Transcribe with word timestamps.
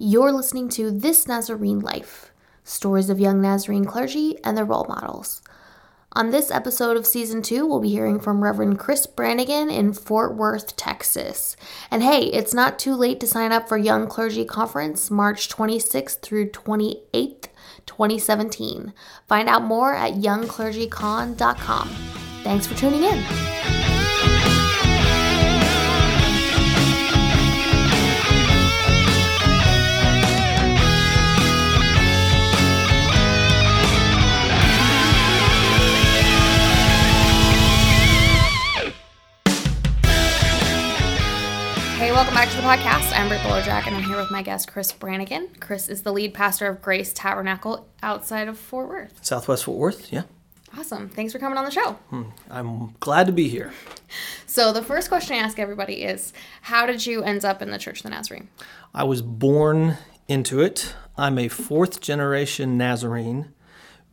You're 0.00 0.30
listening 0.30 0.68
to 0.70 0.92
This 0.92 1.26
Nazarene 1.26 1.80
Life 1.80 2.30
Stories 2.62 3.10
of 3.10 3.18
Young 3.18 3.42
Nazarene 3.42 3.84
Clergy 3.84 4.36
and 4.44 4.56
Their 4.56 4.64
Role 4.64 4.86
Models. 4.88 5.42
On 6.12 6.30
this 6.30 6.52
episode 6.52 6.96
of 6.96 7.04
season 7.04 7.42
two, 7.42 7.66
we'll 7.66 7.80
be 7.80 7.90
hearing 7.90 8.20
from 8.20 8.44
Reverend 8.44 8.78
Chris 8.78 9.08
Brannigan 9.08 9.68
in 9.70 9.92
Fort 9.92 10.36
Worth, 10.36 10.76
Texas. 10.76 11.56
And 11.90 12.04
hey, 12.04 12.26
it's 12.26 12.54
not 12.54 12.78
too 12.78 12.94
late 12.94 13.18
to 13.18 13.26
sign 13.26 13.50
up 13.50 13.68
for 13.68 13.76
Young 13.76 14.06
Clergy 14.06 14.44
Conference 14.44 15.10
March 15.10 15.48
26th 15.48 16.20
through 16.20 16.50
28th, 16.50 17.48
2017. 17.86 18.92
Find 19.26 19.48
out 19.48 19.64
more 19.64 19.96
at 19.96 20.12
youngclergycon.com. 20.12 21.88
Thanks 22.44 22.68
for 22.68 22.76
tuning 22.76 23.02
in. 23.02 23.77
Welcome 42.18 42.34
back 42.34 42.50
to 42.50 42.56
the 42.56 42.62
podcast. 42.62 43.16
I'm 43.16 43.28
Britt 43.28 43.40
Bullerjack, 43.42 43.86
and 43.86 43.94
I'm 43.94 44.02
here 44.02 44.16
with 44.16 44.28
my 44.28 44.42
guest, 44.42 44.66
Chris 44.66 44.90
Brannigan. 44.90 45.50
Chris 45.60 45.88
is 45.88 46.02
the 46.02 46.12
lead 46.12 46.34
pastor 46.34 46.66
of 46.66 46.82
Grace 46.82 47.12
Tabernacle 47.12 47.86
outside 48.02 48.48
of 48.48 48.58
Fort 48.58 48.88
Worth. 48.88 49.24
Southwest 49.24 49.62
Fort 49.62 49.78
Worth, 49.78 50.12
yeah. 50.12 50.24
Awesome. 50.76 51.08
Thanks 51.10 51.32
for 51.32 51.38
coming 51.38 51.56
on 51.56 51.64
the 51.64 51.70
show. 51.70 51.92
Hmm, 52.10 52.24
I'm 52.50 52.96
glad 52.98 53.26
to 53.26 53.32
be 53.32 53.48
here. 53.48 53.72
So, 54.48 54.72
the 54.72 54.82
first 54.82 55.06
question 55.08 55.36
I 55.36 55.38
ask 55.38 55.60
everybody 55.60 56.02
is 56.02 56.32
How 56.62 56.86
did 56.86 57.06
you 57.06 57.22
end 57.22 57.44
up 57.44 57.62
in 57.62 57.70
the 57.70 57.78
Church 57.78 57.98
of 57.98 58.02
the 58.02 58.10
Nazarene? 58.10 58.48
I 58.92 59.04
was 59.04 59.22
born 59.22 59.98
into 60.26 60.60
it. 60.60 60.96
I'm 61.16 61.38
a 61.38 61.46
fourth 61.46 62.00
generation 62.00 62.76
Nazarene 62.76 63.52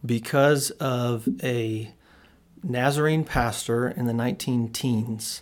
because 0.05 0.69
of 0.69 1.27
a 1.41 1.91
Nazarene 2.61 3.23
pastor 3.23 3.87
in 3.87 4.05
the 4.05 4.13
19 4.13 4.71
teens 4.73 5.41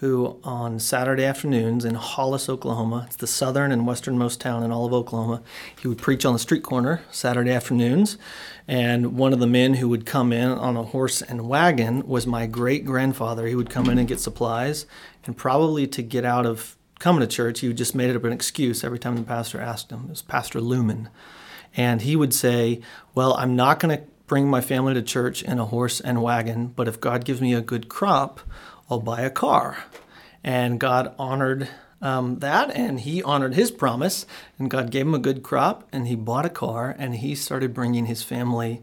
who, 0.00 0.38
on 0.42 0.78
Saturday 0.78 1.24
afternoons 1.24 1.84
in 1.84 1.94
Hollis, 1.94 2.48
Oklahoma, 2.48 3.04
it's 3.06 3.16
the 3.16 3.26
southern 3.26 3.70
and 3.70 3.86
westernmost 3.86 4.40
town 4.40 4.62
in 4.62 4.72
all 4.72 4.86
of 4.86 4.94
Oklahoma, 4.94 5.42
he 5.78 5.88
would 5.88 5.98
preach 5.98 6.24
on 6.24 6.32
the 6.32 6.38
street 6.38 6.62
corner 6.62 7.02
Saturday 7.10 7.50
afternoons. 7.50 8.16
And 8.66 9.18
one 9.18 9.34
of 9.34 9.40
the 9.40 9.46
men 9.46 9.74
who 9.74 9.90
would 9.90 10.06
come 10.06 10.32
in 10.32 10.48
on 10.48 10.74
a 10.74 10.84
horse 10.84 11.20
and 11.20 11.46
wagon 11.46 12.06
was 12.08 12.26
my 12.26 12.46
great 12.46 12.86
grandfather. 12.86 13.46
He 13.46 13.54
would 13.54 13.68
come 13.68 13.90
in 13.90 13.98
and 13.98 14.08
get 14.08 14.20
supplies, 14.20 14.86
and 15.26 15.36
probably 15.36 15.86
to 15.88 16.02
get 16.02 16.24
out 16.24 16.46
of 16.46 16.78
coming 16.98 17.20
to 17.20 17.26
church, 17.26 17.60
he 17.60 17.70
just 17.74 17.94
made 17.94 18.08
it 18.08 18.16
up 18.16 18.24
an 18.24 18.32
excuse 18.32 18.82
every 18.82 18.98
time 18.98 19.16
the 19.16 19.22
pastor 19.22 19.60
asked 19.60 19.90
him. 19.90 20.04
It 20.04 20.10
was 20.10 20.22
Pastor 20.22 20.62
Lumen. 20.62 21.10
And 21.76 22.00
he 22.00 22.16
would 22.16 22.32
say, 22.32 22.80
Well, 23.14 23.34
I'm 23.34 23.54
not 23.54 23.80
going 23.80 23.98
to 23.98 24.04
bring 24.26 24.48
my 24.48 24.62
family 24.62 24.94
to 24.94 25.02
church 25.02 25.42
in 25.42 25.58
a 25.58 25.66
horse 25.66 26.00
and 26.00 26.22
wagon, 26.22 26.68
but 26.68 26.88
if 26.88 27.00
God 27.00 27.24
gives 27.24 27.40
me 27.40 27.52
a 27.52 27.60
good 27.60 27.88
crop, 27.88 28.40
I'll 28.90 29.00
buy 29.00 29.20
a 29.20 29.30
car. 29.30 29.84
And 30.42 30.80
God 30.80 31.14
honored 31.18 31.68
um, 32.02 32.38
that, 32.38 32.74
and 32.74 33.00
he 33.00 33.22
honored 33.22 33.54
his 33.54 33.70
promise, 33.70 34.26
and 34.58 34.70
God 34.70 34.90
gave 34.90 35.06
him 35.06 35.14
a 35.14 35.18
good 35.18 35.42
crop, 35.42 35.86
and 35.92 36.08
he 36.08 36.16
bought 36.16 36.46
a 36.46 36.50
car, 36.50 36.96
and 36.98 37.16
he 37.16 37.34
started 37.34 37.74
bringing 37.74 38.06
his 38.06 38.22
family 38.22 38.82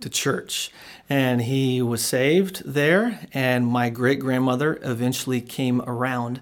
to 0.00 0.08
church. 0.08 0.70
And 1.08 1.42
he 1.42 1.80
was 1.80 2.04
saved 2.04 2.62
there, 2.64 3.20
and 3.32 3.66
my 3.66 3.88
great 3.90 4.20
grandmother 4.20 4.78
eventually 4.82 5.40
came 5.40 5.80
around, 5.82 6.40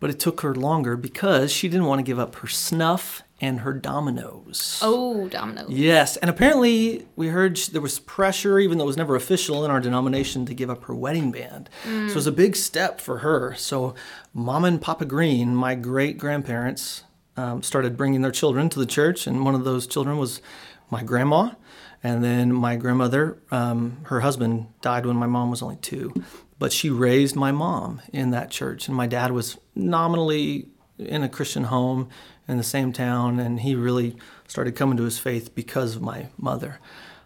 but 0.00 0.10
it 0.10 0.18
took 0.18 0.40
her 0.40 0.54
longer 0.54 0.96
because 0.96 1.52
she 1.52 1.68
didn't 1.68 1.86
want 1.86 1.98
to 1.98 2.04
give 2.04 2.18
up 2.18 2.36
her 2.36 2.48
snuff 2.48 3.22
and 3.40 3.60
her 3.60 3.72
dominoes. 3.72 4.78
Oh, 4.82 5.28
dominoes. 5.28 5.68
Yes, 5.68 6.16
and 6.16 6.30
apparently 6.30 7.06
we 7.16 7.28
heard 7.28 7.56
there 7.56 7.82
was 7.82 7.98
pressure, 7.98 8.58
even 8.58 8.78
though 8.78 8.84
it 8.84 8.88
was 8.88 8.96
never 8.96 9.14
official 9.14 9.64
in 9.64 9.70
our 9.70 9.80
denomination, 9.80 10.46
to 10.46 10.54
give 10.54 10.70
up 10.70 10.84
her 10.84 10.94
wedding 10.94 11.32
band. 11.32 11.68
So 11.84 11.90
it 11.90 12.14
was 12.14 12.26
a 12.26 12.32
big 12.32 12.56
step 12.56 13.00
for 13.00 13.18
her. 13.18 13.54
So 13.54 13.94
Mom 14.32 14.64
and 14.64 14.80
Papa 14.80 15.04
Green, 15.04 15.54
my 15.54 15.74
great 15.74 16.16
grandparents, 16.18 17.04
um, 17.36 17.62
started 17.62 17.96
bringing 17.96 18.22
their 18.22 18.32
children 18.32 18.70
to 18.70 18.78
the 18.78 18.86
church, 18.86 19.26
and 19.26 19.44
one 19.44 19.54
of 19.54 19.64
those 19.64 19.86
children 19.86 20.16
was 20.16 20.40
my 20.90 21.02
grandma. 21.02 21.50
And 22.02 22.22
then 22.22 22.52
my 22.52 22.76
grandmother, 22.76 23.38
um, 23.50 23.98
her 24.04 24.20
husband 24.20 24.68
died 24.80 25.06
when 25.06 25.16
my 25.16 25.26
mom 25.26 25.50
was 25.50 25.60
only 25.60 25.76
two, 25.76 26.14
but 26.58 26.72
she 26.72 26.88
raised 26.88 27.34
my 27.34 27.52
mom 27.52 28.00
in 28.12 28.30
that 28.30 28.50
church. 28.50 28.86
And 28.86 28.96
my 28.96 29.06
dad 29.06 29.32
was 29.32 29.58
nominally 29.74 30.68
in 30.98 31.22
a 31.22 31.28
Christian 31.28 31.64
home 31.64 32.08
in 32.48 32.56
the 32.56 32.62
same 32.62 32.92
town, 32.92 33.38
and 33.38 33.60
he 33.60 33.74
really 33.74 34.16
started 34.46 34.76
coming 34.76 34.96
to 34.96 35.04
his 35.04 35.18
faith 35.18 35.54
because 35.54 35.96
of 35.96 36.02
my 36.02 36.28
mother. 36.38 36.78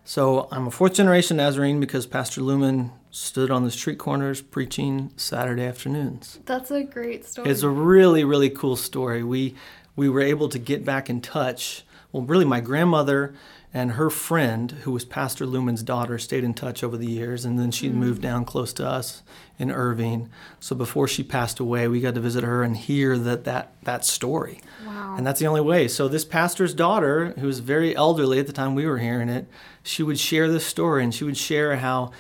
So 0.05 0.49
I'm 0.51 0.67
a 0.67 0.71
fourth 0.71 0.95
generation 0.95 1.37
Nazarene 1.37 1.79
because 1.79 2.07
Pastor 2.07 2.41
Lumen 2.41 2.93
stood 3.11 3.51
on 3.51 3.65
the 3.65 3.71
street 3.71 3.99
corners 3.99 4.41
preaching 4.41 5.13
Saturday 5.17 5.65
afternoons. 5.65 6.39
That's 6.47 6.71
a 6.71 6.83
great 6.83 7.27
story. 7.27 7.51
It's 7.51 7.63
a 7.63 7.69
really, 7.69 8.25
really 8.25 8.51
cool 8.51 8.77
story. 8.77 9.23
We 9.23 9.55
we 9.97 10.09
were 10.09 10.21
able 10.23 10.49
to 10.49 10.59
get 10.59 10.85
back 10.85 11.11
in 11.11 11.21
touch. 11.21 11.85
Well, 12.13 12.23
really, 12.23 12.45
my 12.45 12.61
grandmother 12.61 13.35
and 13.73 13.93
her 13.93 14.11
friend, 14.11 14.71
who 14.83 14.91
was 14.93 15.05
Pastor 15.05 15.47
Lumen's 15.47 15.83
daughter, 15.83 16.19
stayed 16.19 16.43
in 16.43 16.55
touch 16.55 16.83
over 16.83 16.97
the 16.97 17.07
years, 17.07 17.45
and 17.45 17.59
then 17.59 17.71
she 17.71 17.89
mm. 17.89 17.95
moved 17.95 18.23
down 18.23 18.45
close 18.45 18.73
to 18.75 18.87
us 18.87 19.23
in 19.61 19.71
Irving. 19.71 20.31
So 20.59 20.75
before 20.75 21.07
she 21.07 21.23
passed 21.23 21.61
away, 21.61 21.87
we 21.87 22.01
got 22.01 22.15
to 22.15 22.21
visit 22.21 22.43
her 22.43 22.63
and 22.63 22.77
hear 22.77 23.17
that 23.19 23.45
that 23.45 23.75
that 23.85 24.05
story. 24.05 24.61
Wow. 24.85 25.15
And 25.17 25.27
that's 25.27 25.39
the 25.39 25.47
only 25.47 25.61
way. 25.61 25.87
So 25.87 26.09
this 26.09 26.25
pastor's 26.25 26.75
daughter, 26.75 27.35
who 27.39 27.47
was 27.47 27.61
very 27.61 27.95
elderly 27.95 28.41
at 28.41 28.47
the 28.47 28.53
time 28.53 28.75
we 28.75 28.87
were 28.87 28.99
hearing 28.99 29.29
it, 29.29 29.47
she 29.83 30.03
would 30.03 30.19
share 30.19 30.49
this 30.49 30.67
story, 30.67 31.05
and 31.05 31.15
she 31.15 31.25
would 31.25 31.37
share 31.37 31.77
how 31.77 32.11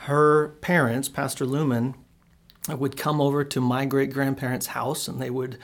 her 0.00 0.48
parents, 0.62 1.08
Pastor 1.08 1.44
Lumen, 1.44 1.94
would 2.68 2.96
come 2.96 3.20
over 3.20 3.44
to 3.44 3.60
my 3.60 3.84
great 3.84 4.12
grandparents' 4.12 4.68
house 4.68 5.06
and 5.06 5.20
they 5.20 5.30
would 5.30 5.58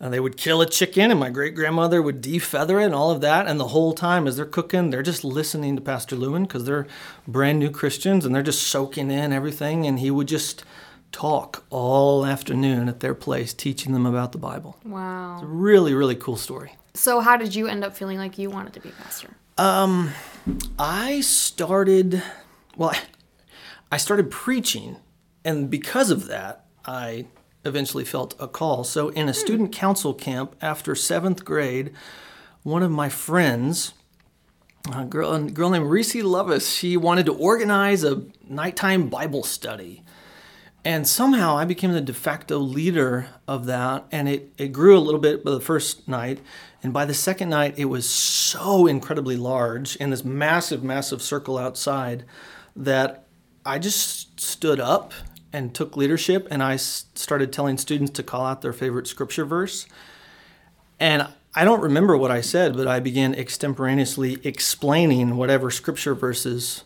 uh, 0.00 0.08
they 0.08 0.20
would 0.20 0.36
kill 0.36 0.60
a 0.60 0.66
chicken 0.66 1.10
and 1.10 1.20
my 1.20 1.30
great 1.30 1.54
grandmother 1.54 2.02
would 2.02 2.22
defeather 2.22 2.80
it 2.82 2.86
and 2.86 2.94
all 2.94 3.10
of 3.10 3.20
that 3.20 3.46
and 3.46 3.58
the 3.58 3.68
whole 3.68 3.92
time 3.92 4.26
as 4.26 4.36
they're 4.36 4.44
cooking 4.44 4.90
they're 4.90 5.02
just 5.02 5.24
listening 5.24 5.76
to 5.76 5.82
Pastor 5.82 6.16
Lumen 6.16 6.44
because 6.44 6.64
they're 6.64 6.86
brand 7.26 7.58
new 7.58 7.70
Christians 7.70 8.24
and 8.24 8.34
they're 8.34 8.42
just 8.42 8.62
soaking 8.62 9.10
in 9.10 9.32
everything 9.32 9.86
and 9.86 9.98
he 9.98 10.10
would 10.10 10.28
just 10.28 10.64
talk 11.12 11.64
all 11.70 12.26
afternoon 12.26 12.88
at 12.88 13.00
their 13.00 13.14
place 13.14 13.54
teaching 13.54 13.92
them 13.92 14.04
about 14.06 14.32
the 14.32 14.38
Bible. 14.38 14.76
wow. 14.84 15.34
It's 15.34 15.42
a 15.42 15.46
really 15.46 15.94
really 15.94 16.16
cool 16.16 16.36
story. 16.36 16.76
So, 16.96 17.20
how 17.20 17.36
did 17.36 17.54
you 17.56 17.66
end 17.66 17.82
up 17.84 17.96
feeling 17.96 18.18
like 18.18 18.38
you 18.38 18.50
wanted 18.50 18.72
to 18.74 18.80
be 18.80 18.90
pastor? 18.90 19.30
Um, 19.58 20.10
I 20.78 21.20
started, 21.22 22.22
well, 22.76 22.92
I 23.90 23.96
started 23.96 24.30
preaching, 24.30 24.96
and 25.44 25.68
because 25.70 26.10
of 26.10 26.28
that, 26.28 26.66
I 26.84 27.26
eventually 27.64 28.04
felt 28.04 28.34
a 28.38 28.48
call. 28.48 28.84
So, 28.84 29.08
in 29.10 29.28
a 29.28 29.32
hmm. 29.32 29.38
student 29.38 29.72
council 29.72 30.14
camp 30.14 30.56
after 30.60 30.94
seventh 30.94 31.44
grade, 31.44 31.92
one 32.62 32.82
of 32.82 32.90
my 32.90 33.08
friends, 33.08 33.92
a 34.94 35.04
girl, 35.04 35.32
a 35.34 35.50
girl 35.50 35.70
named 35.70 35.86
Reese 35.86 36.14
Lovis, 36.14 36.76
she 36.76 36.96
wanted 36.96 37.26
to 37.26 37.34
organize 37.34 38.04
a 38.04 38.22
nighttime 38.48 39.08
Bible 39.08 39.42
study. 39.42 40.02
And 40.84 41.08
somehow 41.08 41.56
I 41.56 41.64
became 41.64 41.92
the 41.92 42.00
de 42.02 42.12
facto 42.12 42.58
leader 42.58 43.28
of 43.48 43.64
that, 43.66 44.04
and 44.12 44.28
it, 44.28 44.52
it 44.58 44.68
grew 44.68 44.98
a 44.98 45.00
little 45.00 45.20
bit 45.20 45.42
by 45.42 45.52
the 45.52 45.60
first 45.60 46.06
night. 46.06 46.40
And 46.82 46.92
by 46.92 47.06
the 47.06 47.14
second 47.14 47.48
night, 47.48 47.78
it 47.78 47.86
was 47.86 48.08
so 48.08 48.86
incredibly 48.86 49.36
large 49.36 49.96
in 49.96 50.10
this 50.10 50.24
massive, 50.24 50.84
massive 50.84 51.22
circle 51.22 51.56
outside 51.56 52.26
that 52.76 53.24
I 53.64 53.78
just 53.78 54.38
stood 54.38 54.78
up 54.78 55.14
and 55.54 55.74
took 55.74 55.96
leadership, 55.96 56.48
and 56.50 56.62
I 56.62 56.76
started 56.76 57.52
telling 57.52 57.78
students 57.78 58.10
to 58.12 58.22
call 58.22 58.44
out 58.44 58.60
their 58.60 58.72
favorite 58.72 59.06
scripture 59.06 59.44
verse. 59.44 59.86
And 60.98 61.28
I 61.54 61.64
don't 61.64 61.80
remember 61.80 62.16
what 62.16 62.32
I 62.32 62.40
said, 62.40 62.76
but 62.76 62.88
I 62.88 62.98
began 62.98 63.34
extemporaneously 63.34 64.38
explaining 64.42 65.36
whatever 65.36 65.70
scripture 65.70 66.14
verses 66.14 66.82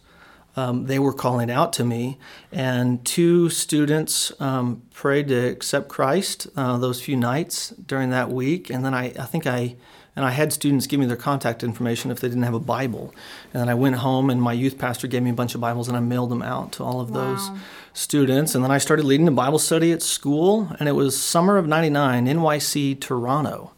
um, 0.56 0.87
they 0.87 0.98
were 0.98 1.14
calling 1.14 1.50
out 1.50 1.72
to 1.75 1.84
me. 1.84 2.19
And 2.52 3.04
two 3.04 3.48
students 3.48 4.32
um, 4.40 4.82
prayed 4.93 5.28
to 5.28 5.37
accept 5.37 5.88
Christ 5.88 6.48
uh, 6.54 6.76
those 6.76 7.00
few 7.00 7.16
nights 7.16 7.70
during 7.70 8.10
that 8.10 8.28
week. 8.28 8.69
And 8.69 8.84
then 8.84 8.93
I, 8.93 9.06
I 9.19 9.25
think 9.25 9.46
I, 9.46 9.76
and 10.14 10.26
I 10.26 10.32
had 10.32 10.52
students 10.52 10.87
give 10.87 11.00
me 11.00 11.06
their 11.06 11.16
contact 11.16 11.62
information 11.62 12.10
if 12.10 12.20
they 12.20 12.28
didn't 12.28 12.43
have 12.43 12.54
a 12.54 12.60
Bible. 12.60 13.14
And 13.54 13.62
then 13.62 13.69
I 13.69 13.75
went 13.75 13.96
home, 13.96 14.28
and 14.31 14.43
my 14.43 14.52
youth 14.52 14.76
pastor 14.76 15.06
gave 15.06 15.22
me 15.22 15.31
a 15.31 15.34
bunch 15.34 15.54
of 15.54 15.60
Bibles, 15.60 15.88
and 15.88 15.96
I 15.96 16.00
mailed 16.00 16.31
them 16.31 16.43
out 16.43 16.72
to 16.72 16.84
all 16.84 17.00
of 17.00 17.12
those 17.12 17.48
Wow. 17.48 17.58
Students. 17.93 18.55
And 18.55 18.64
then 18.64 18.70
I 18.70 18.79
started 18.79 19.05
leading 19.05 19.29
a 19.29 19.32
Bible 19.32 19.58
study 19.58 19.93
at 19.93 20.02
school, 20.02 20.73
and 20.79 20.88
it 20.88 20.93
was 20.93 21.20
summer 21.20 21.56
of 21.56 21.67
'99, 21.67 22.26
NYC, 22.26 23.00
Toronto, 23.00 23.73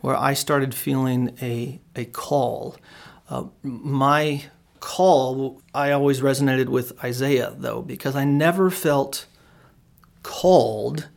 where 0.00 0.16
I 0.16 0.34
started 0.34 0.74
feeling 0.74 1.36
a 1.40 1.80
a 1.96 2.04
call. 2.06 2.76
Uh, 3.28 3.44
my 3.62 4.44
call, 4.80 5.62
I 5.74 5.92
always 5.92 6.20
resonated 6.20 6.68
with 6.68 6.92
Isaiah 7.04 7.54
though, 7.56 7.82
because 7.82 8.16
I 8.16 8.24
never 8.24 8.70
felt 8.70 9.26
called. 10.22 11.08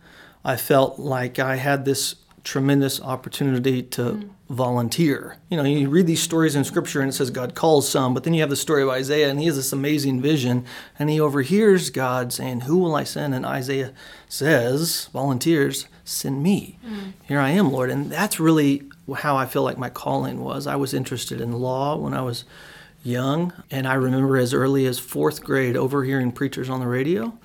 I 0.43 0.55
felt 0.55 0.99
like 0.99 1.39
I 1.39 1.55
had 1.55 1.85
this 1.85 2.15
tremendous 2.45 3.01
opportunity 3.01 3.81
to 3.81 4.11
hmm. 4.11 4.29
volunteer. 4.53 5.37
You 5.49 5.57
know, 5.57 5.63
you 5.63 5.87
hmm. 5.87 5.91
read 5.91 6.07
these 6.07 6.21
stories 6.21 6.55
in 6.55 6.63
scripture 6.63 7.01
and 7.01 7.09
it 7.09 7.13
says 7.13 7.31
God 7.31 7.55
calls 7.55 7.89
some, 7.89 8.13
but 8.13 8.23
then 8.23 8.33
you 8.33 8.39
have 8.41 8.49
the 8.49 8.55
story 8.55 8.83
of 8.83 8.89
Isaiah 8.89 9.29
and 9.29 9.39
he 9.39 9.47
has 9.47 9.57
this 9.57 9.73
amazing 9.73 10.21
vision 10.21 10.63
and 10.97 11.09
he 11.09 11.19
overhears 11.19 11.89
God 11.89 12.31
saying, 12.31 12.61
Who 12.61 12.77
will 12.77 12.95
I 12.95 13.03
send? 13.03 13.35
And 13.35 13.45
Isaiah 13.45 13.91
says, 14.29 15.09
volunteers, 15.11 15.87
send 16.05 16.41
me. 16.41 16.79
Hmm. 16.85 17.09
Here 17.23 17.39
I 17.39 17.49
am, 17.49 17.71
Lord. 17.71 17.89
And 17.89 18.09
that's 18.09 18.39
really 18.39 18.83
how 19.17 19.35
I 19.35 19.45
feel 19.45 19.63
like 19.63 19.77
my 19.77 19.89
calling 19.89 20.41
was. 20.41 20.67
I 20.67 20.77
was 20.77 20.93
interested 20.93 21.41
in 21.41 21.51
law 21.51 21.97
when 21.97 22.13
I 22.13 22.21
was 22.21 22.45
young, 23.03 23.53
and 23.69 23.87
I 23.87 23.93
remember 23.93 24.35
as 24.35 24.51
early 24.51 24.87
as 24.87 24.97
fourth 24.97 25.43
grade 25.43 25.77
overhearing 25.77 26.31
preachers 26.31 26.69
on 26.69 26.79
the 26.79 26.87
radio 26.87 27.37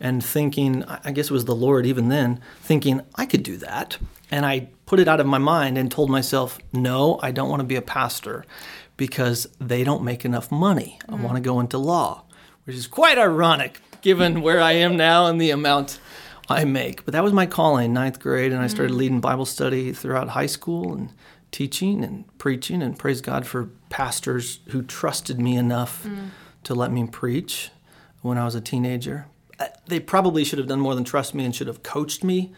and 0.00 0.24
thinking, 0.24 0.84
I 0.84 1.12
guess 1.12 1.26
it 1.26 1.32
was 1.32 1.44
the 1.44 1.54
Lord 1.54 1.86
even 1.86 2.08
then, 2.08 2.40
thinking 2.60 3.00
I 3.14 3.26
could 3.26 3.42
do 3.42 3.56
that. 3.58 3.98
And 4.30 4.44
I 4.44 4.68
put 4.86 4.98
it 4.98 5.08
out 5.08 5.20
of 5.20 5.26
my 5.26 5.38
mind 5.38 5.78
and 5.78 5.90
told 5.90 6.10
myself, 6.10 6.58
no, 6.72 7.18
I 7.22 7.30
don't 7.30 7.48
want 7.48 7.60
to 7.60 7.66
be 7.66 7.76
a 7.76 7.82
pastor 7.82 8.44
because 8.96 9.46
they 9.60 9.84
don't 9.84 10.02
make 10.02 10.24
enough 10.24 10.50
money. 10.50 10.98
I 11.08 11.12
mm. 11.12 11.22
want 11.22 11.36
to 11.36 11.40
go 11.40 11.60
into 11.60 11.78
law, 11.78 12.24
which 12.64 12.76
is 12.76 12.86
quite 12.86 13.18
ironic 13.18 13.80
given 14.00 14.40
where 14.40 14.60
I 14.60 14.72
am 14.72 14.96
now 14.96 15.26
and 15.26 15.40
the 15.40 15.50
amount 15.50 15.98
I 16.48 16.64
make. 16.64 17.04
But 17.04 17.12
that 17.12 17.24
was 17.24 17.32
my 17.32 17.46
calling, 17.46 17.92
ninth 17.92 18.20
grade, 18.20 18.52
and 18.52 18.62
I 18.62 18.68
started 18.68 18.92
mm. 18.92 18.98
leading 18.98 19.20
Bible 19.20 19.46
study 19.46 19.92
throughout 19.92 20.30
high 20.30 20.46
school 20.46 20.92
and 20.92 21.10
teaching 21.50 22.04
and 22.04 22.24
preaching. 22.38 22.82
And 22.82 22.98
praise 22.98 23.20
God 23.20 23.46
for 23.46 23.70
pastors 23.90 24.60
who 24.68 24.82
trusted 24.82 25.40
me 25.40 25.56
enough 25.56 26.04
mm. 26.04 26.30
to 26.64 26.74
let 26.74 26.92
me 26.92 27.06
preach 27.06 27.70
when 28.22 28.38
I 28.38 28.44
was 28.44 28.54
a 28.54 28.60
teenager. 28.60 29.26
They 29.86 30.00
probably 30.00 30.44
should 30.44 30.58
have 30.58 30.68
done 30.68 30.80
more 30.80 30.94
than 30.94 31.04
trust 31.04 31.34
me 31.34 31.44
and 31.44 31.54
should 31.54 31.66
have 31.66 31.82
coached 31.82 32.24
me 32.24 32.52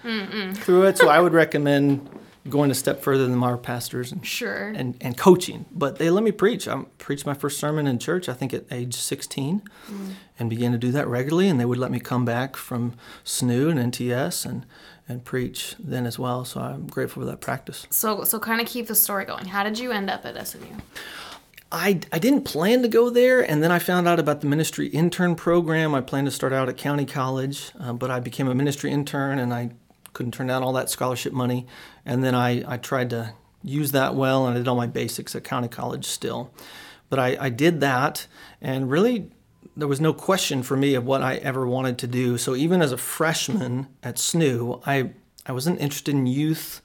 through 0.55 0.85
it. 0.85 0.99
So 0.99 1.09
I 1.09 1.21
would 1.21 1.33
recommend 1.45 2.09
going 2.49 2.71
a 2.71 2.75
step 2.75 3.03
further 3.03 3.27
than 3.27 3.43
our 3.43 3.57
pastors 3.57 4.13
and 4.13 4.27
Sure. 4.27 4.69
and, 4.69 4.97
and 5.01 5.17
coaching. 5.17 5.67
But 5.71 5.99
they 5.99 6.11
let 6.11 6.25
me 6.25 6.33
preach. 6.33 6.67
I 6.67 6.83
preached 6.99 7.27
my 7.27 7.35
first 7.35 7.59
sermon 7.59 7.87
in 7.87 7.99
church, 7.99 8.29
I 8.29 8.33
think 8.33 8.55
at 8.55 8.65
age 8.71 8.97
16, 8.97 9.63
mm. 9.91 10.11
and 10.39 10.51
began 10.51 10.73
to 10.73 10.79
do 10.79 10.91
that 10.93 11.07
regularly. 11.09 11.49
And 11.49 11.61
they 11.61 11.65
would 11.65 11.79
let 11.79 11.91
me 11.91 12.01
come 12.01 12.25
back 12.25 12.57
from 12.57 12.95
SNU 13.25 13.71
and 13.71 13.93
NTS 13.93 14.47
and, 14.47 14.65
and 15.09 15.25
preach 15.25 15.75
then 15.79 16.07
as 16.07 16.19
well. 16.19 16.45
So 16.45 16.61
I'm 16.61 16.87
grateful 16.87 17.23
for 17.23 17.27
that 17.27 17.41
practice. 17.41 17.87
So 17.91 18.25
so 18.25 18.39
kind 18.39 18.61
of 18.61 18.67
keep 18.67 18.87
the 18.87 18.95
story 18.95 19.25
going. 19.25 19.47
How 19.47 19.63
did 19.63 19.79
you 19.79 19.93
end 19.93 20.11
up 20.11 20.25
at 20.25 20.35
SNU? 20.35 20.81
I, 21.71 22.01
I 22.11 22.19
didn't 22.19 22.43
plan 22.43 22.83
to 22.83 22.89
go 22.89 23.11
there, 23.11 23.41
and 23.41 23.63
then 23.63 23.71
I 23.71 23.79
found 23.79 24.09
out 24.09 24.19
about 24.19 24.41
the 24.41 24.47
ministry 24.47 24.89
intern 24.89 25.35
program. 25.35 25.95
I 25.95 26.01
planned 26.01 26.27
to 26.27 26.31
start 26.31 26.53
out 26.53 26.69
at 26.69 26.79
County 26.79 27.05
College, 27.05 27.73
uh, 27.79 27.93
but 27.93 28.11
I 28.11 28.21
became 28.21 28.49
a 28.49 28.55
ministry 28.55 28.91
intern 28.91 29.39
and 29.39 29.53
I 29.53 29.73
couldn't 30.15 30.33
turn 30.33 30.47
down 30.47 30.63
all 30.63 30.73
that 30.73 30.89
scholarship 30.89 31.33
money. 31.33 31.67
And 32.07 32.25
then 32.25 32.35
I, 32.35 32.65
I 32.67 32.79
tried 32.79 33.11
to 33.11 33.35
use 33.63 33.93
that 33.93 34.15
well, 34.15 34.47
and 34.47 34.57
I 34.57 34.59
did 34.61 34.69
all 34.69 34.77
my 34.77 34.87
basics 34.87 35.35
at 35.35 35.45
County 35.45 35.69
College 35.69 36.07
still. 36.07 36.51
But 37.11 37.19
I, 37.19 37.37
I 37.39 37.49
did 37.51 37.81
that, 37.81 38.27
and 38.63 38.91
really 38.91 39.31
there 39.77 39.89
was 39.89 40.01
no 40.01 40.13
question 40.13 40.63
for 40.63 40.77
me 40.77 40.95
of 40.95 41.05
what 41.05 41.23
I 41.23 41.37
ever 41.37 41.67
wanted 41.67 41.99
to 41.99 42.07
do. 42.07 42.39
So 42.39 42.57
even 42.57 42.81
as 42.83 42.93
a 42.93 42.97
freshman 42.97 43.89
at 44.03 44.17
SNU, 44.17 44.83
I, 44.87 45.11
I 45.47 45.53
wasn't 45.53 45.81
interested 45.81 46.15
in 46.15 46.27
youth, 46.27 46.81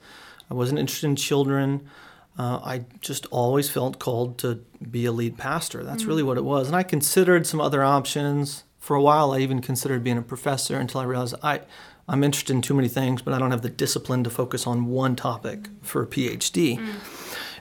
I 0.50 0.54
wasn't 0.54 0.78
interested 0.78 1.06
in 1.06 1.16
children. 1.16 1.88
Uh, 2.36 2.60
I 2.64 2.84
just 3.00 3.26
always 3.26 3.70
felt 3.70 3.98
called 3.98 4.38
to 4.38 4.64
be 4.90 5.06
a 5.06 5.12
lead 5.12 5.38
pastor. 5.38 5.84
That's 5.84 6.02
mm. 6.02 6.08
really 6.08 6.22
what 6.22 6.36
it 6.36 6.44
was. 6.44 6.66
And 6.66 6.76
I 6.76 6.82
considered 6.82 7.46
some 7.46 7.60
other 7.60 7.82
options. 7.82 8.64
For 8.78 8.96
a 8.96 9.02
while, 9.02 9.32
I 9.32 9.38
even 9.38 9.62
considered 9.62 10.04
being 10.04 10.18
a 10.18 10.22
professor 10.22 10.76
until 10.76 11.00
I 11.00 11.04
realized 11.04 11.36
I, 11.42 11.60
I'm 12.08 12.24
interested 12.24 12.52
in 12.52 12.60
too 12.60 12.74
many 12.74 12.88
things, 12.88 13.22
but 13.22 13.32
I 13.32 13.38
don't 13.38 13.50
have 13.50 13.62
the 13.62 13.70
discipline 13.70 14.24
to 14.24 14.30
focus 14.30 14.66
on 14.66 14.86
one 14.86 15.16
topic 15.16 15.62
mm. 15.62 15.70
for 15.82 16.02
a 16.02 16.06
PhD. 16.06 16.78
Mm. 16.78 16.94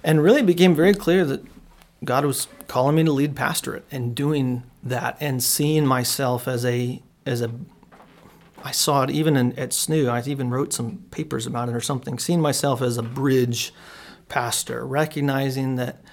And 0.03 0.23
really 0.23 0.41
became 0.41 0.75
very 0.75 0.93
clear 0.93 1.23
that 1.25 1.45
God 2.03 2.25
was 2.25 2.47
calling 2.67 2.95
me 2.95 3.03
to 3.03 3.11
lead 3.11 3.35
pastorate 3.35 3.85
and 3.91 4.15
doing 4.15 4.63
that 4.81 5.17
and 5.21 5.41
seeing 5.41 5.85
myself 5.85 6.47
as 6.47 6.65
a 6.65 7.01
as 7.25 7.41
a 7.41 7.51
I 8.65 8.71
saw 8.71 9.03
it 9.03 9.09
even 9.09 9.35
in, 9.35 9.57
at 9.59 9.69
SNU. 9.69 10.09
I 10.09 10.27
even 10.29 10.49
wrote 10.49 10.73
some 10.73 11.03
papers 11.11 11.45
about 11.45 11.69
it 11.69 11.75
or 11.75 11.81
something. 11.81 12.17
Seeing 12.17 12.41
myself 12.41 12.81
as 12.81 12.97
a 12.97 13.03
bridge 13.03 13.73
pastor, 14.29 14.85
recognizing 14.85 15.75
that 15.75 16.03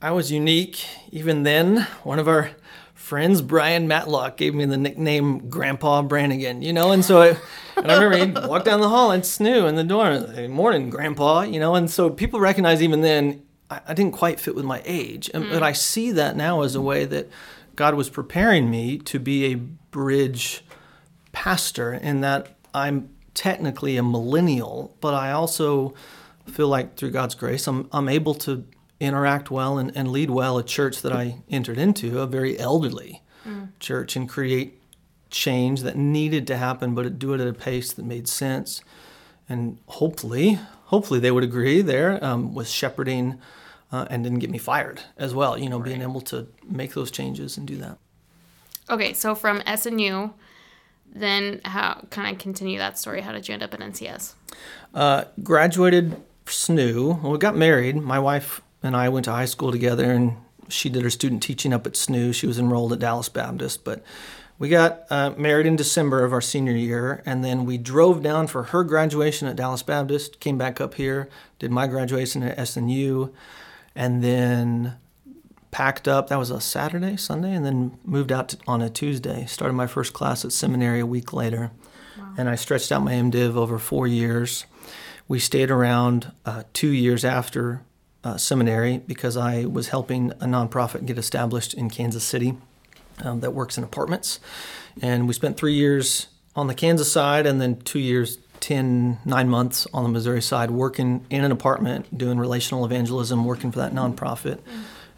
I 0.00 0.10
was 0.10 0.32
unique. 0.32 0.84
Even 1.10 1.42
then, 1.42 1.86
one 2.02 2.18
of 2.18 2.28
our 2.28 2.50
friends, 2.94 3.42
Brian 3.42 3.88
Matlock, 3.88 4.36
gave 4.36 4.54
me 4.54 4.64
the 4.64 4.76
nickname 4.76 5.48
Grandpa 5.48 6.02
Brannigan, 6.02 6.62
you 6.62 6.72
know, 6.72 6.92
and 6.92 7.04
so 7.04 7.20
I, 7.22 7.28
and 7.76 7.90
I 7.90 8.02
remember 8.02 8.16
he'd 8.40 8.48
walk 8.48 8.64
down 8.64 8.80
the 8.80 8.88
hall 8.88 9.10
and 9.10 9.22
snoo 9.22 9.68
in 9.68 9.74
the 9.74 9.84
door, 9.84 10.26
"Hey, 10.34 10.46
morning, 10.46 10.90
Grandpa, 10.90 11.42
you 11.42 11.60
know, 11.60 11.74
and 11.74 11.90
so 11.90 12.10
people 12.10 12.40
recognize 12.40 12.82
even 12.82 13.00
then 13.00 13.42
I, 13.70 13.80
I 13.88 13.94
didn't 13.94 14.12
quite 14.12 14.40
fit 14.40 14.54
with 14.54 14.64
my 14.64 14.82
age, 14.84 15.30
and, 15.32 15.48
but 15.50 15.62
mm. 15.62 15.66
I 15.66 15.72
see 15.72 16.12
that 16.12 16.36
now 16.36 16.62
as 16.62 16.74
a 16.74 16.80
way 16.80 17.04
that 17.06 17.28
God 17.76 17.94
was 17.94 18.10
preparing 18.10 18.70
me 18.70 18.98
to 18.98 19.18
be 19.18 19.46
a 19.46 19.54
bridge 19.54 20.64
pastor 21.32 21.92
in 21.92 22.20
that 22.20 22.56
I'm 22.74 23.08
technically 23.34 23.96
a 23.96 24.02
millennial, 24.02 24.96
but 25.00 25.14
I 25.14 25.32
also 25.32 25.94
feel 26.46 26.68
like 26.68 26.96
through 26.96 27.10
God's 27.10 27.34
grace, 27.34 27.66
I'm, 27.66 27.88
I'm 27.92 28.08
able 28.08 28.34
to 28.34 28.64
interact 29.00 29.50
well 29.50 29.78
and, 29.78 29.94
and 29.96 30.12
lead 30.12 30.30
well 30.30 30.58
a 30.58 30.62
church 30.64 31.02
that 31.02 31.12
I 31.12 31.42
entered 31.50 31.78
into, 31.78 32.20
a 32.20 32.26
very 32.26 32.58
elderly 32.58 33.22
church, 33.80 34.14
and 34.14 34.28
create 34.28 34.80
change 35.30 35.82
that 35.82 35.96
needed 35.96 36.46
to 36.46 36.56
happen, 36.56 36.94
but 36.94 37.18
do 37.18 37.32
it 37.32 37.40
at 37.40 37.48
a 37.48 37.52
pace 37.52 37.92
that 37.92 38.04
made 38.04 38.28
sense. 38.28 38.80
And 39.48 39.78
hopefully, 39.86 40.58
hopefully 40.84 41.18
they 41.18 41.30
would 41.30 41.42
agree 41.42 41.82
there 41.82 42.22
um, 42.24 42.54
with 42.54 42.68
shepherding 42.68 43.40
uh, 43.90 44.06
and 44.08 44.22
didn't 44.22 44.38
get 44.38 44.50
me 44.50 44.58
fired 44.58 45.02
as 45.16 45.34
well. 45.34 45.58
You 45.58 45.68
know, 45.68 45.80
being 45.80 46.02
able 46.02 46.20
to 46.22 46.46
make 46.64 46.94
those 46.94 47.10
changes 47.10 47.56
and 47.56 47.66
do 47.66 47.76
that. 47.78 47.98
Okay, 48.88 49.12
so 49.12 49.34
from 49.34 49.60
SNU, 49.60 50.32
then 51.14 51.60
how 51.64 52.04
can 52.10 52.24
I 52.24 52.34
continue 52.34 52.78
that 52.78 52.98
story? 52.98 53.20
How 53.20 53.32
did 53.32 53.48
you 53.48 53.54
end 53.54 53.62
up 53.62 53.74
at 53.74 53.80
NTS? 53.80 54.34
Uh, 54.94 55.24
graduated 55.42 56.16
SNU. 56.46 57.22
Well, 57.22 57.32
we 57.32 57.38
got 57.38 57.56
married. 57.56 57.96
My 57.96 58.18
wife 58.18 58.60
and 58.82 58.96
I 58.96 59.08
went 59.08 59.24
to 59.24 59.32
high 59.32 59.46
school 59.46 59.70
together, 59.70 60.10
and 60.10 60.36
she 60.68 60.88
did 60.88 61.02
her 61.02 61.10
student 61.10 61.42
teaching 61.42 61.72
up 61.72 61.86
at 61.86 61.94
SNU. 61.94 62.34
She 62.34 62.46
was 62.46 62.58
enrolled 62.58 62.92
at 62.92 62.98
Dallas 62.98 63.28
Baptist, 63.28 63.84
but 63.84 64.02
we 64.58 64.68
got 64.68 65.04
uh, 65.10 65.30
married 65.36 65.66
in 65.66 65.76
December 65.76 66.24
of 66.24 66.32
our 66.32 66.40
senior 66.40 66.72
year, 66.72 67.22
and 67.26 67.44
then 67.44 67.64
we 67.64 67.78
drove 67.78 68.22
down 68.22 68.46
for 68.46 68.64
her 68.64 68.84
graduation 68.84 69.48
at 69.48 69.56
Dallas 69.56 69.82
Baptist. 69.82 70.40
Came 70.40 70.56
back 70.56 70.80
up 70.80 70.94
here, 70.94 71.28
did 71.58 71.70
my 71.70 71.86
graduation 71.86 72.42
at 72.42 72.56
SNU, 72.58 73.32
and 73.94 74.22
then 74.22 74.96
packed 75.72 76.06
up. 76.06 76.28
That 76.28 76.38
was 76.38 76.50
a 76.50 76.60
Saturday, 76.60 77.16
Sunday, 77.16 77.52
and 77.54 77.66
then 77.66 77.98
moved 78.04 78.30
out 78.30 78.50
to, 78.50 78.58
on 78.68 78.82
a 78.82 78.88
Tuesday. 78.88 79.46
Started 79.46 79.74
my 79.74 79.88
first 79.88 80.12
class 80.12 80.44
at 80.44 80.52
seminary 80.52 81.00
a 81.00 81.06
week 81.06 81.32
later, 81.32 81.72
and 82.36 82.48
I 82.48 82.54
stretched 82.54 82.92
out 82.92 83.02
my 83.02 83.14
MDiv 83.14 83.56
over 83.56 83.78
four 83.78 84.06
years. 84.06 84.66
We 85.28 85.38
stayed 85.38 85.70
around 85.70 86.32
uh, 86.44 86.64
two 86.72 86.88
years 86.88 87.24
after 87.24 87.82
uh, 88.24 88.36
seminary 88.36 88.98
because 88.98 89.36
I 89.36 89.64
was 89.64 89.88
helping 89.88 90.30
a 90.32 90.46
nonprofit 90.46 91.06
get 91.06 91.18
established 91.18 91.74
in 91.74 91.90
Kansas 91.90 92.24
City 92.24 92.56
um, 93.22 93.40
that 93.40 93.52
works 93.52 93.78
in 93.78 93.84
apartments, 93.84 94.40
and 95.00 95.26
we 95.26 95.34
spent 95.34 95.56
three 95.56 95.74
years 95.74 96.28
on 96.54 96.66
the 96.66 96.74
Kansas 96.74 97.10
side, 97.10 97.46
and 97.46 97.60
then 97.60 97.80
two 97.80 98.00
years. 98.00 98.38
10, 98.60 99.18
nine 99.24 99.48
months 99.48 99.88
on 99.92 100.04
the 100.04 100.08
Missouri 100.08 100.40
side, 100.40 100.70
working 100.70 101.26
in 101.30 101.42
an 101.42 101.50
apartment, 101.50 102.16
doing 102.16 102.38
relational 102.38 102.84
evangelism, 102.84 103.44
working 103.44 103.72
for 103.72 103.80
that 103.80 103.92
nonprofit 103.92 104.60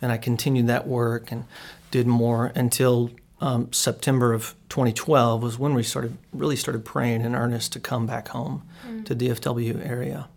and 0.04 0.12
I 0.12 0.18
continued 0.18 0.66
that 0.66 0.86
work 0.86 1.32
and 1.32 1.44
did 1.90 2.06
more 2.06 2.52
until 2.54 3.10
um, 3.40 3.72
September 3.72 4.32
of 4.32 4.54
2012 4.68 5.42
was 5.42 5.58
when 5.58 5.74
we 5.74 5.82
started 5.82 6.16
really 6.32 6.56
started 6.56 6.84
praying 6.84 7.22
in 7.22 7.34
earnest 7.34 7.72
to 7.72 7.80
come 7.80 8.06
back 8.06 8.28
home 8.28 8.62
to 9.04 9.14
DFW 9.14 9.86
area. 9.86 10.28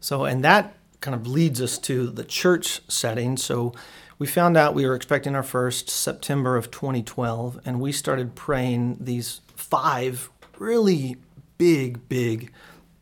So 0.00 0.24
and 0.24 0.44
that 0.44 0.74
kind 1.00 1.14
of 1.14 1.26
leads 1.26 1.60
us 1.60 1.78
to 1.78 2.08
the 2.10 2.24
church 2.24 2.80
setting. 2.88 3.36
So 3.36 3.72
we 4.18 4.26
found 4.26 4.56
out 4.56 4.74
we 4.74 4.86
were 4.86 4.94
expecting 4.94 5.34
our 5.34 5.42
first 5.42 5.90
September 5.90 6.56
of 6.56 6.70
2012, 6.70 7.60
and 7.64 7.80
we 7.80 7.92
started 7.92 8.34
praying 8.34 8.96
these 9.00 9.40
five 9.54 10.30
really 10.58 11.16
big, 11.58 12.08
big 12.08 12.50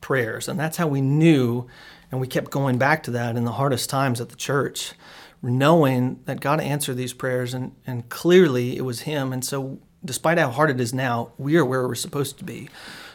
prayers. 0.01 0.49
And 0.49 0.59
that's 0.59 0.77
how 0.77 0.89
we 0.89 1.01
knew, 1.01 1.67
and 2.11 2.21
we 2.21 2.27
kept 2.27 2.51
going 2.51 2.79
back 2.79 3.03
to 3.05 3.11
that 3.13 3.37
in 3.37 3.45
the 3.45 3.53
hardest 3.53 3.89
times 3.89 4.21
at 4.21 4.29
the 4.29 4.37
church, 4.37 4.93
knowing 5.51 6.21
that 6.25 6.41
God 6.41 6.61
answered 6.61 6.97
these 6.97 7.13
prayers, 7.13 7.55
and, 7.55 7.73
and 7.87 8.09
clearly 8.09 8.77
it 8.77 8.83
was 8.83 9.03
Him. 9.03 9.33
And 9.33 9.45
so, 9.45 9.79
despite 10.05 10.39
how 10.39 10.51
hard 10.51 10.71
it 10.71 10.81
is 10.81 10.93
now, 10.93 11.33
we 11.39 11.57
are 11.57 11.65
where 11.65 11.87
we're 11.87 11.95
supposed 11.95 12.39
to 12.39 12.45
be. 12.45 12.69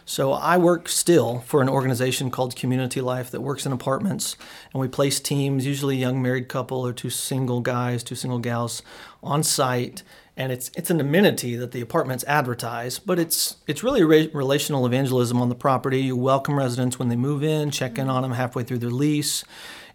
So 0.09 0.33
I 0.33 0.57
work 0.57 0.89
still 0.89 1.41
for 1.41 1.61
an 1.61 1.69
organization 1.69 2.31
called 2.31 2.55
Community 2.55 2.99
Life 2.99 3.29
that 3.29 3.41
works 3.41 3.67
in 3.67 3.71
apartments, 3.71 4.37
and 4.73 4.81
we 4.81 4.87
place 4.87 5.19
teams, 5.19 5.67
usually 5.67 5.97
a 5.97 5.99
young 5.99 6.19
married 6.19 6.47
couple 6.47 6.79
or 6.79 6.91
two 6.91 7.11
single 7.11 7.61
guys, 7.61 8.01
two 8.01 8.15
single 8.15 8.39
gals, 8.39 8.81
on 9.21 9.43
site. 9.43 10.01
And 10.35 10.51
it's 10.51 10.71
it's 10.75 10.89
an 10.89 10.99
amenity 10.99 11.55
that 11.57 11.73
the 11.73 11.81
apartments 11.81 12.23
advertise, 12.27 12.97
but 12.97 13.19
it's 13.19 13.57
it's 13.67 13.83
really 13.83 14.03
re- 14.03 14.31
relational 14.33 14.87
evangelism 14.87 15.39
on 15.39 15.49
the 15.49 15.53
property. 15.53 16.01
You 16.01 16.15
welcome 16.15 16.57
residents 16.57 16.97
when 16.97 17.09
they 17.09 17.15
move 17.15 17.43
in, 17.43 17.69
check 17.69 17.99
in 17.99 18.09
on 18.09 18.23
them 18.23 18.31
halfway 18.31 18.63
through 18.63 18.79
their 18.79 18.89
lease, 18.89 19.43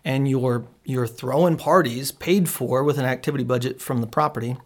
and 0.05 0.29
you're 0.29 0.67
you're 0.85 1.07
throwing 1.07 1.57
parties 1.57 2.13
paid 2.13 2.49
for 2.49 2.85
with 2.85 2.99
an 2.99 3.07
activity 3.07 3.45
budget 3.45 3.81
from 3.81 4.01
the 4.01 4.07
property 4.07 4.57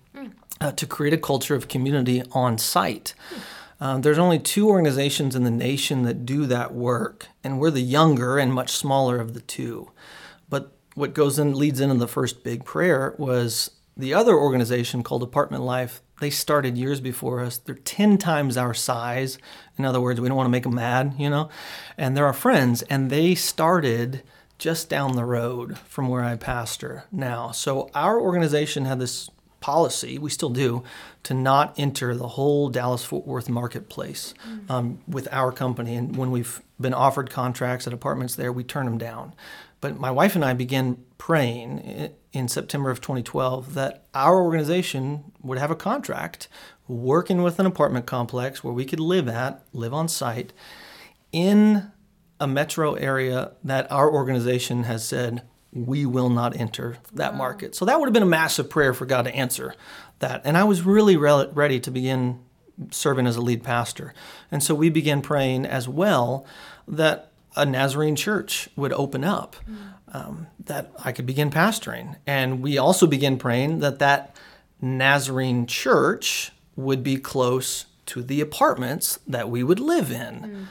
uh, 0.60 0.72
to 0.72 0.86
create 0.86 1.14
a 1.14 1.18
culture 1.18 1.54
of 1.54 1.68
community 1.68 2.22
on 2.32 2.58
site. 2.58 3.14
Um, 3.80 4.02
there's 4.02 4.18
only 4.18 4.40
two 4.40 4.68
organizations 4.68 5.36
in 5.36 5.44
the 5.44 5.50
nation 5.50 6.02
that 6.02 6.26
do 6.26 6.46
that 6.46 6.74
work, 6.74 7.28
and 7.44 7.60
we're 7.60 7.70
the 7.70 7.80
younger 7.80 8.36
and 8.38 8.52
much 8.52 8.70
smaller 8.70 9.20
of 9.20 9.34
the 9.34 9.40
two. 9.40 9.92
But 10.48 10.72
what 10.94 11.14
goes 11.14 11.38
in 11.38 11.54
leads 11.54 11.80
into 11.80 11.94
the 11.94 12.08
first 12.08 12.42
big 12.42 12.64
prayer 12.64 13.14
was 13.18 13.70
the 13.96 14.14
other 14.14 14.34
organization 14.34 15.04
called 15.04 15.22
Apartment 15.22 15.62
Life. 15.62 16.00
They 16.20 16.30
started 16.30 16.76
years 16.76 17.00
before 17.00 17.40
us. 17.40 17.58
They're 17.58 17.76
10 17.76 18.18
times 18.18 18.56
our 18.56 18.74
size. 18.74 19.38
In 19.76 19.84
other 19.84 20.00
words, 20.00 20.20
we 20.20 20.26
don't 20.26 20.36
want 20.36 20.46
to 20.46 20.52
make 20.52 20.64
them 20.64 20.74
mad, 20.74 21.14
you 21.16 21.30
know? 21.30 21.48
And 21.96 22.16
they're 22.16 22.26
our 22.26 22.32
friends, 22.32 22.82
and 22.82 23.10
they 23.10 23.36
started 23.36 24.24
just 24.58 24.88
down 24.88 25.16
the 25.16 25.24
road 25.24 25.78
from 25.78 26.08
where 26.08 26.22
I 26.22 26.36
pastor 26.36 27.04
now. 27.12 27.52
So 27.52 27.90
our 27.94 28.20
organization 28.20 28.84
had 28.84 28.98
this 28.98 29.30
policy, 29.60 30.18
we 30.18 30.30
still 30.30 30.50
do, 30.50 30.82
to 31.24 31.34
not 31.34 31.74
enter 31.76 32.14
the 32.14 32.28
whole 32.28 32.68
Dallas 32.68 33.04
Fort 33.04 33.26
Worth 33.26 33.48
marketplace 33.48 34.34
um, 34.68 35.00
with 35.08 35.28
our 35.32 35.52
company. 35.52 35.96
And 35.96 36.16
when 36.16 36.30
we've 36.30 36.60
been 36.80 36.94
offered 36.94 37.30
contracts 37.30 37.86
at 37.86 37.92
apartments 37.92 38.36
there, 38.36 38.52
we 38.52 38.64
turn 38.64 38.84
them 38.84 38.98
down. 38.98 39.34
But 39.80 39.98
my 39.98 40.10
wife 40.10 40.34
and 40.34 40.44
I 40.44 40.54
began 40.54 40.98
praying 41.18 42.12
in 42.32 42.48
September 42.48 42.90
of 42.90 43.00
2012 43.00 43.74
that 43.74 44.04
our 44.14 44.40
organization 44.42 45.32
would 45.42 45.58
have 45.58 45.70
a 45.70 45.76
contract 45.76 46.48
working 46.86 47.42
with 47.42 47.58
an 47.58 47.66
apartment 47.66 48.06
complex 48.06 48.64
where 48.64 48.72
we 48.72 48.84
could 48.84 49.00
live 49.00 49.28
at, 49.28 49.62
live 49.72 49.94
on 49.94 50.08
site, 50.08 50.52
in 51.32 51.90
a 52.40 52.46
metro 52.46 52.94
area 52.94 53.52
that 53.64 53.90
our 53.90 54.10
organization 54.10 54.84
has 54.84 55.06
said 55.06 55.42
we 55.72 56.06
will 56.06 56.30
not 56.30 56.56
enter 56.56 56.98
that 57.12 57.32
wow. 57.32 57.38
market. 57.38 57.74
So 57.74 57.84
that 57.84 57.98
would 57.98 58.06
have 58.06 58.12
been 58.12 58.22
a 58.22 58.26
massive 58.26 58.70
prayer 58.70 58.94
for 58.94 59.06
God 59.06 59.22
to 59.22 59.34
answer 59.34 59.74
that. 60.20 60.42
And 60.44 60.56
I 60.56 60.64
was 60.64 60.82
really 60.82 61.16
re- 61.16 61.48
ready 61.52 61.80
to 61.80 61.90
begin 61.90 62.40
serving 62.90 63.26
as 63.26 63.36
a 63.36 63.40
lead 63.40 63.62
pastor. 63.62 64.14
And 64.50 64.62
so 64.62 64.74
we 64.74 64.88
began 64.88 65.20
praying 65.20 65.66
as 65.66 65.88
well 65.88 66.46
that 66.86 67.32
a 67.56 67.66
Nazarene 67.66 68.16
church 68.16 68.68
would 68.76 68.92
open 68.92 69.24
up, 69.24 69.56
mm. 69.68 69.94
um, 70.14 70.46
that 70.64 70.92
I 71.04 71.12
could 71.12 71.26
begin 71.26 71.50
pastoring. 71.50 72.16
And 72.26 72.62
we 72.62 72.78
also 72.78 73.06
began 73.06 73.36
praying 73.36 73.80
that 73.80 73.98
that 73.98 74.36
Nazarene 74.80 75.66
church 75.66 76.52
would 76.76 77.02
be 77.02 77.16
close 77.16 77.86
to 78.06 78.22
the 78.22 78.40
apartments 78.40 79.18
that 79.26 79.50
we 79.50 79.62
would 79.62 79.80
live 79.80 80.10
in. 80.10 80.40
Mm. 80.40 80.66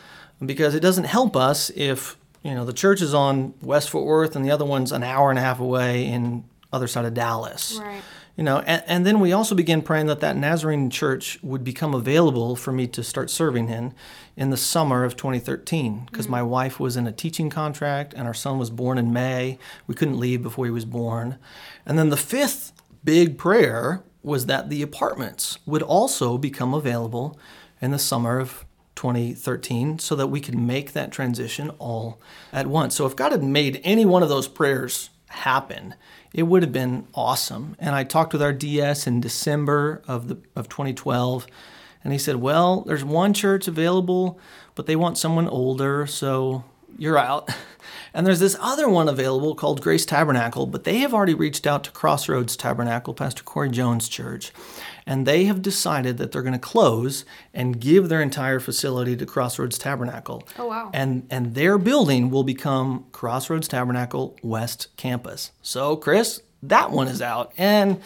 Because 0.46 0.75
it 0.75 0.82
doesn't 0.82 1.06
help 1.06 1.36
us 1.36 1.72
if 1.72 2.17
you 2.44 2.53
know, 2.53 2.63
the 2.63 2.74
church 2.74 3.01
is 3.01 3.13
on 3.13 3.53
West 3.62 3.89
Fort 3.89 4.06
Worth 4.06 4.36
and 4.36 4.46
the 4.46 4.51
other 4.51 4.65
one's 4.65 4.91
an 4.91 5.03
hour 5.03 5.29
and 5.29 5.39
a 5.39 5.41
half 5.41 5.60
away 5.60 6.06
in 6.06 6.46
other 6.72 6.88
side 6.88 7.06
of 7.06 7.13
Dallas. 7.13 7.77
Right. 7.82 8.01
You 8.38 8.44
know, 8.44 8.60
and, 8.60 8.84
and 8.86 9.06
then 9.06 9.20
we 9.20 9.34
also 9.34 9.56
began 9.56 9.82
praying 9.82 10.06
that 10.08 10.20
that 10.20 10.38
Nazarene 10.38 10.91
church 10.91 11.39
would 11.41 11.63
become 11.63 11.96
available 11.96 12.56
for 12.56 12.72
me 12.72 12.86
to 12.88 13.03
start 13.03 13.32
serving 13.32 13.67
in 13.67 13.96
in 14.36 14.51
the 14.51 14.58
summer 14.58 15.03
of 15.03 15.17
2013 15.17 16.06
because 16.06 16.25
mm-hmm. 16.25 16.34
my 16.34 16.44
wife 16.44 16.79
was 16.79 16.96
in 16.96 17.08
a 17.08 17.12
teaching 17.12 17.50
contract 17.50 18.13
and 18.13 18.27
our 18.27 18.34
son 18.36 18.60
was 18.60 18.70
born 18.70 19.00
in 19.00 19.12
May. 19.12 19.58
We 19.88 19.96
couldn't 19.96 20.20
leave 20.20 20.44
before 20.44 20.65
he 20.65 20.72
was 20.72 20.86
born. 20.86 21.39
And 21.86 21.98
then 21.98 22.10
the 22.10 22.17
fifth 22.17 22.74
big 23.03 23.39
prayer 23.39 24.03
was 24.22 24.46
that 24.46 24.70
the 24.70 24.84
apartments 24.84 25.58
would 25.65 25.82
also 25.82 26.38
become 26.38 26.75
available 26.75 27.39
in 27.82 27.89
the 27.89 28.00
summer 28.00 28.39
of 28.39 28.67
2013 28.98 30.00
so 30.00 30.16
that 30.16 30.27
we 30.27 30.42
could 30.42 30.58
make 30.58 30.92
that 30.92 31.12
transition 31.12 31.70
all 31.80 32.20
at 32.51 32.68
once. 32.68 32.96
So 32.96 33.06
if 33.06 33.16
God 33.16 33.32
had 33.32 33.44
made 33.44 33.80
any 33.86 34.06
one 34.06 34.24
of 34.24 34.30
those 34.30 34.50
prayers 34.50 35.10
happen, 35.30 35.96
it 36.34 36.44
would 36.44 36.63
have 36.63 36.74
been 36.74 37.08
awesome. 37.13 37.77
And 37.80 37.96
I 37.96 38.04
talked 38.04 38.34
with 38.34 38.42
our 38.42 38.51
DS 38.51 39.08
in 39.08 39.22
December 39.22 40.01
of 40.08 40.27
the 40.27 40.38
of 40.56 40.68
2012 40.68 41.48
and 42.04 42.13
he 42.13 42.20
said, 42.20 42.38
"Well, 42.38 42.82
there's 42.82 43.04
one 43.04 43.34
church 43.34 43.68
available, 43.68 44.39
but 44.75 44.86
they 44.86 44.96
want 44.96 45.18
someone 45.18 45.48
older, 45.48 46.06
so 46.08 46.63
you're 46.98 47.18
out." 47.18 47.50
And 48.13 48.25
there's 48.25 48.39
this 48.39 48.58
other 48.60 48.89
one 48.89 49.08
available 49.08 49.54
called 49.54 49.82
Grace 49.82 50.06
Tabernacle, 50.06 50.66
but 50.66 50.86
they 50.86 50.98
have 51.00 51.13
already 51.13 51.36
reached 51.36 51.68
out 51.68 51.84
to 51.84 51.92
Crossroads 51.92 52.58
Tabernacle, 52.58 53.13
Pastor 53.13 53.44
Corey 53.44 53.70
Jones 53.70 54.10
Church, 54.10 54.51
and 55.08 55.26
they 55.26 55.46
have 55.46 55.62
decided 55.62 56.18
that 56.18 56.32
they're 56.34 56.42
going 56.42 56.54
to 56.54 56.60
close 56.60 57.24
and 57.54 57.80
give 57.80 58.10
their 58.10 58.22
entire 58.22 58.60
facility 58.60 59.16
to 59.16 59.26
Crossroads 59.26 59.78
Tabernacle. 59.78 60.46
Oh 60.60 60.68
wow. 60.68 60.92
And 60.94 61.26
and 61.32 61.56
their 61.56 61.78
building 61.78 62.30
will 62.30 62.44
become 62.44 63.06
Crossroads 63.14 63.70
Tabernacle 63.70 64.38
West 64.44 64.90
Campus. 64.98 65.52
So, 65.62 65.96
Chris, 65.96 66.42
that 66.62 66.92
one 66.92 67.08
is 67.08 67.22
out. 67.22 67.54
And 67.58 68.02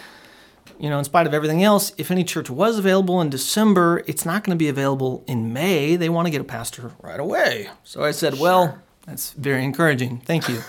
you 0.79 0.89
know, 0.89 0.99
in 0.99 1.05
spite 1.05 1.27
of 1.27 1.33
everything 1.33 1.63
else, 1.63 1.91
if 1.97 2.11
any 2.11 2.23
church 2.23 2.49
was 2.49 2.77
available 2.77 3.19
in 3.19 3.29
December, 3.29 4.03
it's 4.07 4.25
not 4.25 4.43
going 4.43 4.57
to 4.57 4.59
be 4.59 4.69
available 4.69 5.23
in 5.27 5.51
May. 5.51 5.95
They 5.95 6.09
want 6.09 6.27
to 6.27 6.31
get 6.31 6.41
a 6.41 6.45
pastor 6.45 6.91
right 7.01 7.19
away. 7.19 7.69
So 7.83 8.03
I 8.03 8.11
said, 8.11 8.35
sure. 8.35 8.41
well, 8.41 8.81
that's 9.05 9.33
very 9.33 9.63
encouraging. 9.63 10.19
Thank 10.19 10.47
you 10.49 10.61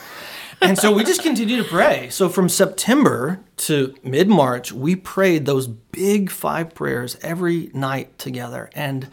and 0.62 0.78
so 0.78 0.92
we 0.92 1.04
just 1.04 1.22
continue 1.22 1.56
to 1.62 1.68
pray. 1.68 2.08
So 2.10 2.28
from 2.28 2.48
September 2.48 3.40
to 3.58 3.94
mid 4.02 4.28
March, 4.28 4.72
we 4.72 4.96
prayed 4.96 5.46
those 5.46 5.66
big 5.66 6.30
five 6.30 6.74
prayers 6.74 7.16
every 7.22 7.70
night 7.74 8.18
together, 8.18 8.70
and 8.74 9.08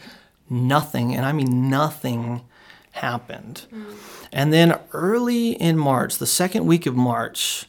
nothing, 0.49 1.15
and 1.15 1.25
I 1.25 1.31
mean 1.31 1.69
nothing, 1.69 2.41
happened. 2.91 3.65
Mm. 3.73 3.95
And 4.31 4.53
then 4.53 4.79
early 4.93 5.51
in 5.51 5.77
March, 5.77 6.17
the 6.17 6.27
second 6.27 6.65
week 6.65 6.85
of 6.85 6.95
March, 6.95 7.65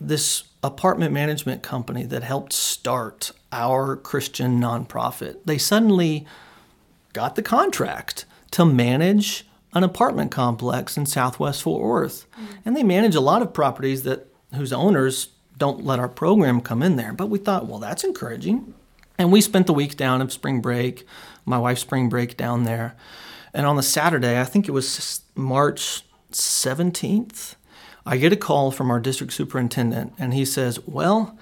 this 0.00 0.44
apartment 0.62 1.12
management 1.12 1.62
company 1.62 2.04
that 2.04 2.22
helped 2.22 2.52
start 2.52 3.32
our 3.50 3.96
Christian 3.96 4.60
nonprofit, 4.60 5.38
they 5.44 5.58
suddenly 5.58 6.26
got 7.12 7.34
the 7.34 7.42
contract 7.42 8.24
to 8.52 8.64
manage 8.64 9.46
an 9.72 9.84
apartment 9.84 10.30
complex 10.30 10.96
in 10.96 11.06
Southwest 11.06 11.62
Fort 11.62 11.82
Worth. 11.82 12.30
Mm-hmm. 12.32 12.52
And 12.64 12.76
they 12.76 12.82
manage 12.82 13.14
a 13.14 13.20
lot 13.20 13.42
of 13.42 13.54
properties 13.54 14.02
that 14.02 14.28
whose 14.54 14.72
owners 14.72 15.28
don't 15.56 15.84
let 15.84 15.98
our 15.98 16.08
program 16.08 16.60
come 16.60 16.82
in 16.82 16.96
there. 16.96 17.12
But 17.12 17.30
we 17.30 17.38
thought, 17.38 17.66
well, 17.66 17.78
that's 17.78 18.04
encouraging. 18.04 18.74
And 19.18 19.32
we 19.32 19.40
spent 19.40 19.66
the 19.66 19.72
week 19.72 19.96
down 19.96 20.20
of 20.20 20.32
spring 20.32 20.60
break, 20.60 21.06
my 21.44 21.58
wife's 21.58 21.82
spring 21.82 22.08
break 22.08 22.36
down 22.36 22.64
there. 22.64 22.96
And 23.54 23.66
on 23.66 23.76
the 23.76 23.82
Saturday, 23.82 24.40
I 24.40 24.44
think 24.44 24.68
it 24.68 24.72
was 24.72 25.22
March 25.34 26.04
17th, 26.32 27.54
I 28.04 28.16
get 28.16 28.32
a 28.32 28.36
call 28.36 28.70
from 28.70 28.90
our 28.90 28.98
district 28.98 29.32
superintendent, 29.32 30.14
and 30.18 30.34
he 30.34 30.44
says, 30.44 30.80
Well, 30.86 31.38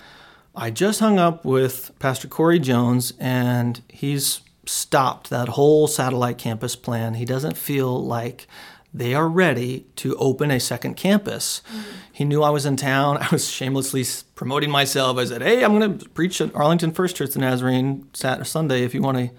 I 0.55 0.71
just 0.71 1.01
hung 1.01 1.19
up 1.19 1.45
with 1.45 1.93
Pastor 1.99 2.29
Corey 2.29 2.59
Jones, 2.59 3.15
and 3.19 3.81
he's 3.89 4.41
stopped 4.71 5.31
that 5.31 5.51
whole 5.51 5.87
satellite 5.89 6.39
campus 6.39 6.77
plan. 6.77 7.15
He 7.15 7.25
doesn't 7.25 7.57
feel 7.57 8.03
like 8.03 8.47
they 8.95 9.15
are 9.15 9.29
ready 9.29 9.87
to 9.97 10.17
open 10.17 10.51
a 10.51 10.61
second 10.61 10.95
campus. 10.95 11.63
Mm-hmm. 11.69 11.91
He 12.13 12.25
knew 12.25 12.43
I 12.43 12.51
was 12.51 12.67
in 12.67 12.77
town. 12.77 13.19
I 13.21 13.29
was 13.31 13.51
shamelessly 13.51 14.05
promoting 14.35 14.71
myself. 14.71 15.19
I 15.19 15.25
said, 15.25 15.43
"Hey, 15.43 15.65
I'm 15.65 15.79
going 15.79 15.99
to 15.99 16.09
preach 16.11 16.41
at 16.41 16.55
Arlington 16.55 16.93
First 16.93 17.17
Church 17.17 17.31
the 17.31 17.41
Nazarene 17.41 18.09
Saturday, 18.13 18.49
Sunday 18.49 18.85
if 18.85 18.95
you 18.95 19.03
want 19.03 19.19
to 19.19 19.31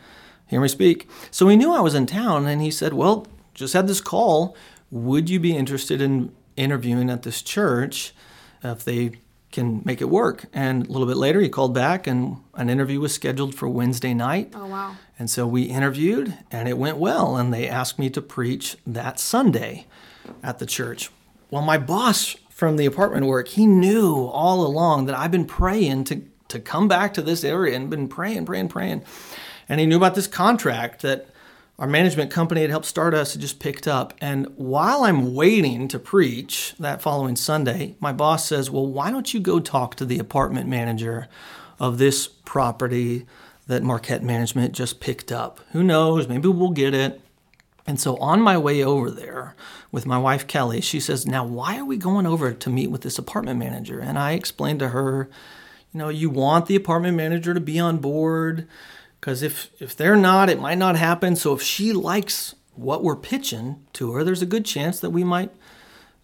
hear 0.47 0.61
me 0.61 0.67
speak." 0.67 1.09
So 1.31 1.47
he 1.47 1.55
knew 1.55 1.71
I 1.71 1.81
was 1.81 1.95
in 1.95 2.05
town, 2.05 2.45
and 2.45 2.61
he 2.61 2.71
said, 2.71 2.93
"Well, 2.93 3.27
just 3.53 3.73
had 3.73 3.88
this 3.88 4.01
call. 4.01 4.55
Would 4.89 5.29
you 5.29 5.39
be 5.39 5.55
interested 5.55 6.01
in 6.01 6.33
interviewing 6.57 7.09
at 7.09 7.23
this 7.23 7.41
church 7.41 8.13
if 8.63 8.83
they 8.83 9.13
can 9.51 9.81
make 9.84 10.01
it 10.01 10.10
work. 10.10 10.46
And 10.53 10.88
a 10.88 10.91
little 10.91 11.08
bit 11.08 11.17
later, 11.17 11.41
he 11.41 11.50
called 11.50 11.74
back, 11.74 12.08
and 12.08 12.38
an 12.53 12.70
interview 12.70 13.00
was 13.00 13.13
scheduled 13.13 13.53
for 13.53 13.67
Wednesday 13.67 14.13
night. 14.13 14.53
Oh, 14.55 14.65
wow. 14.65 14.96
And 15.20 15.29
so 15.29 15.46
we 15.46 15.63
interviewed, 15.63 16.38
and 16.51 16.67
it 16.67 16.77
went 16.77 16.98
well. 16.98 17.36
And 17.36 17.53
they 17.53 17.67
asked 17.67 18.00
me 18.00 18.10
to 18.12 18.22
preach 18.22 18.77
that 18.88 19.20
Sunday 19.20 19.88
at 20.41 20.60
the 20.60 20.65
church. 20.65 21.10
Well, 21.50 21.62
my 21.62 21.77
boss 21.77 22.36
from 22.50 22.77
the 22.77 22.86
apartment 22.86 23.25
work, 23.25 23.50
he 23.50 23.65
knew 23.65 24.25
all 24.25 24.65
along 24.65 25.05
that 25.08 25.17
I've 25.17 25.31
been 25.31 25.46
praying 25.46 26.05
to, 26.05 26.22
to 26.48 26.60
come 26.60 26.88
back 26.88 27.13
to 27.15 27.22
this 27.22 27.43
area 27.43 27.75
and 27.75 27.89
been 27.89 28.08
praying, 28.08 28.46
praying, 28.46 28.70
praying. 28.70 29.03
And 29.67 29.79
he 29.79 29.86
knew 29.86 29.98
about 29.98 30.15
this 30.15 30.27
contract 30.27 31.01
that 31.01 31.27
our 31.81 31.88
management 31.88 32.29
company 32.29 32.61
had 32.61 32.69
helped 32.69 32.85
start 32.85 33.15
us 33.15 33.33
had 33.33 33.41
just 33.41 33.59
picked 33.59 33.88
up. 33.88 34.13
And 34.21 34.45
while 34.55 35.03
I'm 35.03 35.33
waiting 35.33 35.88
to 35.88 35.97
preach 35.97 36.75
that 36.79 37.01
following 37.01 37.35
Sunday, 37.35 37.95
my 38.00 38.13
boss 38.13 38.45
says, 38.45 38.69
Well, 38.69 38.85
why 38.85 39.09
don't 39.09 39.33
you 39.33 39.39
go 39.39 39.59
talk 39.59 39.95
to 39.95 40.05
the 40.05 40.19
apartment 40.19 40.69
manager 40.69 41.27
of 41.79 41.97
this 41.97 42.27
property 42.27 43.25
that 43.65 43.81
Marquette 43.81 44.21
Management 44.21 44.73
just 44.73 45.00
picked 45.00 45.31
up? 45.31 45.59
Who 45.71 45.81
knows? 45.81 46.27
Maybe 46.27 46.50
we'll 46.50 46.69
get 46.69 46.93
it. 46.93 47.19
And 47.88 48.00
so 48.00 48.15
on 48.17 48.41
my 48.41 48.59
way 48.59 48.83
over 48.83 49.09
there 49.09 49.55
with 49.91 50.05
my 50.05 50.19
wife 50.19 50.45
Kelly, 50.45 50.81
she 50.81 51.00
says, 51.00 51.25
Now, 51.25 51.43
why 51.43 51.79
are 51.79 51.85
we 51.85 51.97
going 51.97 52.27
over 52.27 52.53
to 52.53 52.69
meet 52.69 52.91
with 52.91 53.01
this 53.01 53.17
apartment 53.17 53.57
manager? 53.57 54.00
And 54.00 54.19
I 54.19 54.33
explained 54.33 54.77
to 54.81 54.89
her, 54.89 55.31
You 55.91 55.97
know, 55.97 56.09
you 56.09 56.29
want 56.29 56.67
the 56.67 56.75
apartment 56.75 57.17
manager 57.17 57.55
to 57.55 57.59
be 57.59 57.79
on 57.79 57.97
board 57.97 58.67
because 59.21 59.43
if, 59.43 59.69
if 59.79 59.95
they're 59.95 60.17
not, 60.17 60.49
it 60.49 60.59
might 60.59 60.77
not 60.77 60.97
happen. 60.97 61.35
So 61.35 61.53
if 61.53 61.61
she 61.61 61.93
likes 61.93 62.55
what 62.73 63.03
we're 63.03 63.15
pitching 63.15 63.85
to 63.93 64.13
her, 64.13 64.23
there's 64.23 64.41
a 64.41 64.47
good 64.47 64.65
chance 64.65 64.99
that 64.99 65.11
we 65.11 65.23
might 65.23 65.51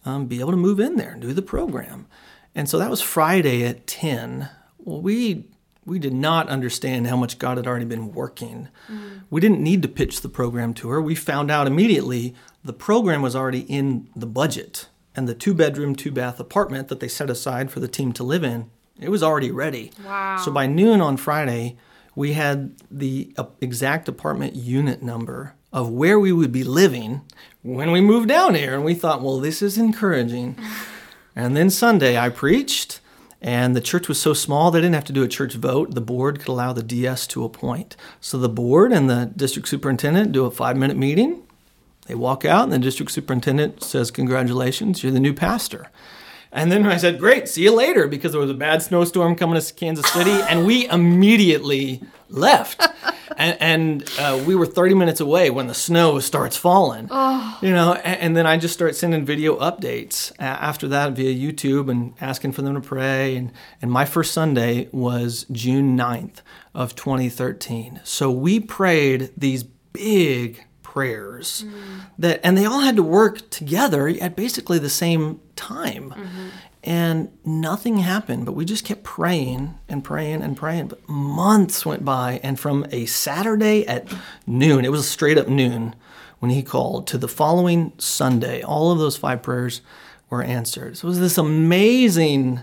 um, 0.04 0.26
be 0.26 0.40
able 0.40 0.52
to 0.52 0.58
move 0.58 0.80
in 0.80 0.96
there 0.96 1.12
and 1.12 1.22
do 1.22 1.32
the 1.32 1.42
program. 1.42 2.08
And 2.56 2.68
so 2.68 2.80
that 2.80 2.90
was 2.90 3.02
Friday 3.02 3.64
at 3.64 3.88
10. 3.88 4.50
Well, 4.80 5.02
we 5.02 5.46
we 5.86 6.00
did 6.00 6.14
not 6.14 6.50
understand 6.50 7.08
how 7.08 7.16
much 7.16 7.40
God 7.40 7.56
had 7.56 7.66
already 7.66 7.86
been 7.86 8.12
working. 8.12 8.68
Mm. 8.92 9.22
We 9.30 9.40
didn't 9.40 9.62
need 9.62 9.82
to 9.84 9.88
pitch 9.88 10.20
the 10.20 10.28
program 10.28 10.74
to 10.74 10.90
her. 10.90 11.02
We 11.02 11.16
found 11.16 11.50
out 11.50 11.66
immediately 11.66 12.36
the 12.62 12.74
program 12.74 13.22
was 13.22 13.38
already 13.38 13.62
in 13.62 14.10
the 14.14 14.26
budget 14.26 14.90
and 15.18 15.28
the 15.28 15.34
two 15.34 15.54
bedroom, 15.54 15.96
two 15.96 16.12
bath 16.12 16.40
apartment 16.40 16.90
that 16.90 17.00
they 17.00 17.08
set 17.08 17.30
aside 17.30 17.72
for 17.72 17.80
the 17.80 17.88
team 17.88 18.14
to 18.14 18.24
live 18.24 18.44
in, 18.44 18.70
it 19.00 19.10
was 19.10 19.24
already 19.24 19.52
ready. 19.52 19.92
Wow. 20.06 20.38
So 20.38 20.52
by 20.52 20.68
noon 20.68 21.02
on 21.02 21.18
Friday, 21.18 21.78
we 22.18 22.34
had 22.34 22.74
the 22.90 23.32
uh, 23.38 23.46
exact 23.62 24.10
apartment 24.10 24.56
unit 24.56 25.04
number 25.04 25.54
of 25.72 25.92
where 25.92 26.20
we 26.20 26.32
would 26.32 26.52
be 26.52 26.64
living 26.64 27.22
when 27.62 27.92
we 27.92 28.02
moved 28.02 28.28
down 28.28 28.56
here. 28.56 28.74
And 28.74 28.84
we 28.84 28.96
thought, 28.96 29.22
well, 29.22 29.40
this 29.40 29.62
is 29.62 29.78
encouraging. 29.78 30.58
and 31.36 31.56
then 31.56 31.70
Sunday, 31.70 32.18
I 32.18 32.30
preached, 32.30 33.02
and 33.40 33.76
the 33.76 33.82
church 33.82 34.08
was 34.08 34.20
so 34.20 34.34
small 34.34 34.72
they 34.72 34.82
didn't 34.82 34.96
have 34.96 35.04
to 35.06 35.14
do 35.14 35.22
a 35.22 35.28
church 35.28 35.54
vote. 35.54 35.94
The 35.94 36.02
board 36.02 36.40
could 36.40 36.48
allow 36.48 36.74
the 36.74 36.82
DS 36.82 37.28
to 37.28 37.44
appoint. 37.44 37.96
So 38.20 38.40
the 38.40 38.50
board 38.50 38.92
and 38.92 39.08
the 39.08 39.32
district 39.36 39.68
superintendent 39.68 40.32
do 40.32 40.46
a 40.46 40.50
five 40.50 40.76
minute 40.76 40.98
meeting. 40.98 41.44
They 42.08 42.16
walk 42.16 42.46
out, 42.46 42.64
and 42.64 42.74
the 42.74 42.80
district 42.80 43.12
superintendent 43.12 43.84
says, 43.84 44.10
Congratulations, 44.10 45.04
you're 45.04 45.12
the 45.12 45.20
new 45.20 45.36
pastor. 45.36 45.92
And 46.58 46.72
then 46.72 46.88
I 46.88 46.98
said, 46.98 47.20
Great, 47.20 47.48
see 47.48 47.64
you 47.64 47.72
later, 47.72 48.08
because 48.08 48.32
there 48.32 48.42
was 48.42 48.50
a 48.50 48.56
bad 48.56 48.82
snowstorm 48.82 49.36
coming 49.36 49.62
to 49.62 49.74
Kansas 49.76 50.12
City, 50.12 50.32
and 50.50 50.66
we 50.66 50.90
immediately 50.90 52.02
left. 52.30 52.84
and, 53.38 53.62
and 53.62 54.12
uh, 54.18 54.44
we 54.44 54.56
were 54.56 54.66
30 54.66 54.96
minutes 54.96 55.20
away 55.20 55.52
when 55.52 55.68
the 55.68 55.76
snow 55.76 56.18
starts 56.18 56.58
falling. 56.58 57.10
Oh. 57.12 57.60
You 57.62 57.72
know, 57.74 57.94
and, 57.94 58.20
and, 58.22 58.38
then 58.38 58.48
I 58.48 58.58
just 58.58 58.74
start 58.74 58.96
sending 58.96 59.24
video 59.24 59.60
updates 59.60 60.32
after 60.40 60.88
that 60.88 61.14
via 61.14 61.32
YouTube 61.32 61.92
and 61.92 62.16
asking 62.20 62.54
for 62.54 62.64
them 62.64 62.74
to 62.74 62.82
pray. 62.82 63.36
And, 63.36 63.52
and 63.80 63.92
my 63.92 64.06
first 64.06 64.34
Sunday 64.34 64.90
was 64.92 65.46
June 65.52 65.96
9th 65.96 66.42
of 66.74 66.96
2013. 66.96 68.02
So 68.04 68.32
we 68.32 68.60
prayed 68.60 69.32
these 69.38 69.64
big 69.64 70.64
prayers 70.98 71.64
mm. 71.64 72.02
that 72.18 72.40
and 72.44 72.58
they 72.58 72.66
all 72.66 72.80
had 72.80 72.96
to 72.96 73.04
work 73.04 73.48
together 73.52 74.08
at 74.20 74.36
basically 74.36 74.80
the 74.80 74.90
same 74.90 75.40
time 75.56 76.10
mm-hmm. 76.10 76.48
and 76.84 77.30
nothing 77.46 78.00
happened 78.00 78.48
but 78.48 78.54
we 78.54 78.66
just 78.66 78.84
kept 78.84 79.04
praying 79.04 79.78
and 79.88 80.04
praying 80.04 80.42
and 80.42 80.58
praying 80.58 80.88
but 80.88 81.08
months 81.08 81.86
went 81.86 82.04
by 82.04 82.40
and 82.42 82.60
from 82.60 82.84
a 82.90 83.06
saturday 83.06 83.86
at 83.86 84.12
noon 84.48 84.84
it 84.84 84.92
was 84.92 85.08
straight 85.08 85.38
up 85.38 85.48
noon 85.48 85.94
when 86.40 86.50
he 86.50 86.64
called 86.64 87.06
to 87.06 87.16
the 87.16 87.28
following 87.28 87.94
sunday 88.00 88.64
all 88.64 88.92
of 88.92 88.98
those 88.98 89.16
five 89.16 89.44
prayers 89.44 89.82
were 90.32 90.42
answered 90.42 90.98
so 90.98 91.06
it 91.06 91.10
was 91.10 91.20
this 91.20 91.38
amazing 91.38 92.60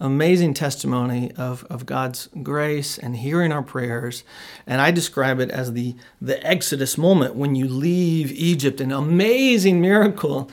amazing 0.00 0.54
testimony 0.54 1.32
of, 1.36 1.64
of 1.70 1.86
God's 1.86 2.28
grace 2.42 2.98
and 2.98 3.16
hearing 3.16 3.52
our 3.52 3.62
prayers. 3.62 4.24
And 4.66 4.80
I 4.80 4.90
describe 4.90 5.40
it 5.40 5.50
as 5.50 5.72
the, 5.72 5.94
the 6.20 6.44
Exodus 6.46 6.98
moment 6.98 7.34
when 7.34 7.54
you 7.54 7.66
leave 7.68 8.32
Egypt, 8.32 8.80
an 8.80 8.92
amazing 8.92 9.80
miracle. 9.80 10.50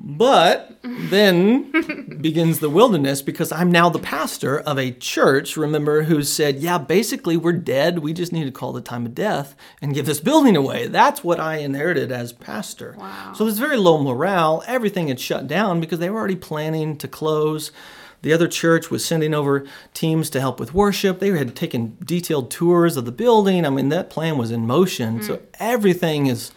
But 0.00 0.78
then 0.84 1.72
begins 2.22 2.60
the 2.60 2.70
wilderness 2.70 3.20
because 3.20 3.50
I'm 3.50 3.72
now 3.72 3.88
the 3.88 3.98
pastor 3.98 4.60
of 4.60 4.78
a 4.78 4.92
church, 4.92 5.56
remember, 5.56 6.04
who 6.04 6.22
said, 6.22 6.60
Yeah, 6.60 6.78
basically 6.78 7.36
we're 7.36 7.52
dead. 7.52 7.98
We 7.98 8.12
just 8.12 8.32
need 8.32 8.44
to 8.44 8.52
call 8.52 8.72
the 8.72 8.80
time 8.80 9.06
of 9.06 9.14
death 9.16 9.56
and 9.82 9.94
give 9.94 10.06
this 10.06 10.20
building 10.20 10.56
away. 10.56 10.86
That's 10.86 11.24
what 11.24 11.40
I 11.40 11.56
inherited 11.56 12.12
as 12.12 12.32
pastor. 12.32 12.94
Wow. 12.96 13.32
So 13.34 13.44
there's 13.44 13.58
very 13.58 13.76
low 13.76 14.00
morale. 14.00 14.62
Everything 14.68 15.08
had 15.08 15.18
shut 15.18 15.48
down 15.48 15.80
because 15.80 15.98
they 15.98 16.10
were 16.10 16.18
already 16.20 16.36
planning 16.36 16.96
to 16.98 17.08
close. 17.08 17.72
The 18.22 18.32
other 18.32 18.48
church 18.48 18.90
was 18.90 19.04
sending 19.04 19.32
over 19.32 19.64
teams 19.94 20.28
to 20.30 20.40
help 20.40 20.58
with 20.58 20.74
worship. 20.74 21.18
They 21.18 21.30
had 21.30 21.54
taken 21.54 21.96
detailed 22.04 22.50
tours 22.50 22.96
of 22.96 23.04
the 23.04 23.12
building. 23.12 23.64
I 23.64 23.70
mean, 23.70 23.90
that 23.90 24.10
plan 24.10 24.38
was 24.38 24.50
in 24.50 24.66
motion. 24.66 25.20
Mm. 25.20 25.24
So 25.24 25.42
everything 25.60 26.26
is 26.26 26.52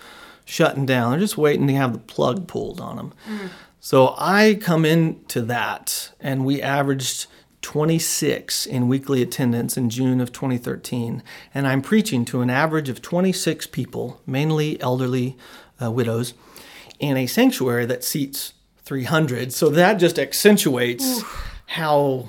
shutting 0.45 0.85
down. 0.85 1.11
They're 1.11 1.19
just 1.19 1.37
waiting 1.37 1.67
to 1.67 1.73
have 1.73 1.93
the 1.93 1.99
plug 1.99 2.47
pulled 2.47 2.81
on 2.81 2.95
them. 2.95 3.13
Mm. 3.27 3.49
So 3.79 4.13
I 4.17 4.59
come 4.61 4.85
into 4.85 5.41
that, 5.43 6.11
and 6.19 6.45
we 6.45 6.61
averaged 6.61 7.27
26 7.61 8.65
in 8.65 8.87
weekly 8.87 9.21
attendance 9.21 9.77
in 9.77 9.89
June 9.89 10.19
of 10.19 10.31
2013. 10.31 11.23
And 11.53 11.67
I'm 11.67 11.81
preaching 11.81 12.25
to 12.25 12.41
an 12.41 12.49
average 12.49 12.89
of 12.89 13.01
26 13.01 13.67
people, 13.67 14.21
mainly 14.25 14.81
elderly 14.81 15.37
uh, 15.81 15.91
widows, 15.91 16.33
in 16.99 17.17
a 17.17 17.27
sanctuary 17.27 17.85
that 17.85 18.03
seats 18.03 18.53
300. 18.83 19.53
So 19.53 19.69
that 19.69 19.95
just 19.95 20.17
accentuates. 20.17 21.19
Oof 21.19 21.50
how 21.71 22.27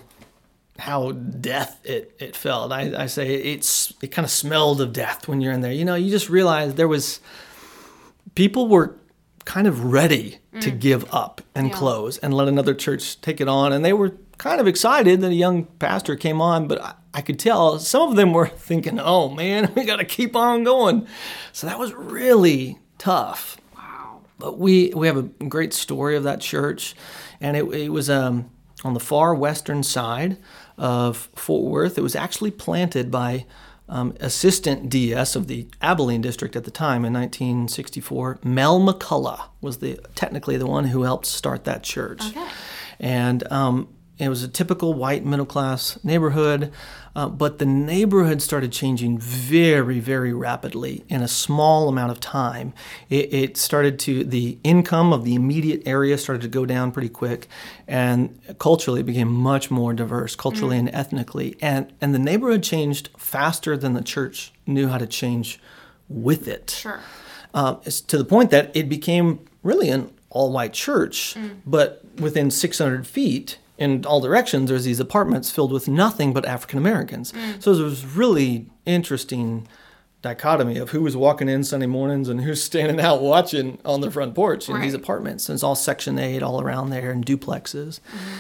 how 0.78 1.10
death 1.10 1.80
it, 1.84 2.14
it 2.20 2.36
felt. 2.36 2.70
I, 2.70 3.02
I 3.02 3.06
say 3.06 3.34
it's 3.34 3.92
it 4.00 4.08
kind 4.08 4.24
of 4.24 4.30
smelled 4.30 4.80
of 4.80 4.92
death 4.92 5.26
when 5.26 5.40
you're 5.40 5.52
in 5.52 5.62
there. 5.62 5.72
You 5.72 5.84
know, 5.84 5.96
you 5.96 6.10
just 6.10 6.30
realize 6.30 6.74
there 6.74 6.86
was 6.86 7.18
people 8.36 8.68
were 8.68 8.96
kind 9.44 9.66
of 9.66 9.84
ready 9.92 10.38
mm. 10.54 10.60
to 10.60 10.70
give 10.70 11.12
up 11.12 11.40
and 11.56 11.68
yeah. 11.68 11.74
close 11.74 12.18
and 12.18 12.32
let 12.32 12.46
another 12.46 12.72
church 12.72 13.20
take 13.20 13.40
it 13.40 13.48
on, 13.48 13.72
and 13.72 13.84
they 13.84 13.92
were 13.92 14.14
kind 14.38 14.60
of 14.60 14.68
excited 14.68 15.20
that 15.22 15.32
a 15.32 15.34
young 15.34 15.64
pastor 15.64 16.14
came 16.14 16.40
on. 16.40 16.68
But 16.68 16.80
I, 16.80 16.94
I 17.14 17.20
could 17.20 17.40
tell 17.40 17.80
some 17.80 18.10
of 18.10 18.16
them 18.16 18.32
were 18.32 18.46
thinking, 18.68 19.00
"Oh 19.00 19.28
man, 19.28 19.72
we 19.76 19.84
got 19.84 19.96
to 19.96 20.04
keep 20.04 20.36
on 20.36 20.62
going." 20.62 21.08
So 21.52 21.66
that 21.66 21.80
was 21.80 21.92
really 21.92 22.78
tough. 22.96 23.56
Wow. 23.74 24.20
But 24.38 24.56
we 24.56 24.92
we 24.94 25.08
have 25.08 25.16
a 25.16 25.22
great 25.22 25.72
story 25.72 26.14
of 26.14 26.22
that 26.22 26.40
church, 26.40 26.94
and 27.40 27.56
it, 27.56 27.64
it 27.64 27.88
was 27.88 28.08
um 28.08 28.51
on 28.84 28.94
the 28.94 29.00
far 29.00 29.34
western 29.34 29.82
side 29.82 30.36
of 30.76 31.28
Fort 31.34 31.70
Worth. 31.70 31.98
It 31.98 32.02
was 32.02 32.16
actually 32.16 32.50
planted 32.50 33.10
by 33.10 33.46
um, 33.88 34.14
assistant 34.20 34.88
DS 34.88 35.36
of 35.36 35.48
the 35.48 35.68
Abilene 35.80 36.22
district 36.22 36.56
at 36.56 36.64
the 36.64 36.70
time 36.70 37.04
in 37.04 37.12
1964. 37.12 38.40
Mel 38.42 38.80
McCullough 38.80 39.42
was 39.60 39.78
the 39.78 39.98
technically 40.14 40.56
the 40.56 40.66
one 40.66 40.84
who 40.86 41.02
helped 41.02 41.26
start 41.26 41.64
that 41.64 41.82
church. 41.82 42.22
Okay. 42.28 42.48
And 42.98 43.50
um, 43.52 43.88
it 44.22 44.28
was 44.28 44.42
a 44.42 44.48
typical 44.48 44.94
white 44.94 45.24
middle 45.24 45.46
class 45.46 46.02
neighborhood, 46.04 46.72
uh, 47.14 47.28
but 47.28 47.58
the 47.58 47.66
neighborhood 47.66 48.40
started 48.40 48.72
changing 48.72 49.18
very, 49.18 50.00
very 50.00 50.32
rapidly 50.32 51.04
in 51.08 51.22
a 51.22 51.28
small 51.28 51.88
amount 51.88 52.10
of 52.10 52.20
time. 52.20 52.72
It, 53.10 53.34
it, 53.34 53.56
started 53.56 53.98
to, 54.00 54.24
the 54.24 54.58
income 54.64 55.12
of 55.12 55.24
the 55.24 55.34
immediate 55.34 55.82
area 55.86 56.16
started 56.16 56.42
to 56.42 56.48
go 56.48 56.64
down 56.64 56.92
pretty 56.92 57.10
quick, 57.10 57.48
and 57.86 58.38
culturally 58.58 59.00
it 59.00 59.06
became 59.06 59.32
much 59.32 59.70
more 59.70 59.92
diverse, 59.92 60.34
culturally 60.34 60.76
mm. 60.76 60.80
and 60.80 60.94
ethnically. 60.94 61.56
And, 61.60 61.92
and 62.00 62.14
the 62.14 62.18
neighborhood 62.18 62.62
changed 62.62 63.10
faster 63.18 63.76
than 63.76 63.92
the 63.92 64.02
church 64.02 64.52
knew 64.66 64.88
how 64.88 64.98
to 64.98 65.06
change 65.06 65.60
with 66.08 66.48
it. 66.48 66.70
Sure. 66.70 67.00
Uh, 67.52 67.74
to 68.06 68.16
the 68.16 68.24
point 68.24 68.50
that 68.50 68.74
it 68.74 68.88
became 68.88 69.40
really 69.62 69.90
an 69.90 70.10
all 70.30 70.50
white 70.50 70.72
church, 70.72 71.34
mm. 71.34 71.56
but 71.66 72.02
within 72.18 72.50
600 72.50 73.06
feet, 73.06 73.58
in 73.82 74.06
all 74.06 74.20
directions, 74.20 74.68
there's 74.68 74.84
these 74.84 75.00
apartments 75.00 75.50
filled 75.50 75.72
with 75.72 75.88
nothing 75.88 76.32
but 76.32 76.46
African 76.46 76.78
Americans. 76.78 77.32
Mm. 77.32 77.62
So 77.62 77.74
there 77.74 77.84
was 77.84 78.04
really 78.06 78.70
interesting 78.86 79.66
dichotomy 80.22 80.78
of 80.78 80.90
who 80.90 81.02
was 81.02 81.16
walking 81.16 81.48
in 81.48 81.64
Sunday 81.64 81.86
mornings 81.86 82.28
and 82.28 82.42
who's 82.42 82.62
standing 82.62 83.00
out 83.00 83.20
watching 83.20 83.78
on 83.84 84.00
the 84.00 84.10
front 84.10 84.34
porch 84.34 84.68
in 84.68 84.76
right. 84.76 84.82
these 84.82 84.94
apartments. 84.94 85.48
And 85.48 85.56
it's 85.56 85.64
all 85.64 85.74
Section 85.74 86.18
8 86.18 86.42
all 86.42 86.60
around 86.60 86.90
there 86.90 87.10
and 87.10 87.26
duplexes. 87.26 87.98
Mm-hmm. 88.00 88.38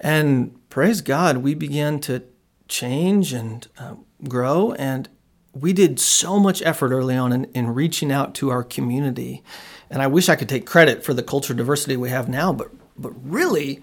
And 0.00 0.70
praise 0.70 1.00
God, 1.00 1.38
we 1.38 1.54
began 1.54 1.98
to 2.00 2.22
change 2.68 3.32
and 3.32 3.66
uh, 3.78 3.94
grow. 4.28 4.72
And 4.72 5.08
we 5.52 5.72
did 5.72 5.98
so 5.98 6.38
much 6.38 6.62
effort 6.62 6.92
early 6.92 7.16
on 7.16 7.32
in, 7.32 7.44
in 7.46 7.74
reaching 7.74 8.12
out 8.12 8.34
to 8.36 8.50
our 8.50 8.62
community. 8.62 9.42
And 9.90 10.02
I 10.02 10.06
wish 10.06 10.28
I 10.28 10.36
could 10.36 10.48
take 10.48 10.66
credit 10.66 11.04
for 11.04 11.14
the 11.14 11.22
culture 11.22 11.54
diversity 11.54 11.96
we 11.96 12.10
have 12.10 12.28
now, 12.28 12.52
but 12.52 12.70
but 12.96 13.12
really, 13.28 13.82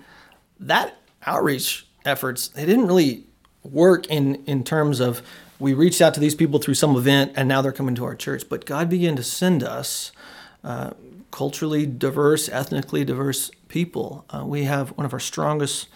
that 0.60 1.01
outreach 1.26 1.86
efforts 2.06 2.48
they 2.50 2.66
didn't 2.66 2.88
really 2.88 3.26
work 3.64 4.08
in 4.08 4.36
in 4.46 4.64
terms 4.64 5.00
of 5.00 5.22
we 5.60 5.74
reached 5.74 6.02
out 6.02 6.14
to 6.14 6.20
these 6.20 6.34
people 6.34 6.60
through 6.60 6.74
some 6.74 6.96
event 6.96 7.32
and 7.36 7.48
now 7.48 7.62
they're 7.62 7.72
coming 7.72 7.96
to 7.96 8.04
our 8.04 8.16
church 8.16 8.44
but 8.50 8.66
god 8.66 8.90
began 8.90 9.16
to 9.16 9.24
send 9.24 9.64
us 9.64 10.12
uh, 10.64 10.92
culturally 11.32 11.86
diverse 11.86 12.50
ethnically 12.50 13.06
diverse 13.06 13.52
people 13.68 14.26
uh, 14.34 14.44
we 14.46 14.64
have 14.64 14.90
one 14.98 15.06
of 15.06 15.14
our 15.14 15.20
strongest 15.20 15.88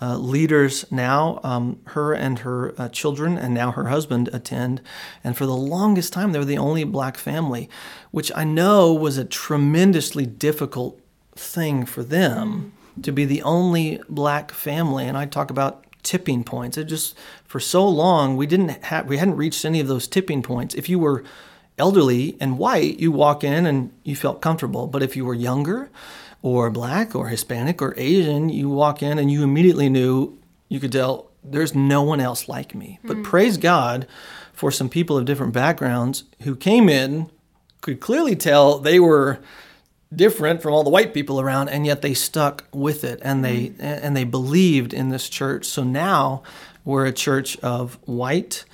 uh, 0.00 0.16
leaders 0.16 0.90
now. 0.92 1.40
Um, 1.42 1.80
her 1.86 2.14
and 2.14 2.38
her 2.40 2.74
uh, 2.78 2.88
children, 2.88 3.36
and 3.36 3.52
now 3.52 3.72
her 3.72 3.88
husband, 3.88 4.28
attend. 4.32 4.80
And 5.24 5.36
for 5.36 5.46
the 5.46 5.56
longest 5.56 6.12
time, 6.12 6.32
they 6.32 6.38
were 6.38 6.44
the 6.44 6.58
only 6.58 6.84
black 6.84 7.16
family, 7.16 7.68
which 8.10 8.30
I 8.34 8.44
know 8.44 8.92
was 8.92 9.18
a 9.18 9.24
tremendously 9.24 10.26
difficult 10.26 11.00
thing 11.34 11.84
for 11.84 12.02
them 12.02 12.72
to 13.02 13.12
be 13.12 13.24
the 13.24 13.42
only 13.42 14.00
black 14.08 14.52
family. 14.52 15.06
And 15.06 15.16
I 15.16 15.26
talk 15.26 15.50
about 15.50 15.84
tipping 16.02 16.44
points. 16.44 16.78
It 16.78 16.84
just 16.84 17.16
for 17.44 17.60
so 17.60 17.86
long 17.86 18.36
we 18.36 18.46
didn't 18.46 18.68
have 18.84 19.06
we 19.06 19.18
hadn't 19.18 19.36
reached 19.36 19.64
any 19.64 19.80
of 19.80 19.88
those 19.88 20.06
tipping 20.06 20.42
points. 20.42 20.74
If 20.74 20.88
you 20.88 20.98
were 20.98 21.24
elderly 21.76 22.36
and 22.40 22.58
white, 22.58 22.98
you 22.98 23.12
walk 23.12 23.44
in 23.44 23.66
and 23.66 23.92
you 24.04 24.16
felt 24.16 24.40
comfortable. 24.40 24.86
But 24.86 25.02
if 25.02 25.16
you 25.16 25.24
were 25.24 25.34
younger 25.34 25.90
or 26.42 26.70
black 26.70 27.14
or 27.14 27.28
Hispanic 27.28 27.82
or 27.82 27.94
Asian, 27.96 28.48
you 28.48 28.68
walk 28.68 29.02
in 29.02 29.18
and 29.18 29.30
you 29.30 29.42
immediately 29.42 29.88
knew 29.88 30.38
you 30.68 30.80
could 30.80 30.92
tell 30.92 31.30
there's 31.44 31.74
no 31.74 32.02
one 32.02 32.20
else 32.20 32.48
like 32.48 32.74
me. 32.74 32.98
But 33.04 33.18
hmm. 33.18 33.22
praise 33.22 33.56
God 33.56 34.06
for 34.52 34.70
some 34.70 34.88
people 34.88 35.16
of 35.16 35.24
different 35.24 35.52
backgrounds 35.52 36.24
who 36.42 36.56
came 36.56 36.88
in 36.88 37.30
could 37.80 38.00
clearly 38.00 38.34
tell 38.34 38.78
they 38.78 38.98
were 38.98 39.38
different 40.14 40.62
from 40.62 40.72
all 40.72 40.84
the 40.84 40.90
white 40.90 41.12
people 41.12 41.40
around 41.40 41.68
and 41.68 41.84
yet 41.84 42.02
they 42.02 42.14
stuck 42.14 42.64
with 42.72 43.04
it 43.04 43.20
and 43.22 43.44
they 43.44 43.72
and 43.78 44.16
they 44.16 44.24
believed 44.24 44.94
in 44.94 45.10
this 45.10 45.28
church. 45.28 45.66
So 45.66 45.84
now 45.84 46.42
we're 46.84 47.06
a 47.06 47.12
church 47.12 47.58
of 47.58 47.98
white 48.06 48.64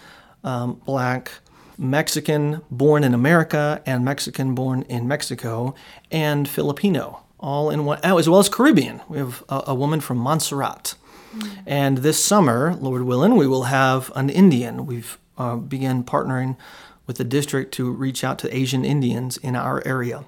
um, 0.45 0.81
black 0.87 1.33
mexican 1.77 2.61
born 2.71 3.03
in 3.03 3.13
america 3.13 3.83
and 3.85 4.05
mexican 4.05 4.55
born 4.55 4.83
in 4.83 5.09
mexico 5.09 5.75
and 6.13 6.49
filipino 6.49 7.21
all 7.41 7.69
in 7.69 7.85
one 7.85 7.99
oh, 8.05 8.17
as 8.19 8.29
well 8.29 8.39
as 8.39 8.49
caribbean. 8.49 9.01
We 9.09 9.19
have 9.19 9.43
a, 9.49 9.65
a 9.69 9.75
woman 9.75 10.01
from 10.01 10.19
montserrat. 10.19 10.95
And 11.67 11.99
this 11.99 12.25
summer 12.25 12.75
lord 12.77 13.03
willing 13.03 13.35
we 13.35 13.49
will 13.49 13.65
have 13.65 14.13
an 14.15 14.31
indian. 14.31 14.87
We've 14.87 15.19
uh, 15.37 15.57
began 15.57 16.05
partnering 16.05 16.57
with 17.09 17.17
the 17.17 17.25
district 17.25 17.75
to 17.75 17.91
reach 17.91 18.23
out 18.23 18.39
to 18.39 18.57
asian 18.57 18.85
indians 18.85 19.37
in 19.39 19.57
our 19.57 19.83
area 19.85 20.25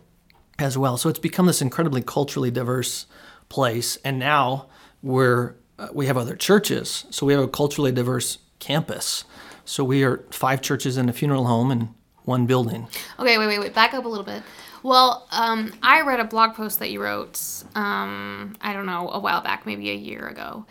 as 0.59 0.77
well. 0.79 0.97
So 0.97 1.09
it's 1.09 1.19
become 1.19 1.47
this 1.47 1.63
incredibly 1.63 2.03
culturally 2.03 2.51
diverse 2.51 3.07
place, 3.49 3.99
and 4.05 4.19
now 4.19 4.67
we're 5.03 5.55
uh, 5.79 5.89
we 5.93 6.07
have 6.07 6.17
other 6.17 6.37
churches. 6.37 7.05
So 7.11 7.27
we 7.27 7.33
have 7.33 7.43
a 7.43 7.49
culturally 7.49 7.93
diverse 7.93 8.39
campus. 8.59 9.25
So 9.65 9.85
we 9.85 10.05
are 10.05 10.25
five 10.31 10.63
churches 10.63 10.97
in 10.97 11.09
a 11.09 11.13
funeral 11.13 11.47
home 11.47 11.71
and 11.71 11.89
one 12.25 12.47
building. 12.47 12.89
Okay, 13.19 13.39
wait, 13.39 13.47
wait, 13.47 13.59
wait. 13.59 13.75
Back 13.75 13.95
up 13.95 14.05
a 14.05 14.09
little 14.09 14.25
bit. 14.25 14.43
Well, 14.83 15.27
um, 15.33 15.73
I 15.83 16.03
read 16.03 16.21
a 16.21 16.25
blog 16.25 16.55
post 16.55 16.79
that 16.79 16.91
you 16.91 17.03
wrote, 17.03 17.41
um, 17.75 18.57
I 18.61 18.73
don't 18.73 18.87
know, 18.87 19.11
a 19.11 19.19
while 19.19 19.41
back, 19.41 19.67
maybe 19.67 19.91
a 19.91 19.95
year 19.95 20.29
ago. 20.29 20.65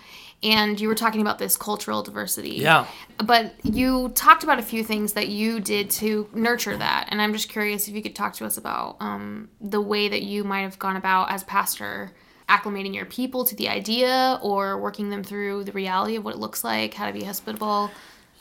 And 0.46 0.80
you 0.80 0.88
were 0.88 0.96
talking 0.96 1.22
about 1.22 1.40
this 1.40 1.58
cultural 1.58 2.04
diversity. 2.04 2.58
Yeah. 2.58 2.86
But 3.18 3.56
you 3.64 4.10
talked 4.10 4.44
about 4.44 4.60
a 4.60 4.62
few 4.62 4.84
things 4.84 5.14
that 5.14 5.28
you 5.28 5.60
did 5.60 5.90
to 5.92 6.30
nurture 6.34 6.78
that. 6.78 7.08
And 7.10 7.20
I'm 7.20 7.34
just 7.34 7.50
curious 7.50 7.88
if 7.88 7.96
you 7.96 8.04
could 8.04 8.16
talk 8.16 8.36
to 8.36 8.46
us 8.46 8.58
about 8.58 8.98
um, 9.00 9.50
the 9.60 9.82
way 9.82 10.08
that 10.08 10.22
you 10.22 10.44
might 10.44 10.62
have 10.62 10.78
gone 10.78 10.98
about 10.98 11.32
as 11.32 11.44
pastor 11.44 12.12
acclimating 12.48 12.94
your 12.94 13.06
people 13.06 13.44
to 13.44 13.56
the 13.56 13.68
idea 13.68 14.40
or 14.44 14.78
working 14.80 15.10
them 15.10 15.24
through 15.24 15.64
the 15.64 15.72
reality 15.72 16.16
of 16.16 16.24
what 16.24 16.36
it 16.36 16.40
looks 16.40 16.64
like, 16.64 16.94
how 16.94 17.08
to 17.08 17.14
be 17.14 17.24
hospitable. 17.24 17.90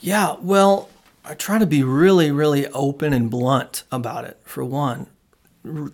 Yeah, 0.01 0.37
well, 0.41 0.91
I 1.25 1.33
try 1.33 1.57
to 1.59 1.65
be 1.65 1.83
really, 1.83 2.31
really 2.31 2.67
open 2.69 3.15
and 3.15 3.31
blunt 3.31 3.85
about 3.91 4.27
it, 4.27 4.39
for 4.45 4.63
one. 4.63 5.07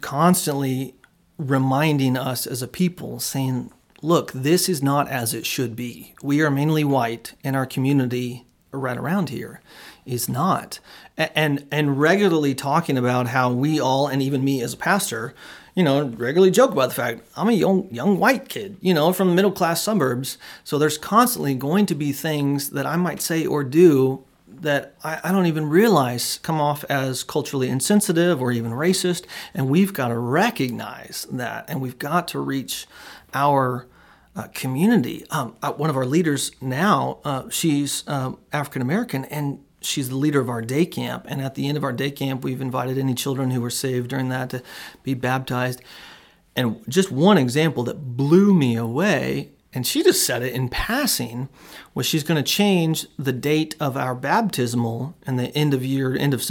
Constantly 0.01 0.97
reminding 1.39 2.17
us 2.17 2.49
as 2.49 2.63
a 2.63 2.69
people, 2.69 3.21
saying, 3.21 3.73
look, 4.03 4.33
this 4.33 4.69
is 4.69 4.83
not 4.83 5.09
as 5.09 5.35
it 5.35 5.47
should 5.47 5.77
be. 5.77 6.15
We 6.23 6.41
are 6.43 6.51
mainly 6.51 6.85
white, 6.85 7.35
and 7.45 7.57
our 7.57 7.67
community 7.67 8.47
right 8.73 8.97
around 8.97 9.31
here 9.31 9.61
is 10.07 10.29
not. 10.29 10.79
And, 11.17 11.67
and 11.71 12.01
regularly 12.01 12.55
talking 12.55 12.97
about 12.97 13.29
how 13.29 13.53
we 13.53 13.81
all, 13.81 14.07
and 14.07 14.23
even 14.23 14.45
me 14.45 14.63
as 14.63 14.75
a 14.75 14.79
pastor, 14.79 15.35
you 15.75 15.83
know, 15.83 16.05
regularly 16.05 16.51
joke 16.51 16.73
about 16.73 16.89
the 16.91 16.95
fact 16.95 17.23
I'm 17.37 17.49
a 17.49 17.53
young 17.53 17.89
young 17.93 18.19
white 18.19 18.49
kid, 18.49 18.77
you 18.81 18.93
know, 18.93 19.13
from 19.13 19.35
middle 19.35 19.53
class 19.53 19.83
suburbs. 19.83 20.37
So 20.65 20.79
there's 20.79 20.99
constantly 20.99 21.55
going 21.55 21.87
to 21.87 21.95
be 21.95 22.13
things 22.13 22.71
that 22.71 22.87
I 22.87 22.97
might 22.97 23.21
say 23.23 23.47
or 23.47 23.63
do 23.63 24.25
that 24.49 24.95
I, 25.05 25.21
I 25.25 25.33
don't 25.33 25.47
even 25.47 25.69
realize 25.69 26.39
come 26.43 26.61
off 26.61 26.85
as 26.91 27.23
culturally 27.23 27.69
insensitive 27.69 28.43
or 28.43 28.53
even 28.53 28.73
racist. 28.73 29.25
And 29.55 29.69
we've 29.69 29.93
got 29.93 30.09
to 30.09 30.19
recognize 30.19 31.27
that, 31.31 31.65
and 31.69 31.81
we've 31.81 31.99
got 31.99 32.29
to 32.29 32.41
reach 32.41 32.87
our 33.33 33.87
uh, 34.41 34.49
community. 34.55 35.25
Um, 35.31 35.55
uh, 35.63 35.73
one 35.73 35.91
of 35.91 35.97
our 35.97 36.07
leaders 36.07 36.53
now, 36.63 37.19
uh, 37.25 37.51
she's 37.51 38.05
um, 38.09 38.39
African 38.53 38.81
American, 38.81 39.27
and 39.27 39.63
she's 39.83 40.09
the 40.09 40.17
leader 40.17 40.41
of 40.41 40.49
our 40.49 40.63
day 40.63 40.87
camp. 40.87 41.27
And 41.29 41.43
at 41.43 41.57
the 41.57 41.69
end 41.69 41.77
of 41.77 41.85
our 41.85 41.93
day 41.93 42.11
camp, 42.11 42.43
we've 42.43 42.63
invited 42.63 42.97
any 42.97 43.15
children 43.15 43.51
who 43.51 43.61
were 43.61 43.71
saved 43.71 44.09
during 44.09 44.31
that 44.31 44.49
to 44.51 44.63
be 45.03 45.13
baptized. 45.13 45.83
And 46.57 46.83
just 46.89 47.13
one 47.13 47.37
example 47.37 47.83
that 47.85 48.17
blew 48.17 48.55
me 48.55 48.77
away, 48.77 49.51
and 49.75 49.87
she 49.87 50.03
just 50.03 50.25
said 50.25 50.43
it 50.43 50.55
in 50.55 50.69
passing, 50.71 51.49
was 51.95 52.07
she's 52.07 52.25
going 52.25 52.43
to 52.43 52.51
change 52.51 53.07
the 53.19 53.33
date 53.33 53.77
of 53.79 53.97
our 53.97 54.15
baptismal 54.15 55.17
and 55.27 55.39
the 55.39 55.55
end 55.55 55.75
of 55.75 55.85
year, 55.85 56.17
end 56.17 56.33
of 56.33 56.51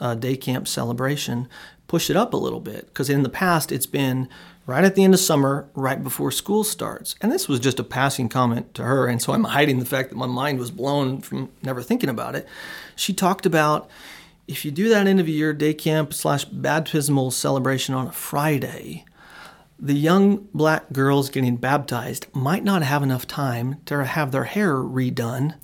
uh, 0.00 0.14
day 0.14 0.36
camp 0.36 0.68
celebration, 0.68 1.48
push 1.88 2.08
it 2.10 2.16
up 2.16 2.32
a 2.32 2.38
little 2.38 2.60
bit. 2.60 2.86
Because 2.86 3.10
in 3.10 3.24
the 3.24 3.28
past, 3.28 3.72
it's 3.72 3.86
been 3.86 4.28
right 4.66 4.84
at 4.84 4.94
the 4.94 5.04
end 5.04 5.14
of 5.14 5.20
summer, 5.20 5.68
right 5.74 6.02
before 6.02 6.30
school 6.30 6.64
starts. 6.64 7.14
And 7.20 7.30
this 7.30 7.48
was 7.48 7.60
just 7.60 7.78
a 7.78 7.84
passing 7.84 8.28
comment 8.28 8.74
to 8.74 8.82
her. 8.82 9.06
And 9.06 9.20
so 9.20 9.32
I'm 9.32 9.44
hiding 9.56 9.78
the 9.78 9.84
fact 9.84 10.10
that 10.10 10.16
my 10.16 10.26
mind 10.26 10.58
was 10.58 10.70
blown 10.70 11.20
from 11.20 11.50
never 11.62 11.82
thinking 11.82 12.08
about 12.08 12.34
it. 12.34 12.46
She 12.96 13.12
talked 13.12 13.46
about 13.46 13.90
if 14.46 14.64
you 14.64 14.70
do 14.70 14.88
that 14.88 15.06
end 15.06 15.20
of 15.20 15.28
year 15.28 15.52
day 15.52 15.74
camp 15.74 16.12
slash 16.12 16.44
baptismal 16.44 17.30
celebration 17.30 17.94
on 17.94 18.06
a 18.08 18.12
Friday, 18.12 19.04
the 19.78 19.94
young 19.94 20.48
black 20.54 20.92
girls 20.92 21.30
getting 21.30 21.56
baptized 21.56 22.26
might 22.34 22.64
not 22.64 22.82
have 22.82 23.02
enough 23.02 23.26
time 23.26 23.80
to 23.86 24.04
have 24.04 24.32
their 24.32 24.44
hair 24.44 24.76
redone 24.76 25.54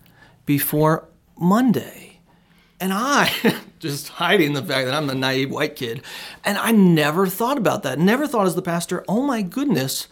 before 0.47 1.09
Monday. 1.39 2.10
And 2.81 2.93
I, 2.93 3.31
just 3.79 4.09
hiding 4.09 4.55
the 4.55 4.63
fact 4.63 4.87
that 4.87 4.95
I'm 4.95 5.07
the 5.07 5.15
naive 5.15 5.51
white 5.51 5.77
kid, 5.77 6.03
and 6.45 6.57
I 6.59 6.73
never 6.73 7.27
thought 7.27 7.59
about 7.59 7.83
that. 7.83 7.99
Never 7.99 8.27
thought 8.27 8.47
as 8.47 8.55
the 8.55 8.63
pastor, 8.63 9.05
oh 9.07 9.23
my 9.23 9.43
goodness, 9.43 10.09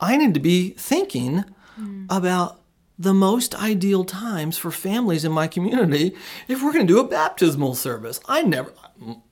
I 0.00 0.16
need 0.16 0.34
to 0.34 0.40
be 0.40 0.70
thinking 0.70 1.44
hmm. 1.76 2.06
about 2.10 2.60
the 2.98 3.14
most 3.14 3.54
ideal 3.54 4.04
times 4.04 4.58
for 4.58 4.70
families 4.70 5.24
in 5.24 5.32
my 5.32 5.46
community 5.48 6.14
if 6.48 6.62
we're 6.62 6.72
going 6.72 6.86
to 6.86 6.92
do 6.92 7.00
a 7.00 7.08
baptismal 7.08 7.74
service. 7.74 8.20
I 8.28 8.42
never. 8.42 8.72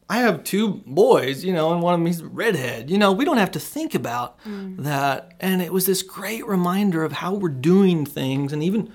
I 0.09 0.19
have 0.19 0.43
two 0.43 0.83
boys, 0.87 1.45
you 1.45 1.53
know, 1.53 1.73
and 1.73 1.81
one 1.81 1.95
of 1.95 2.01
them 2.01 2.09
is 2.09 2.25
redhead. 2.25 2.91
You 2.91 2.99
know, 2.99 3.13
we 3.13 3.25
don't 3.25 3.37
have 3.37 3.53
to 3.53 3.61
think 3.61 3.95
about 3.95 4.41
hmm. 4.41 4.83
that. 4.83 5.35
And 5.39 5.63
it 5.63 5.73
was 5.73 5.87
this 5.87 6.03
great 6.03 6.47
reminder 6.47 7.05
of 7.05 7.13
how 7.13 7.35
we're 7.35 7.49
doing 7.49 8.05
things 8.05 8.53
and 8.53 8.63
even 8.63 8.93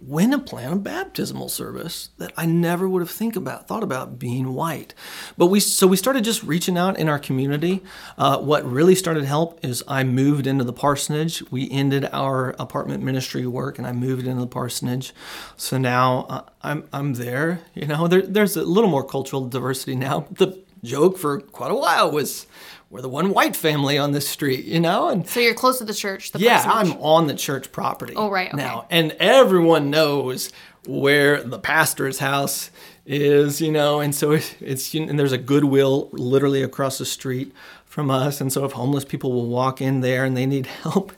when 0.00 0.32
to 0.32 0.38
plan 0.38 0.72
a 0.72 0.76
baptismal 0.76 1.48
service 1.48 2.10
that 2.18 2.32
I 2.36 2.46
never 2.46 2.88
would 2.88 3.00
have 3.00 3.10
think 3.10 3.36
about 3.36 3.66
thought 3.66 3.82
about 3.82 4.18
being 4.18 4.52
white. 4.52 4.94
But 5.38 5.46
we 5.46 5.60
so 5.60 5.86
we 5.86 5.96
started 5.96 6.24
just 6.24 6.42
reaching 6.42 6.76
out 6.76 6.98
in 6.98 7.08
our 7.08 7.18
community. 7.18 7.82
Uh, 8.18 8.38
what 8.38 8.70
really 8.70 8.94
started 8.94 9.24
help 9.24 9.64
is 9.64 9.82
I 9.88 10.04
moved 10.04 10.46
into 10.46 10.64
the 10.64 10.72
parsonage. 10.72 11.42
We 11.50 11.70
ended 11.70 12.08
our 12.12 12.50
apartment 12.58 13.02
ministry 13.02 13.46
work, 13.46 13.78
and 13.78 13.86
I 13.86 13.92
moved 13.92 14.26
into 14.26 14.40
the 14.40 14.46
parsonage. 14.46 15.14
So 15.56 15.78
now 15.78 16.26
uh, 16.28 16.42
I'm 16.62 16.88
I'm 16.92 17.14
there. 17.14 17.60
You 17.74 17.86
know, 17.86 18.06
there, 18.06 18.22
there's 18.22 18.56
a 18.56 18.64
little 18.64 18.90
more 18.90 19.04
cultural 19.04 19.48
diversity 19.48 19.96
now. 19.96 20.26
The 20.30 20.62
joke 20.82 21.16
for 21.16 21.40
quite 21.40 21.70
a 21.70 21.74
while 21.74 22.10
was 22.10 22.46
we're 22.94 23.02
the 23.02 23.08
one 23.08 23.30
white 23.30 23.56
family 23.56 23.98
on 23.98 24.12
this 24.12 24.28
street. 24.28 24.66
You 24.66 24.78
know, 24.78 25.08
and 25.08 25.28
So 25.28 25.40
you're 25.40 25.52
close 25.52 25.78
to 25.78 25.84
the 25.84 25.92
church. 25.92 26.30
The 26.30 26.38
yeah. 26.38 26.62
I'm 26.64 26.92
on 26.92 27.26
the 27.26 27.34
church 27.34 27.72
property. 27.72 28.14
Oh, 28.14 28.30
right, 28.30 28.46
okay. 28.46 28.56
Now, 28.56 28.86
and 28.88 29.10
everyone 29.18 29.90
knows 29.90 30.52
where 30.86 31.42
the 31.42 31.58
pastor's 31.58 32.20
house 32.20 32.70
is, 33.04 33.60
you 33.60 33.72
know, 33.72 33.98
and 33.98 34.14
so 34.14 34.30
it, 34.30 34.56
it's 34.60 34.94
and 34.94 35.18
there's 35.18 35.32
a 35.32 35.38
Goodwill 35.38 36.08
literally 36.12 36.62
across 36.62 36.98
the 36.98 37.04
street 37.04 37.52
from 37.84 38.12
us, 38.12 38.40
and 38.40 38.52
so 38.52 38.64
if 38.64 38.72
homeless 38.72 39.04
people 39.04 39.32
will 39.32 39.48
walk 39.48 39.80
in 39.82 40.00
there 40.00 40.24
and 40.24 40.36
they 40.36 40.46
need 40.46 40.66
help, 40.66 41.12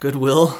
Goodwill. 0.00 0.58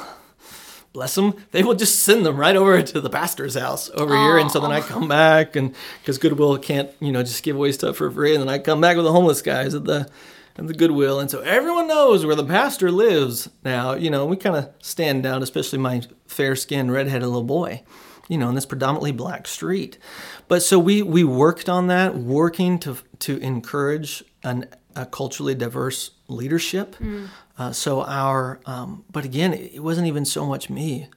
Bless 0.93 1.15
them. 1.15 1.33
They 1.49 1.63
will 1.63 1.73
just 1.73 2.01
send 2.01 2.23
them 2.23 2.37
right 2.37 2.55
over 2.55 2.79
to 2.79 3.01
the 3.01 3.09
pastor's 3.09 3.55
house 3.55 3.89
over 3.95 4.15
here, 4.15 4.37
and 4.37 4.51
so 4.51 4.59
then 4.59 4.71
I 4.71 4.79
come 4.79 5.07
back, 5.09 5.55
and 5.57 5.75
because 5.99 6.19
Goodwill 6.19 6.57
can't, 6.59 6.89
you 7.01 7.11
know, 7.11 7.23
just 7.23 7.41
give 7.43 7.55
away 7.55 7.71
stuff 7.71 7.97
for 7.97 8.09
free, 8.11 8.33
and 8.35 8.41
then 8.41 8.47
I 8.47 8.59
come 8.59 8.79
back 8.79 8.95
with 8.95 9.05
the 9.05 9.11
homeless 9.11 9.41
guys 9.41 9.73
at 9.73 9.85
the 9.85 10.07
and 10.55 10.69
the 10.69 10.73
Goodwill. 10.73 11.19
And 11.19 11.29
so 11.29 11.41
everyone 11.41 11.87
knows 11.87 12.25
where 12.25 12.35
the 12.35 12.45
pastor 12.45 12.91
lives 12.91 13.49
now. 13.63 13.93
You 13.93 14.09
know, 14.09 14.25
we 14.25 14.37
kind 14.37 14.55
of 14.55 14.69
stand 14.79 15.25
out, 15.25 15.41
especially 15.41 15.79
my 15.79 16.01
fair 16.27 16.55
skinned, 16.55 16.91
redheaded 16.91 17.27
little 17.27 17.43
boy, 17.43 17.83
you 18.27 18.37
know, 18.37 18.49
in 18.49 18.55
this 18.55 18.65
predominantly 18.65 19.11
black 19.11 19.47
street. 19.47 19.97
But 20.47 20.61
so 20.61 20.77
we, 20.79 21.01
we 21.01 21.23
worked 21.23 21.69
on 21.69 21.87
that, 21.87 22.15
working 22.17 22.79
to, 22.79 22.97
to 23.19 23.37
encourage 23.37 24.23
an, 24.43 24.67
a 24.95 25.05
culturally 25.05 25.55
diverse 25.55 26.11
leadership. 26.27 26.95
Uh, 27.57 27.71
so 27.71 28.03
our, 28.03 28.59
um, 28.65 29.05
but 29.11 29.25
again, 29.25 29.53
it 29.53 29.81
wasn't 29.83 30.07
even 30.07 30.25
so 30.25 30.45
much 30.45 30.69
me. 30.69 31.07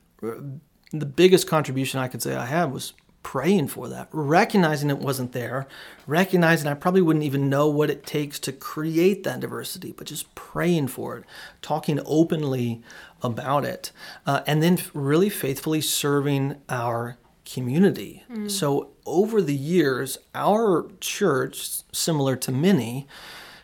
the 0.93 1.07
biggest 1.07 1.47
contribution 1.47 2.01
I 2.01 2.09
could 2.09 2.23
say 2.23 2.35
I 2.35 2.47
had 2.47 2.73
was 2.73 2.93
praying 3.27 3.67
for 3.67 3.89
that, 3.89 4.07
recognizing 4.13 4.89
it 4.89 5.01
wasn't 5.01 5.33
there, 5.33 5.67
recognizing 6.07 6.69
I 6.69 6.75
probably 6.75 7.03
wouldn't 7.03 7.25
even 7.25 7.51
know 7.51 7.69
what 7.69 7.91
it 7.91 8.07
takes 8.07 8.39
to 8.39 8.53
create 8.53 9.25
that 9.25 9.41
diversity, 9.41 9.91
but 9.91 10.07
just 10.07 10.33
praying 10.37 10.87
for 10.87 11.19
it, 11.19 11.25
talking 11.61 11.99
openly 12.07 12.85
about 13.25 13.65
it, 13.65 13.91
uh, 14.27 14.43
and 14.47 14.63
then 14.63 14.79
really 14.95 15.29
faithfully 15.29 15.81
serving 15.81 16.55
our 16.69 17.19
community. 17.45 18.23
Mm. 18.31 18.49
So 18.49 18.91
over 19.05 19.43
the 19.43 19.57
years, 19.57 20.19
our 20.33 20.89
church, 21.01 21.83
similar 21.93 22.37
to 22.37 22.53
many, 22.53 23.09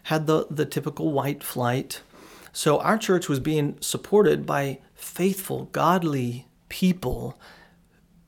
had 0.03 0.27
the, 0.27 0.49
the 0.51 0.67
typical 0.67 1.13
white 1.13 1.45
flight. 1.45 2.01
So 2.53 2.81
our 2.81 2.99
church 2.99 3.29
was 3.29 3.39
being 3.39 3.77
supported 3.81 4.45
by 4.45 4.81
faithful, 4.97 5.67
godly 5.67 6.49
people 6.69 7.39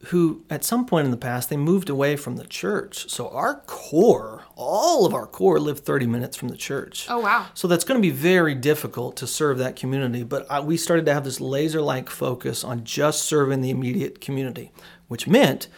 who 0.09 0.45
at 0.51 0.65
some 0.65 0.87
point 0.87 1.05
in 1.05 1.11
the 1.11 1.17
past 1.17 1.51
they 1.51 1.57
moved 1.57 1.89
away 1.89 2.17
from 2.17 2.37
the 2.37 2.45
church. 2.47 3.11
So 3.11 3.29
our 3.31 3.57
core 3.67 4.45
all 4.57 5.07
of 5.07 5.15
our 5.15 5.27
core 5.27 5.59
lived 5.59 5.85
30 5.85 6.07
minutes 6.07 6.37
from 6.37 6.49
the 6.49 6.57
church. 6.57 7.07
Oh 7.09 7.19
wow. 7.21 7.47
So 7.55 7.69
that's 7.69 7.85
going 7.85 8.01
to 8.01 8.07
be 8.07 8.15
very 8.15 8.55
difficult 8.55 9.17
to 9.17 9.27
serve 9.27 9.59
that 9.59 9.77
community 9.77 10.23
but 10.23 10.47
I, 10.51 10.61
we 10.61 10.77
started 10.77 11.07
to 11.07 11.15
have 11.15 11.25
this 11.25 11.41
laser 11.41 11.81
like 11.81 12.11
focus 12.11 12.65
on 12.65 12.85
just 12.85 13.23
serving 13.23 13.61
the 13.61 13.71
immediate 13.71 14.21
community 14.21 14.73
which 15.09 15.27
meant 15.27 15.69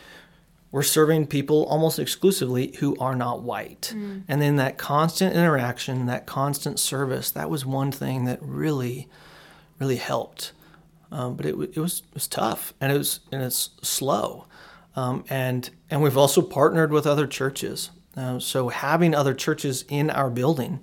we're 0.71 0.83
serving 0.83 1.27
people 1.29 1.65
almost 1.67 1.99
exclusively 1.99 2.75
who 2.81 2.97
are 2.99 3.15
not 3.15 3.43
white. 3.43 3.93
Mm. 3.95 4.25
and 4.29 4.43
then 4.43 4.57
that 4.57 4.77
constant 4.79 5.35
interaction 5.35 6.07
that 6.07 6.27
constant 6.27 6.79
service 6.79 7.31
that 7.31 7.49
was 7.49 7.65
one 7.65 7.93
thing 7.93 8.25
that 8.25 8.39
really 8.43 9.09
really 9.79 9.97
helped 9.97 10.53
um, 11.13 11.37
but 11.37 11.47
it, 11.47 11.51
it, 11.51 11.77
was 11.79 12.03
it 12.09 12.15
was 12.15 12.27
tough 12.27 12.75
and 12.81 12.93
it 12.93 12.99
was 12.99 13.21
and 13.33 13.43
it's 13.43 13.71
slow, 13.83 14.47
um, 14.95 15.25
and 15.29 15.71
and 15.91 16.03
we've 16.03 16.17
also 16.17 16.43
partnered 16.43 16.93
with 16.93 17.07
other 17.07 17.27
churches. 17.27 17.91
Uh, 18.17 18.39
so 18.39 18.71
having 18.71 19.15
other 19.15 19.35
churches 19.35 19.85
in 19.91 20.09
our 20.09 20.31
building 20.31 20.81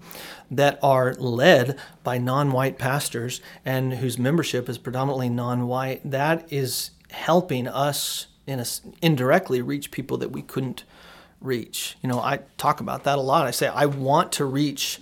that 0.52 0.78
are 0.84 1.16
led 1.16 1.80
by 2.04 2.20
non-white 2.20 2.78
pastors 2.78 3.42
and 3.66 3.96
whose 3.96 4.20
membership 4.20 4.70
is 4.70 4.78
predominantly 4.78 5.30
non-white, 5.30 6.00
that 6.10 6.46
is 6.54 6.92
helping 7.10 7.68
us 7.68 8.28
in 8.46 8.60
a, 8.60 8.66
indirectly 9.02 9.64
reach 9.64 9.90
people 9.90 10.18
that 10.18 10.32
we 10.32 10.44
couldn't 10.44 10.84
reach. 11.42 11.98
You 12.02 12.10
know, 12.10 12.20
I 12.20 12.40
talk 12.58 12.80
about 12.80 13.04
that 13.06 13.18
a 13.18 13.22
lot. 13.22 13.48
I 13.48 13.52
say 13.52 13.68
I 13.68 13.86
want 13.86 14.32
to 14.34 14.46
reach 14.46 15.00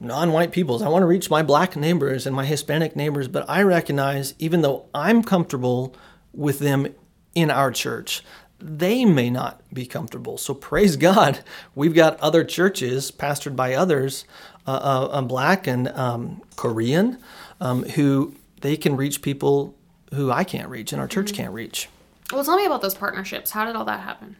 non-white 0.00 0.52
peoples. 0.52 0.82
I 0.82 0.88
want 0.88 1.02
to 1.02 1.06
reach 1.06 1.30
my 1.30 1.42
black 1.42 1.76
neighbors 1.76 2.26
and 2.26 2.34
my 2.34 2.44
Hispanic 2.44 2.94
neighbors, 2.94 3.28
but 3.28 3.48
I 3.48 3.62
recognize 3.62 4.34
even 4.38 4.62
though 4.62 4.86
I'm 4.94 5.22
comfortable 5.22 5.94
with 6.32 6.60
them 6.60 6.94
in 7.34 7.50
our 7.50 7.70
church, 7.70 8.22
they 8.60 9.04
may 9.04 9.30
not 9.30 9.60
be 9.72 9.86
comfortable. 9.86 10.38
So 10.38 10.54
praise 10.54 10.96
God, 11.08 11.40
we've 11.74 11.94
got 11.94 12.18
other 12.20 12.44
churches 12.44 13.10
pastored 13.10 13.56
by 13.56 13.74
others, 13.74 14.24
uh, 14.66 14.70
uh, 14.72 15.08
uh, 15.12 15.22
black 15.22 15.66
and 15.66 15.88
um, 15.88 16.42
Korean, 16.56 17.18
um, 17.60 17.84
who 17.84 18.34
they 18.60 18.76
can 18.76 18.96
reach 18.96 19.22
people 19.22 19.74
who 20.14 20.30
I 20.30 20.44
can't 20.44 20.68
reach 20.68 20.92
and 20.92 21.00
our 21.00 21.08
church 21.08 21.28
mm-hmm. 21.28 21.42
can't 21.42 21.52
reach. 21.52 21.88
Well, 22.32 22.44
tell 22.44 22.56
me 22.56 22.66
about 22.66 22.82
those 22.82 22.94
partnerships. 22.94 23.52
How 23.52 23.64
did 23.64 23.74
all 23.74 23.86
that 23.86 24.00
happen? 24.00 24.36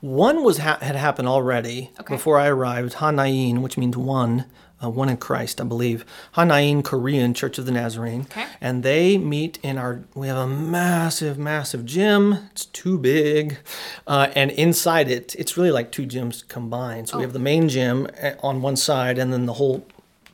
One 0.00 0.44
was 0.44 0.58
ha- 0.58 0.78
had 0.80 0.94
happened 0.94 1.26
already 1.26 1.90
okay. 1.98 2.14
before 2.14 2.38
I 2.38 2.46
arrived. 2.46 2.94
Hanayin, 2.94 3.58
which 3.58 3.76
means 3.76 3.96
one, 3.96 4.44
uh, 4.84 4.88
one 4.88 5.08
in 5.08 5.16
Christ, 5.16 5.60
I 5.60 5.64
believe. 5.64 6.04
Hanayin 6.34 6.84
Korean 6.84 7.34
Church 7.34 7.58
of 7.58 7.66
the 7.66 7.72
Nazarene. 7.72 8.22
Okay. 8.22 8.46
And 8.60 8.82
they 8.82 9.18
meet 9.18 9.58
in 9.62 9.78
our, 9.78 10.04
we 10.14 10.28
have 10.28 10.36
a 10.36 10.46
massive, 10.46 11.38
massive 11.38 11.84
gym. 11.84 12.38
It's 12.50 12.66
too 12.66 12.98
big. 12.98 13.58
Uh, 14.06 14.28
and 14.34 14.50
inside 14.52 15.10
it, 15.10 15.34
it's 15.36 15.56
really 15.56 15.70
like 15.70 15.90
two 15.90 16.06
gyms 16.06 16.46
combined. 16.48 17.08
So 17.08 17.14
oh. 17.14 17.18
we 17.18 17.24
have 17.24 17.32
the 17.32 17.38
main 17.38 17.68
gym 17.68 18.08
eh, 18.16 18.34
on 18.42 18.62
one 18.62 18.76
side, 18.76 19.18
and 19.18 19.32
then 19.32 19.46
the 19.46 19.54
whole 19.54 19.86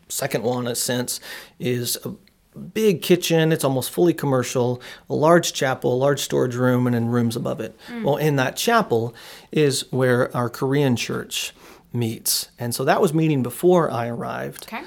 second 0.08 0.44
one, 0.44 0.66
in 0.66 0.72
a 0.72 0.74
sense, 0.74 1.20
is 1.58 1.98
a 2.04 2.14
big 2.58 3.02
kitchen. 3.02 3.52
It's 3.52 3.64
almost 3.64 3.90
fully 3.90 4.12
commercial, 4.12 4.82
a 5.08 5.14
large 5.14 5.52
chapel, 5.52 5.94
a 5.94 5.96
large 5.96 6.20
storage 6.20 6.56
room, 6.56 6.86
and 6.86 6.94
then 6.94 7.08
rooms 7.08 7.36
above 7.36 7.60
it. 7.60 7.78
Mm. 7.88 8.04
Well, 8.04 8.16
in 8.16 8.36
that 8.36 8.56
chapel 8.56 9.14
is 9.52 9.90
where 9.92 10.34
our 10.36 10.48
Korean 10.48 10.96
church 10.96 11.52
meets. 11.92 12.50
And 12.58 12.74
so 12.74 12.84
that 12.84 13.00
was 13.00 13.12
meeting 13.14 13.42
before 13.42 13.90
I 13.90 14.08
arrived. 14.08 14.64
Okay. 14.64 14.82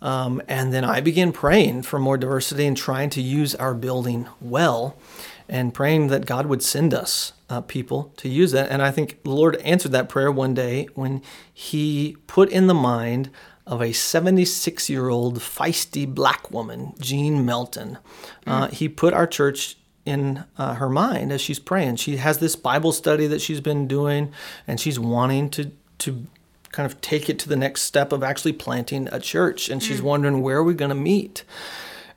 Um, 0.00 0.40
and 0.46 0.72
then 0.72 0.84
I 0.84 1.00
began 1.00 1.32
praying 1.32 1.82
for 1.82 1.98
more 1.98 2.16
diversity 2.16 2.66
and 2.66 2.76
trying 2.76 3.10
to 3.10 3.20
use 3.20 3.54
our 3.56 3.74
building 3.74 4.28
well 4.40 4.96
and 5.48 5.74
praying 5.74 6.08
that 6.08 6.26
God 6.26 6.46
would 6.46 6.62
send 6.62 6.94
us 6.94 7.32
uh, 7.48 7.62
people 7.62 8.12
to 8.18 8.28
use 8.28 8.52
that. 8.52 8.70
And 8.70 8.82
I 8.82 8.90
think 8.90 9.22
the 9.24 9.30
Lord 9.30 9.56
answered 9.56 9.92
that 9.92 10.08
prayer 10.08 10.30
one 10.30 10.54
day 10.54 10.88
when 10.94 11.22
He 11.52 12.16
put 12.26 12.50
in 12.50 12.66
the 12.66 12.74
mind 12.74 13.30
of 13.66 13.82
a 13.82 13.92
76 13.92 14.88
year 14.88 15.08
old 15.08 15.38
feisty 15.40 16.12
black 16.12 16.50
woman, 16.50 16.94
Jean 17.00 17.44
Melton. 17.44 17.98
Uh, 18.46 18.66
mm. 18.66 18.72
he 18.72 18.88
put 18.88 19.12
our 19.12 19.26
church 19.26 19.76
in 20.06 20.44
uh, 20.56 20.74
her 20.74 20.88
mind 20.88 21.30
as 21.30 21.40
she's 21.40 21.58
praying. 21.58 21.96
She 21.96 22.16
has 22.16 22.38
this 22.38 22.56
Bible 22.56 22.92
study 22.92 23.26
that 23.26 23.42
she's 23.42 23.60
been 23.60 23.86
doing, 23.86 24.32
and 24.66 24.80
she's 24.80 24.98
wanting 24.98 25.50
to 25.50 25.72
to 25.98 26.26
kind 26.72 26.90
of 26.90 27.00
take 27.00 27.28
it 27.28 27.38
to 27.40 27.48
the 27.48 27.56
next 27.56 27.82
step 27.82 28.12
of 28.12 28.22
actually 28.22 28.52
planting 28.52 29.08
a 29.10 29.20
church. 29.20 29.68
And 29.68 29.82
she's 29.82 30.00
mm. 30.00 30.04
wondering 30.04 30.42
where 30.42 30.58
are 30.58 30.64
we 30.64 30.74
going 30.74 30.90
to 30.90 30.94
meet. 30.94 31.44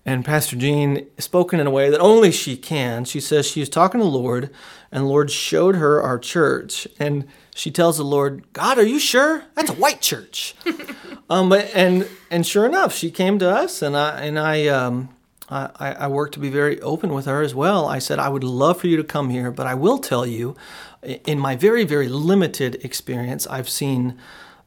And 0.06 0.26
Pastor 0.26 0.56
Jean 0.56 1.06
spoken 1.20 1.60
in 1.60 1.68
a 1.68 1.72
way 1.72 1.90
that 1.92 2.00
only 2.00 2.32
she 2.32 2.58
can. 2.58 3.06
She 3.06 3.20
says 3.20 3.46
she 3.46 3.60
was 3.60 3.70
talking 3.70 4.00
to 4.00 4.04
the 4.04 4.10
Lord, 4.10 4.50
and 4.92 5.04
the 5.04 5.08
Lord 5.08 5.30
showed 5.30 5.76
her 5.76 6.02
our 6.02 6.18
church, 6.18 6.88
and 7.00 7.28
she 7.54 7.70
tells 7.70 7.98
the 7.98 8.04
Lord, 8.04 8.44
"God, 8.52 8.80
are 8.80 8.86
you 8.86 8.98
sure 8.98 9.44
that's 9.54 9.70
a 9.70 9.74
white 9.74 10.02
church?" 10.02 10.56
um, 11.30 11.50
but 11.50 11.70
and 11.76 12.08
and 12.32 12.48
sure 12.48 12.66
enough, 12.66 12.96
she 12.96 13.12
came 13.12 13.38
to 13.40 13.50
us, 13.50 13.84
and 13.84 13.96
I 13.96 14.22
and 14.22 14.40
I. 14.40 14.68
Um, 14.68 15.10
I, 15.52 15.92
I 15.92 16.08
worked 16.08 16.34
to 16.36 16.40
be 16.40 16.50
very 16.50 16.80
open 16.82 17.14
with 17.14 17.26
her 17.26 17.42
as 17.42 17.54
well. 17.54 17.86
I 17.86 18.00
said, 18.00 18.20
I 18.20 18.30
would 18.30 18.44
love 18.44 18.80
for 18.80 18.88
you 18.88 18.96
to 18.98 19.04
come 19.04 19.30
here, 19.30 19.52
but 19.52 19.68
I 19.68 19.74
will 19.74 19.98
tell 19.98 20.26
you, 20.26 20.56
in 21.04 21.40
my 21.40 21.58
very, 21.58 21.84
very 21.84 22.08
limited 22.08 22.76
experience, 22.86 23.46
I've 23.48 23.68
seen 23.68 24.18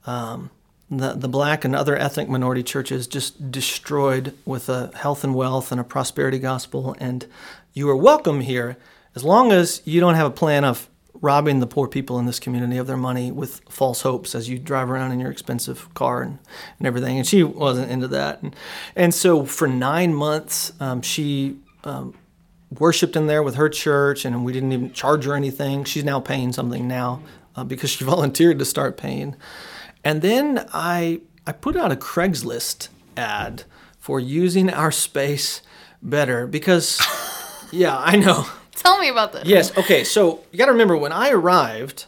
um, 0.07 0.51
the, 0.91 1.15
the 1.15 1.29
black 1.29 1.65
and 1.65 1.75
other 1.75 1.97
ethnic 1.97 2.29
minority 2.29 2.63
churches 2.63 3.07
just 3.07 3.51
destroyed 3.51 4.35
with 4.45 4.69
a 4.69 4.91
health 4.95 5.25
and 5.25 5.35
wealth 5.35 5.73
and 5.73 5.81
a 5.81 5.85
prosperity 5.85 6.39
gospel. 6.39 6.95
And 6.99 7.27
you 7.73 7.89
are 7.89 7.97
welcome 7.97 8.43
here 8.43 8.77
as 9.15 9.25
long 9.25 9.53
as 9.53 9.81
you 9.87 10.01
don't 10.01 10.17
have 10.17 10.27
a 10.27 10.31
plan 10.31 10.65
of 10.65 10.89
robbing 11.21 11.61
the 11.61 11.67
poor 11.67 11.89
people 11.89 12.19
in 12.19 12.27
this 12.27 12.41
community 12.41 12.77
of 12.77 12.87
their 12.87 12.97
money 12.97 13.31
with 13.31 13.61
false 13.69 14.03
hopes 14.03 14.35
as 14.35 14.49
you 14.49 14.59
drive 14.59 14.91
around 14.91 15.13
in 15.13 15.21
your 15.21 15.31
expensive 15.31 15.93
car 15.95 16.23
and, 16.23 16.39
and 16.79 16.87
everything. 16.87 17.17
And 17.17 17.27
she 17.27 17.43
wasn't 17.43 17.91
into 17.91 18.09
that. 18.09 18.43
And, 18.43 18.55
and 18.97 19.15
so 19.15 19.45
for 19.45 19.67
nine 19.67 20.13
months, 20.13 20.73
um, 20.81 21.03
she 21.03 21.57
um, 21.85 22.15
worshiped 22.79 23.17
in 23.17 23.27
there 23.27 23.43
with 23.43 23.55
her 23.55 23.69
church, 23.69 24.25
and 24.25 24.45
we 24.45 24.53
didn't 24.53 24.73
even 24.73 24.93
charge 24.93 25.25
her 25.25 25.35
anything. 25.35 25.85
She's 25.85 26.05
now 26.05 26.21
paying 26.21 26.53
something 26.53 26.87
now 26.89 27.23
uh, 27.57 27.65
because 27.65 27.91
she 27.91 28.05
volunteered 28.05 28.59
to 28.59 28.65
start 28.65 28.97
paying. 28.97 29.37
And 30.03 30.21
then 30.23 30.67
I 30.73 31.21
I 31.47 31.53
put 31.53 31.77
out 31.77 31.93
a 31.93 31.97
Craigslist 31.97 32.89
ad 33.17 33.65
for 33.99 34.19
using 34.19 34.71
our 34.71 34.91
space 34.91 35.63
better 36.03 36.47
because 36.47 37.01
yeah, 37.73 37.97
I 37.99 38.17
know. 38.17 38.47
Tell 38.83 38.99
me 38.99 39.09
about 39.09 39.33
this. 39.33 39.45
Yes, 39.47 39.77
okay. 39.79 40.05
So, 40.05 40.41
you 40.51 40.59
got 40.59 40.67
to 40.67 40.73
remember 40.73 40.97
when 40.97 41.13
I 41.13 41.31
arrived, 41.31 42.07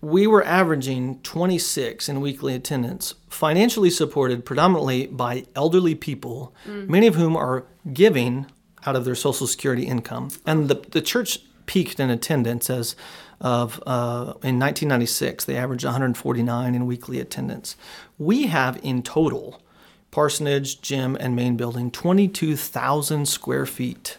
we 0.00 0.26
were 0.26 0.44
averaging 0.44 1.20
26 1.20 2.08
in 2.08 2.20
weekly 2.20 2.54
attendance, 2.54 3.14
financially 3.28 3.90
supported 3.90 4.44
predominantly 4.44 5.06
by 5.06 5.44
elderly 5.56 5.94
people, 5.94 6.54
mm. 6.66 6.88
many 6.88 7.06
of 7.06 7.16
whom 7.16 7.36
are 7.36 7.64
giving 7.92 8.46
out 8.86 8.96
of 8.96 9.04
their 9.04 9.14
social 9.14 9.46
security 9.46 9.86
income. 9.86 10.30
And 10.46 10.68
the 10.68 10.76
the 10.90 11.00
church 11.00 11.40
peaked 11.66 12.00
in 12.00 12.10
attendance 12.10 12.70
as 12.70 12.96
of 13.40 13.80
uh, 13.86 14.34
in 14.42 14.58
1996 14.58 15.44
they 15.44 15.56
averaged 15.56 15.84
149 15.84 16.74
in 16.74 16.86
weekly 16.86 17.20
attendance 17.20 17.76
we 18.18 18.46
have 18.48 18.80
in 18.82 19.00
total 19.02 19.62
parsonage 20.10 20.80
gym 20.80 21.16
and 21.20 21.36
main 21.36 21.56
building 21.56 21.90
22000 21.90 23.28
square 23.28 23.66
feet 23.66 24.16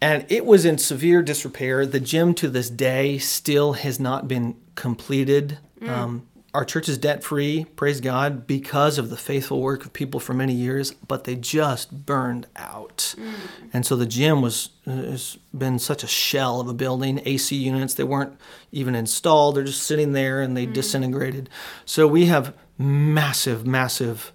and 0.00 0.24
it 0.28 0.44
was 0.44 0.64
in 0.64 0.78
severe 0.78 1.22
disrepair 1.22 1.86
the 1.86 2.00
gym 2.00 2.34
to 2.34 2.48
this 2.48 2.70
day 2.70 3.18
still 3.18 3.74
has 3.74 3.98
not 3.98 4.28
been 4.28 4.56
completed 4.74 5.58
mm. 5.80 5.88
um, 5.88 6.28
our 6.54 6.64
church 6.64 6.88
is 6.88 6.96
debt 6.96 7.22
free, 7.22 7.66
praise 7.76 8.00
God, 8.00 8.46
because 8.46 8.96
of 8.96 9.10
the 9.10 9.16
faithful 9.16 9.60
work 9.60 9.84
of 9.84 9.92
people 9.92 10.18
for 10.18 10.32
many 10.32 10.54
years, 10.54 10.92
but 10.92 11.24
they 11.24 11.36
just 11.36 12.06
burned 12.06 12.46
out. 12.56 13.14
Mm. 13.18 13.34
And 13.72 13.86
so 13.86 13.96
the 13.96 14.06
gym 14.06 14.40
was 14.40 14.70
has 14.86 15.36
been 15.56 15.78
such 15.78 16.02
a 16.02 16.06
shell 16.06 16.58
of 16.58 16.66
a 16.66 16.74
building. 16.74 17.20
AC 17.26 17.54
units, 17.54 17.94
they 17.94 18.04
weren't 18.04 18.36
even 18.72 18.94
installed, 18.94 19.56
they're 19.56 19.64
just 19.64 19.82
sitting 19.82 20.12
there 20.12 20.40
and 20.40 20.56
they 20.56 20.66
mm. 20.66 20.72
disintegrated. 20.72 21.50
So 21.84 22.08
we 22.08 22.26
have 22.26 22.56
massive, 22.78 23.66
massive 23.66 24.32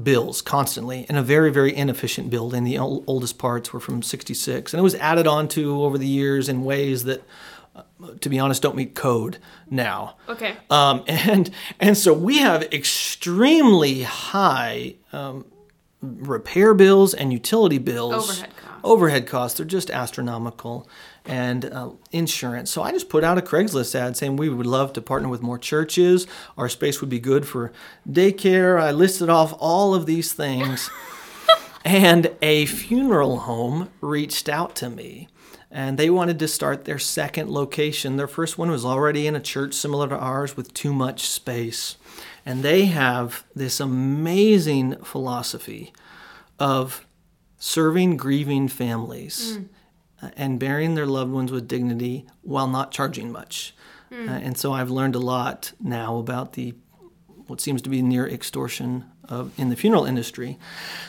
bills 0.00 0.40
constantly 0.40 1.04
in 1.08 1.16
a 1.16 1.22
very 1.22 1.50
very 1.52 1.74
inefficient 1.74 2.30
building 2.30 2.64
the 2.64 2.78
ol- 2.78 3.04
oldest 3.06 3.36
parts 3.38 3.72
were 3.72 3.80
from 3.80 4.02
66 4.02 4.72
and 4.72 4.78
it 4.78 4.82
was 4.82 4.94
added 4.94 5.26
on 5.26 5.48
to 5.48 5.82
over 5.82 5.98
the 5.98 6.06
years 6.06 6.48
in 6.48 6.64
ways 6.64 7.04
that 7.04 7.22
uh, 7.76 7.82
to 8.20 8.28
be 8.30 8.38
honest 8.38 8.62
don't 8.62 8.76
meet 8.76 8.94
code 8.94 9.36
now 9.68 10.16
Okay. 10.28 10.56
um, 10.70 11.04
and 11.08 11.50
and 11.78 11.98
so 11.98 12.12
we 12.14 12.38
have 12.38 12.62
extremely 12.72 14.02
high 14.02 14.94
um, 15.12 15.44
repair 16.00 16.74
bills 16.74 17.14
and 17.14 17.32
utility 17.32 17.78
bills. 17.78 18.14
Overhead 18.30 18.56
costs. 18.56 18.80
Overhead 18.82 19.26
costs. 19.26 19.56
They're 19.58 19.66
just 19.66 19.90
astronomical. 19.90 20.88
And 21.24 21.66
uh, 21.66 21.90
insurance. 22.10 22.70
So 22.70 22.82
I 22.82 22.90
just 22.90 23.08
put 23.08 23.22
out 23.22 23.38
a 23.38 23.42
Craigslist 23.42 23.94
ad 23.94 24.16
saying 24.16 24.36
we 24.36 24.48
would 24.48 24.66
love 24.66 24.92
to 24.94 25.00
partner 25.00 25.28
with 25.28 25.40
more 25.40 25.56
churches. 25.56 26.26
Our 26.58 26.68
space 26.68 27.00
would 27.00 27.10
be 27.10 27.20
good 27.20 27.46
for 27.46 27.72
daycare. 28.08 28.80
I 28.80 28.90
listed 28.90 29.28
off 29.28 29.54
all 29.60 29.94
of 29.94 30.06
these 30.06 30.32
things. 30.32 30.90
and 31.84 32.34
a 32.42 32.66
funeral 32.66 33.40
home 33.40 33.88
reached 34.00 34.48
out 34.48 34.74
to 34.76 34.90
me 34.90 35.28
and 35.72 35.98
they 35.98 36.10
wanted 36.10 36.38
to 36.38 36.46
start 36.46 36.84
their 36.84 36.98
second 36.98 37.48
location. 37.50 38.16
Their 38.16 38.28
first 38.28 38.58
one 38.58 38.70
was 38.70 38.84
already 38.84 39.26
in 39.26 39.34
a 39.34 39.40
church 39.40 39.72
similar 39.72 40.06
to 40.08 40.16
ours 40.16 40.54
with 40.54 40.74
too 40.74 40.92
much 40.92 41.22
space. 41.26 41.96
And 42.44 42.62
they 42.62 42.84
have 42.86 43.44
this 43.54 43.80
amazing 43.80 44.96
philosophy 44.96 45.94
of 46.58 47.06
serving 47.56 48.18
grieving 48.18 48.68
families 48.68 49.56
uh, 49.56 49.60
Uh, 50.22 50.30
and 50.36 50.60
burying 50.60 50.94
their 50.94 51.06
loved 51.06 51.32
ones 51.32 51.50
with 51.50 51.66
dignity 51.66 52.24
while 52.42 52.68
not 52.68 52.92
charging 52.92 53.32
much. 53.32 53.74
Hmm. 54.10 54.28
Uh, 54.28 54.32
and 54.32 54.56
so 54.56 54.72
I've 54.72 54.90
learned 54.90 55.16
a 55.16 55.20
lot 55.20 55.72
now 55.80 56.18
about 56.18 56.52
the 56.52 56.74
what 57.48 57.60
seems 57.60 57.82
to 57.82 57.90
be 57.90 58.00
near 58.00 58.26
extortion 58.26 59.04
of, 59.28 59.52
in 59.58 59.68
the 59.68 59.76
funeral 59.76 60.04
industry. 60.04 60.58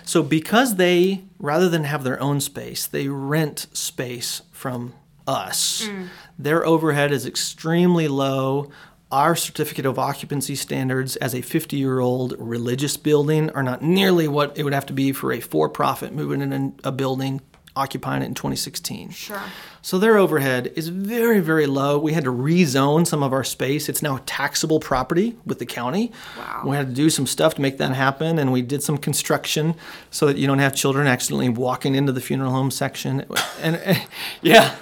So 0.04 0.24
because 0.24 0.76
they, 0.76 1.24
rather 1.38 1.70
than 1.70 1.84
have 1.84 2.04
their 2.04 2.20
own 2.20 2.42
space, 2.42 2.88
they 2.88 3.08
rent 3.08 3.68
space 3.72 4.42
from 4.52 4.94
us. 5.28 5.88
Hmm. 5.88 6.06
Their 6.38 6.66
overhead 6.66 7.12
is 7.12 7.26
extremely 7.26 8.08
low. 8.08 8.72
Our 9.12 9.36
certificate 9.36 9.86
of 9.86 10.00
occupancy 10.00 10.56
standards 10.56 11.16
as 11.18 11.36
a 11.36 11.42
50 11.42 11.78
year 11.78 12.00
old 12.00 12.34
religious 12.40 12.98
building 12.98 13.52
are 13.52 13.64
not 13.64 13.84
nearly 13.84 14.28
what 14.28 14.58
it 14.58 14.64
would 14.64 14.74
have 14.74 14.88
to 14.88 14.94
be 14.94 15.12
for 15.12 15.32
a 15.32 15.40
for 15.40 15.70
profit 15.70 16.14
moving 16.14 16.42
in 16.42 16.76
a 16.84 16.92
building, 16.92 17.42
occupying 17.76 18.22
it 18.22 18.26
in 18.26 18.34
2016. 18.34 19.10
Sure. 19.10 19.42
So 19.82 19.98
their 19.98 20.18
overhead 20.18 20.72
is 20.76 20.90
very, 20.90 21.40
very 21.40 21.66
low. 21.66 21.98
We 21.98 22.14
had 22.14 22.24
to 22.26 22.32
rezone 22.32 23.08
some 23.08 23.24
of 23.24 23.34
our 23.34 23.44
space. 23.44 23.90
It's 23.90 24.02
now 24.02 24.20
taxable 24.26 24.80
property 24.80 25.36
with 25.46 25.60
the 25.60 25.66
county. 25.66 26.12
Wow. 26.38 26.64
We 26.66 26.76
had 26.76 26.88
to 26.90 26.94
do 26.94 27.10
some 27.10 27.26
stuff 27.26 27.56
to 27.56 27.62
make 27.62 27.80
that 27.80 27.94
happen, 27.94 28.38
and 28.38 28.52
we 28.52 28.62
did 28.62 28.84
some 28.84 28.98
construction 28.98 29.76
so 30.12 30.28
that 30.28 30.38
you 30.38 30.48
don't 30.48 30.60
have 30.60 30.76
children 30.76 31.08
accidentally 31.08 31.50
walking 31.50 31.96
into 31.96 32.12
the 32.12 32.22
funeral 32.22 32.52
home 32.52 32.72
section. 32.72 33.26
And, 33.62 33.76
and 33.78 34.02
yeah, 34.42 34.78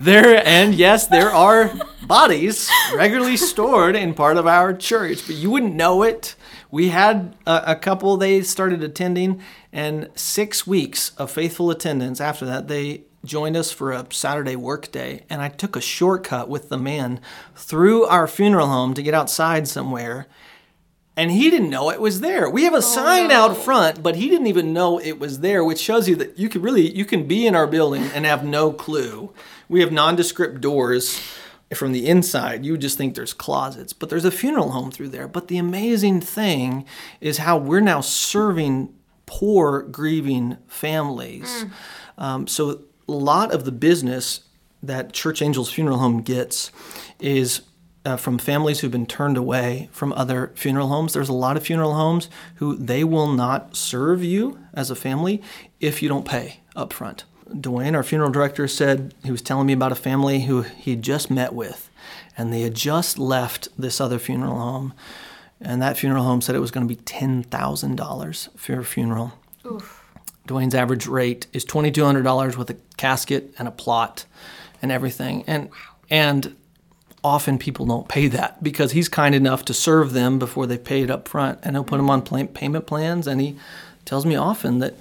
there 0.00 0.46
and 0.46 0.74
yes, 0.74 1.08
there 1.08 1.30
are 1.30 1.72
bodies 2.06 2.70
regularly 2.94 3.36
stored 3.36 3.96
in 3.96 4.14
part 4.14 4.36
of 4.36 4.46
our 4.46 4.72
church, 4.72 5.26
but 5.26 5.36
you 5.36 5.50
wouldn't 5.50 5.74
know 5.74 6.02
it. 6.02 6.36
We 6.70 6.88
had 6.88 7.36
a, 7.46 7.72
a 7.72 7.76
couple 7.76 8.16
they 8.16 8.42
started 8.42 8.82
attending, 8.82 9.42
and 9.72 10.08
six 10.14 10.66
weeks 10.66 11.10
of 11.18 11.30
faithful 11.30 11.70
attendance 11.70 12.20
after 12.20 12.46
that, 12.46 12.68
they 12.68 13.02
joined 13.24 13.56
us 13.56 13.70
for 13.72 13.92
a 13.92 14.06
Saturday 14.10 14.56
work 14.56 14.90
day, 14.90 15.24
and 15.28 15.42
I 15.42 15.48
took 15.48 15.76
a 15.76 15.80
shortcut 15.80 16.48
with 16.48 16.68
the 16.68 16.78
man 16.78 17.20
through 17.54 18.04
our 18.04 18.26
funeral 18.26 18.68
home 18.68 18.94
to 18.94 19.02
get 19.02 19.14
outside 19.14 19.68
somewhere. 19.68 20.26
And 21.16 21.32
he 21.32 21.50
didn't 21.50 21.70
know 21.70 21.90
it 21.90 22.00
was 22.00 22.20
there. 22.20 22.48
We 22.48 22.62
have 22.62 22.74
a 22.74 22.76
oh, 22.76 22.80
sign 22.80 23.32
out 23.32 23.56
front, 23.56 24.04
but 24.04 24.14
he 24.14 24.28
didn't 24.28 24.46
even 24.46 24.72
know 24.72 25.00
it 25.00 25.18
was 25.18 25.40
there, 25.40 25.64
which 25.64 25.80
shows 25.80 26.08
you 26.08 26.14
that 26.16 26.38
you 26.38 26.48
can 26.48 26.62
really 26.62 26.96
you 26.96 27.04
can 27.04 27.26
be 27.26 27.44
in 27.44 27.56
our 27.56 27.66
building 27.66 28.04
and 28.14 28.24
have 28.24 28.44
no 28.44 28.72
clue. 28.72 29.32
We 29.68 29.80
have 29.80 29.90
nondescript 29.90 30.60
doors 30.60 31.20
from 31.74 31.90
the 31.90 32.06
inside. 32.06 32.64
You 32.64 32.72
would 32.72 32.80
just 32.80 32.96
think 32.96 33.16
there's 33.16 33.34
closets, 33.34 33.92
but 33.92 34.10
there's 34.10 34.24
a 34.24 34.30
funeral 34.30 34.70
home 34.70 34.92
through 34.92 35.08
there. 35.08 35.26
But 35.26 35.48
the 35.48 35.58
amazing 35.58 36.20
thing 36.20 36.86
is 37.20 37.38
how 37.38 37.58
we're 37.58 37.80
now 37.80 38.00
serving 38.00 38.94
poor 39.28 39.82
grieving 39.82 40.56
families. 40.66 41.66
Um, 42.16 42.46
so 42.48 42.80
a 43.06 43.12
lot 43.12 43.52
of 43.54 43.64
the 43.64 43.72
business 43.72 44.40
that 44.82 45.12
Church 45.12 45.42
Angels 45.42 45.70
Funeral 45.70 45.98
Home 45.98 46.22
gets 46.22 46.72
is 47.20 47.60
uh, 48.04 48.16
from 48.16 48.38
families 48.38 48.80
who've 48.80 48.90
been 48.90 49.06
turned 49.06 49.36
away 49.36 49.88
from 49.92 50.12
other 50.14 50.50
funeral 50.54 50.88
homes. 50.88 51.12
There's 51.12 51.28
a 51.28 51.34
lot 51.34 51.56
of 51.56 51.62
funeral 51.62 51.94
homes 51.94 52.30
who 52.56 52.74
they 52.74 53.04
will 53.04 53.28
not 53.28 53.76
serve 53.76 54.24
you 54.24 54.58
as 54.72 54.90
a 54.90 54.96
family 54.96 55.42
if 55.78 56.02
you 56.02 56.08
don't 56.08 56.26
pay 56.26 56.60
up 56.74 56.92
front. 56.92 57.24
Dwayne, 57.50 57.94
our 57.94 58.02
funeral 58.02 58.30
director, 58.30 58.66
said 58.66 59.14
he 59.24 59.30
was 59.30 59.42
telling 59.42 59.66
me 59.66 59.72
about 59.72 59.92
a 59.92 59.96
family 59.96 60.42
who 60.42 60.62
he 60.62 60.96
just 60.96 61.30
met 61.30 61.52
with, 61.54 61.90
and 62.36 62.52
they 62.52 62.62
had 62.62 62.74
just 62.74 63.18
left 63.18 63.68
this 63.78 64.00
other 64.00 64.18
funeral 64.18 64.58
home. 64.58 64.94
And 65.60 65.82
that 65.82 65.96
funeral 65.96 66.24
home 66.24 66.40
said 66.40 66.54
it 66.54 66.60
was 66.60 66.70
going 66.70 66.86
to 66.86 66.94
be 66.94 67.00
$10,000 67.02 68.58
for 68.58 68.80
a 68.80 68.84
funeral. 68.84 69.32
Dwayne's 70.48 70.74
average 70.74 71.06
rate 71.06 71.46
is 71.52 71.64
twenty 71.64 71.90
two 71.90 72.04
hundred 72.04 72.22
dollars 72.22 72.56
with 72.56 72.70
a 72.70 72.76
casket 72.96 73.54
and 73.58 73.68
a 73.68 73.70
plot 73.70 74.24
and 74.82 74.90
everything. 74.90 75.44
And 75.46 75.68
and 76.10 76.56
often 77.22 77.58
people 77.58 77.86
don't 77.86 78.08
pay 78.08 78.28
that 78.28 78.62
because 78.62 78.92
he's 78.92 79.08
kind 79.08 79.34
enough 79.34 79.64
to 79.66 79.74
serve 79.74 80.12
them 80.12 80.38
before 80.38 80.66
they 80.66 80.78
pay 80.78 81.02
it 81.02 81.10
up 81.10 81.28
front, 81.28 81.58
and 81.62 81.76
he'll 81.76 81.84
put 81.84 81.98
them 81.98 82.10
on 82.10 82.22
mm-hmm. 82.22 82.46
pla- 82.46 82.52
payment 82.54 82.86
plans. 82.86 83.26
And 83.26 83.40
he 83.40 83.56
tells 84.04 84.24
me 84.24 84.36
often 84.36 84.78
that 84.78 84.94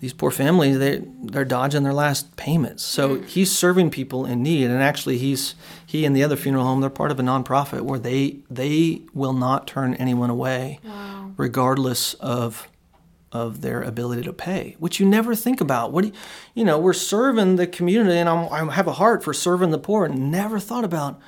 these 0.00 0.12
poor 0.12 0.30
families 0.30 0.78
they 0.78 1.02
they're 1.24 1.44
dodging 1.44 1.82
their 1.82 1.92
last 1.92 2.36
payments. 2.36 2.82
So 2.82 3.16
mm. 3.16 3.24
he's 3.26 3.50
serving 3.50 3.90
people 3.90 4.24
in 4.24 4.42
need, 4.42 4.64
and 4.64 4.82
actually 4.82 5.18
he's 5.18 5.54
he 5.84 6.04
and 6.04 6.14
the 6.14 6.22
other 6.22 6.36
funeral 6.36 6.64
home 6.64 6.80
they're 6.80 6.90
part 6.90 7.10
of 7.10 7.18
a 7.18 7.22
nonprofit 7.22 7.82
where 7.82 7.98
they 7.98 8.38
they 8.50 9.02
will 9.12 9.32
not 9.32 9.66
turn 9.66 9.94
anyone 9.94 10.30
away, 10.30 10.80
regardless 11.36 12.14
of 12.14 12.68
of 13.30 13.60
their 13.60 13.82
ability 13.82 14.22
to 14.22 14.32
pay, 14.32 14.74
which 14.78 14.98
you 14.98 15.06
never 15.06 15.34
think 15.34 15.60
about. 15.60 15.92
What 15.92 16.02
do 16.02 16.08
you, 16.08 16.14
you 16.54 16.64
know, 16.64 16.78
we're 16.78 16.94
serving 16.94 17.56
the 17.56 17.66
community, 17.66 18.16
and 18.16 18.28
I'm, 18.28 18.70
I 18.70 18.72
have 18.72 18.86
a 18.86 18.94
heart 18.94 19.22
for 19.22 19.34
serving 19.34 19.70
the 19.70 19.78
poor, 19.78 20.06
and 20.06 20.30
never 20.30 20.58
thought 20.58 20.84
about 20.84 21.20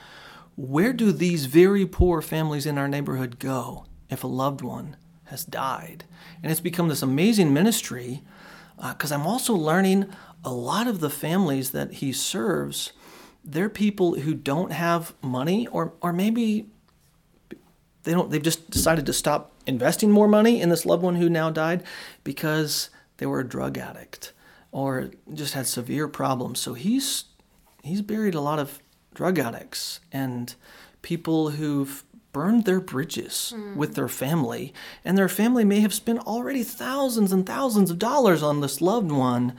where 0.57 0.93
do 0.93 1.13
these 1.13 1.47
very 1.47 1.87
poor 1.87 2.23
families 2.23 2.67
in 2.67 2.79
our 2.79 2.89
neighborhood 2.89 3.39
go 3.39 3.85
if 4.09 4.25
a 4.25 4.29
loved 4.29 4.63
one 4.63 4.97
has 5.25 5.45
died, 5.45 6.05
and 6.43 6.51
it's 6.51 6.61
become 6.61 6.89
this 6.89 7.03
amazing 7.03 7.53
ministry 7.53 8.23
Uh, 8.81 8.93
because 8.93 9.13
I'm 9.13 9.27
also 9.27 9.55
learning 9.55 10.09
a 10.45 10.53
lot 10.53 10.89
of 10.89 11.01
the 11.01 11.11
families 11.11 11.73
that 11.73 11.95
he 11.95 12.13
serves. 12.13 12.93
They're 13.45 13.69
people 13.69 14.15
who 14.21 14.35
don't 14.35 14.73
have 14.73 15.15
money, 15.23 15.67
or 15.69 15.93
or 16.01 16.13
maybe 16.13 16.67
they 18.03 18.13
don't 18.13 18.31
they've 18.31 18.43
just 18.43 18.71
decided 18.71 19.07
to 19.07 19.13
stop 19.13 19.53
investing 19.67 20.11
more 20.11 20.29
money 20.29 20.61
in 20.61 20.69
this 20.69 20.87
loved 20.87 21.03
one 21.03 21.17
who 21.17 21.29
now 21.29 21.51
died 21.51 21.83
because 22.25 22.91
they 23.19 23.27
were 23.27 23.41
a 23.41 23.47
drug 23.47 23.77
addict 23.79 24.33
or 24.73 25.11
just 25.35 25.55
had 25.55 25.67
severe 25.67 26.09
problems 26.09 26.59
so 26.59 26.75
he's 26.75 27.25
he's 27.83 28.03
buried 28.03 28.35
a 28.35 28.41
lot 28.41 28.59
of 28.59 28.81
drug 29.15 29.39
addicts 29.39 30.01
and 30.13 30.55
people 31.03 31.51
who've 31.51 32.05
burned 32.33 32.65
their 32.65 32.81
bridges 32.81 33.53
with 33.75 33.95
their 33.95 34.09
family. 34.09 34.73
And 35.05 35.19
their 35.19 35.29
family 35.29 35.65
may 35.65 35.81
have 35.81 35.93
spent 35.95 36.21
already 36.21 36.63
thousands 36.63 37.33
and 37.33 37.45
thousands 37.47 37.91
of 37.91 37.99
dollars 37.99 38.43
on 38.43 38.61
this 38.61 38.81
loved 38.81 39.11
one 39.11 39.55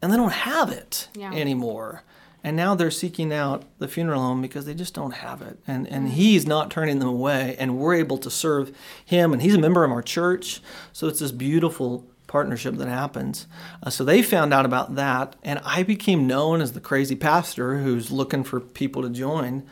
and 0.00 0.12
they 0.12 0.16
don't 0.16 0.32
have 0.32 0.70
it 0.70 1.08
Yeah. 1.14 1.32
anymore. 1.32 2.02
And 2.44 2.56
now 2.56 2.74
they're 2.74 2.90
seeking 2.90 3.32
out 3.32 3.62
the 3.78 3.86
funeral 3.86 4.20
home 4.20 4.42
because 4.42 4.64
they 4.66 4.74
just 4.74 4.94
don't 4.94 5.12
have 5.14 5.42
it. 5.42 5.60
And 5.68 5.86
and 5.86 6.08
he's 6.08 6.44
not 6.44 6.72
turning 6.72 6.98
them 6.98 7.08
away 7.08 7.54
and 7.58 7.78
we're 7.78 7.94
able 7.94 8.18
to 8.18 8.30
serve 8.30 8.72
him 9.04 9.32
and 9.32 9.40
he's 9.40 9.54
a 9.54 9.60
member 9.60 9.84
of 9.84 9.92
our 9.92 10.02
church. 10.02 10.60
So 10.92 11.06
it's 11.06 11.20
this 11.20 11.30
beautiful 11.30 12.04
partnership 12.26 12.74
that 12.78 12.88
happens. 12.88 13.46
Uh, 13.82 13.90
so 13.90 14.04
they 14.04 14.22
found 14.22 14.52
out 14.54 14.64
about 14.64 14.94
that 14.96 15.36
and 15.44 15.60
i 15.64 15.82
became 15.82 16.26
known 16.26 16.60
as 16.62 16.72
the 16.72 16.80
crazy 16.80 17.14
pastor 17.14 17.78
who's 17.78 18.10
looking 18.10 18.42
for 18.42 18.58
people 18.58 19.02
to 19.02 19.10
join 19.10 19.62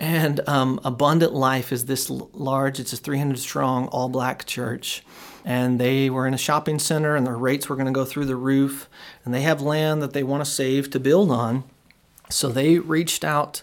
and 0.00 0.40
um, 0.48 0.80
Abundant 0.82 1.34
Life 1.34 1.72
is 1.72 1.84
this 1.84 2.08
large, 2.08 2.80
it's 2.80 2.94
a 2.94 2.96
300 2.96 3.38
strong, 3.38 3.86
all 3.88 4.08
black 4.08 4.46
church. 4.46 5.04
And 5.44 5.78
they 5.78 6.08
were 6.08 6.26
in 6.26 6.32
a 6.32 6.38
shopping 6.38 6.78
center, 6.78 7.16
and 7.16 7.26
their 7.26 7.36
rates 7.36 7.68
were 7.68 7.76
going 7.76 7.86
to 7.86 7.92
go 7.92 8.06
through 8.06 8.24
the 8.24 8.36
roof. 8.36 8.88
And 9.24 9.34
they 9.34 9.42
have 9.42 9.60
land 9.60 10.02
that 10.02 10.14
they 10.14 10.22
want 10.22 10.42
to 10.42 10.50
save 10.50 10.90
to 10.90 11.00
build 11.00 11.30
on. 11.30 11.64
So 12.30 12.48
they 12.48 12.78
reached 12.78 13.24
out 13.24 13.62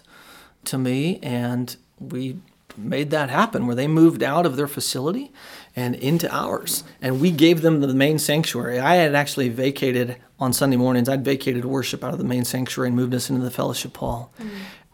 to 0.66 0.78
me, 0.78 1.18
and 1.22 1.76
we 1.98 2.38
made 2.76 3.10
that 3.10 3.30
happen 3.30 3.66
where 3.66 3.74
they 3.74 3.88
moved 3.88 4.22
out 4.22 4.46
of 4.46 4.56
their 4.56 4.68
facility 4.68 5.32
and 5.74 5.96
into 5.96 6.32
ours. 6.32 6.84
And 7.02 7.20
we 7.20 7.32
gave 7.32 7.62
them 7.62 7.80
the 7.80 7.88
main 7.88 8.18
sanctuary. 8.18 8.78
I 8.78 8.96
had 8.96 9.14
actually 9.14 9.48
vacated 9.48 10.16
on 10.40 10.52
Sunday 10.52 10.76
mornings, 10.76 11.08
I'd 11.08 11.24
vacated 11.24 11.64
worship 11.64 12.04
out 12.04 12.12
of 12.12 12.18
the 12.18 12.24
main 12.24 12.44
sanctuary 12.44 12.88
and 12.88 12.96
moved 12.96 13.12
us 13.12 13.28
into 13.28 13.42
the 13.42 13.50
fellowship 13.50 13.96
hall. 13.96 14.32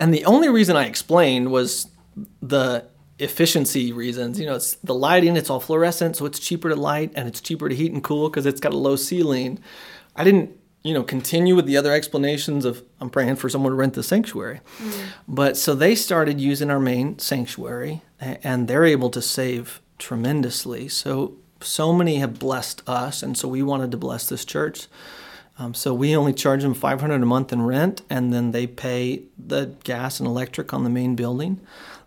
And 0.04 0.12
the 0.12 0.26
only 0.26 0.50
reason 0.50 0.76
I 0.76 0.84
explained 0.84 1.50
was 1.50 1.88
the 2.42 2.84
efficiency 3.18 3.90
reasons. 3.90 4.38
You 4.38 4.44
know, 4.44 4.56
it's 4.56 4.74
the 4.84 4.94
lighting, 4.94 5.34
it's 5.34 5.48
all 5.48 5.60
fluorescent, 5.60 6.16
so 6.16 6.26
it's 6.26 6.38
cheaper 6.38 6.68
to 6.68 6.76
light 6.76 7.10
and 7.14 7.26
it's 7.26 7.40
cheaper 7.40 7.70
to 7.70 7.74
heat 7.74 7.90
and 7.90 8.04
cool 8.04 8.28
because 8.28 8.44
it's 8.44 8.60
got 8.60 8.74
a 8.74 8.76
low 8.76 8.96
ceiling. 8.96 9.60
I 10.14 10.22
didn't, 10.22 10.50
you 10.82 10.92
know, 10.92 11.02
continue 11.02 11.56
with 11.56 11.64
the 11.64 11.78
other 11.78 11.90
explanations 11.90 12.66
of 12.66 12.82
I'm 13.00 13.08
praying 13.08 13.36
for 13.36 13.48
someone 13.48 13.72
to 13.72 13.76
rent 13.76 13.94
the 13.94 14.02
sanctuary. 14.02 14.60
Mm. 14.76 15.04
But 15.26 15.56
so 15.56 15.74
they 15.74 15.94
started 15.94 16.38
using 16.38 16.68
our 16.68 16.80
main 16.80 17.18
sanctuary 17.18 18.02
and 18.20 18.68
they're 18.68 18.84
able 18.84 19.08
to 19.08 19.22
save 19.22 19.80
tremendously. 19.96 20.86
So 20.86 21.38
so 21.62 21.94
many 21.94 22.16
have 22.16 22.38
blessed 22.38 22.82
us 22.86 23.22
and 23.22 23.38
so 23.38 23.48
we 23.48 23.62
wanted 23.62 23.90
to 23.92 23.96
bless 23.96 24.28
this 24.28 24.44
church. 24.44 24.86
Um, 25.58 25.72
so 25.72 25.94
we 25.94 26.16
only 26.16 26.32
charge 26.32 26.62
them 26.62 26.74
500 26.74 27.22
a 27.22 27.26
month 27.26 27.52
in 27.52 27.62
rent, 27.62 28.02
and 28.10 28.32
then 28.32 28.50
they 28.50 28.66
pay 28.66 29.22
the 29.38 29.74
gas 29.84 30.18
and 30.18 30.26
electric 30.26 30.74
on 30.74 30.82
the 30.82 30.90
main 30.90 31.14
building. 31.14 31.60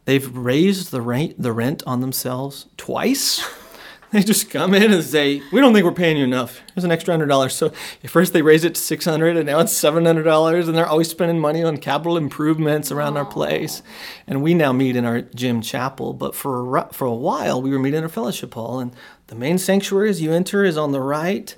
They've 0.06 0.36
raised 0.36 0.92
the 0.92 1.02
rent 1.02 1.42
the 1.42 1.52
rent 1.52 1.84
on 1.86 2.02
themselves 2.02 2.68
twice. 2.78 3.46
they 4.12 4.24
just 4.24 4.50
come 4.50 4.74
in 4.74 4.92
and 4.94 5.04
say, 5.04 5.42
"We 5.52 5.60
don't 5.60 5.74
think 5.74 5.86
we're 5.86 5.92
paying 5.92 6.18
you 6.18 6.24
enough. 6.24 6.62
Here's 6.74 6.86
an 6.86 6.92
extra 6.92 7.14
hundred 7.14 7.28
dollars." 7.28 7.54
So 7.54 7.74
at 8.04 8.10
first 8.10 8.32
they 8.32 8.42
raised 8.42 8.64
it 8.64 8.76
to 8.76 8.82
six 8.82 9.04
hundred, 9.04 9.36
and 9.36 9.46
now 9.46 9.60
it's 9.60 9.74
seven 9.74 10.06
hundred 10.06 10.24
dollars, 10.24 10.68
and 10.68 10.78
they're 10.78 10.88
always 10.88 11.10
spending 11.10 11.40
money 11.40 11.62
on 11.62 11.78
capital 11.78 12.16
improvements 12.16 12.90
around 12.90 13.14
Aww. 13.14 13.18
our 13.18 13.26
place. 13.26 13.82
And 14.26 14.42
we 14.42 14.54
now 14.54 14.72
meet 14.72 14.96
in 14.96 15.04
our 15.04 15.22
gym 15.22 15.62
chapel, 15.62 16.14
but 16.14 16.36
for 16.36 16.78
a, 16.78 16.94
for 16.94 17.06
a 17.06 17.14
while 17.14 17.62
we 17.62 17.72
were 17.72 17.80
meeting 17.80 17.98
in 17.98 18.04
our 18.04 18.10
fellowship 18.10 18.54
hall, 18.54 18.80
and 18.80 18.94
the 19.28 19.36
main 19.36 19.58
sanctuary 19.58 20.10
as 20.10 20.22
you 20.22 20.32
enter 20.32 20.64
is 20.64 20.78
on 20.78 20.94
the 20.94 21.02
right, 21.02 21.54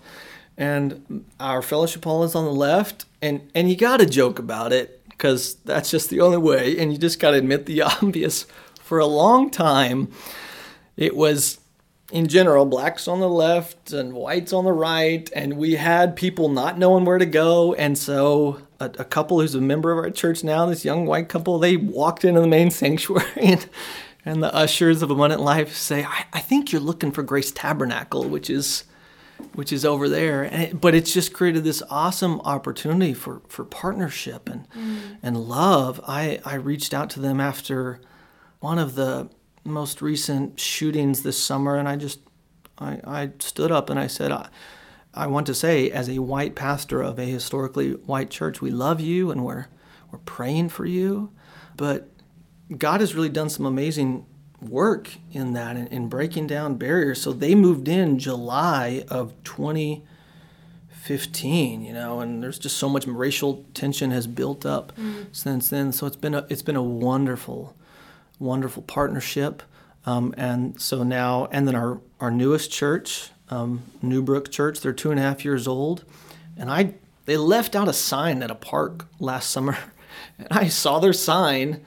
and 0.60 1.26
our 1.39 1.62
fellowship 1.62 2.03
hall 2.03 2.24
is 2.24 2.36
on 2.36 2.43
the 2.43 2.51
left. 2.51 3.05
And 3.22 3.49
and 3.55 3.70
you 3.70 3.78
got 3.78 3.97
to 3.97 4.05
joke 4.05 4.38
about 4.38 4.74
it 4.74 5.01
because 5.10 5.55
that's 5.66 5.89
just 5.89 6.10
the 6.10 6.22
only 6.22 6.38
way. 6.38 6.78
And 6.78 6.91
you 6.91 6.99
just 6.99 7.20
got 7.20 7.32
to 7.32 7.38
admit 7.38 7.66
the 7.66 7.82
obvious. 8.01 8.45
For 8.82 8.99
a 8.99 9.05
long 9.05 9.49
time, 9.51 10.12
it 10.97 11.16
was 11.16 11.60
in 12.12 12.28
general 12.28 12.66
blacks 12.66 13.07
on 13.07 13.20
the 13.20 13.30
left 13.30 13.93
and 13.93 14.14
whites 14.14 14.51
on 14.51 14.66
the 14.66 14.74
right, 14.74 15.30
and 15.36 15.53
we 15.57 15.76
had 15.76 16.16
people 16.16 16.49
not 16.49 16.78
knowing 16.78 17.05
where 17.05 17.20
to 17.20 17.26
go. 17.26 17.76
And 17.76 17.95
so, 17.97 18.62
a, 18.80 18.86
a 18.86 19.05
couple 19.05 19.39
who's 19.39 19.53
a 19.53 19.62
member 19.62 19.91
of 19.91 19.99
our 19.99 20.10
church 20.10 20.43
now, 20.43 20.66
this 20.66 20.84
young 20.84 21.05
white 21.05 21.30
couple, 21.30 21.60
they 21.60 21.78
walked 21.78 22.26
into 22.26 22.41
the 22.41 22.47
main 22.47 22.72
sanctuary 22.72 23.26
and 23.38 23.70
and 24.26 24.43
the 24.43 24.53
ushers 24.53 25.01
of 25.01 25.12
Abundant 25.12 25.41
Life 25.41 25.76
say, 25.76 26.03
I, 26.03 26.26
I, 26.34 26.39
think 26.39 26.72
you're 26.72 26.82
looking 26.82 27.12
for 27.12 27.24
Grace 27.24 27.51
Tabernacle, 27.51 28.26
which 28.26 28.49
is 28.49 28.84
which 29.54 29.72
is 29.74 29.86
over 29.86 30.08
there. 30.08 30.44
It, 30.44 30.80
but 30.80 30.96
it's 30.96 31.14
just 31.14 31.34
created 31.34 31.64
this 31.64 31.84
awesome 31.90 32.40
opportunity 32.42 33.14
for, 33.14 33.42
for 33.48 33.66
partnership 33.66 34.50
and 34.50 34.70
mm. 34.72 35.18
and 35.22 35.38
love. 35.38 36.00
I, 36.08 36.40
I 36.46 36.56
reached 36.56 36.94
out 36.94 37.10
to 37.12 37.20
them 37.20 37.40
after 37.40 38.00
one 38.60 38.80
of 38.80 38.96
the 38.96 39.30
most 39.64 40.02
recent 40.02 40.60
shootings 40.60 41.24
this 41.24 41.42
summer, 41.42 41.76
and 41.76 41.88
I 41.88 41.96
just 41.96 42.20
I, 42.78 43.00
I 43.06 43.32
stood 43.40 43.72
up 43.72 43.90
and 43.90 44.00
I 44.00 44.08
said, 44.08 44.32
I, 44.32 44.50
I 45.14 45.28
want 45.28 45.48
to 45.48 45.56
say, 45.56 45.90
as 45.92 46.10
a 46.10 46.20
white 46.20 46.56
pastor 46.56 47.02
of 47.02 47.20
a 47.20 47.26
historically 47.26 47.92
white 47.92 48.30
church, 48.30 48.62
we 48.62 48.72
love 48.72 49.02
you 49.02 49.32
and 49.32 49.44
we're 49.44 49.68
we're 50.12 50.20
praying 50.20 50.70
for 50.70 50.86
you, 50.86 51.32
but 51.76 52.10
God 52.76 53.02
has 53.02 53.16
really 53.16 53.30
done 53.30 53.50
some 53.50 53.66
amazing 53.66 54.26
work 54.62 55.10
in 55.32 55.53
that 55.53 55.76
and, 55.76 55.88
in 55.89 56.07
breaking 56.10 56.47
down 56.47 56.76
barriers. 56.76 57.22
So 57.22 57.32
they 57.32 57.53
moved 57.55 57.88
in 57.88 58.20
July 58.20 59.05
of 59.10 59.34
2015, 59.43 61.82
you 61.82 61.93
know, 61.93 62.20
and 62.20 62.43
there's 62.43 62.60
just 62.60 62.78
so 62.78 62.89
much 62.89 63.07
racial 63.07 63.66
tension 63.74 64.12
has 64.12 64.28
built 64.28 64.64
up 64.66 64.95
mm. 64.97 65.26
since 65.32 65.70
then. 65.70 65.91
So 65.91 66.05
it's 66.07 66.16
been 66.16 66.36
a, 66.36 66.45
it's 66.49 66.62
been 66.62 66.76
a 66.76 66.84
wonderful, 66.84 67.76
wonderful 68.38 68.84
partnership. 68.84 69.64
Um, 70.05 70.36
and 70.38 70.80
so 70.80 71.03
now, 71.03 71.47
and 71.51 71.68
then 71.68 71.76
our, 71.76 71.99
our 72.20 72.32
newest 72.32 72.72
church, 72.72 73.32
um, 73.49 73.82
Newbrook 74.01 74.51
Church, 74.51 74.82
they're 74.82 74.93
two 74.93 75.12
and 75.12 75.20
a 75.20 75.24
half 75.24 75.45
years 75.45 75.68
old. 75.68 76.03
And 76.57 76.70
I, 76.70 76.95
they 77.26 77.38
left 77.38 77.76
out 77.76 77.88
a 77.88 77.93
sign 77.93 78.43
at 78.43 78.51
a 78.51 78.55
park 78.55 79.07
last 79.20 79.49
summer. 79.49 79.78
And 80.38 80.47
I 80.51 80.68
saw 80.70 80.99
their 80.99 81.14
sign 81.14 81.86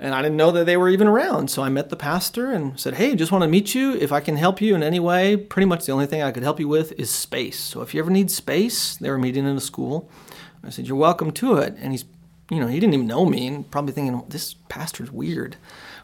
and 0.00 0.14
I 0.14 0.22
didn't 0.22 0.38
know 0.38 0.50
that 0.52 0.64
they 0.64 0.78
were 0.78 0.88
even 0.88 1.06
around. 1.06 1.50
So 1.50 1.62
I 1.62 1.68
met 1.68 1.90
the 1.90 1.96
pastor 1.96 2.50
and 2.50 2.80
said, 2.80 2.94
Hey, 2.94 3.14
just 3.14 3.30
want 3.30 3.42
to 3.42 3.48
meet 3.48 3.74
you. 3.74 3.92
If 3.92 4.12
I 4.12 4.20
can 4.20 4.36
help 4.36 4.60
you 4.62 4.74
in 4.74 4.82
any 4.82 4.98
way, 4.98 5.36
pretty 5.36 5.66
much 5.66 5.84
the 5.84 5.92
only 5.92 6.06
thing 6.06 6.22
I 6.22 6.32
could 6.32 6.42
help 6.42 6.58
you 6.58 6.68
with 6.68 6.92
is 6.98 7.10
space. 7.10 7.60
So 7.60 7.82
if 7.82 7.92
you 7.92 8.00
ever 8.00 8.10
need 8.10 8.30
space, 8.30 8.96
they 8.96 9.10
were 9.10 9.18
meeting 9.18 9.44
in 9.44 9.56
a 9.56 9.60
school. 9.60 10.10
I 10.64 10.70
said, 10.70 10.88
You're 10.88 10.96
welcome 10.96 11.30
to 11.32 11.56
it. 11.56 11.76
And 11.78 11.92
he's, 11.92 12.06
you 12.50 12.60
know, 12.60 12.66
he 12.66 12.80
didn't 12.80 12.94
even 12.94 13.06
know 13.06 13.26
me 13.26 13.46
and 13.46 13.70
probably 13.70 13.92
thinking, 13.92 14.24
This 14.26 14.54
pastor's 14.70 15.12
weird. 15.12 15.56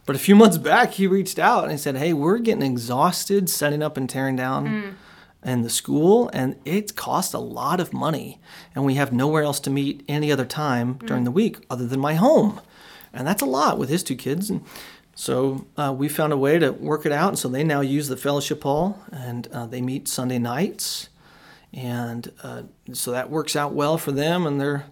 But 0.04 0.14
a 0.14 0.18
few 0.18 0.36
months 0.42 0.58
back, 0.58 0.92
he 0.92 1.06
reached 1.06 1.38
out 1.38 1.62
and 1.62 1.72
he 1.72 1.78
said, 1.78 1.96
Hey, 1.96 2.12
we're 2.12 2.38
getting 2.38 2.70
exhausted 2.70 3.48
setting 3.48 3.82
up 3.82 3.96
and 3.96 4.10
tearing 4.10 4.36
down. 4.36 4.66
Mm. 4.66 4.94
And 5.42 5.64
the 5.64 5.70
school, 5.70 6.28
and 6.32 6.56
it 6.64 6.96
costs 6.96 7.32
a 7.32 7.38
lot 7.38 7.78
of 7.78 7.92
money, 7.92 8.40
and 8.74 8.84
we 8.84 8.94
have 8.94 9.12
nowhere 9.12 9.44
else 9.44 9.60
to 9.60 9.70
meet 9.70 10.02
any 10.08 10.32
other 10.32 10.44
time 10.44 10.96
mm. 10.96 11.06
during 11.06 11.24
the 11.24 11.30
week 11.30 11.64
other 11.70 11.86
than 11.86 12.00
my 12.00 12.14
home 12.14 12.60
and 13.16 13.26
that's 13.26 13.42
a 13.42 13.46
lot 13.46 13.78
with 13.78 13.88
his 13.88 14.02
two 14.02 14.16
kids. 14.16 14.50
And 14.50 14.62
so 15.14 15.66
uh, 15.76 15.94
we 15.96 16.08
found 16.08 16.32
a 16.32 16.36
way 16.36 16.58
to 16.58 16.72
work 16.72 17.06
it 17.06 17.12
out, 17.12 17.28
and 17.30 17.38
so 17.38 17.48
they 17.48 17.64
now 17.64 17.80
use 17.80 18.08
the 18.08 18.16
fellowship 18.16 18.62
hall, 18.62 19.02
and 19.10 19.48
uh, 19.52 19.66
they 19.66 19.80
meet 19.80 20.08
Sunday 20.08 20.38
nights, 20.38 21.08
and 21.72 22.30
uh, 22.42 22.62
so 22.92 23.12
that 23.12 23.30
works 23.30 23.56
out 23.56 23.72
well 23.72 23.98
for 23.98 24.12
them, 24.12 24.46
and 24.46 24.60
they're 24.60 24.86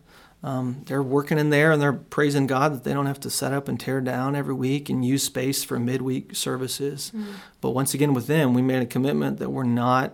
um, 0.45 0.83
they're 0.85 1.03
working 1.03 1.39
in 1.39 1.49
there 1.49 1.73
and 1.73 1.81
they're 1.81 1.95
praising 1.95 2.47
God 2.47 2.75
that 2.75 2.85
they 2.85 2.93
don't 2.93 3.07
have 3.07 3.21
to 3.21 3.31
set 3.31 3.55
up 3.55 3.67
and 3.67 3.81
tear 3.81 4.03
down 4.03 4.37
every 4.37 4.53
week 4.53 4.91
and 4.91 5.03
use 5.03 5.23
space 5.23 5.65
for 5.65 5.79
midweek 5.79 6.37
services. 6.37 7.13
Mm. 7.17 7.25
But 7.63 7.71
once 7.71 7.95
again, 7.95 8.13
with 8.13 8.27
them, 8.27 8.53
we 8.53 8.61
made 8.61 8.83
a 8.83 8.87
commitment 8.87 9.39
that 9.39 9.49
we're 9.49 9.63
not 9.65 10.13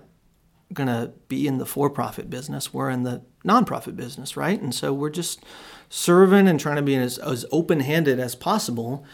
going 0.73 0.89
to 0.89 1.13
be 1.29 1.47
in 1.47 1.59
the 1.59 1.67
for 1.67 1.91
profit 1.91 2.31
business. 2.31 2.73
We're 2.73 2.91
in 2.91 3.03
the 3.03 3.23
nonprofit 3.45 3.97
business, 3.97 4.37
right? 4.37 4.61
And 4.61 4.75
so 4.75 4.93
we're 4.93 5.11
just 5.11 5.43
serving 5.89 6.47
and 6.47 6.61
trying 6.61 6.77
to 6.77 6.83
be 6.83 6.97
as, 6.97 7.19
as 7.19 7.45
open 7.51 7.81
handed 7.81 8.21
as 8.21 8.35
possible. 8.35 9.05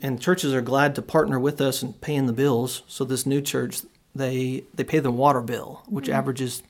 And 0.00 0.20
churches 0.20 0.54
are 0.54 0.62
glad 0.62 0.94
to 0.94 1.02
partner 1.02 1.38
with 1.38 1.60
us 1.60 1.82
and 1.82 2.00
paying 2.00 2.26
the 2.26 2.32
bills. 2.32 2.82
So 2.86 3.04
this 3.04 3.26
new 3.26 3.40
church, 3.40 3.82
they 4.14 4.64
they 4.74 4.84
pay 4.84 4.98
the 4.98 5.12
water 5.12 5.40
bill, 5.40 5.82
which 5.86 6.06
mm-hmm. 6.06 6.14
averages 6.14 6.62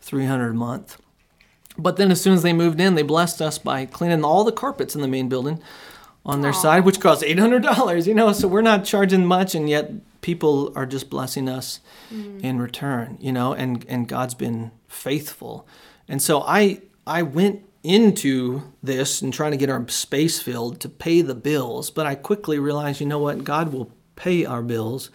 300 0.00 0.50
a 0.50 0.54
month. 0.54 1.00
But 1.78 1.96
then 1.96 2.10
as 2.10 2.20
soon 2.20 2.34
as 2.34 2.42
they 2.42 2.52
moved 2.52 2.80
in, 2.80 2.96
they 2.96 3.02
blessed 3.02 3.40
us 3.40 3.58
by 3.58 3.86
cleaning 3.86 4.24
all 4.24 4.44
the 4.44 4.52
carpets 4.52 4.94
in 4.94 5.00
the 5.00 5.08
main 5.08 5.28
building 5.28 5.62
on 6.24 6.40
their 6.40 6.52
Aww. 6.52 6.62
side, 6.62 6.84
which 6.84 7.00
cost 7.00 7.22
$800, 7.22 8.06
you 8.06 8.14
know, 8.14 8.32
so 8.32 8.46
we're 8.46 8.62
not 8.62 8.84
charging 8.84 9.26
much 9.26 9.54
and 9.54 9.68
yet 9.68 9.90
people 10.22 10.72
are 10.74 10.86
just 10.86 11.10
blessing 11.10 11.48
us 11.48 11.80
mm. 12.10 12.40
in 12.42 12.58
return, 12.58 13.18
you 13.20 13.32
know, 13.32 13.52
and 13.52 13.84
and 13.88 14.08
God's 14.08 14.34
been 14.34 14.70
faithful. 14.88 15.68
And 16.08 16.22
so 16.22 16.42
I 16.42 16.80
I 17.06 17.22
went 17.22 17.64
into 17.82 18.62
this 18.82 19.20
and 19.20 19.34
trying 19.34 19.50
to 19.50 19.56
get 19.56 19.68
our 19.68 19.86
space 19.88 20.40
filled 20.40 20.80
to 20.80 20.88
pay 20.88 21.20
the 21.20 21.34
bills, 21.34 21.90
but 21.90 22.06
I 22.06 22.14
quickly 22.14 22.58
realized, 22.58 23.00
you 23.00 23.06
know 23.06 23.18
what, 23.18 23.44
God 23.44 23.72
will 23.72 23.92
pay 24.14 24.44
our 24.44 24.62
bills. 24.62 25.10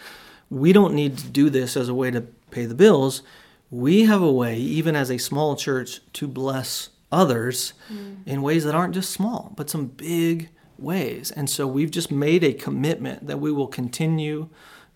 We 0.49 0.73
don't 0.73 0.93
need 0.93 1.17
to 1.17 1.27
do 1.27 1.49
this 1.49 1.77
as 1.77 1.87
a 1.87 1.93
way 1.93 2.11
to 2.11 2.21
pay 2.51 2.65
the 2.65 2.75
bills. 2.75 3.23
We 3.69 4.03
have 4.03 4.21
a 4.21 4.31
way, 4.31 4.57
even 4.57 4.95
as 4.95 5.09
a 5.09 5.17
small 5.17 5.55
church, 5.55 6.01
to 6.13 6.27
bless 6.27 6.89
others 7.11 7.73
mm. 7.91 8.17
in 8.25 8.41
ways 8.41 8.65
that 8.65 8.75
aren't 8.75 8.93
just 8.93 9.11
small, 9.11 9.53
but 9.55 9.69
some 9.69 9.87
big 9.87 10.49
ways. 10.77 11.31
And 11.31 11.49
so 11.49 11.65
we've 11.67 11.91
just 11.91 12.11
made 12.11 12.43
a 12.43 12.53
commitment 12.53 13.27
that 13.27 13.39
we 13.39 13.51
will 13.51 13.67
continue 13.67 14.49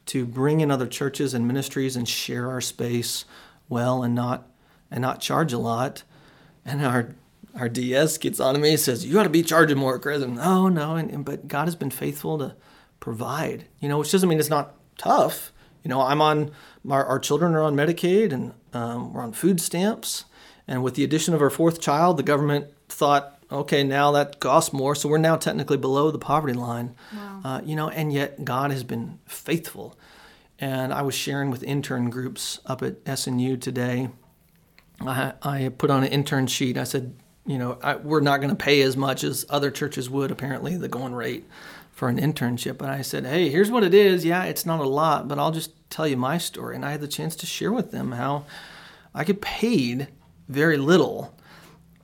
to 0.08 0.26
bring 0.26 0.62
in 0.62 0.72
other 0.72 0.88
churches 0.88 1.34
and 1.34 1.48
ministries 1.48 1.96
and 1.96 2.08
share 2.08 2.50
our 2.50 2.62
space 2.62 3.26
well 3.70 4.04
and 4.04 4.16
not 4.16 4.48
and 4.90 5.02
not 5.02 5.22
charge 5.22 5.54
a 5.54 5.58
lot. 5.58 6.04
And 6.66 6.84
our 6.86 7.16
our 7.56 7.70
DS 7.70 8.18
gets 8.18 8.40
on 8.40 8.60
me 8.62 8.72
and 8.72 8.80
says, 8.80 9.06
"You 9.06 9.14
got 9.14 9.24
to 9.24 9.30
be 9.30 9.44
charging 9.44 9.78
more, 9.78 10.00
Chris." 10.00 10.22
And 10.22 10.36
no, 10.36 10.70
no, 10.70 10.96
and, 10.96 11.10
and, 11.10 11.26
but 11.26 11.48
God 11.48 11.66
has 11.66 11.76
been 11.76 11.92
faithful 11.92 12.38
to 12.38 12.56
provide. 13.00 13.66
You 13.80 13.90
know, 13.90 14.00
which 14.00 14.12
doesn't 14.12 14.28
mean 14.30 14.40
it's 14.40 14.50
not 14.50 14.76
tough. 14.98 15.52
You 15.84 15.90
know, 15.90 16.02
I'm 16.02 16.22
on 16.22 16.52
our, 16.90 17.06
our 17.06 17.20
children 17.20 17.54
are 17.56 17.64
on 17.64 17.76
Medicaid 17.76 18.32
and 18.32 18.54
um, 18.74 19.14
we're 19.14 19.22
on 19.22 19.34
food 19.34 19.60
stamps. 19.60 20.26
And 20.68 20.84
with 20.84 20.96
the 20.96 21.04
addition 21.04 21.34
of 21.34 21.42
our 21.42 21.50
fourth 21.50 21.82
child, 21.82 22.18
the 22.18 22.24
government 22.24 22.68
thought, 22.88 23.41
okay, 23.52 23.84
now 23.84 24.12
that 24.12 24.40
costs 24.40 24.74
more, 24.74 24.96
so 24.96 25.10
we're 25.10 25.18
now 25.18 25.36
technically 25.36 25.78
below 25.78 26.12
the 26.12 26.20
poverty 26.20 26.54
line. 26.54 26.96
Wow. 27.14 27.42
Uh, 27.44 27.62
you 27.64 27.76
know, 27.76 27.90
and 27.90 28.14
yet 28.14 28.46
God 28.46 28.72
has 28.72 28.84
been 28.84 29.20
faithful. 29.26 29.98
And 30.60 30.94
I 30.94 31.02
was 31.02 31.16
sharing 31.16 31.50
with 31.50 31.64
intern 31.64 32.10
groups 32.10 32.60
up 32.66 32.84
at 32.84 33.04
SNU 33.06 33.60
today. 33.60 34.10
I, 35.02 35.34
I 35.42 35.70
put 35.70 35.90
on 35.90 36.04
an 36.04 36.12
intern 36.12 36.46
sheet. 36.48 36.78
I 36.78 36.84
said, 36.84 37.16
you 37.46 37.58
know, 37.58 37.80
I, 37.82 37.96
we're 37.96 38.22
not 38.22 38.38
going 38.38 38.52
to 38.52 38.56
pay 38.56 38.82
as 38.82 38.96
much 38.96 39.24
as 39.24 39.46
other 39.50 39.72
churches 39.72 40.10
would, 40.10 40.30
apparently, 40.30 40.78
the 40.78 40.88
going 40.88 41.14
rate 41.14 41.46
for 41.92 42.10
an 42.10 42.20
internship. 42.20 42.82
And 42.82 42.92
I 42.92 43.02
said, 43.02 43.26
hey, 43.26 43.50
here's 43.50 43.72
what 43.72 43.84
it 43.84 43.94
is. 43.94 44.24
Yeah, 44.24 44.44
it's 44.44 44.66
not 44.66 44.80
a 44.80 44.88
lot, 44.88 45.28
but 45.28 45.40
I'll 45.40 45.52
just 45.52 45.72
tell 45.90 46.08
you 46.08 46.18
my 46.18 46.38
story. 46.38 46.76
And 46.76 46.86
I 46.86 46.92
had 46.92 47.02
the 47.02 47.08
chance 47.08 47.36
to 47.38 47.46
share 47.46 47.72
with 47.72 47.92
them 47.92 48.14
how 48.14 48.46
I 49.14 49.24
get 49.24 49.42
paid 49.42 50.08
very 50.48 50.78
little, 50.78 51.36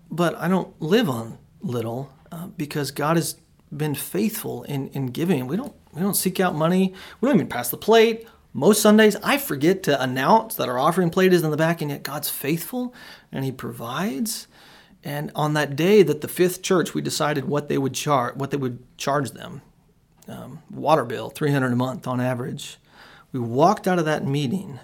but 0.10 0.36
I 0.36 0.48
don't 0.48 0.80
live 0.82 1.10
on 1.10 1.38
little 1.62 2.12
uh, 2.32 2.48
because 2.48 2.92
God 2.92 3.18
has 3.18 3.36
been 3.76 3.96
faithful 3.96 4.64
in, 4.64 4.88
in 4.90 5.08
giving. 5.08 5.48
We 5.48 5.58
don't 5.58 5.74
we 5.94 6.02
don't 6.02 6.16
seek 6.16 6.40
out 6.40 6.56
money. 6.56 6.94
We 7.20 7.28
don't 7.28 7.38
even 7.38 7.48
pass 7.48 7.70
the 7.70 7.78
plate. 7.78 8.28
Most 8.54 8.82
Sundays, 8.82 9.16
I 9.18 9.38
forget 9.38 9.84
to 9.84 10.02
announce 10.02 10.56
that 10.56 10.70
our 10.70 10.80
offering 10.80 11.10
plate 11.10 11.34
is 11.34 11.44
in 11.44 11.52
the 11.52 11.58
back, 11.58 11.82
and 11.82 11.92
yet 11.92 12.04
God's 12.04 12.30
faithful 12.30 12.94
and 13.32 13.44
He 13.44 13.52
provides. 13.52 14.48
And 15.04 15.32
on 15.36 15.54
that 15.54 15.76
day 15.76 16.04
that 16.04 16.22
the 16.22 16.28
fifth 16.28 16.62
church, 16.62 16.94
we 16.94 17.02
decided 17.02 17.46
what 17.46 17.70
they 17.70 17.78
would 17.78 17.94
charge, 17.94 18.36
what 18.36 18.52
they 18.52 18.58
would 18.58 18.84
charge 18.98 19.32
them, 19.32 19.62
um, 20.28 20.62
water 20.70 21.06
bill, 21.06 21.30
three 21.30 21.52
hundred 21.52 21.74
a 21.74 21.76
month 21.76 22.08
on 22.08 22.20
average. 22.20 22.78
We 23.32 23.40
walked 23.40 23.88
out 23.88 24.00
of 24.00 24.06
that 24.06 24.26
meeting, 24.26 24.80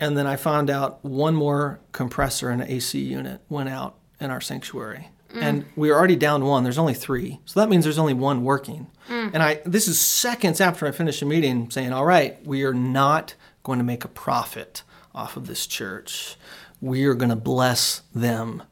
and 0.00 0.16
then 0.16 0.26
I 0.26 0.36
found 0.36 0.70
out 0.70 1.04
one 1.04 1.34
more 1.34 1.80
compressor 1.92 2.50
and 2.50 2.62
AC 2.62 2.98
unit 2.98 3.40
went 3.48 3.68
out 3.68 3.97
in 4.20 4.30
our 4.30 4.40
sanctuary, 4.40 5.08
mm. 5.32 5.42
and 5.42 5.64
we're 5.76 5.94
already 5.94 6.16
down 6.16 6.44
one. 6.44 6.64
There's 6.64 6.78
only 6.78 6.94
three, 6.94 7.40
so 7.44 7.60
that 7.60 7.68
means 7.68 7.84
there's 7.84 7.98
only 7.98 8.14
one 8.14 8.44
working. 8.44 8.88
Mm. 9.08 9.34
And 9.34 9.42
I 9.42 9.60
this 9.64 9.88
is 9.88 9.98
seconds 9.98 10.60
after 10.60 10.86
I 10.86 10.90
finish 10.90 11.20
the 11.20 11.26
meeting, 11.26 11.70
saying, 11.70 11.92
"All 11.92 12.04
right, 12.04 12.44
we 12.46 12.64
are 12.64 12.74
not 12.74 13.34
going 13.62 13.78
to 13.78 13.84
make 13.84 14.04
a 14.04 14.08
profit 14.08 14.82
off 15.14 15.36
of 15.36 15.46
this 15.46 15.66
church. 15.66 16.36
We 16.80 17.04
are 17.04 17.14
going 17.14 17.30
to 17.30 17.36
bless 17.36 18.02
them." 18.14 18.62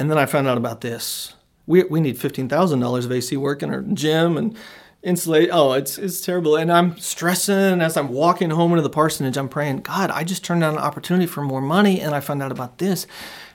And 0.00 0.10
then 0.10 0.16
I 0.16 0.24
found 0.24 0.48
out 0.48 0.56
about 0.56 0.80
this. 0.80 1.34
We, 1.66 1.84
we 1.84 2.00
need 2.00 2.18
$15,000 2.18 3.04
of 3.04 3.12
AC 3.12 3.36
work 3.36 3.62
in 3.62 3.70
our 3.70 3.82
gym 3.82 4.38
and 4.38 4.56
insulate. 5.02 5.50
Oh, 5.52 5.74
it's, 5.74 5.98
it's 5.98 6.22
terrible. 6.22 6.56
And 6.56 6.72
I'm 6.72 6.98
stressing 6.98 7.82
as 7.82 7.98
I'm 7.98 8.08
walking 8.08 8.48
home 8.48 8.72
into 8.72 8.82
the 8.82 8.88
parsonage. 8.88 9.36
I'm 9.36 9.50
praying, 9.50 9.82
God, 9.82 10.10
I 10.10 10.24
just 10.24 10.42
turned 10.42 10.62
down 10.62 10.74
an 10.74 10.80
opportunity 10.80 11.26
for 11.26 11.42
more 11.42 11.60
money 11.60 12.00
and 12.00 12.14
I 12.14 12.20
found 12.20 12.42
out 12.42 12.50
about 12.50 12.78
this. 12.78 13.06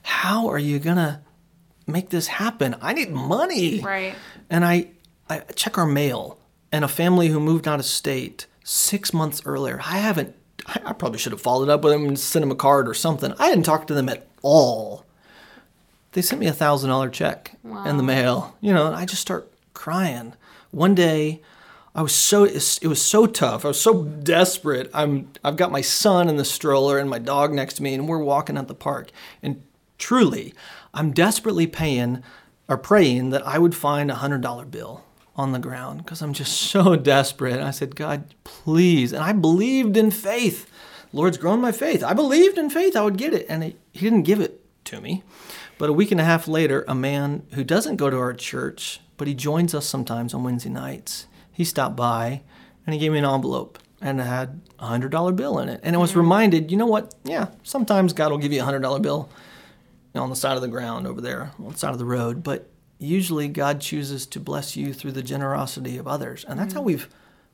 How 0.06 0.48
are 0.48 0.60
you 0.60 0.80
going 0.80 0.98
to 0.98 1.22
make 1.88 2.10
this 2.10 2.28
happen? 2.28 2.76
I 2.82 2.94
need 2.94 3.12
money. 3.12 3.82
Right. 3.82 4.16
And 4.50 4.64
I, 4.64 4.88
I 5.30 5.40
check 5.56 5.78
our 5.78 5.86
mail 5.86 6.40
and 6.72 6.86
a 6.86 6.88
family 6.88 7.28
who 7.28 7.40
moved 7.40 7.68
out 7.68 7.80
of 7.80 7.86
state 7.86 8.48
six 8.64 9.14
months 9.14 9.42
earlier. 9.46 9.80
I 9.80 9.98
haven't, 9.98 10.36
I 10.68 10.94
probably 10.94 11.20
should 11.20 11.32
have 11.32 11.42
followed 11.42 11.70
up 11.70 11.84
with 11.84 11.94
them 11.94 12.06
and 12.06 12.20
sent 12.20 12.42
them 12.42 12.52
a 12.52 12.56
card 12.56 12.88
or 12.88 12.94
something. 12.94 13.34
I 13.38 13.48
hadn't 13.48 13.64
talked 13.64 13.88
to 13.90 13.94
them 13.94 14.10
at 14.10 14.28
all 14.42 15.06
they 16.16 16.22
sent 16.22 16.40
me 16.40 16.48
a 16.48 16.54
thousand 16.54 16.90
dollar 16.90 17.10
check 17.10 17.52
wow. 17.62 17.84
in 17.84 17.98
the 17.98 18.04
mail. 18.04 18.56
You 18.62 18.74
know, 18.74 18.88
and 18.88 18.96
I 18.96 19.06
just 19.06 19.22
start 19.22 19.52
crying. 19.74 20.34
One 20.72 20.96
day, 20.96 21.42
I 21.94 22.02
was 22.02 22.16
so 22.16 22.46
it 22.46 22.88
was 22.88 23.02
so 23.02 23.26
tough. 23.28 23.66
I 23.66 23.68
was 23.68 23.82
so 23.82 24.04
desperate. 24.04 24.90
I'm 24.94 25.30
I've 25.44 25.58
got 25.58 25.72
my 25.72 25.82
son 25.82 26.30
in 26.30 26.38
the 26.38 26.46
stroller 26.46 26.98
and 26.98 27.10
my 27.10 27.20
dog 27.20 27.54
next 27.54 27.76
to 27.76 27.84
me, 27.84 27.94
and 27.94 28.08
we're 28.08 28.24
walking 28.24 28.58
at 28.58 28.70
the 28.70 28.74
park. 28.74 29.12
And 29.44 29.62
truly, 29.98 30.54
I'm 30.94 31.12
desperately 31.12 31.68
paying 31.68 32.24
or 32.68 32.78
praying 32.78 33.30
that 33.30 33.46
I 33.46 33.60
would 33.60 33.76
find 33.76 34.10
a 34.10 34.16
hundred 34.16 34.42
dollar 34.42 34.66
bill 34.66 35.04
on 35.36 35.52
the 35.52 35.60
ground 35.60 36.04
because 36.04 36.22
I'm 36.22 36.34
just 36.34 36.54
so 36.54 36.96
desperate. 36.96 37.54
And 37.54 37.64
I 37.64 37.72
said, 37.72 37.96
God, 37.96 38.34
please. 38.44 39.12
And 39.12 39.24
I 39.24 39.34
believed 39.34 39.98
in 39.98 40.12
faith. 40.12 40.70
Lord's 41.14 41.38
grown 41.38 41.62
my 41.62 41.72
faith. 41.72 42.04
I 42.04 42.14
believed 42.14 42.58
in 42.58 42.70
faith 42.70 42.96
I 42.96 43.02
would 43.02 43.18
get 43.18 43.34
it, 43.34 43.46
and 43.48 43.64
he, 43.64 43.76
he 43.94 44.02
didn't 44.02 44.24
give 44.24 44.42
it 44.42 44.62
to 44.86 45.00
me. 45.00 45.24
But 45.78 45.90
a 45.90 45.94
week 45.94 46.12
and 46.12 46.22
a 46.22 46.26
half 46.26 46.48
later, 46.48 46.84
a 46.88 46.96
man 46.96 47.46
who 47.54 47.64
doesn't 47.64 47.98
go 47.98 48.10
to 48.10 48.18
our 48.18 48.34
church, 48.34 49.02
but 49.18 49.28
he 49.28 49.34
joins 49.34 49.74
us 49.74 49.86
sometimes 49.86 50.34
on 50.34 50.44
Wednesday 50.44 50.70
nights, 50.70 51.28
he 51.52 51.64
stopped 51.64 51.96
by 51.96 52.42
and 52.86 52.94
he 52.94 53.00
gave 53.00 53.12
me 53.12 53.20
an 53.20 53.26
envelope 53.26 53.80
and 54.02 54.20
it 54.20 54.24
had 54.24 54.62
a 54.80 54.86
hundred 54.86 55.12
dollar 55.12 55.32
bill 55.32 55.60
in 55.60 55.70
it. 55.70 55.80
And 55.84 55.96
I 55.96 56.00
was 56.00 56.12
mm-hmm. 56.12 56.20
reminded, 56.20 56.72
you 56.72 56.78
know 56.78 56.86
what? 56.86 57.16
Yeah, 57.24 57.48
sometimes 57.64 58.14
God 58.14 58.32
will 58.32 58.38
give 58.38 58.54
you 58.54 58.62
a 58.62 58.66
hundred 58.66 58.82
dollar 58.82 59.00
bill 60.16 60.24
on 60.24 60.30
the 60.30 60.36
side 60.36 60.56
of 60.56 60.62
the 60.62 60.68
ground 60.68 61.06
over 61.06 61.22
there, 61.22 61.52
on 61.60 61.74
the 61.74 61.78
side 61.78 61.92
of 61.92 62.00
the 62.00 62.06
road. 62.06 62.44
But 62.44 62.70
usually 62.98 63.48
God 63.48 63.82
chooses 63.82 64.26
to 64.28 64.40
bless 64.40 64.76
you 64.76 64.94
through 64.94 65.12
the 65.12 65.22
generosity 65.22 65.98
of 65.98 66.08
others. 66.08 66.44
And 66.48 66.60
that's 66.60 66.70
mm-hmm. 66.70 66.80
how 66.80 66.84
we've 66.84 67.10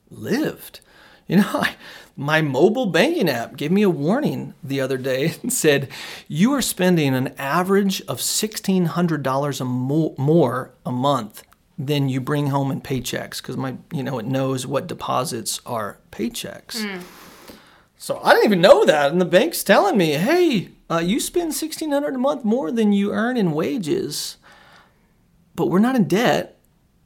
lived. 0.10 0.80
You 1.28 1.38
know, 1.38 1.50
I, 1.54 1.76
my 2.18 2.42
mobile 2.42 2.88
banking 2.88 3.30
app 3.30 3.56
gave 3.56 3.72
me 3.72 3.84
a 3.84 3.90
warning 3.90 4.54
the 4.62 4.82
other 4.82 4.98
day 4.98 5.36
and 5.44 5.54
said, 5.54 5.88
You 6.28 6.52
are 6.54 6.62
spending 6.62 7.16
an 7.16 7.34
average 7.38 8.02
of 8.02 8.18
$1,600 8.18 9.62
a 9.62 9.64
mo- 9.64 10.16
more 10.18 10.74
a 10.86 10.92
month 10.92 11.44
than 11.78 12.10
you 12.10 12.20
bring 12.20 12.48
home 12.48 12.70
in 12.70 12.82
paychecks 12.82 13.38
because 13.38 13.56
my, 13.56 13.78
you 13.94 14.04
know, 14.04 14.20
it 14.20 14.26
knows 14.26 14.68
what 14.68 14.88
deposits 14.88 15.62
are 15.66 16.00
paychecks. 16.12 16.84
Mm. 16.84 17.04
So 17.96 18.20
I 18.22 18.34
didn't 18.34 18.46
even 18.46 18.62
know 18.62 18.84
that. 18.84 19.12
And 19.12 19.22
the 19.22 19.26
bank's 19.26 19.64
telling 19.64 19.96
me, 19.96 20.14
Hey, 20.14 20.70
uh, 20.92 21.00
you 21.00 21.20
spend 21.20 21.48
1600 21.48 22.16
a 22.16 22.18
month 22.18 22.44
more 22.44 22.70
than 22.70 22.92
you 22.92 23.14
earn 23.14 23.38
in 23.38 23.54
wages, 23.54 24.38
but 25.56 25.68
we're 25.68 25.80
not 25.80 25.96
in 25.96 26.04
debt 26.04 26.58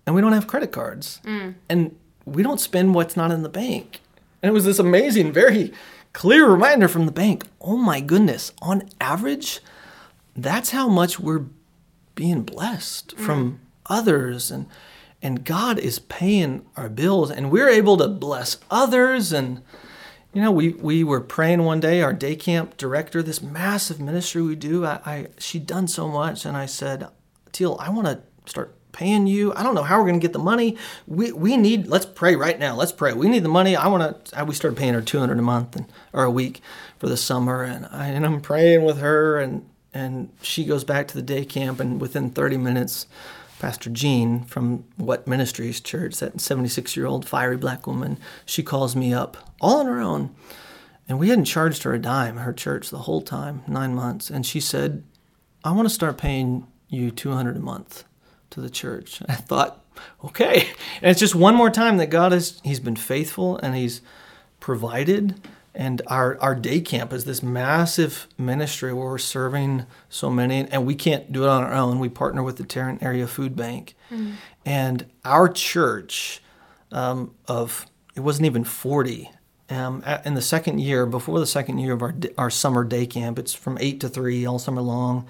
and 0.05 0.15
we 0.15 0.21
don't 0.21 0.33
have 0.33 0.47
credit 0.47 0.71
cards. 0.71 1.21
Mm. 1.23 1.55
And 1.69 1.95
we 2.25 2.41
don't 2.41 2.59
spend 2.59 2.95
what's 2.95 3.15
not 3.15 3.31
in 3.31 3.43
the 3.43 3.49
bank. 3.49 4.01
And 4.41 4.49
it 4.49 4.53
was 4.53 4.65
this 4.65 4.79
amazing, 4.79 5.31
very 5.31 5.71
clear 6.13 6.49
reminder 6.49 6.87
from 6.87 7.05
the 7.05 7.11
bank 7.11 7.45
oh 7.61 7.77
my 7.77 7.99
goodness, 7.99 8.51
on 8.61 8.89
average, 8.99 9.59
that's 10.35 10.71
how 10.71 10.87
much 10.87 11.19
we're 11.19 11.45
being 12.15 12.41
blessed 12.41 13.15
mm. 13.15 13.19
from 13.19 13.59
others. 13.85 14.49
And, 14.49 14.65
and 15.21 15.43
God 15.43 15.77
is 15.77 15.99
paying 15.99 16.65
our 16.75 16.89
bills, 16.89 17.31
and 17.31 17.51
we're 17.51 17.69
able 17.69 17.97
to 17.97 18.07
bless 18.07 18.57
others. 18.71 19.31
And, 19.33 19.61
you 20.35 20.41
know, 20.41 20.51
we, 20.51 20.71
we 20.71 21.01
were 21.05 21.21
praying 21.21 21.63
one 21.63 21.79
day, 21.79 22.01
our 22.01 22.11
day 22.11 22.35
camp 22.35 22.75
director, 22.75 23.23
this 23.23 23.41
massive 23.41 24.01
ministry 24.01 24.41
we 24.41 24.55
do, 24.55 24.85
I, 24.85 24.99
I 25.05 25.27
she'd 25.37 25.65
done 25.65 25.87
so 25.87 26.09
much. 26.09 26.45
And 26.45 26.57
I 26.57 26.65
said, 26.65 27.07
Teal, 27.53 27.77
I 27.79 27.89
want 27.89 28.07
to 28.07 28.21
start 28.45 28.75
paying 28.91 29.27
you. 29.27 29.53
I 29.55 29.63
don't 29.63 29.75
know 29.75 29.83
how 29.83 29.97
we're 29.97 30.07
going 30.09 30.19
to 30.19 30.21
get 30.21 30.33
the 30.33 30.39
money. 30.39 30.75
We, 31.07 31.31
we 31.31 31.55
need, 31.55 31.87
let's 31.87 32.05
pray 32.05 32.35
right 32.35 32.59
now. 32.59 32.75
Let's 32.75 32.91
pray. 32.91 33.13
We 33.13 33.29
need 33.29 33.43
the 33.43 33.49
money. 33.49 33.77
I 33.77 33.87
want 33.87 34.25
to, 34.25 34.43
we 34.43 34.53
started 34.53 34.77
paying 34.77 34.93
her 34.93 35.01
200 35.01 35.39
a 35.39 35.41
month 35.41 35.77
and, 35.77 35.85
or 36.11 36.25
a 36.25 36.31
week 36.31 36.61
for 36.99 37.07
the 37.07 37.15
summer. 37.17 37.63
And, 37.63 37.85
I, 37.89 38.07
and 38.07 38.25
I'm 38.25 38.41
praying 38.41 38.83
with 38.83 38.97
her 38.97 39.39
and, 39.39 39.69
and 39.93 40.33
she 40.41 40.65
goes 40.65 40.83
back 40.83 41.07
to 41.07 41.15
the 41.15 41.21
day 41.21 41.45
camp 41.45 41.79
and 41.79 42.01
within 42.01 42.29
30 42.29 42.57
minutes, 42.57 43.07
Pastor 43.59 43.89
Jean 43.89 44.43
from 44.43 44.85
What 44.97 45.27
Ministries 45.27 45.79
Church, 45.79 46.17
that 46.17 46.41
76 46.41 46.95
year 46.95 47.05
old 47.05 47.27
fiery 47.27 47.57
black 47.57 47.87
woman, 47.87 48.17
she 48.45 48.63
calls 48.63 48.95
me 48.95 49.13
up 49.13 49.37
all 49.61 49.79
on 49.79 49.85
her 49.85 50.01
own. 50.01 50.35
And 51.07 51.19
we 51.19 51.29
hadn't 51.29 51.45
charged 51.45 51.83
her 51.83 51.93
a 51.93 51.99
dime, 51.99 52.37
her 52.37 52.53
church, 52.53 52.89
the 52.89 52.99
whole 52.99 53.21
time, 53.21 53.63
nine 53.67 53.93
months. 53.93 54.29
And 54.29 54.45
she 54.45 54.59
said, 54.59 55.03
I 55.63 55.71
want 55.71 55.87
to 55.87 55.93
start 55.93 56.17
paying 56.17 56.67
you 56.89 57.11
200 57.11 57.57
a 57.57 57.59
month 57.59 58.05
to 58.51 58.61
the 58.61 58.69
church. 58.69 59.21
I 59.29 59.35
thought, 59.35 59.83
okay. 60.23 60.69
And 61.01 61.11
it's 61.11 61.19
just 61.19 61.35
one 61.35 61.55
more 61.55 61.69
time 61.69 61.97
that 61.97 62.09
God 62.09 62.31
has 62.31 62.59
He's 62.63 62.79
been 62.79 62.95
faithful 62.95 63.57
and 63.57 63.75
He's 63.75 64.01
provided. 64.59 65.39
And 65.75 66.01
our, 66.07 66.39
our 66.41 66.55
day 66.55 66.79
camp 66.79 67.11
is 67.11 67.25
this 67.25 67.43
massive 67.43 68.27
ministry 68.37 68.93
where 68.93 69.07
we're 69.07 69.17
serving 69.17 69.85
so 70.09 70.29
many, 70.29 70.65
and 70.69 70.85
we 70.85 70.95
can't 70.95 71.31
do 71.31 71.43
it 71.43 71.49
on 71.49 71.63
our 71.63 71.73
own. 71.73 71.99
We 71.99 72.07
partner 72.07 72.41
with 72.41 72.55
the 72.55 72.63
Tarrant 72.63 73.03
Area 73.03 73.27
Food 73.27 73.55
Bank. 73.55 73.93
Mm. 74.09 74.35
And 74.65 75.05
our 75.25 75.49
church 75.49 76.41
um, 76.93 77.35
of, 77.47 77.85
it 78.15 78.21
wasn't 78.21 78.45
even 78.45 78.63
40. 78.63 79.29
Um, 79.69 80.03
in 80.23 80.35
the 80.35 80.41
second 80.41 80.79
year, 80.79 81.05
before 81.05 81.39
the 81.39 81.47
second 81.47 81.79
year 81.79 81.93
of 81.93 82.01
our, 82.01 82.15
our 82.37 82.49
summer 82.49 82.85
day 82.85 83.05
camp, 83.05 83.37
it's 83.37 83.53
from 83.53 83.77
8 83.79 83.99
to 83.99 84.09
3 84.09 84.45
all 84.45 84.59
summer 84.59 84.81
long. 84.81 85.27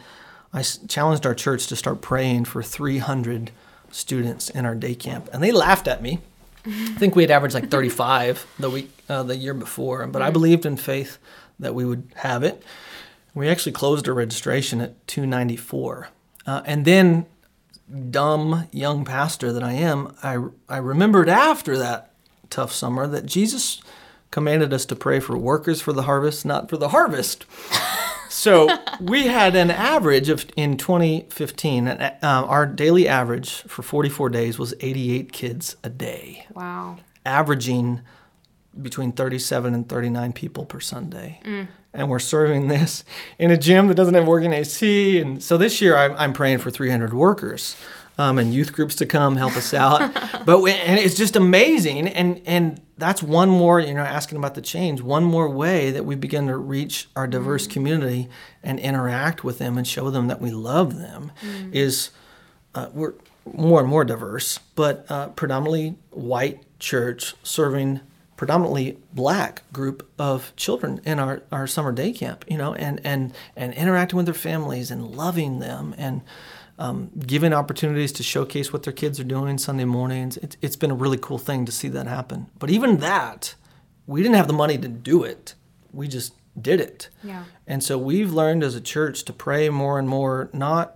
I 0.53 0.61
challenged 0.61 1.25
our 1.25 1.35
church 1.35 1.67
to 1.67 1.75
start 1.75 2.01
praying 2.01 2.45
for 2.45 2.61
300 2.61 3.51
students 3.91 4.49
in 4.49 4.65
our 4.65 4.75
day 4.75 4.93
camp, 4.93 5.29
and 5.33 5.41
they 5.41 5.51
laughed 5.51 5.87
at 5.87 6.01
me. 6.01 6.19
I 6.65 6.95
think 6.97 7.15
we 7.15 7.23
had 7.23 7.31
averaged 7.31 7.53
like 7.53 7.69
35 7.69 8.45
the 8.59 8.69
week 8.69 8.91
uh, 9.07 9.23
the 9.23 9.37
year 9.37 9.53
before, 9.53 10.05
but 10.07 10.21
I 10.21 10.31
believed 10.31 10.65
in 10.65 10.77
faith 10.77 11.17
that 11.59 11.75
we 11.75 11.85
would 11.85 12.11
have 12.15 12.43
it. 12.43 12.63
We 13.33 13.49
actually 13.49 13.73
closed 13.73 14.07
our 14.07 14.13
registration 14.13 14.81
at 14.81 15.07
294, 15.07 16.09
uh, 16.47 16.61
and 16.65 16.85
then 16.85 17.25
dumb 18.09 18.67
young 18.71 19.05
pastor 19.05 19.51
that 19.51 19.63
I 19.63 19.73
am, 19.73 20.15
I 20.23 20.37
I 20.67 20.77
remembered 20.77 21.29
after 21.29 21.77
that 21.77 22.13
tough 22.49 22.71
summer 22.71 23.07
that 23.07 23.25
Jesus 23.25 23.81
commanded 24.31 24.73
us 24.73 24.85
to 24.85 24.95
pray 24.95 25.19
for 25.19 25.37
workers 25.37 25.81
for 25.81 25.93
the 25.93 26.03
harvest, 26.03 26.45
not 26.45 26.69
for 26.69 26.77
the 26.77 26.89
harvest. 26.89 27.45
So 28.35 28.67
we 29.01 29.27
had 29.27 29.55
an 29.55 29.71
average 29.71 30.27
of 30.29 30.45
in 30.57 30.77
2015. 30.77 31.87
Uh, 31.87 32.11
our 32.21 32.65
daily 32.65 33.07
average 33.07 33.61
for 33.63 33.81
44 33.81 34.29
days 34.29 34.59
was 34.59 34.73
88 34.81 35.31
kids 35.31 35.77
a 35.83 35.89
day. 35.89 36.45
Wow. 36.53 36.97
Averaging 37.25 38.01
between 38.79 39.13
37 39.13 39.73
and 39.73 39.87
39 39.87 40.33
people 40.33 40.65
per 40.65 40.81
Sunday. 40.81 41.39
Mm. 41.45 41.69
And 41.93 42.09
we're 42.09 42.19
serving 42.19 42.67
this 42.67 43.05
in 43.39 43.51
a 43.51 43.57
gym 43.57 43.87
that 43.87 43.95
doesn't 43.95 44.13
have 44.13 44.27
working 44.27 44.51
AC. 44.51 45.19
And 45.19 45.41
so 45.41 45.57
this 45.57 45.79
year 45.81 45.95
I'm, 45.95 46.13
I'm 46.17 46.33
praying 46.33 46.57
for 46.57 46.69
300 46.69 47.13
workers 47.13 47.77
um, 48.17 48.37
and 48.37 48.53
youth 48.53 48.73
groups 48.73 48.95
to 48.95 49.05
come 49.05 49.35
help 49.35 49.55
us 49.55 49.73
out. 49.73 50.11
but 50.45 50.61
we, 50.61 50.71
and 50.71 50.99
it's 50.99 51.15
just 51.15 51.35
amazing. 51.35 52.07
And 52.07 52.41
and 52.45 52.81
that's 52.97 53.21
one 53.21 53.49
more, 53.49 53.79
you 53.79 53.93
know, 53.93 54.01
asking 54.01 54.37
about 54.37 54.55
the 54.55 54.61
change. 54.61 55.01
One 55.01 55.23
more 55.23 55.49
way 55.49 55.91
that 55.91 56.05
we 56.05 56.15
begin 56.15 56.47
to 56.47 56.57
reach 56.57 57.07
our 57.15 57.27
diverse 57.27 57.67
mm. 57.67 57.71
community 57.71 58.29
and 58.63 58.79
interact 58.79 59.43
with 59.43 59.57
them 59.57 59.77
and 59.77 59.87
show 59.87 60.09
them 60.09 60.27
that 60.27 60.41
we 60.41 60.51
love 60.51 60.97
them 60.97 61.31
mm. 61.41 61.73
is 61.73 62.11
uh, 62.73 62.89
we're 62.93 63.13
more 63.53 63.79
and 63.79 63.89
more 63.89 64.03
diverse, 64.03 64.59
but 64.75 65.05
uh, 65.09 65.27
predominantly 65.29 65.95
white 66.11 66.63
church 66.79 67.35
serving 67.43 68.01
predominantly 68.37 68.97
black 69.13 69.61
group 69.71 70.09
of 70.19 70.53
children 70.55 70.99
in 71.05 71.19
our, 71.19 71.41
our 71.51 71.65
summer 71.65 71.91
day 71.91 72.11
camp, 72.11 72.43
you 72.49 72.57
know, 72.57 72.73
and, 72.73 72.99
and, 73.05 73.33
and 73.55 73.73
interacting 73.75 74.17
with 74.17 74.25
their 74.25 74.35
families 74.35 74.91
and 74.91 75.15
loving 75.15 75.59
them 75.59 75.95
and 75.97 76.21
um, 76.77 77.11
giving 77.25 77.53
opportunities 77.53 78.11
to 78.13 78.23
showcase 78.23 78.73
what 78.73 78.83
their 78.83 78.93
kids 78.93 79.19
are 79.19 79.25
doing 79.25 79.57
Sunday 79.57 79.85
mornings. 79.85 80.37
It, 80.37 80.57
it's 80.61 80.75
been 80.75 80.91
a 80.91 80.95
really 80.95 81.17
cool 81.17 81.37
thing 81.37 81.65
to 81.65 81.71
see 81.71 81.87
that 81.89 82.07
happen. 82.07 82.47
But 82.59 82.69
even 82.69 82.97
that, 82.97 83.55
we 84.07 84.21
didn't 84.21 84.35
have 84.35 84.47
the 84.47 84.53
money 84.53 84.77
to 84.77 84.87
do 84.87 85.23
it. 85.23 85.55
We 85.93 86.07
just 86.07 86.33
did 86.59 86.79
it. 86.79 87.09
Yeah. 87.23 87.45
And 87.67 87.83
so 87.83 87.97
we've 87.97 88.31
learned 88.31 88.63
as 88.63 88.75
a 88.75 88.81
church 88.81 89.23
to 89.25 89.33
pray 89.33 89.69
more 89.69 89.99
and 89.99 90.07
more, 90.07 90.49
not 90.53 90.95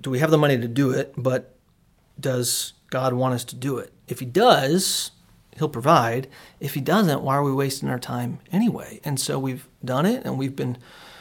do 0.00 0.10
we 0.10 0.20
have 0.20 0.30
the 0.30 0.38
money 0.38 0.58
to 0.58 0.68
do 0.68 0.90
it, 0.90 1.12
but 1.16 1.56
does 2.18 2.74
God 2.90 3.12
want 3.14 3.34
us 3.34 3.44
to 3.44 3.56
do 3.56 3.78
it? 3.78 3.92
If 4.06 4.20
He 4.20 4.26
does, 4.26 5.10
He'll 5.56 5.68
provide. 5.68 6.28
If 6.60 6.74
He 6.74 6.80
doesn't, 6.80 7.22
why 7.22 7.36
are 7.36 7.42
we 7.42 7.52
wasting 7.52 7.88
our 7.88 7.98
time 7.98 8.38
anyway? 8.52 9.00
And 9.04 9.18
so 9.18 9.38
we've 9.38 9.66
done 9.84 10.06
it 10.06 10.24
and 10.24 10.38
we've 10.38 10.56
been 10.56 10.78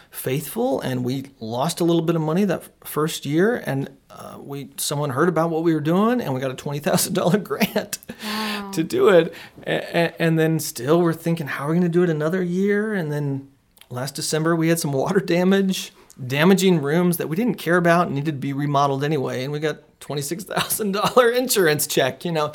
faithful 0.09 0.81
and 0.81 1.03
we 1.03 1.25
lost 1.39 1.79
a 1.79 1.83
little 1.83 2.01
bit 2.01 2.15
of 2.15 2.21
money 2.21 2.45
that 2.45 2.63
first 2.85 3.25
year 3.25 3.61
and 3.65 3.89
uh, 4.09 4.37
we 4.39 4.69
someone 4.77 5.11
heard 5.11 5.29
about 5.29 5.49
what 5.49 5.63
we 5.63 5.73
were 5.73 5.81
doing 5.81 6.21
and 6.21 6.33
we 6.33 6.39
got 6.39 6.51
a 6.51 6.55
$20,000 6.55 7.43
grant 7.43 7.99
wow. 8.23 8.71
to 8.73 8.83
do 8.83 9.09
it. 9.09 9.33
And, 9.63 10.13
and 10.17 10.39
then 10.39 10.59
still 10.59 11.01
we're 11.01 11.13
thinking 11.13 11.47
how 11.47 11.65
are 11.65 11.69
we 11.69 11.75
going 11.75 11.83
to 11.83 11.89
do 11.89 12.03
it 12.03 12.09
another 12.09 12.41
year? 12.41 12.93
And 12.93 13.11
then 13.11 13.49
last 13.89 14.15
December 14.15 14.55
we 14.55 14.69
had 14.69 14.79
some 14.79 14.93
water 14.93 15.19
damage 15.19 15.91
damaging 16.25 16.81
rooms 16.81 17.17
that 17.17 17.29
we 17.29 17.35
didn't 17.35 17.55
care 17.55 17.77
about 17.77 18.07
and 18.07 18.15
needed 18.15 18.31
to 18.31 18.37
be 18.37 18.51
remodeled 18.51 19.03
anyway 19.03 19.43
and 19.43 19.53
we 19.53 19.59
got 19.59 19.77
$26,000 19.99 21.37
insurance 21.37 21.85
check 21.85 22.25
you 22.25 22.31
know. 22.31 22.51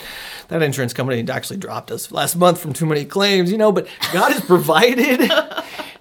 That 0.48 0.62
insurance 0.62 0.92
company 0.92 1.24
actually 1.30 1.58
dropped 1.58 1.92
us 1.92 2.10
last 2.10 2.34
month 2.34 2.58
from 2.58 2.72
too 2.72 2.86
many 2.86 3.04
claims 3.04 3.52
you 3.52 3.58
know 3.58 3.70
but 3.70 3.86
God 4.12 4.32
has 4.32 4.40
provided 4.40 5.20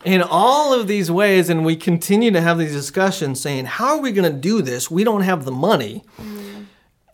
in 0.04 0.22
all 0.22 0.74
of 0.74 0.88
these 0.88 1.12
ways, 1.12 1.49
and 1.49 1.66
we 1.66 1.76
continue 1.76 2.32
to 2.32 2.41
have 2.41 2.58
these 2.58 2.74
discussions 2.74 3.39
saying, 3.39 3.66
How 3.66 3.97
are 3.97 4.02
we 4.02 4.12
going 4.12 4.32
to 4.32 4.38
do 4.38 4.62
this? 4.62 4.89
We 4.89 5.04
don't 5.04 5.22
have 5.22 5.45
the 5.45 5.52
money. 5.52 6.04
Mm. 6.18 6.66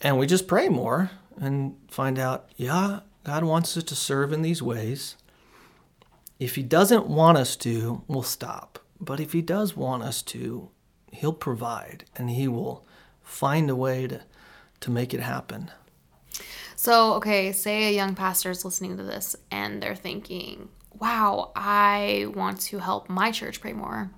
And 0.02 0.20
we 0.20 0.28
just 0.28 0.48
pray 0.48 0.70
more 0.70 1.12
and 1.40 1.76
find 1.90 2.20
out, 2.20 2.50
yeah, 2.56 3.00
God 3.24 3.44
wants 3.44 3.76
us 3.76 3.84
to 3.86 3.96
serve 3.96 4.32
in 4.32 4.42
these 4.42 4.62
ways. 4.62 5.16
If 6.40 6.56
He 6.56 6.64
doesn't 6.64 7.08
want 7.08 7.38
us 7.38 7.56
to, 7.58 8.04
we'll 8.08 8.24
stop. 8.24 8.80
But 9.00 9.20
if 9.20 9.34
He 9.34 9.42
does 9.42 9.76
want 9.76 10.04
us 10.04 10.22
to, 10.24 10.70
He'll 11.12 11.34
provide 11.34 12.06
and 12.16 12.30
He 12.30 12.48
will 12.48 12.86
find 13.24 13.70
a 13.70 13.76
way 13.76 14.08
to, 14.08 14.22
to 14.82 14.92
make 14.92 15.14
it 15.14 15.20
happen. 15.20 15.72
So, 16.76 17.14
okay, 17.16 17.52
say 17.52 17.90
a 17.90 17.96
young 17.96 18.14
pastor 18.14 18.52
is 18.52 18.64
listening 18.64 18.98
to 18.98 19.04
this 19.04 19.36
and 19.50 19.82
they're 19.82 19.96
thinking, 19.96 20.70
wow, 21.00 21.52
I 21.56 22.28
want 22.34 22.62
to 22.62 22.80
help 22.80 23.10
my 23.10 23.32
church 23.32 23.62
pray 23.62 23.74
more. 23.74 24.12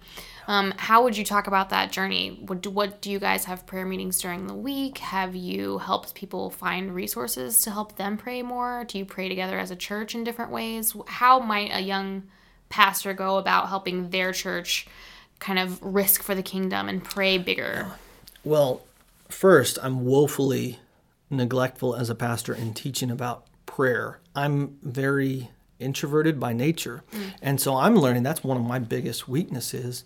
Um, 0.47 0.73
how 0.77 1.03
would 1.03 1.15
you 1.15 1.23
talk 1.23 1.45
about 1.45 1.69
that 1.69 1.91
journey? 1.91 2.39
What 2.47 2.61
do, 2.61 2.71
what 2.71 3.01
do 3.01 3.11
you 3.11 3.19
guys 3.19 3.45
have 3.45 3.67
prayer 3.67 3.85
meetings 3.85 4.19
during 4.19 4.47
the 4.47 4.55
week? 4.55 4.97
Have 4.97 5.35
you 5.35 5.77
helped 5.77 6.15
people 6.15 6.49
find 6.49 6.95
resources 6.95 7.61
to 7.61 7.71
help 7.71 7.97
them 7.97 8.17
pray 8.17 8.41
more? 8.41 8.83
Do 8.85 8.97
you 8.97 9.05
pray 9.05 9.29
together 9.29 9.59
as 9.59 9.69
a 9.69 9.75
church 9.75 10.15
in 10.15 10.23
different 10.23 10.51
ways? 10.51 10.95
How 11.05 11.39
might 11.39 11.69
a 11.71 11.81
young 11.81 12.23
pastor 12.69 13.13
go 13.13 13.37
about 13.37 13.69
helping 13.69 14.09
their 14.09 14.31
church 14.31 14.87
kind 15.37 15.59
of 15.59 15.81
risk 15.83 16.23
for 16.23 16.33
the 16.33 16.43
kingdom 16.43 16.89
and 16.89 17.03
pray 17.03 17.37
bigger? 17.37 17.85
Well, 18.43 18.81
first, 19.27 19.77
I'm 19.83 20.03
woefully 20.03 20.79
neglectful 21.29 21.95
as 21.95 22.09
a 22.09 22.15
pastor 22.15 22.55
in 22.55 22.73
teaching 22.73 23.11
about 23.11 23.45
prayer. 23.67 24.19
I'm 24.35 24.77
very 24.81 25.51
introverted 25.79 26.39
by 26.39 26.53
nature. 26.53 27.03
Mm. 27.11 27.33
And 27.41 27.61
so 27.61 27.75
I'm 27.75 27.95
learning 27.95 28.23
that's 28.23 28.43
one 28.43 28.57
of 28.57 28.63
my 28.63 28.79
biggest 28.79 29.27
weaknesses 29.27 30.03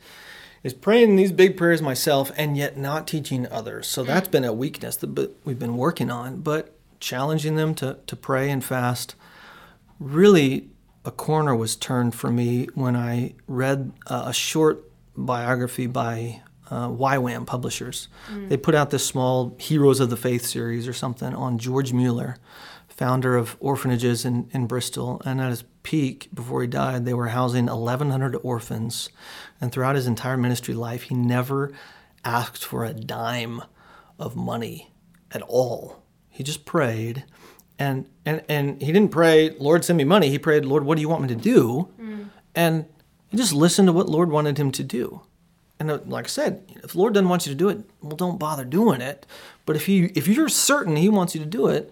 is 0.64 0.74
praying 0.74 1.16
these 1.16 1.32
big 1.32 1.58
prayers 1.58 1.82
myself 1.82 2.32
and 2.38 2.56
yet 2.56 2.78
not 2.78 3.06
teaching 3.06 3.48
others. 3.52 3.86
So 3.86 4.04
that's 4.04 4.30
been 4.30 4.46
a 4.46 4.54
weakness 4.54 4.96
that 4.98 5.36
we've 5.44 5.60
been 5.60 5.78
working 5.78 6.10
on, 6.10 6.42
but 6.42 6.74
challenging 7.00 7.58
them 7.58 7.76
to, 7.76 7.98
to 8.08 8.16
pray 8.16 8.50
and 8.50 8.64
fast. 8.64 9.16
Really, 10.00 10.70
a 11.04 11.12
corner 11.12 11.54
was 11.54 11.76
turned 11.76 12.16
for 12.16 12.32
me 12.32 12.70
when 12.76 12.96
I 12.96 13.34
read 13.46 13.92
a 14.08 14.32
short 14.32 14.90
biography 15.18 15.86
by 15.86 16.42
uh, 16.72 16.88
YWAM 16.88 17.46
Publishers. 17.46 18.08
Mm. 18.32 18.48
They 18.48 18.58
put 18.58 18.74
out 18.74 18.90
this 18.90 19.06
small 19.06 19.56
Heroes 19.60 20.00
of 20.00 20.10
the 20.10 20.18
Faith 20.18 20.46
series 20.46 20.88
or 20.88 20.94
something 20.94 21.36
on 21.36 21.58
George 21.58 21.92
Mueller 21.92 22.38
founder 22.96 23.36
of 23.36 23.58
orphanages 23.60 24.24
in, 24.26 24.50
in 24.52 24.68
Bristol. 24.68 25.22
And 25.26 25.42
at 25.42 25.50
his 25.50 25.64
peak, 25.82 26.30
before 26.34 26.62
he 26.62 26.68
died, 26.68 27.06
they 27.06 27.14
were 27.14 27.30
housing 27.30 27.66
1,100 27.66 28.36
orphans. 28.44 29.10
And 29.60 29.72
throughout 29.72 29.96
his 29.96 30.08
entire 30.08 30.38
ministry 30.38 30.74
life, 30.74 31.04
he 31.04 31.16
never 31.16 31.72
asked 32.24 32.64
for 32.64 32.86
a 32.86 32.94
dime 32.94 33.64
of 34.20 34.36
money 34.36 34.92
at 35.32 35.42
all. 35.44 36.04
He 36.30 36.44
just 36.44 36.66
prayed. 36.66 37.26
And, 37.80 38.06
and, 38.26 38.44
and 38.48 38.82
he 38.82 38.92
didn't 38.92 39.12
pray, 39.12 39.52
Lord, 39.60 39.84
send 39.84 39.98
me 39.98 40.04
money. 40.04 40.30
He 40.30 40.40
prayed, 40.40 40.64
Lord, 40.64 40.84
what 40.84 40.96
do 40.96 41.02
you 41.02 41.10
want 41.10 41.24
me 41.24 41.28
to 41.30 41.36
do? 41.36 41.90
Mm. 42.00 42.30
And 42.54 42.86
he 43.30 43.38
just 43.38 43.54
listened 43.54 43.88
to 43.88 43.94
what 43.94 44.08
Lord 44.08 44.30
wanted 44.30 44.60
him 44.60 44.72
to 44.72 44.84
do. 44.84 45.22
And 45.80 45.90
uh, 45.90 46.00
like 46.06 46.26
I 46.26 46.30
said, 46.30 46.64
if 46.84 46.92
the 46.92 46.98
Lord 47.00 47.14
doesn't 47.16 47.30
want 47.30 47.46
you 47.48 47.52
to 47.52 47.58
do 47.58 47.70
it, 47.70 47.82
well, 48.02 48.16
don't 48.16 48.38
bother 48.38 48.64
doing 48.64 49.02
it. 49.02 49.26
But 49.66 49.76
if 49.76 49.88
he 49.88 50.06
if 50.16 50.28
you're 50.28 50.50
certain 50.50 50.96
He 50.96 51.10
wants 51.10 51.34
you 51.34 51.42
to 51.42 51.48
do 51.48 51.68
it, 51.68 51.92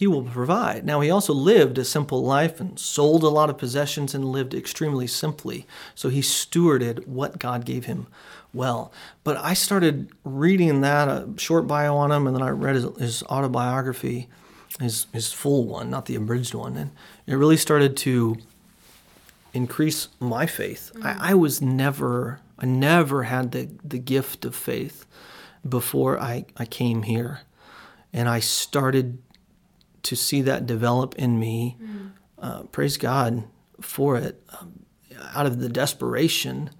he 0.00 0.06
will 0.06 0.22
provide. 0.22 0.86
Now, 0.86 1.02
he 1.02 1.10
also 1.10 1.34
lived 1.34 1.76
a 1.76 1.84
simple 1.84 2.22
life 2.22 2.58
and 2.58 2.78
sold 2.78 3.22
a 3.22 3.28
lot 3.28 3.50
of 3.50 3.58
possessions 3.58 4.14
and 4.14 4.24
lived 4.24 4.54
extremely 4.54 5.06
simply. 5.06 5.66
So 5.94 6.08
he 6.08 6.22
stewarded 6.22 7.06
what 7.06 7.38
God 7.38 7.66
gave 7.66 7.84
him 7.84 8.06
well. 8.54 8.94
But 9.24 9.36
I 9.36 9.52
started 9.52 10.08
reading 10.24 10.80
that, 10.80 11.06
a 11.08 11.28
short 11.36 11.66
bio 11.66 11.94
on 11.96 12.10
him, 12.12 12.26
and 12.26 12.34
then 12.34 12.42
I 12.42 12.48
read 12.48 12.76
his, 12.76 12.86
his 12.96 13.22
autobiography, 13.24 14.30
his, 14.80 15.04
his 15.12 15.34
full 15.34 15.66
one, 15.66 15.90
not 15.90 16.06
the 16.06 16.14
abridged 16.14 16.54
one. 16.54 16.78
And 16.78 16.92
it 17.26 17.34
really 17.34 17.58
started 17.58 17.94
to 17.98 18.38
increase 19.52 20.08
my 20.18 20.46
faith. 20.46 20.92
Mm-hmm. 20.94 21.06
I, 21.06 21.32
I 21.32 21.34
was 21.34 21.60
never, 21.60 22.40
I 22.58 22.64
never 22.64 23.24
had 23.24 23.52
the, 23.52 23.68
the 23.84 23.98
gift 23.98 24.46
of 24.46 24.54
faith 24.54 25.04
before 25.68 26.18
I, 26.18 26.46
I 26.56 26.64
came 26.64 27.02
here. 27.02 27.40
And 28.14 28.30
I 28.30 28.40
started 28.40 29.18
to 30.02 30.16
see 30.16 30.42
that 30.42 30.66
develop 30.66 31.14
in 31.16 31.38
me. 31.38 31.76
Mm. 31.82 32.12
Uh, 32.38 32.62
praise 32.64 32.96
God 32.96 33.44
for 33.80 34.16
it. 34.16 34.42
Um, 34.60 34.84
out 35.34 35.46
of 35.46 35.60
the 35.60 35.68
desperation, 35.68 36.70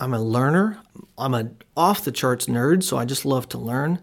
I'm 0.00 0.14
a 0.14 0.20
learner. 0.20 0.80
I'm 1.16 1.34
a 1.34 1.50
off 1.76 2.04
the 2.04 2.12
charts 2.12 2.46
nerd, 2.46 2.82
so 2.82 2.96
I 2.96 3.04
just 3.04 3.24
love 3.24 3.48
to 3.50 3.58
learn, 3.58 4.00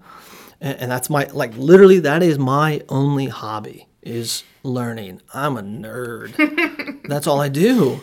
and, 0.59 0.79
and 0.79 0.91
that's 0.91 1.09
my 1.09 1.25
like 1.25 1.55
literally 1.57 1.99
that 1.99 2.23
is 2.23 2.39
my 2.39 2.81
only 2.89 3.27
hobby 3.27 3.87
is 4.01 4.43
learning. 4.63 5.21
I'm 5.33 5.57
a 5.57 5.61
nerd. 5.61 7.01
that's 7.07 7.27
all 7.27 7.41
I 7.41 7.49
do, 7.49 8.01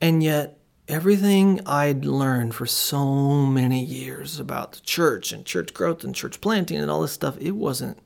and 0.00 0.22
yet 0.22 0.58
everything 0.88 1.60
I'd 1.66 2.04
learned 2.04 2.54
for 2.54 2.66
so 2.66 3.46
many 3.46 3.84
years 3.84 4.38
about 4.38 4.72
the 4.72 4.80
church 4.80 5.32
and 5.32 5.44
church 5.44 5.74
growth 5.74 6.04
and 6.04 6.14
church 6.14 6.40
planting 6.40 6.78
and 6.78 6.90
all 6.90 7.02
this 7.02 7.12
stuff, 7.12 7.36
it 7.40 7.52
wasn't 7.52 7.98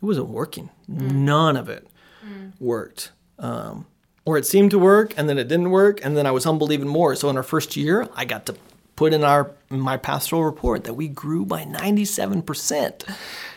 it 0.00 0.04
wasn't 0.04 0.28
working. 0.28 0.70
Mm. 0.90 1.12
None 1.12 1.56
of 1.56 1.68
it 1.68 1.86
mm. 2.24 2.52
worked. 2.60 3.12
Um, 3.38 3.86
or 4.24 4.36
it 4.36 4.46
seemed 4.46 4.70
to 4.72 4.78
work 4.78 5.14
and 5.16 5.28
then 5.28 5.38
it 5.38 5.48
didn't 5.48 5.70
work 5.70 6.04
and 6.04 6.16
then 6.16 6.26
I 6.26 6.30
was 6.30 6.44
humbled 6.44 6.70
even 6.72 6.88
more. 6.88 7.14
So 7.16 7.30
in 7.30 7.36
our 7.36 7.42
first 7.42 7.76
year, 7.76 8.08
I 8.14 8.24
got 8.24 8.46
to 8.46 8.56
put 8.94 9.14
in 9.14 9.24
our 9.24 9.52
my 9.70 9.96
pastoral 9.96 10.44
report 10.44 10.84
that 10.84 10.94
we 10.94 11.08
grew 11.08 11.46
by 11.46 11.64
97% 11.64 13.06
and 13.08 13.16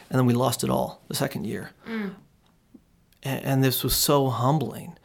then 0.10 0.26
we 0.26 0.34
lost 0.34 0.64
it 0.64 0.70
all 0.70 1.02
the 1.08 1.16
second 1.16 1.46
year. 1.46 1.72
Mm. 1.88 2.16
And, 3.24 3.46
and 3.46 3.64
this 3.64 3.84
was 3.84 3.96
so 3.96 4.30
humbling. 4.30 4.98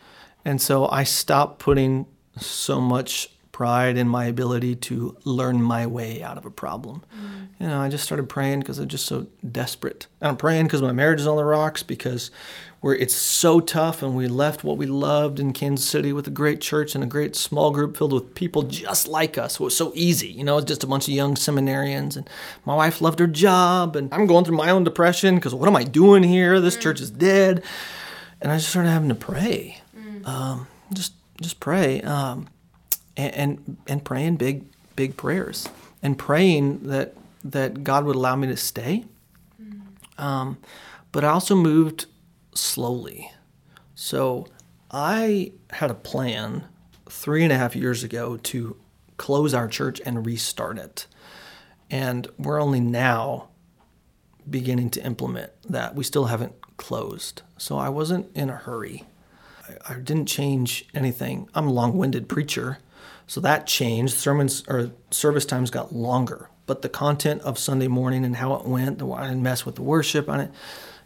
And 0.44 0.60
so 0.62 0.88
I 0.88 1.04
stopped 1.04 1.58
putting 1.58 2.06
so 2.38 2.80
much 2.80 3.30
pride 3.56 3.96
in 3.96 4.06
my 4.06 4.26
ability 4.26 4.76
to 4.76 5.16
learn 5.24 5.62
my 5.62 5.86
way 5.86 6.22
out 6.22 6.36
of 6.36 6.44
a 6.44 6.50
problem. 6.50 7.02
Mm. 7.10 7.48
You 7.58 7.66
know, 7.68 7.80
I 7.80 7.88
just 7.88 8.04
started 8.04 8.28
praying 8.28 8.60
because 8.60 8.78
I'm 8.78 8.86
just 8.86 9.06
so 9.06 9.28
desperate. 9.50 10.08
And 10.20 10.28
I'm 10.28 10.36
praying 10.36 10.66
because 10.66 10.82
my 10.82 10.92
marriage 10.92 11.20
is 11.20 11.26
on 11.26 11.38
the 11.38 11.44
rocks 11.44 11.82
because 11.82 12.30
where 12.82 12.94
it's 12.94 13.14
so 13.14 13.60
tough 13.60 14.02
and 14.02 14.14
we 14.14 14.28
left 14.28 14.62
what 14.62 14.76
we 14.76 14.84
loved 14.84 15.40
in 15.40 15.54
Kansas 15.54 15.88
City 15.88 16.12
with 16.12 16.26
a 16.26 16.30
great 16.30 16.60
church 16.60 16.94
and 16.94 17.02
a 17.02 17.06
great 17.06 17.34
small 17.34 17.70
group 17.70 17.96
filled 17.96 18.12
with 18.12 18.34
people 18.34 18.62
just 18.62 19.08
like 19.08 19.38
us. 19.38 19.54
It 19.54 19.60
was 19.60 19.74
so 19.74 19.90
easy, 19.94 20.28
you 20.28 20.44
know, 20.44 20.58
it's 20.58 20.66
just 20.66 20.84
a 20.84 20.86
bunch 20.86 21.08
of 21.08 21.14
young 21.14 21.34
seminarians 21.34 22.14
and 22.14 22.28
my 22.66 22.74
wife 22.74 23.00
loved 23.00 23.20
her 23.20 23.26
job 23.26 23.96
and 23.96 24.12
I'm 24.12 24.26
going 24.26 24.44
through 24.44 24.58
my 24.58 24.68
own 24.68 24.84
depression 24.84 25.36
because 25.36 25.54
what 25.54 25.66
am 25.66 25.76
I 25.76 25.84
doing 25.84 26.22
here? 26.22 26.60
This 26.60 26.76
mm. 26.76 26.82
church 26.82 27.00
is 27.00 27.10
dead. 27.10 27.64
And 28.42 28.52
I 28.52 28.58
just 28.58 28.68
started 28.68 28.90
having 28.90 29.08
to 29.08 29.14
pray. 29.14 29.80
Mm. 29.96 30.26
Um, 30.28 30.66
just 30.92 31.14
just 31.40 31.58
pray. 31.58 32.02
Um, 32.02 32.48
and, 33.16 33.34
and, 33.34 33.76
and 33.86 34.04
praying 34.04 34.36
big 34.36 34.64
big 34.94 35.16
prayers 35.16 35.68
and 36.02 36.18
praying 36.18 36.80
that 36.88 37.14
that 37.44 37.84
God 37.84 38.04
would 38.04 38.16
allow 38.16 38.34
me 38.36 38.48
to 38.48 38.56
stay. 38.56 39.04
Um, 40.18 40.58
but 41.12 41.24
I 41.24 41.28
also 41.28 41.54
moved 41.54 42.06
slowly. 42.54 43.30
So 43.94 44.46
I 44.90 45.52
had 45.70 45.90
a 45.90 45.94
plan 45.94 46.64
three 47.08 47.44
and 47.44 47.52
a 47.52 47.56
half 47.56 47.76
years 47.76 48.02
ago 48.02 48.36
to 48.38 48.76
close 49.16 49.54
our 49.54 49.68
church 49.68 50.00
and 50.04 50.26
restart 50.26 50.78
it. 50.78 51.06
And 51.90 52.26
we're 52.38 52.60
only 52.60 52.80
now 52.80 53.48
beginning 54.48 54.90
to 54.90 55.04
implement 55.04 55.52
that. 55.68 55.94
We 55.94 56.04
still 56.04 56.26
haven't 56.26 56.54
closed. 56.76 57.42
So 57.58 57.78
I 57.78 57.88
wasn't 57.88 58.34
in 58.36 58.50
a 58.50 58.56
hurry. 58.56 59.04
I, 59.68 59.94
I 59.94 59.94
didn't 59.94 60.26
change 60.26 60.86
anything. 60.94 61.48
I'm 61.54 61.68
a 61.68 61.72
long 61.72 61.96
winded 61.96 62.28
preacher. 62.28 62.78
So 63.26 63.40
that 63.40 63.66
changed. 63.66 64.14
Sermons 64.14 64.62
or 64.68 64.92
service 65.10 65.44
times 65.44 65.70
got 65.70 65.94
longer. 65.94 66.48
But 66.66 66.82
the 66.82 66.88
content 66.88 67.42
of 67.42 67.58
Sunday 67.58 67.88
morning 67.88 68.24
and 68.24 68.36
how 68.36 68.54
it 68.54 68.66
went, 68.66 69.02
I 69.02 69.28
didn't 69.28 69.42
mess 69.42 69.64
with 69.64 69.76
the 69.76 69.82
worship, 69.82 70.28
I 70.28 70.38
didn't 70.38 70.54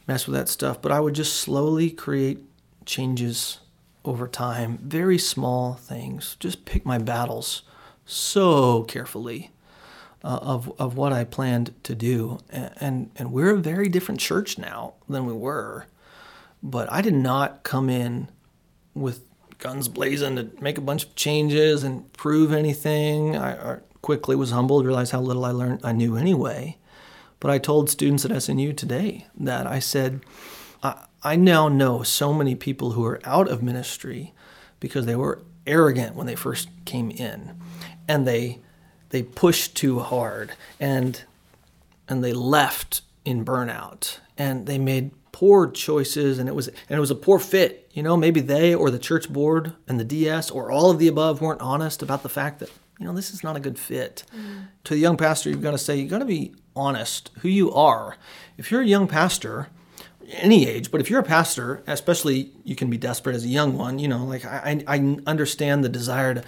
mess 0.07 0.27
with 0.27 0.35
that 0.37 0.49
stuff. 0.49 0.81
But 0.81 0.93
I 0.93 1.01
would 1.01 1.15
just 1.15 1.35
slowly 1.35 1.91
create 1.91 2.39
changes 2.87 3.61
over 4.05 4.27
time, 4.27 4.79
very 4.79 5.19
small 5.19 5.75
things. 5.75 6.37
Just 6.41 6.65
pick 6.65 6.87
my 6.87 6.99
battles 6.99 7.63
so 8.07 8.85
carefully 8.85 9.51
uh, 10.25 10.39
of, 10.41 10.73
of 10.81 10.97
what 10.97 11.13
I 11.13 11.25
planned 11.25 11.75
to 11.85 11.95
do. 11.95 12.39
And, 12.49 12.73
and, 12.81 13.11
and 13.17 13.33
we're 13.33 13.55
a 13.55 13.59
very 13.59 13.89
different 13.89 14.21
church 14.21 14.59
now 14.59 14.95
than 15.09 15.27
we 15.27 15.33
were. 15.33 15.87
But 16.63 16.91
I 16.91 17.01
did 17.03 17.15
not 17.15 17.63
come 17.63 17.89
in 17.89 18.29
with 18.95 19.23
guns 19.61 19.89
blazing 19.89 20.37
to 20.37 20.51
make 20.61 20.79
a 20.79 20.83
bunch 20.83 21.05
of 21.05 21.15
changes 21.15 21.85
and 21.85 22.13
prove 22.15 22.53
anything. 22.53 23.37
I, 23.37 23.75
I 23.75 23.79
quickly 24.03 24.35
was 24.35 24.51
humbled, 24.51 24.87
realized 24.87 25.13
how 25.13 25.21
little 25.21 25.45
I 25.45 25.51
learned 25.51 25.81
I 25.85 25.93
knew 25.93 26.17
anyway. 26.17 26.79
But 27.39 27.51
I 27.51 27.59
told 27.59 27.89
students 27.89 28.25
at 28.25 28.31
SNU 28.33 28.77
today 28.77 29.27
that 29.39 29.67
I 29.67 29.79
said, 29.79 30.21
I, 30.83 31.07
I 31.23 31.37
now 31.37 31.69
know 31.69 32.03
so 32.03 32.33
many 32.33 32.55
people 32.55 32.93
who 32.93 33.05
are 33.05 33.21
out 33.25 33.49
of 33.49 33.63
ministry 33.63 34.33
because 34.81 35.07
they 35.07 35.17
were 35.17 35.43
arrogant 35.67 36.17
when 36.17 36.27
they 36.27 36.35
first 36.35 36.69
came 36.85 37.11
in 37.11 37.55
and 38.09 38.27
they 38.27 38.59
they 39.11 39.23
pushed 39.23 39.77
too 39.77 39.99
hard 39.99 40.53
and 40.81 41.25
and 42.09 42.25
they 42.25 42.33
left 42.33 43.03
in 43.25 43.45
burnout 43.45 44.19
and 44.39 44.67
they 44.67 44.79
made 44.79 45.11
poor 45.41 45.71
choices 45.71 46.39
and 46.39 46.51
it 46.51 46.55
was 46.55 46.69
and 46.69 46.99
it 46.99 47.01
was 47.01 47.11
a 47.11 47.15
poor 47.15 47.39
fit 47.39 47.89
you 47.95 48.03
know 48.03 48.15
maybe 48.15 48.43
they 48.43 48.75
or 48.75 48.91
the 48.91 48.99
church 48.99 49.33
board 49.33 49.73
and 49.89 49.99
the 49.99 50.05
ds 50.05 50.51
or 50.51 50.71
all 50.71 50.91
of 50.91 50.99
the 50.99 51.09
above 51.09 51.41
weren't 51.41 51.63
honest 51.63 52.03
about 52.03 52.23
the 52.23 52.29
fact 52.29 52.59
that 52.59 52.71
you 52.99 53.07
know 53.07 53.15
this 53.15 53.31
is 53.31 53.43
not 53.43 53.57
a 53.57 53.61
good 53.61 53.79
fit 53.79 54.23
mm. 54.37 54.67
to 54.85 54.93
the 54.93 55.01
young 55.01 55.17
pastor 55.17 55.49
you've 55.49 55.63
got 55.63 55.71
to 55.71 55.79
say 55.79 55.97
you've 55.97 56.11
got 56.11 56.19
to 56.19 56.27
be 56.27 56.55
honest 56.77 57.31
who 57.39 57.49
you 57.49 57.73
are 57.73 58.19
if 58.59 58.71
you're 58.71 58.83
a 58.83 58.87
young 58.87 59.09
pastor 59.09 59.69
any 60.33 60.69
age, 60.69 60.93
but 60.93 61.01
if 61.01 61.11
you're 61.11 61.19
a 61.19 61.25
pastor, 61.25 61.83
especially 61.89 62.53
you 62.63 62.77
can 62.77 62.89
be 62.89 62.97
desperate 62.97 63.35
as 63.35 63.45
a 63.45 63.49
young 63.49 63.77
one, 63.77 63.99
you 63.99 64.07
know, 64.07 64.25
like 64.25 64.45
I, 64.45 64.81
I 64.87 65.17
understand 65.27 65.83
the 65.83 65.89
desire 65.89 66.35
to, 66.35 66.45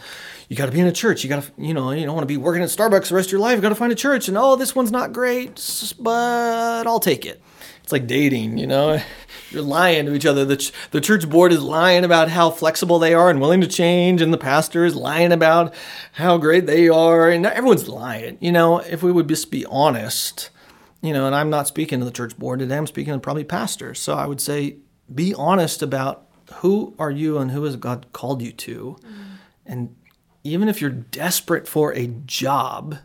you 0.49 0.55
got 0.55 0.66
to 0.66 0.72
be 0.72 0.78
in 0.78 0.86
a 0.86 0.93
church. 0.93 1.24
You 1.24 1.28
got 1.28 1.43
to, 1.43 1.53
you 1.59 1.74
know, 1.74 1.90
you 1.90 2.07
don't 2.07 2.14
want 2.14 2.22
to 2.22 2.32
be 2.32 2.36
working 2.36 2.62
at 2.62 2.68
Starbucks 2.68 3.09
the 3.09 3.16
rest 3.16 3.28
of 3.28 3.32
your 3.32 3.40
life. 3.40 3.57
You 3.57 3.61
got 3.61 3.70
to 3.70 3.74
find 3.74 3.90
a 3.90 3.97
church 3.97 4.28
and, 4.28 4.38
oh, 4.38 4.55
this 4.55 4.76
one's 4.76 4.93
not 4.93 5.12
great, 5.12 5.95
but 5.99 6.86
I'll 6.86 7.01
take 7.01 7.26
it. 7.26 7.43
It's 7.93 8.01
like 8.01 8.09
dating, 8.09 8.57
you 8.57 8.66
know, 8.66 9.03
you're 9.51 9.61
lying 9.61 10.07
to 10.07 10.14
each 10.14 10.24
other. 10.24 10.47
The, 10.47 10.57
ch- 10.57 10.72
the 10.93 11.01
church 11.01 11.28
board 11.28 11.53
is 11.53 11.62
lying 11.62 12.07
about 12.07 12.30
how 12.30 12.49
flexible 12.49 12.99
they 12.99 13.12
are 13.12 13.28
and 13.28 13.38
willing 13.38 13.61
to 13.61 13.66
change. 13.66 14.22
And 14.22 14.32
the 14.32 14.38
pastor 14.38 14.86
is 14.86 14.97
lying 14.97 15.30
about 15.30 15.74
how 16.12 16.38
great 16.38 16.64
they 16.64 16.88
are. 16.88 17.28
And 17.28 17.45
everyone's 17.45 17.88
lying, 17.88 18.38
you 18.40 18.51
know, 18.51 18.78
if 18.78 19.03
we 19.03 19.12
would 19.12 19.28
just 19.28 19.51
be 19.51 19.66
honest, 19.66 20.49
you 21.03 21.12
know, 21.12 21.26
and 21.26 21.34
I'm 21.34 21.51
not 21.51 21.68
speaking 21.68 21.99
to 21.99 22.07
the 22.07 22.11
church 22.11 22.38
board 22.38 22.61
today. 22.61 22.78
I'm 22.78 22.86
speaking 22.86 23.12
to 23.12 23.18
probably 23.18 23.45
pastors. 23.45 24.01
So 24.01 24.14
I 24.14 24.24
would 24.24 24.40
say 24.40 24.76
be 25.14 25.34
honest 25.34 25.82
about 25.82 26.26
who 26.55 26.95
are 26.99 27.11
you 27.11 27.36
and 27.36 27.51
who 27.51 27.64
has 27.64 27.76
God 27.76 28.07
called 28.14 28.40
you 28.40 28.53
to. 28.53 28.97
Mm. 29.03 29.24
And 29.66 29.97
even 30.45 30.70
if 30.70 30.80
you're 30.80 30.88
desperate 30.88 31.68
for 31.68 31.93
a 31.93 32.07
job, 32.07 32.97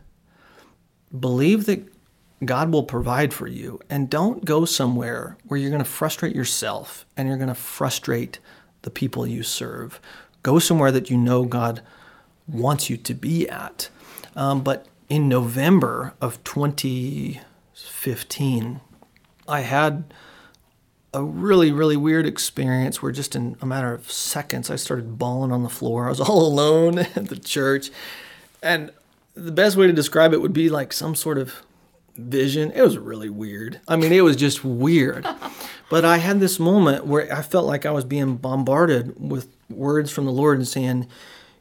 believe 1.18 1.66
that 1.66 1.92
God 2.44 2.72
will 2.72 2.84
provide 2.84 3.34
for 3.34 3.48
you 3.48 3.80
and 3.90 4.08
don't 4.08 4.44
go 4.44 4.64
somewhere 4.64 5.36
where 5.44 5.58
you're 5.58 5.70
going 5.70 5.82
to 5.82 5.88
frustrate 5.88 6.36
yourself 6.36 7.04
and 7.16 7.26
you're 7.28 7.36
going 7.36 7.48
to 7.48 7.54
frustrate 7.54 8.38
the 8.82 8.90
people 8.90 9.26
you 9.26 9.42
serve. 9.42 10.00
Go 10.42 10.60
somewhere 10.60 10.92
that 10.92 11.10
you 11.10 11.16
know 11.16 11.44
God 11.44 11.82
wants 12.46 12.88
you 12.88 12.96
to 12.96 13.14
be 13.14 13.48
at. 13.48 13.88
Um, 14.36 14.62
but 14.62 14.86
in 15.08 15.28
November 15.28 16.14
of 16.20 16.44
2015, 16.44 18.80
I 19.48 19.60
had 19.60 20.14
a 21.12 21.24
really, 21.24 21.72
really 21.72 21.96
weird 21.96 22.26
experience 22.26 23.02
where 23.02 23.10
just 23.10 23.34
in 23.34 23.56
a 23.60 23.66
matter 23.66 23.92
of 23.92 24.12
seconds 24.12 24.70
I 24.70 24.76
started 24.76 25.18
bawling 25.18 25.50
on 25.50 25.64
the 25.64 25.68
floor. 25.68 26.06
I 26.06 26.10
was 26.10 26.20
all 26.20 26.46
alone 26.46 26.98
at 26.98 27.26
the 27.28 27.36
church. 27.36 27.90
And 28.62 28.92
the 29.34 29.52
best 29.52 29.76
way 29.76 29.86
to 29.86 29.92
describe 29.92 30.32
it 30.32 30.40
would 30.40 30.52
be 30.52 30.68
like 30.68 30.92
some 30.92 31.14
sort 31.14 31.38
of 31.38 31.62
vision. 32.18 32.72
It 32.72 32.82
was 32.82 32.98
really 32.98 33.30
weird. 33.30 33.80
I 33.88 33.96
mean, 33.96 34.12
it 34.12 34.22
was 34.22 34.36
just 34.36 34.64
weird. 34.64 35.26
but 35.90 36.04
I 36.04 36.18
had 36.18 36.40
this 36.40 36.58
moment 36.58 37.06
where 37.06 37.32
I 37.32 37.42
felt 37.42 37.66
like 37.66 37.86
I 37.86 37.90
was 37.90 38.04
being 38.04 38.36
bombarded 38.36 39.14
with 39.18 39.48
words 39.70 40.10
from 40.10 40.26
the 40.26 40.32
Lord 40.32 40.58
and 40.58 40.68
saying, 40.68 41.06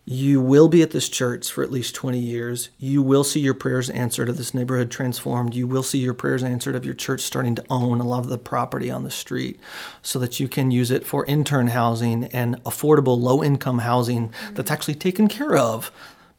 you 0.09 0.39
will 0.39 0.69
be 0.69 0.81
at 0.81 0.91
this 0.91 1.09
church 1.09 1.51
for 1.51 1.65
at 1.65 1.71
least 1.71 1.93
20 1.93 2.17
years. 2.17 2.69
You 2.77 3.01
will 3.01 3.25
see 3.25 3.41
your 3.41 3.53
prayers 3.53 3.89
answered 3.89 4.29
of 4.29 4.37
this 4.37 4.53
neighborhood 4.53 4.89
transformed. 4.89 5.53
You 5.53 5.67
will 5.67 5.83
see 5.83 5.97
your 5.97 6.13
prayers 6.13 6.43
answered 6.43 6.75
of 6.75 6.85
your 6.85 6.93
church 6.93 7.19
starting 7.19 7.55
to 7.55 7.65
own 7.69 7.99
a 7.99 8.07
lot 8.07 8.19
of 8.19 8.29
the 8.29 8.37
property 8.37 8.89
on 8.89 9.03
the 9.03 9.11
street 9.11 9.59
so 10.01 10.17
that 10.19 10.39
you 10.39 10.47
can 10.47 10.71
use 10.71 10.91
it 10.91 11.05
for 11.05 11.25
intern 11.25 11.67
housing 11.67 12.23
and 12.25 12.63
affordable 12.63 13.19
low 13.19 13.43
income 13.43 13.79
housing 13.79 14.31
that's 14.53 14.69
mm-hmm. 14.69 14.73
actually 14.73 14.95
taken 14.95 15.27
care 15.27 15.57
of 15.57 15.91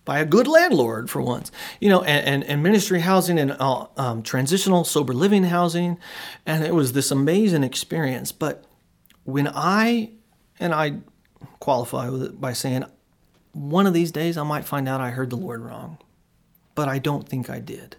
by 0.09 0.21
a 0.21 0.25
good 0.25 0.49
landlord 0.49 1.11
for 1.11 1.21
once, 1.21 1.53
you 1.83 1.91
know, 1.91 2.03
and, 2.03 2.27
and, 2.27 2.45
and 2.45 2.63
ministry 2.63 3.01
housing 3.01 3.39
and 3.39 3.55
uh, 3.61 3.85
um, 3.99 4.23
transitional 4.23 4.83
sober 4.83 5.13
living 5.13 5.45
housing. 5.45 5.99
And 6.47 6.65
it 6.65 6.75
was 6.75 6.95
this 6.95 7.11
amazing 7.11 7.63
experience. 7.63 8.33
But 8.33 8.65
when 9.25 9.47
I, 9.55 10.13
and 10.59 10.73
I 10.73 11.01
qualify 11.61 12.09
with 12.09 12.23
it 12.23 12.41
by 12.41 12.55
saying, 12.55 12.87
one 13.53 13.87
of 13.87 13.93
these 13.93 14.11
days 14.11 14.39
I 14.39 14.45
might 14.45 14.65
find 14.65 14.89
out 14.89 15.03
I 15.03 15.11
heard 15.11 15.29
the 15.29 15.37
Lord 15.37 15.61
wrong, 15.61 15.99
but 16.75 16.89
I 16.89 16.99
don't 16.99 17.29
think 17.29 17.51
I 17.51 17.61
did. 17.61 17.97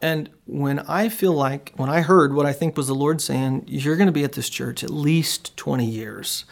And 0.00 0.30
when 0.46 0.78
I 0.78 1.10
feel 1.10 1.34
like, 1.34 1.74
when 1.76 1.90
I 1.90 2.00
heard 2.00 2.32
what 2.32 2.46
I 2.46 2.54
think 2.54 2.74
was 2.74 2.86
the 2.86 2.94
Lord 2.94 3.20
saying, 3.20 3.64
you're 3.66 3.96
going 3.96 4.06
to 4.06 4.12
be 4.12 4.24
at 4.24 4.32
this 4.32 4.48
church 4.48 4.82
at 4.82 4.88
least 4.88 5.54
20 5.58 5.84
years, 5.84 6.46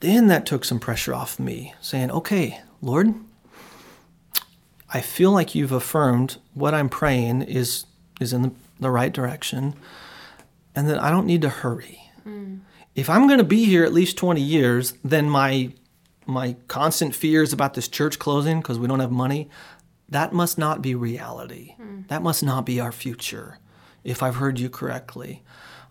then 0.00 0.28
that 0.28 0.46
took 0.46 0.64
some 0.64 0.80
pressure 0.80 1.12
off 1.12 1.38
me, 1.38 1.74
saying, 1.82 2.10
okay, 2.10 2.62
Lord, 2.80 3.14
I 4.96 5.02
feel 5.02 5.30
like 5.30 5.54
you've 5.54 5.72
affirmed 5.72 6.38
what 6.54 6.72
I'm 6.72 6.88
praying 6.88 7.42
is, 7.42 7.84
is 8.18 8.32
in 8.32 8.40
the, 8.40 8.52
the 8.80 8.90
right 8.90 9.12
direction, 9.12 9.74
and 10.74 10.88
that 10.88 10.98
I 10.98 11.10
don't 11.10 11.26
need 11.26 11.42
to 11.42 11.50
hurry. 11.50 12.00
Mm. 12.26 12.60
If 12.94 13.10
I'm 13.10 13.26
going 13.26 13.36
to 13.36 13.44
be 13.44 13.66
here 13.66 13.84
at 13.84 13.92
least 13.92 14.16
20 14.16 14.40
years, 14.40 14.94
then 15.04 15.28
my 15.28 15.74
my 16.24 16.56
constant 16.66 17.14
fears 17.14 17.52
about 17.52 17.74
this 17.74 17.88
church 17.88 18.18
closing 18.18 18.60
because 18.60 18.78
we 18.78 18.88
don't 18.88 19.00
have 19.00 19.12
money, 19.12 19.50
that 20.08 20.32
must 20.32 20.56
not 20.56 20.80
be 20.80 20.94
reality. 20.94 21.74
Mm. 21.78 22.08
That 22.08 22.22
must 22.22 22.42
not 22.42 22.64
be 22.64 22.80
our 22.80 22.90
future, 22.90 23.58
if 24.02 24.22
I've 24.22 24.36
heard 24.36 24.58
you 24.58 24.70
correctly. 24.70 25.42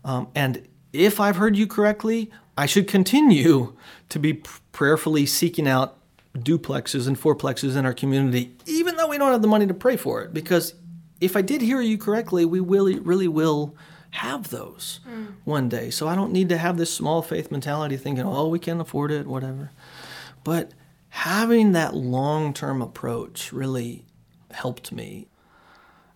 Um, 0.04 0.26
and 0.34 0.66
if 0.92 1.20
I've 1.20 1.36
heard 1.36 1.56
you 1.56 1.68
correctly, 1.68 2.32
I 2.58 2.66
should 2.66 2.88
continue 2.88 3.76
to 4.08 4.18
be 4.18 4.42
prayerfully 4.72 5.26
seeking 5.26 5.68
out 5.68 5.96
duplexes 6.36 7.06
and 7.06 7.18
fourplexes 7.18 7.76
in 7.76 7.84
our 7.84 7.94
community, 7.94 8.54
even 8.66 8.96
though 8.96 9.08
we 9.08 9.18
don't 9.18 9.32
have 9.32 9.42
the 9.42 9.48
money 9.48 9.66
to 9.66 9.74
pray 9.74 9.96
for 9.96 10.22
it. 10.22 10.32
Because 10.32 10.74
if 11.20 11.36
I 11.36 11.42
did 11.42 11.60
hear 11.60 11.80
you 11.80 11.98
correctly, 11.98 12.44
we 12.44 12.60
really, 12.60 12.98
really 12.98 13.28
will 13.28 13.74
have 14.10 14.50
those 14.50 15.00
mm. 15.08 15.34
one 15.44 15.68
day. 15.68 15.90
So 15.90 16.08
I 16.08 16.14
don't 16.14 16.32
need 16.32 16.48
to 16.48 16.58
have 16.58 16.76
this 16.76 16.92
small 16.92 17.22
faith 17.22 17.50
mentality 17.50 17.96
thinking, 17.96 18.24
oh, 18.24 18.48
we 18.48 18.58
can 18.58 18.80
afford 18.80 19.10
it, 19.10 19.26
whatever. 19.26 19.70
But 20.44 20.72
having 21.10 21.72
that 21.72 21.94
long 21.94 22.52
term 22.52 22.80
approach 22.80 23.52
really 23.52 24.04
helped 24.50 24.92
me. 24.92 25.28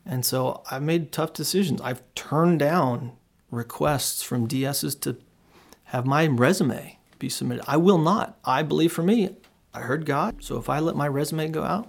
And 0.07 0.25
so 0.25 0.63
I've 0.71 0.83
made 0.83 1.13
tough 1.13 1.33
decisions. 1.33 1.81
I've 1.81 2.03
turned 2.15 2.59
down 2.59 3.13
requests 3.51 4.23
from 4.23 4.49
DSs 4.49 4.99
to 5.01 5.17
have 5.85 6.07
my 6.07 6.27
resume 6.27 6.99
be 7.19 7.29
submitted. 7.29 7.65
I 7.69 7.77
will 7.77 7.99
not. 7.99 8.39
I 8.45 8.63
believe 8.63 8.93
for 8.93 9.03
me, 9.03 9.37
I 9.73 9.81
heard 9.81 10.05
God. 10.05 10.43
So 10.43 10.57
if 10.59 10.69
I 10.69 10.81
let 10.81 10.97
my 10.97 11.07
resume 11.07 11.49
go 11.49 11.63
out, 11.63 11.89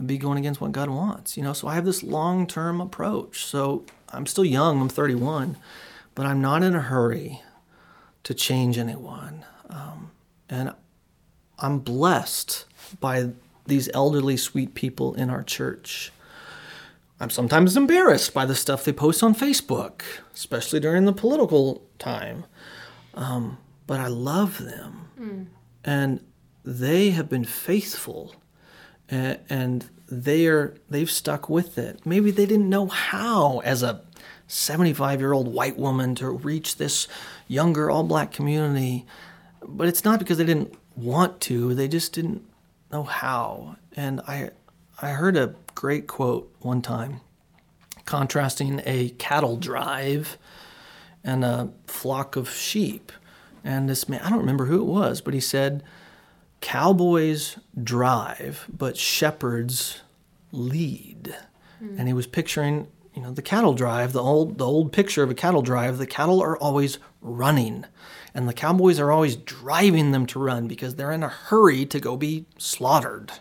and 0.00 0.08
be 0.08 0.16
going 0.16 0.38
against 0.38 0.62
what 0.62 0.72
God 0.72 0.88
wants, 0.88 1.36
you 1.36 1.42
know. 1.42 1.52
So 1.52 1.68
I 1.68 1.74
have 1.74 1.84
this 1.84 2.02
long 2.02 2.46
term 2.46 2.80
approach. 2.80 3.44
So 3.44 3.84
I'm 4.08 4.24
still 4.26 4.46
young, 4.46 4.80
I'm 4.80 4.88
31, 4.88 5.58
but 6.14 6.24
I'm 6.24 6.40
not 6.40 6.62
in 6.62 6.74
a 6.74 6.80
hurry 6.80 7.42
to 8.24 8.34
change 8.34 8.78
anyone. 8.78 9.44
Um, 9.68 10.10
and 10.48 10.72
I'm 11.58 11.80
blessed 11.80 12.64
by 12.98 13.30
these 13.66 13.90
elderly, 13.92 14.38
sweet 14.38 14.74
people 14.74 15.14
in 15.14 15.28
our 15.28 15.42
church. 15.42 16.12
I'm 17.20 17.30
sometimes 17.30 17.76
embarrassed 17.76 18.32
by 18.32 18.46
the 18.46 18.54
stuff 18.54 18.84
they 18.84 18.94
post 18.94 19.22
on 19.22 19.34
Facebook, 19.34 20.00
especially 20.34 20.80
during 20.80 21.04
the 21.04 21.12
political 21.12 21.82
time. 21.98 22.46
Um, 23.12 23.58
but 23.86 24.00
I 24.00 24.06
love 24.06 24.64
them. 24.64 25.10
And 25.84 26.24
they 26.64 27.10
have 27.10 27.28
been 27.28 27.44
faithful 27.44 28.34
and, 29.08 29.38
and 29.48 29.90
they 30.08 30.46
are 30.46 30.74
they've 30.88 31.10
stuck 31.10 31.48
with 31.48 31.78
it. 31.78 32.04
Maybe 32.04 32.30
they 32.30 32.46
didn't 32.46 32.68
know 32.68 32.86
how 32.86 33.60
as 33.60 33.82
a 33.82 34.02
75 34.48 35.20
year 35.20 35.32
old 35.32 35.48
white 35.48 35.78
woman 35.78 36.14
to 36.16 36.28
reach 36.30 36.76
this 36.76 37.06
younger 37.46 37.90
all 37.90 38.02
black 38.02 38.32
community, 38.32 39.06
but 39.62 39.88
it's 39.88 40.04
not 40.04 40.18
because 40.18 40.38
they 40.38 40.44
didn't 40.44 40.74
want 40.96 41.40
to, 41.42 41.74
they 41.74 41.88
just 41.88 42.12
didn't 42.12 42.44
know 42.90 43.04
how. 43.04 43.76
And 43.96 44.20
I 44.26 44.50
I 45.00 45.10
heard 45.10 45.36
a 45.36 45.54
great 45.74 46.06
quote 46.06 46.52
one 46.60 46.82
time 46.82 47.20
contrasting 48.04 48.82
a 48.84 49.10
cattle 49.10 49.56
drive 49.56 50.36
and 51.22 51.44
a 51.44 51.70
flock 51.86 52.34
of 52.34 52.50
sheep. 52.50 53.12
And 53.62 53.88
this 53.88 54.08
man, 54.08 54.20
I 54.22 54.30
don't 54.30 54.40
remember 54.40 54.66
who 54.66 54.80
it 54.80 54.86
was, 54.86 55.20
but 55.20 55.32
he 55.32 55.40
said, 55.40 55.82
Cowboys 56.60 57.56
drive, 57.82 58.66
but 58.68 58.96
shepherds 58.96 60.02
lead. 60.52 61.34
And 61.98 62.08
he 62.08 62.12
was 62.12 62.26
picturing, 62.26 62.88
you 63.14 63.22
know, 63.22 63.32
the 63.32 63.42
cattle 63.42 63.72
drive, 63.72 64.12
the 64.12 64.22
old 64.22 64.58
the 64.58 64.66
old 64.66 64.92
picture 64.92 65.22
of 65.22 65.30
a 65.30 65.34
cattle 65.34 65.62
drive, 65.62 65.96
the 65.96 66.06
cattle 66.06 66.42
are 66.42 66.58
always 66.58 66.98
running. 67.22 67.86
And 68.34 68.48
the 68.48 68.52
cowboys 68.52 69.00
are 69.00 69.10
always 69.10 69.36
driving 69.36 70.12
them 70.12 70.26
to 70.26 70.38
run 70.38 70.68
because 70.68 70.94
they're 70.94 71.10
in 71.10 71.22
a 71.22 71.28
hurry 71.28 71.86
to 71.86 71.98
go 71.98 72.16
be 72.16 72.44
slaughtered. 72.58 73.32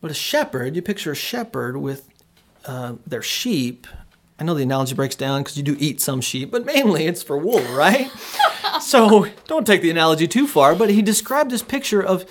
But 0.00 0.10
a 0.10 0.14
shepherd, 0.14 0.76
you 0.76 0.82
picture 0.82 1.12
a 1.12 1.16
shepherd 1.16 1.76
with 1.76 2.08
uh, 2.66 2.94
their 3.06 3.22
sheep. 3.22 3.86
I 4.38 4.44
know 4.44 4.54
the 4.54 4.62
analogy 4.62 4.94
breaks 4.94 5.16
down 5.16 5.42
because 5.42 5.56
you 5.56 5.62
do 5.62 5.76
eat 5.78 6.00
some 6.00 6.20
sheep, 6.20 6.50
but 6.50 6.64
mainly 6.64 7.06
it's 7.06 7.22
for 7.22 7.36
wool, 7.38 7.62
right? 7.74 8.10
so 8.88 9.26
don't 9.46 9.66
take 9.66 9.82
the 9.82 9.90
analogy 9.90 10.26
too 10.26 10.46
far. 10.46 10.74
But 10.74 10.90
he 10.90 11.02
described 11.02 11.50
this 11.50 11.62
picture 11.62 12.02
of, 12.02 12.24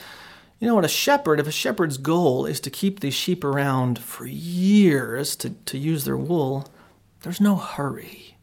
you 0.60 0.68
know, 0.68 0.76
what 0.76 0.86
a 0.86 0.90
shepherd, 0.90 1.40
if 1.40 1.48
a 1.48 1.52
shepherd's 1.52 1.98
goal 1.98 2.46
is 2.46 2.60
to 2.62 2.70
keep 2.70 3.00
these 3.00 3.14
sheep 3.14 3.44
around 3.44 4.00
for 4.00 4.26
years 4.26 5.36
to, 5.38 5.52
to 5.52 5.78
use 5.78 6.04
their 6.06 6.18
wool, 6.18 6.68
there's 7.22 7.40
no 7.42 7.56
hurry. 7.56 8.38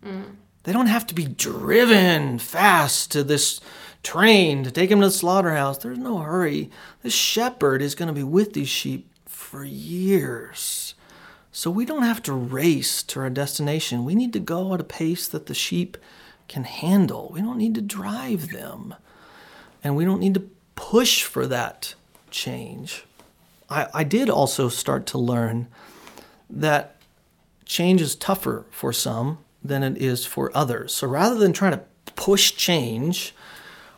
They 0.62 0.72
don't 0.72 0.86
have 0.86 1.06
to 1.08 1.14
be 1.14 1.26
driven 1.26 2.38
fast 2.38 3.10
to 3.12 3.22
this 3.22 3.60
train 4.02 4.64
to 4.64 4.70
take 4.70 4.90
them 4.90 5.00
to 5.00 5.06
the 5.06 5.12
slaughterhouse. 5.12 5.78
There's 5.78 5.98
no 5.98 6.18
hurry. 6.18 6.70
This 7.02 7.14
shepherd 7.14 7.82
is 7.82 7.94
going 7.94 8.08
to 8.08 8.14
be 8.14 8.22
with 8.22 8.52
these 8.52 8.68
sheep 8.68 9.10
for 9.26 9.64
years. 9.64 10.94
So 11.52 11.70
we 11.70 11.84
don't 11.84 12.02
have 12.02 12.22
to 12.24 12.32
race 12.32 13.02
to 13.04 13.20
our 13.20 13.30
destination. 13.30 14.04
We 14.04 14.14
need 14.14 14.32
to 14.32 14.40
go 14.40 14.74
at 14.74 14.80
a 14.80 14.84
pace 14.84 15.28
that 15.28 15.46
the 15.46 15.54
sheep 15.54 15.96
can 16.48 16.64
handle. 16.64 17.30
We 17.32 17.40
don't 17.40 17.58
need 17.58 17.74
to 17.74 17.80
drive 17.80 18.50
them. 18.50 18.94
And 19.82 19.96
we 19.96 20.04
don't 20.04 20.20
need 20.20 20.34
to 20.34 20.48
push 20.76 21.22
for 21.22 21.46
that 21.46 21.94
change. 22.30 23.04
I, 23.68 23.86
I 23.94 24.04
did 24.04 24.28
also 24.30 24.68
start 24.68 25.06
to 25.06 25.18
learn 25.18 25.68
that 26.50 26.96
change 27.64 28.00
is 28.00 28.14
tougher 28.14 28.64
for 28.70 28.92
some 28.92 29.38
than 29.62 29.82
it 29.82 29.96
is 29.96 30.26
for 30.26 30.54
others. 30.54 30.94
So 30.94 31.06
rather 31.06 31.36
than 31.36 31.52
trying 31.52 31.72
to 31.72 31.84
push 32.16 32.52
change, 32.52 33.34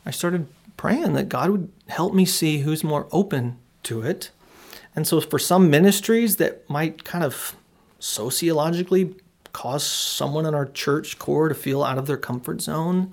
I 0.05 0.11
started 0.11 0.47
praying 0.77 1.15
that 1.15 1.29
God 1.29 1.51
would 1.51 1.73
help 1.89 2.15
me 2.15 2.25
see 2.25 2.59
who's 2.59 2.85
more 2.85 3.09
open 3.11 3.59
to 3.85 4.03
it. 4.03 4.31
And 4.95 5.07
so 5.07 5.21
for 5.21 5.39
some 5.39 5.69
ministries 5.71 6.37
that 6.37 6.69
might 6.71 7.05
kind 7.05 7.25
of 7.25 7.57
sociologically 7.99 9.15
cause 9.57 9.87
someone 9.87 10.45
in 10.45 10.55
our 10.55 10.67
church 10.67 11.19
core 11.19 11.49
to 11.49 11.55
feel 11.55 11.83
out 11.83 11.97
of 11.97 12.07
their 12.07 12.19
comfort 12.19 12.61
zone, 12.61 13.11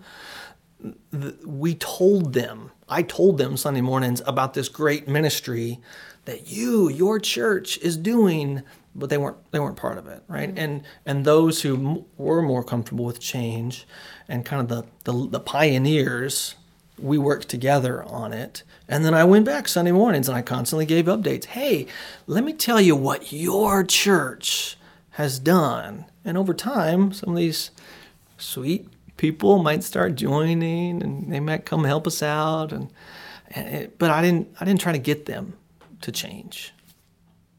we 1.45 1.73
told 1.73 2.33
them, 2.33 2.69
I 2.89 3.01
told 3.01 3.37
them 3.37 3.55
Sunday 3.55 3.79
mornings 3.79 4.21
about 4.25 4.53
this 4.53 4.67
great 4.67 5.07
ministry 5.07 5.79
that 6.25 6.51
you, 6.51 6.89
your 6.89 7.17
church 7.17 7.77
is 7.77 7.95
doing, 7.95 8.61
but 8.93 9.09
they 9.09 9.17
weren't 9.17 9.37
they 9.51 9.59
weren't 9.59 9.77
part 9.77 9.97
of 9.97 10.07
it, 10.07 10.21
right? 10.27 10.49
Mm-hmm. 10.49 10.57
And 10.57 10.83
and 11.05 11.25
those 11.25 11.61
who 11.61 11.75
m- 11.75 12.05
were 12.17 12.41
more 12.41 12.61
comfortable 12.61 13.05
with 13.05 13.21
change 13.21 13.87
and 14.27 14.43
kind 14.43 14.61
of 14.61 14.67
the, 14.67 15.11
the 15.11 15.29
the 15.29 15.39
pioneers, 15.39 16.55
we 16.99 17.17
worked 17.17 17.47
together 17.47 18.03
on 18.03 18.33
it. 18.33 18.63
And 18.89 19.05
then 19.05 19.13
I 19.13 19.23
went 19.23 19.45
back 19.45 19.69
Sunday 19.69 19.93
mornings 19.93 20.27
and 20.27 20.37
I 20.37 20.41
constantly 20.41 20.85
gave 20.85 21.05
updates. 21.05 21.45
Hey, 21.45 21.87
let 22.27 22.43
me 22.43 22.51
tell 22.51 22.81
you 22.81 22.97
what 22.97 23.31
your 23.31 23.85
church 23.85 24.75
has 25.11 25.39
done. 25.39 26.05
And 26.25 26.37
over 26.37 26.53
time, 26.53 27.11
some 27.11 27.29
of 27.31 27.35
these 27.35 27.71
sweet 28.37 28.87
people 29.17 29.61
might 29.61 29.83
start 29.83 30.15
joining 30.15 31.01
and 31.01 31.31
they 31.31 31.39
might 31.39 31.65
come 31.65 31.83
help 31.83 32.07
us 32.07 32.23
out 32.23 32.71
and, 32.71 32.91
and 33.51 33.67
it, 33.67 33.99
but 33.99 34.09
I 34.09 34.21
didn't 34.21 34.55
I 34.59 34.65
didn't 34.65 34.81
try 34.81 34.91
to 34.91 34.97
get 34.97 35.25
them 35.25 35.53
to 36.01 36.11
change. 36.11 36.73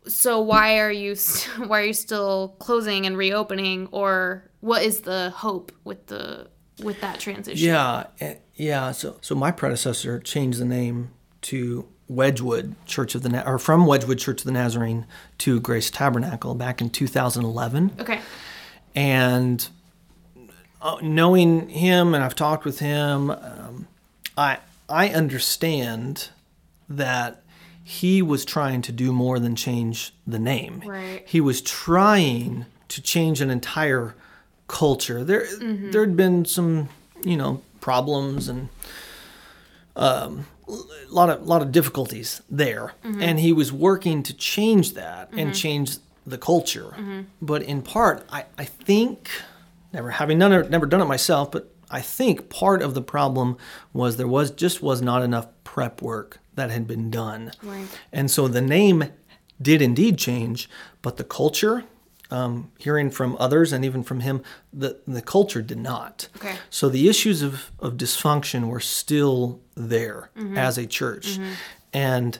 So 0.06 0.40
why 0.40 0.78
are 0.80 0.92
you 0.92 1.14
st- 1.14 1.68
why 1.68 1.80
are 1.80 1.86
you 1.86 1.92
still 1.92 2.56
closing 2.58 3.06
and 3.06 3.16
reopening 3.16 3.88
or 3.92 4.44
what 4.60 4.82
is 4.82 5.00
the 5.00 5.30
hope 5.30 5.72
with 5.84 6.06
the 6.06 6.48
with 6.82 7.00
that 7.00 7.20
transition? 7.20 7.66
Yeah, 7.66 8.04
eh, 8.20 8.36
yeah. 8.54 8.92
So 8.92 9.16
so 9.20 9.34
my 9.34 9.50
predecessor 9.50 10.20
changed 10.20 10.58
the 10.58 10.64
name 10.64 11.10
to 11.42 11.86
Wedgwood 12.08 12.74
Church 12.86 13.14
of 13.14 13.22
the 13.22 13.28
Na- 13.28 13.44
or 13.46 13.58
from 13.58 13.86
Wedgwood 13.86 14.18
Church 14.18 14.40
of 14.40 14.44
the 14.44 14.52
Nazarene 14.52 15.06
to 15.38 15.60
Grace 15.60 15.90
Tabernacle 15.90 16.54
back 16.54 16.80
in 16.80 16.90
2011. 16.90 17.92
Okay. 18.00 18.20
And 18.94 19.68
uh, 20.80 20.98
knowing 21.02 21.68
him 21.68 22.14
and 22.14 22.22
I've 22.22 22.34
talked 22.34 22.64
with 22.64 22.78
him, 22.78 23.30
um, 23.30 23.88
I 24.36 24.58
I 24.88 25.08
understand 25.08 26.28
that 26.88 27.42
he 27.82 28.22
was 28.22 28.44
trying 28.44 28.82
to 28.82 28.92
do 28.92 29.12
more 29.12 29.38
than 29.38 29.56
change 29.56 30.14
the 30.26 30.38
name. 30.38 30.82
Right. 30.84 31.22
He 31.26 31.40
was 31.40 31.60
trying 31.60 32.66
to 32.88 33.02
change 33.02 33.40
an 33.40 33.50
entire 33.50 34.14
culture. 34.68 35.24
There 35.24 35.46
there 35.58 36.00
had 36.02 36.16
been 36.16 36.44
some 36.44 36.88
you 37.24 37.36
know 37.36 37.62
problems 37.80 38.48
and 38.48 38.68
um, 39.96 40.46
a 40.66 40.72
lot 41.10 41.30
of 41.30 41.46
lot 41.46 41.62
of 41.62 41.72
difficulties 41.72 42.42
there, 42.50 42.92
and 43.02 43.40
he 43.40 43.52
was 43.52 43.72
working 43.72 44.22
to 44.22 44.34
change 44.34 44.94
that 44.94 45.30
and 45.32 45.54
change 45.54 45.96
the 46.26 46.38
culture. 46.38 46.94
But 47.42 47.62
in 47.62 47.82
part, 47.82 48.26
I, 48.30 48.44
I 48.58 48.64
think 48.64 49.30
never 49.92 50.10
having 50.10 50.38
done 50.38 50.52
it, 50.52 50.70
never 50.70 50.86
done 50.86 51.00
it 51.00 51.04
myself, 51.06 51.50
but 51.50 51.70
I 51.90 52.00
think 52.00 52.48
part 52.48 52.82
of 52.82 52.94
the 52.94 53.02
problem 53.02 53.56
was 53.92 54.16
there 54.16 54.26
was 54.26 54.50
just 54.50 54.82
was 54.82 55.00
not 55.02 55.22
enough 55.22 55.46
prep 55.64 56.02
work 56.02 56.38
that 56.54 56.70
had 56.70 56.86
been 56.86 57.10
done, 57.10 57.52
Right. 57.62 57.86
and 58.12 58.30
so 58.30 58.48
the 58.48 58.60
name 58.60 59.04
did 59.60 59.82
indeed 59.82 60.18
change, 60.18 60.68
but 61.02 61.16
the 61.16 61.24
culture. 61.24 61.84
Um, 62.30 62.72
hearing 62.78 63.10
from 63.10 63.36
others 63.38 63.72
and 63.72 63.84
even 63.84 64.02
from 64.02 64.20
him, 64.20 64.42
the, 64.72 64.98
the 65.06 65.20
culture 65.22 65.62
did 65.62 65.78
not. 65.78 66.26
Okay. 66.36 66.56
So 66.68 66.88
the 66.88 67.08
issues 67.08 67.42
of, 67.42 67.70
of 67.78 67.92
dysfunction 67.92 68.66
were 68.68 68.80
still 68.80 69.60
there 69.76 70.30
as 70.56 70.76
a 70.78 70.86
church. 70.86 71.38
And 71.92 72.38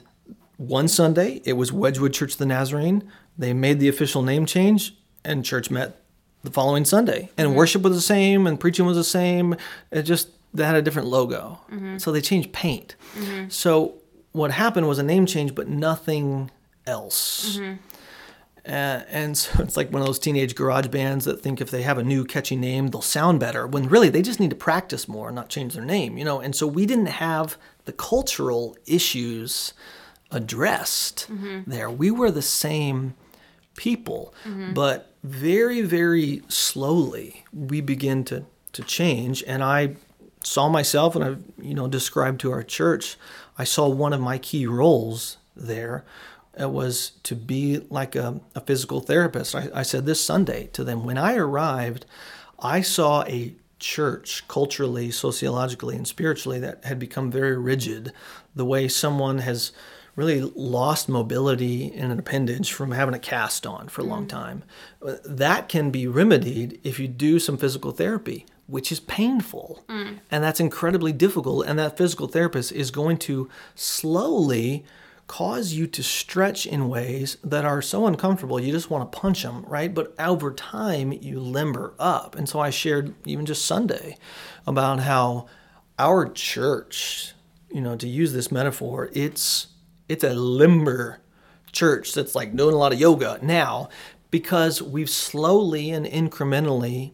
one 0.57 0.87
Sunday, 0.89 1.39
it 1.45 1.53
was 1.53 1.71
Wedgwood 1.71 2.13
Church 2.13 2.33
of 2.33 2.39
the 2.39 2.45
Nazarene. 2.47 3.09
They 3.37 3.53
made 3.53 3.79
the 3.79 3.89
official 3.89 4.21
name 4.21 4.45
change, 4.45 4.95
and 5.23 5.43
church 5.43 5.69
met 5.69 6.01
the 6.43 6.51
following 6.51 6.85
Sunday. 6.85 7.29
And 7.37 7.49
mm-hmm. 7.49 7.57
worship 7.57 7.81
was 7.81 7.95
the 7.95 8.01
same, 8.01 8.47
and 8.47 8.59
preaching 8.59 8.85
was 8.85 8.97
the 8.97 9.03
same. 9.03 9.55
It 9.91 10.03
just 10.03 10.29
they 10.53 10.65
had 10.65 10.75
a 10.75 10.81
different 10.81 11.09
logo. 11.09 11.59
Mm-hmm. 11.71 11.97
So 11.97 12.11
they 12.11 12.21
changed 12.21 12.53
paint. 12.53 12.95
Mm-hmm. 13.15 13.49
So 13.49 13.95
what 14.31 14.51
happened 14.51 14.87
was 14.87 14.99
a 14.99 15.03
name 15.03 15.25
change, 15.25 15.53
but 15.53 15.67
nothing 15.67 16.49
else. 16.87 17.59
Uh, 18.67 19.03
and 19.09 19.37
so 19.37 19.51
it's 19.61 19.77
like 19.77 19.91
one 19.91 20.01
of 20.01 20.07
those 20.07 20.19
teenage 20.19 20.55
garage 20.55 20.87
bands 20.87 21.25
that 21.25 21.41
think 21.41 21.61
if 21.61 21.69
they 21.69 21.81
have 21.83 21.97
a 21.97 22.03
new 22.03 22.23
catchy 22.23 22.55
name, 22.55 22.87
they'll 22.87 23.01
sound 23.01 23.39
better. 23.39 23.67
When 23.67 23.89
really 23.89 24.09
they 24.09 24.21
just 24.21 24.39
need 24.39 24.49
to 24.49 24.55
practice 24.55 25.07
more 25.07 25.27
and 25.27 25.35
not 25.35 25.49
change 25.49 25.73
their 25.73 25.85
name, 25.85 26.17
you 26.17 26.25
know. 26.25 26.39
And 26.39 26.55
so 26.55 26.65
we 26.65 26.85
didn't 26.85 27.07
have 27.07 27.57
the 27.85 27.93
cultural 27.93 28.75
issues 28.85 29.73
addressed 30.31 31.27
there. 31.67 31.89
We 31.89 32.11
were 32.11 32.31
the 32.31 32.41
same 32.41 33.13
people, 33.75 34.33
mm-hmm. 34.43 34.73
but 34.73 35.13
very, 35.23 35.81
very 35.81 36.43
slowly 36.47 37.43
we 37.53 37.81
begin 37.81 38.23
to 38.25 38.45
to 38.73 38.83
change. 38.83 39.43
And 39.47 39.63
I 39.63 39.95
saw 40.43 40.67
myself, 40.67 41.15
and 41.15 41.23
I've 41.23 41.43
you 41.61 41.73
know 41.73 41.87
described 41.87 42.39
to 42.41 42.51
our 42.51 42.63
church, 42.63 43.17
I 43.57 43.63
saw 43.63 43.87
one 43.87 44.13
of 44.13 44.21
my 44.21 44.37
key 44.37 44.65
roles 44.65 45.37
there 45.55 46.03
it 46.57 46.71
was 46.71 47.11
to 47.23 47.35
be 47.35 47.81
like 47.89 48.15
a, 48.15 48.39
a 48.55 48.61
physical 48.61 49.01
therapist. 49.01 49.55
I, 49.55 49.69
I 49.73 49.83
said 49.83 50.05
this 50.05 50.23
Sunday 50.23 50.67
to 50.73 50.83
them 50.83 51.03
when 51.03 51.17
I 51.17 51.35
arrived, 51.35 52.05
I 52.59 52.81
saw 52.81 53.23
a 53.23 53.53
church 53.79 54.47
culturally, 54.47 55.11
sociologically, 55.11 55.95
and 55.95 56.07
spiritually 56.07 56.59
that 56.59 56.83
had 56.85 56.97
become 56.97 57.29
very 57.29 57.57
rigid. 57.57 58.13
The 58.55 58.65
way 58.65 58.87
someone 58.87 59.39
has 59.39 59.73
really 60.15 60.41
lost 60.55 61.09
mobility 61.09 61.85
in 61.85 62.11
an 62.11 62.19
appendage 62.19 62.71
from 62.71 62.91
having 62.91 63.13
a 63.13 63.19
cast 63.19 63.67
on 63.67 63.87
for 63.89 64.01
a 64.01 64.05
long 64.05 64.25
mm. 64.25 64.29
time. 64.29 64.63
That 65.25 65.67
can 65.67 65.91
be 65.91 66.07
remedied 66.07 66.79
if 66.83 66.99
you 66.99 67.07
do 67.07 67.39
some 67.39 67.57
physical 67.57 67.91
therapy. 67.91 68.45
which 68.67 68.91
is 68.91 68.99
painful. 69.01 69.83
Mm. 69.87 70.19
And 70.31 70.43
that's 70.43 70.59
incredibly 70.59 71.11
difficult. 71.11 71.65
And 71.67 71.77
that 71.77 71.97
physical 71.97 72.27
therapist 72.27 72.71
is 72.71 72.91
going 72.91 73.17
to 73.19 73.49
slowly 73.75 74.85
cause 75.27 75.73
you 75.73 75.87
to 75.87 76.03
stretch 76.03 76.67
in 76.67 76.87
ways 76.87 77.37
that 77.43 77.65
are 77.65 77.81
so 77.81 78.05
uncomfortable 78.05 78.59
you 78.59 78.71
just 78.71 78.91
want 78.91 79.11
to 79.11 79.19
punch 79.19 79.41
them, 79.41 79.65
right? 79.65 79.91
But 79.91 80.13
over 80.19 80.53
time, 80.53 81.11
you 81.11 81.39
limber 81.39 81.95
up. 81.97 82.35
And 82.35 82.47
so 82.47 82.59
I 82.59 82.69
shared 82.69 83.15
even 83.25 83.45
just 83.45 83.65
Sunday 83.65 84.17
about 84.67 84.99
how 84.99 85.47
our 85.97 86.29
church, 86.29 87.33
you 87.71 87.81
know, 87.81 87.95
to 87.95 88.07
use 88.07 88.33
this 88.33 88.51
metaphor, 88.51 89.09
it's 89.13 89.67
it's 90.07 90.23
a 90.23 90.33
limber 90.33 91.19
church 91.71 92.13
that's 92.13 92.35
like 92.35 92.55
doing 92.55 92.73
a 92.73 92.77
lot 92.77 92.93
of 92.93 92.99
yoga 92.99 93.39
now 93.41 93.89
because 94.31 94.81
we've 94.81 95.09
slowly 95.09 95.91
and 95.91 96.05
incrementally 96.05 97.13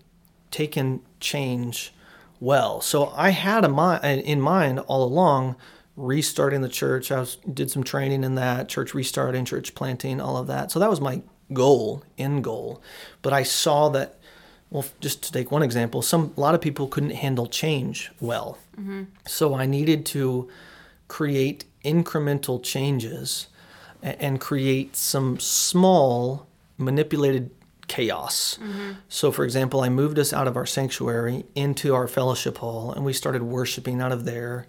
taken 0.51 1.01
change 1.19 1.93
well. 2.39 2.81
So 2.81 3.13
I 3.15 3.29
had 3.29 3.63
a 3.63 3.69
mi- 3.69 4.21
in 4.21 4.41
mind 4.41 4.79
all 4.79 5.03
along 5.03 5.55
restarting 5.95 6.61
the 6.61 6.69
church. 6.69 7.11
I 7.11 7.19
was, 7.19 7.37
did 7.53 7.69
some 7.69 7.83
training 7.83 8.23
in 8.23 8.35
that, 8.35 8.69
church 8.69 8.93
restarting, 8.93 9.45
church 9.45 9.75
planting, 9.75 10.19
all 10.19 10.37
of 10.37 10.47
that. 10.47 10.71
So 10.71 10.79
that 10.79 10.89
was 10.89 10.99
my 10.99 11.21
goal, 11.53 12.03
end 12.17 12.43
goal. 12.43 12.81
But 13.21 13.33
I 13.33 13.43
saw 13.43 13.89
that, 13.89 14.17
well, 14.69 14.85
just 14.99 15.21
to 15.23 15.31
take 15.31 15.51
one 15.51 15.63
example, 15.63 16.01
some 16.01 16.33
a 16.35 16.39
lot 16.39 16.55
of 16.55 16.61
people 16.61 16.87
couldn't 16.87 17.11
handle 17.11 17.45
change 17.47 18.11
well. 18.19 18.57
Mm-hmm. 18.79 19.03
So 19.27 19.53
I 19.53 19.65
needed 19.65 20.05
to 20.07 20.49
create 21.07 21.65
incremental 21.83 22.61
changes 22.61 23.47
and 24.01 24.39
create 24.39 24.95
some 24.95 25.39
small 25.39 26.47
manipulated 26.77 27.51
chaos. 27.87 28.57
Mm-hmm. 28.61 28.91
So, 29.09 29.31
for 29.31 29.43
example, 29.43 29.81
I 29.81 29.89
moved 29.89 30.17
us 30.17 30.33
out 30.33 30.47
of 30.47 30.55
our 30.55 30.65
sanctuary 30.65 31.45
into 31.55 31.93
our 31.93 32.07
fellowship 32.07 32.57
hall 32.59 32.91
and 32.93 33.03
we 33.05 33.13
started 33.13 33.43
worshiping 33.43 34.01
out 34.01 34.11
of 34.11 34.25
there. 34.25 34.67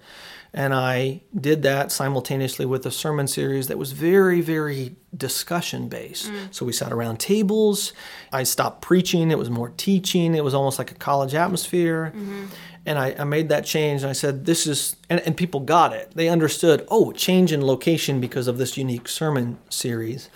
And 0.54 0.74
I 0.74 1.22
did 1.34 1.62
that 1.62 1.90
simultaneously 1.90 2.66
with 2.66 2.84
a 2.84 2.90
sermon 2.90 3.26
series 3.26 3.68
that 3.68 3.78
was 3.78 3.92
very, 3.92 4.42
very 4.42 4.96
discussion 5.16 5.88
based. 5.88 6.30
Mm. 6.30 6.54
So 6.54 6.66
we 6.66 6.72
sat 6.72 6.92
around 6.92 7.20
tables. 7.20 7.94
I 8.32 8.42
stopped 8.42 8.82
preaching. 8.82 9.30
It 9.30 9.38
was 9.38 9.48
more 9.48 9.70
teaching. 9.70 10.34
It 10.34 10.44
was 10.44 10.52
almost 10.52 10.78
like 10.78 10.90
a 10.90 10.94
college 10.94 11.34
atmosphere. 11.34 12.12
Mm-hmm. 12.14 12.46
And 12.84 12.98
I, 12.98 13.14
I 13.18 13.24
made 13.24 13.48
that 13.48 13.64
change. 13.64 14.02
And 14.02 14.10
I 14.10 14.12
said, 14.12 14.44
this 14.44 14.66
is, 14.66 14.96
and, 15.08 15.20
and 15.20 15.36
people 15.36 15.60
got 15.60 15.92
it. 15.92 16.10
They 16.14 16.28
understood, 16.28 16.84
oh, 16.88 17.12
change 17.12 17.52
in 17.52 17.64
location 17.64 18.20
because 18.20 18.48
of 18.48 18.58
this 18.58 18.76
unique 18.76 19.08
sermon 19.08 19.58
series. 19.68 20.28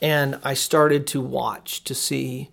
And 0.00 0.38
I 0.44 0.54
started 0.54 1.06
to 1.08 1.20
watch 1.20 1.82
to 1.84 1.94
see 1.94 2.50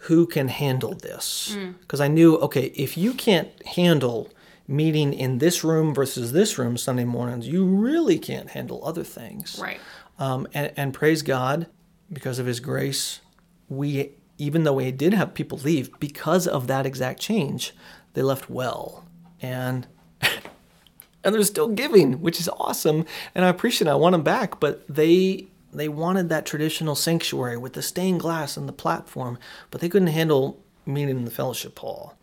who 0.00 0.26
can 0.26 0.48
handle 0.48 0.94
this. 0.94 1.56
Because 1.80 2.00
I 2.00 2.08
knew, 2.08 2.36
okay, 2.36 2.66
if 2.74 2.96
you 2.98 3.14
can't 3.14 3.48
handle 3.66 4.30
meeting 4.68 5.14
in 5.14 5.38
this 5.38 5.64
room 5.64 5.94
versus 5.94 6.32
this 6.32 6.58
room 6.58 6.76
Sunday 6.76 7.04
mornings, 7.04 7.48
you 7.48 7.64
really 7.64 8.18
can't 8.18 8.50
handle 8.50 8.84
other 8.84 9.04
things. 9.04 9.58
Right. 9.60 9.80
Um, 10.18 10.46
and, 10.52 10.72
and 10.76 10.92
praise 10.92 11.22
God, 11.22 11.66
because 12.12 12.38
of 12.38 12.46
His 12.46 12.60
grace, 12.60 13.20
we, 13.68 14.12
even 14.38 14.64
though 14.64 14.74
we 14.74 14.90
did 14.92 15.14
have 15.14 15.34
people 15.34 15.58
leave, 15.58 15.90
because 15.98 16.46
of 16.46 16.66
that 16.66 16.84
exact 16.84 17.20
change, 17.20 17.74
they 18.16 18.22
left 18.22 18.50
well. 18.50 19.04
And 19.40 19.86
and 21.22 21.34
they're 21.34 21.42
still 21.44 21.68
giving, 21.68 22.20
which 22.22 22.40
is 22.40 22.48
awesome. 22.48 23.04
And 23.34 23.44
I 23.44 23.48
appreciate 23.48 23.86
it. 23.86 23.90
I 23.90 23.94
want 23.94 24.14
them 24.14 24.22
back, 24.22 24.58
but 24.58 24.84
they 24.88 25.46
they 25.72 25.88
wanted 25.88 26.30
that 26.30 26.46
traditional 26.46 26.94
sanctuary 26.94 27.58
with 27.58 27.74
the 27.74 27.82
stained 27.82 28.20
glass 28.20 28.56
and 28.56 28.66
the 28.66 28.72
platform, 28.72 29.38
but 29.70 29.80
they 29.80 29.90
couldn't 29.90 30.08
handle 30.08 30.58
meeting 30.86 31.18
in 31.18 31.24
the 31.24 31.30
fellowship 31.30 31.78
hall. 31.78 32.16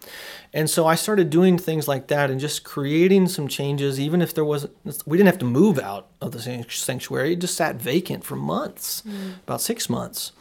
And 0.54 0.70
so 0.70 0.88
I 0.88 0.96
started 0.96 1.30
doing 1.30 1.58
things 1.58 1.88
like 1.88 2.08
that 2.08 2.32
and 2.32 2.40
just 2.40 2.64
creating 2.64 3.28
some 3.28 3.48
changes, 3.48 4.00
even 4.00 4.22
if 4.22 4.34
there 4.34 4.46
wasn't, 4.46 4.74
we 5.06 5.18
didn't 5.18 5.28
have 5.28 5.40
to 5.40 5.46
move 5.46 5.78
out 5.78 6.08
of 6.22 6.32
the 6.32 6.40
sanctuary. 6.70 7.34
It 7.34 7.42
just 7.42 7.56
sat 7.56 7.76
vacant 7.76 8.24
for 8.24 8.36
months, 8.36 9.04
mm. 9.06 9.34
about 9.44 9.62
six 9.62 9.90
months. 9.90 10.32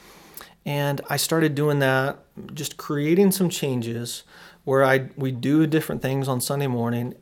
And 0.64 1.00
I 1.10 1.16
started 1.16 1.54
doing 1.54 1.80
that, 1.80 2.18
just 2.54 2.76
creating 2.76 3.32
some 3.32 3.50
changes 3.50 4.22
where 4.64 4.84
I 4.84 5.08
we 5.16 5.32
do 5.32 5.66
different 5.66 6.02
things 6.02 6.28
on 6.28 6.40
Sunday 6.40 6.66
morning 6.66 7.14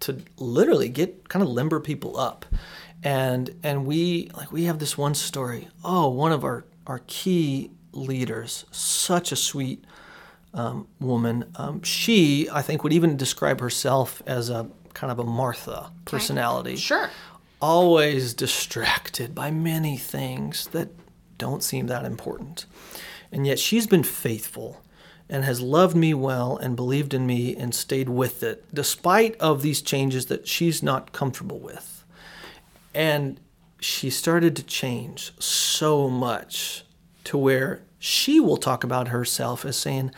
to 0.00 0.18
literally 0.38 0.88
get 0.88 1.28
kind 1.28 1.42
of 1.42 1.48
limber 1.48 1.80
people 1.80 2.18
up. 2.18 2.46
And 3.02 3.54
and 3.62 3.86
we 3.86 4.30
like 4.36 4.52
we 4.52 4.64
have 4.64 4.78
this 4.78 4.98
one 4.98 5.14
story. 5.14 5.68
Oh, 5.84 6.08
one 6.08 6.32
of 6.32 6.44
our 6.44 6.64
our 6.86 7.00
key 7.06 7.70
leaders, 7.92 8.64
such 8.70 9.32
a 9.32 9.36
sweet 9.36 9.84
um, 10.54 10.86
woman. 11.00 11.44
Um, 11.56 11.82
she, 11.82 12.48
I 12.52 12.62
think, 12.62 12.82
would 12.82 12.92
even 12.92 13.16
describe 13.16 13.60
herself 13.60 14.22
as 14.26 14.50
a 14.50 14.68
kind 14.94 15.10
of 15.12 15.18
a 15.18 15.24
Martha 15.24 15.92
personality 16.04 16.76
Sure. 16.76 17.08
always 17.62 18.34
distracted 18.34 19.34
by 19.34 19.50
many 19.50 19.96
things 19.96 20.66
that 20.68 20.88
don't 21.38 21.62
seem 21.62 21.86
that 21.86 22.04
important. 22.04 22.66
And 23.32 23.46
yet 23.46 23.58
she's 23.58 23.86
been 23.86 24.02
faithful 24.02 24.82
and 25.30 25.44
has 25.44 25.60
loved 25.60 25.96
me 25.96 26.12
well 26.12 26.56
and 26.56 26.74
believed 26.74 27.14
in 27.14 27.24
me 27.24 27.56
and 27.56 27.74
stayed 27.74 28.08
with 28.08 28.42
it 28.42 28.64
despite 28.74 29.36
of 29.36 29.62
these 29.62 29.80
changes 29.80 30.26
that 30.26 30.46
she's 30.46 30.82
not 30.82 31.12
comfortable 31.12 31.60
with. 31.60 32.04
And 32.92 33.38
she 33.78 34.10
started 34.10 34.56
to 34.56 34.62
change 34.64 35.32
so 35.38 36.10
much 36.10 36.84
to 37.24 37.38
where 37.38 37.82
she 37.98 38.40
will 38.40 38.56
talk 38.56 38.82
about 38.82 39.08
herself 39.08 39.64
as 39.64 39.76
saying, 39.76 40.10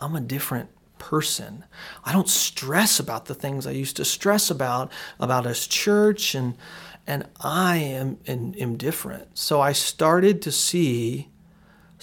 I'm 0.00 0.16
a 0.16 0.20
different 0.20 0.70
person. 0.98 1.64
I 2.02 2.12
don't 2.12 2.28
stress 2.28 2.98
about 2.98 3.26
the 3.26 3.34
things 3.34 3.66
I 3.66 3.72
used 3.72 3.96
to 3.96 4.04
stress 4.04 4.50
about 4.50 4.90
about 5.20 5.46
us 5.46 5.66
church 5.66 6.34
and 6.34 6.56
and 7.06 7.26
I 7.42 7.76
am, 7.76 8.16
am, 8.26 8.54
am 8.58 8.76
different. 8.78 9.36
So 9.36 9.60
I 9.60 9.72
started 9.72 10.40
to 10.40 10.50
see 10.50 11.28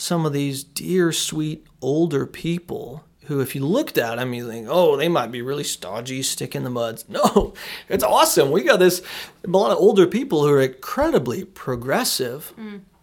some 0.01 0.25
of 0.25 0.33
these 0.33 0.63
dear, 0.63 1.11
sweet 1.11 1.67
older 1.79 2.25
people 2.25 3.03
who, 3.25 3.39
if 3.39 3.53
you 3.53 3.63
looked 3.63 3.99
at 3.99 4.15
them, 4.15 4.33
you 4.33 4.47
think, 4.47 4.65
oh, 4.67 4.97
they 4.97 5.07
might 5.07 5.31
be 5.31 5.43
really 5.43 5.63
stodgy, 5.63 6.23
stick 6.23 6.55
in 6.55 6.63
the 6.63 6.71
muds. 6.71 7.05
No, 7.09 7.53
it's 7.87 8.03
awesome. 8.03 8.49
We 8.49 8.63
got 8.63 8.79
this 8.79 9.03
a 9.45 9.47
lot 9.47 9.69
of 9.69 9.77
older 9.77 10.07
people 10.07 10.41
who 10.41 10.51
are 10.53 10.61
incredibly 10.61 11.45
progressive, 11.45 12.51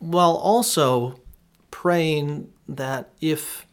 while 0.00 0.34
also 0.34 1.20
praying 1.70 2.52
that 2.68 3.10
if 3.20 3.64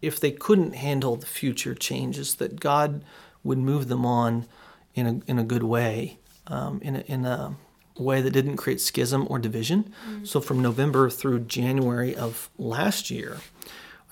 if 0.00 0.18
they 0.18 0.30
couldn't 0.32 0.74
handle 0.74 1.16
the 1.16 1.26
future 1.26 1.74
changes, 1.74 2.36
that 2.36 2.58
God 2.58 3.04
would 3.44 3.58
move 3.58 3.88
them 3.88 4.06
on 4.06 4.46
in 4.94 5.06
a 5.06 5.30
in 5.30 5.38
a 5.38 5.44
good 5.44 5.62
way, 5.62 6.18
um, 6.46 6.80
in 6.82 6.96
a, 6.96 7.00
in 7.00 7.26
a 7.26 7.54
way 7.96 8.20
that 8.22 8.30
didn't 8.30 8.56
create 8.56 8.80
schism 8.80 9.26
or 9.28 9.38
division. 9.38 9.92
So 10.24 10.40
from 10.40 10.62
November 10.62 11.10
through 11.10 11.40
January 11.40 12.14
of 12.14 12.50
last 12.58 13.10
year, 13.10 13.38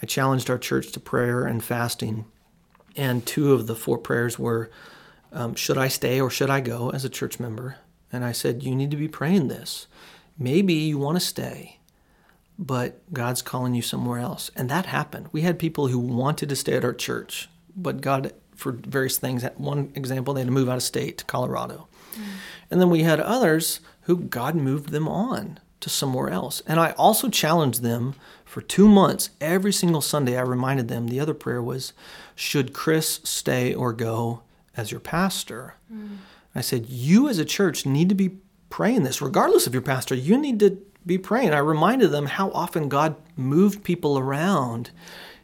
I 0.03 0.07
challenged 0.07 0.51
our 0.51 0.59
church 0.59 0.93
to 0.93 1.01
prayer 1.01 1.45
and 1.45 1.63
fasting, 1.63 2.25
and 2.97 3.25
two 3.25 3.53
of 3.53 3.67
the 3.67 3.75
four 3.75 3.99
prayers 3.99 4.39
were, 4.39 4.71
um, 5.33 5.55
"Should 5.55 5.79
I 5.79 5.89
stay 5.89 6.21
or 6.21 6.31
should 6.31 6.51
I 6.51 6.61
go?" 6.61 6.91
As 6.91 7.05
a 7.05 7.09
church 7.09 7.39
member, 7.41 7.77
and 8.13 8.25
I 8.25 8.33
said, 8.33 8.63
"You 8.63 8.75
need 8.75 8.91
to 8.91 8.97
be 8.97 9.09
praying 9.09 9.49
this. 9.49 9.87
Maybe 10.39 10.75
you 10.75 10.99
want 10.99 11.17
to 11.17 11.25
stay." 11.25 11.81
but 12.61 13.01
God's 13.13 13.41
calling 13.41 13.75
you 13.75 13.81
somewhere 13.81 14.19
else. 14.19 14.51
And 14.55 14.69
that 14.69 14.85
happened. 14.85 15.29
We 15.33 15.41
had 15.41 15.59
people 15.59 15.89
who 15.89 15.99
wanted 15.99 16.51
to 16.51 16.57
stay 16.57 16.75
at 16.75 16.85
our 16.85 16.93
church, 16.93 17.49
but 17.75 18.03
God, 18.03 18.35
for 18.55 18.73
various 18.73 19.17
things, 19.17 19.43
one 19.57 19.91
example, 19.95 20.35
they 20.35 20.43
had 20.43 20.49
to 20.49 20.53
move 20.53 20.69
out 20.69 20.77
of 20.77 20.83
state 20.83 21.17
to 21.19 21.25
Colorado. 21.25 21.89
And 22.71 22.81
then 22.81 22.91
we 22.91 23.03
had 23.03 23.21
others 23.21 23.81
who 24.03 24.17
God 24.17 24.55
moved 24.55 24.91
them 24.91 25.09
on 25.09 25.59
to 25.81 25.89
somewhere 25.89 26.31
else. 26.31 26.63
And 26.67 26.79
I 26.79 26.93
also 26.93 27.29
challenged 27.29 27.83
them 27.83 28.15
for 28.45 28.61
two 28.61 28.89
months. 28.89 29.31
Every 29.41 29.73
single 29.73 30.01
Sunday, 30.01 30.37
I 30.37 30.43
reminded 30.43 30.89
them 30.89 31.09
the 31.09 31.21
other 31.21 31.35
prayer 31.35 31.63
was, 31.63 31.93
Should 32.35 32.73
Chris 32.73 33.21
stay 33.25 33.75
or 33.75 33.93
go 33.93 34.43
as 34.77 34.91
your 34.91 35.01
pastor? 35.01 35.75
Mm. 35.93 36.19
I 36.55 36.61
said, 36.61 36.87
You 36.87 37.29
as 37.29 37.39
a 37.39 37.45
church 37.45 37.87
need 37.87 38.09
to 38.09 38.15
be 38.15 38.39
praying 38.69 39.03
this, 39.03 39.23
regardless 39.23 39.67
of 39.67 39.73
your 39.73 39.83
pastor. 39.83 40.15
You 40.15 40.37
need 40.39 40.61
to 40.61 40.79
be 41.05 41.19
praying. 41.19 41.53
I 41.53 41.59
reminded 41.59 42.11
them 42.11 42.27
how 42.27 42.51
often 42.51 42.89
God 42.89 43.17
moved 43.37 43.83
people 43.83 44.19
around 44.19 44.91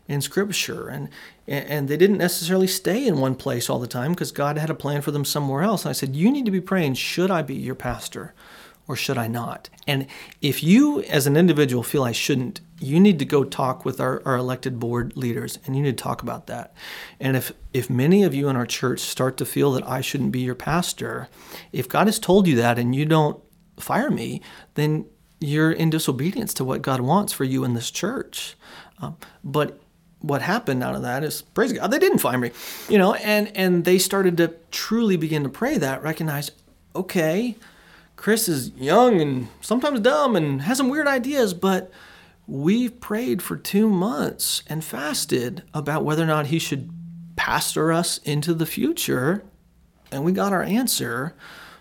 in 0.08 0.20
Scripture, 0.20 0.88
and 0.88 1.08
and 1.48 1.88
they 1.88 1.96
didn't 1.96 2.18
necessarily 2.18 2.66
stay 2.66 3.06
in 3.06 3.20
one 3.20 3.34
place 3.34 3.70
all 3.70 3.78
the 3.78 3.86
time 3.86 4.12
because 4.12 4.32
God 4.32 4.58
had 4.58 4.70
a 4.70 4.74
plan 4.74 5.02
for 5.02 5.12
them 5.12 5.24
somewhere 5.24 5.62
else. 5.62 5.84
And 5.84 5.90
I 5.90 5.92
said, 5.92 6.16
you 6.16 6.30
need 6.30 6.44
to 6.44 6.50
be 6.50 6.60
praying. 6.60 6.94
Should 6.94 7.30
I 7.30 7.42
be 7.42 7.54
your 7.54 7.74
pastor, 7.76 8.34
or 8.88 8.96
should 8.96 9.18
I 9.18 9.28
not? 9.28 9.68
And 9.86 10.06
if 10.40 10.62
you, 10.62 11.02
as 11.02 11.26
an 11.26 11.36
individual, 11.36 11.82
feel 11.82 12.02
I 12.02 12.12
shouldn't, 12.12 12.60
you 12.80 13.00
need 13.00 13.18
to 13.20 13.24
go 13.24 13.44
talk 13.44 13.84
with 13.84 14.00
our, 14.00 14.20
our 14.26 14.36
elected 14.36 14.78
board 14.78 15.16
leaders, 15.16 15.58
and 15.64 15.76
you 15.76 15.82
need 15.82 15.96
to 15.96 16.02
talk 16.02 16.22
about 16.22 16.46
that. 16.48 16.74
And 17.20 17.36
if 17.36 17.52
if 17.72 17.88
many 17.88 18.22
of 18.22 18.34
you 18.34 18.48
in 18.48 18.56
our 18.56 18.66
church 18.66 19.00
start 19.00 19.36
to 19.36 19.46
feel 19.46 19.72
that 19.72 19.88
I 19.88 20.00
shouldn't 20.00 20.32
be 20.32 20.40
your 20.40 20.54
pastor, 20.54 21.28
if 21.72 21.88
God 21.88 22.06
has 22.06 22.18
told 22.18 22.46
you 22.46 22.56
that 22.56 22.78
and 22.78 22.94
you 22.94 23.06
don't 23.06 23.42
fire 23.78 24.10
me, 24.10 24.42
then 24.74 25.06
you're 25.40 25.72
in 25.72 25.90
disobedience 25.90 26.52
to 26.54 26.64
what 26.64 26.82
God 26.82 27.00
wants 27.00 27.32
for 27.32 27.44
you 27.44 27.64
in 27.64 27.74
this 27.74 27.90
church. 27.90 28.56
Um, 28.98 29.16
but 29.44 29.78
what 30.26 30.42
happened 30.42 30.82
out 30.82 30.94
of 30.94 31.02
that 31.02 31.22
is 31.22 31.42
praise 31.42 31.72
God 31.72 31.90
they 31.90 31.98
didn't 31.98 32.18
find 32.18 32.40
me, 32.40 32.50
you 32.88 32.98
know, 32.98 33.14
and 33.14 33.54
and 33.56 33.84
they 33.84 33.98
started 33.98 34.36
to 34.38 34.54
truly 34.70 35.16
begin 35.16 35.42
to 35.42 35.48
pray 35.48 35.78
that 35.78 36.02
recognize, 36.02 36.50
okay, 36.94 37.56
Chris 38.16 38.48
is 38.48 38.70
young 38.70 39.20
and 39.20 39.48
sometimes 39.60 40.00
dumb 40.00 40.36
and 40.36 40.62
has 40.62 40.78
some 40.78 40.88
weird 40.88 41.06
ideas, 41.06 41.54
but 41.54 41.90
we've 42.46 43.00
prayed 43.00 43.42
for 43.42 43.56
two 43.56 43.88
months 43.88 44.62
and 44.68 44.84
fasted 44.84 45.62
about 45.74 46.04
whether 46.04 46.22
or 46.22 46.26
not 46.26 46.46
he 46.46 46.58
should 46.58 46.90
pastor 47.36 47.92
us 47.92 48.18
into 48.18 48.54
the 48.54 48.66
future, 48.66 49.44
and 50.10 50.24
we 50.24 50.32
got 50.32 50.52
our 50.52 50.62
answer. 50.62 51.36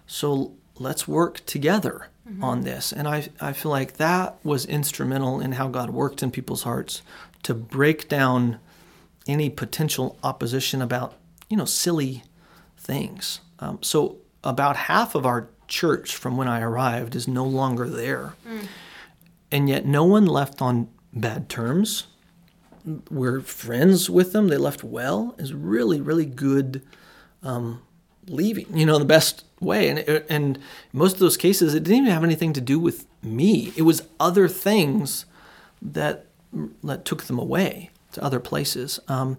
So 0.06 0.56
let's 0.78 1.08
work 1.08 1.46
together 1.46 2.10
mm-hmm. 2.28 2.44
on 2.44 2.62
this. 2.62 2.92
And 2.92 3.08
I, 3.08 3.28
I 3.40 3.54
feel 3.54 3.72
like 3.72 3.98
that 3.98 4.38
was 4.44 4.66
instrumental 4.66 5.40
in 5.40 5.54
how 5.54 5.68
God 5.68 5.90
worked 5.90 6.24
in 6.24 6.32
people's 6.32 6.64
hearts 6.64 7.02
to 7.44 7.54
break 7.54 8.08
down 8.08 8.60
any 9.28 9.50
potential 9.50 10.18
opposition 10.24 10.82
about, 10.82 11.16
you 11.50 11.58
know, 11.58 11.66
silly 11.66 12.24
things. 12.78 13.40
Um, 13.60 13.80
so 13.82 14.18
about 14.44 14.76
half 14.76 15.16
of 15.16 15.26
our 15.26 15.50
church 15.68 16.16
from 16.16 16.38
when 16.38 16.48
I 16.48 16.62
arrived 16.62 17.16
is 17.16 17.28
no 17.28 17.46
longer 17.46 17.90
there. 17.90 18.34
Mm. 18.48 18.68
And 19.52 19.70
yet 19.70 19.86
no 19.86 20.04
one 20.04 20.26
left 20.26 20.62
on 20.62 20.90
bad 21.14 21.50
terms. 21.50 22.08
We're 23.10 23.42
friends 23.42 24.10
with 24.10 24.32
them. 24.32 24.48
They 24.48 24.58
left 24.58 24.84
well. 24.84 25.34
Is 25.38 25.54
really, 25.54 26.02
really 26.02 26.26
good 26.26 26.84
um, 27.42 27.82
leaving, 28.28 28.78
you 28.78 28.86
know, 28.86 29.00
the 29.00 29.06
best 29.06 29.44
way. 29.60 29.90
And, 29.90 30.00
and 30.30 30.60
most 30.94 31.14
of 31.14 31.20
those 31.20 31.38
cases, 31.38 31.74
it 31.74 31.84
didn't 31.84 32.00
even 32.00 32.12
have 32.12 32.24
anything 32.24 32.54
to 32.54 32.62
do 32.62 32.80
with 32.80 33.06
me. 33.24 33.74
It 33.76 33.84
was 33.84 34.08
other 34.20 34.48
things 34.48 35.26
that, 35.82 36.26
that 36.84 37.06
took 37.06 37.24
them 37.24 37.40
away 37.40 37.92
to 38.14 38.24
other 38.24 38.40
places. 38.40 39.00
Um, 39.08 39.38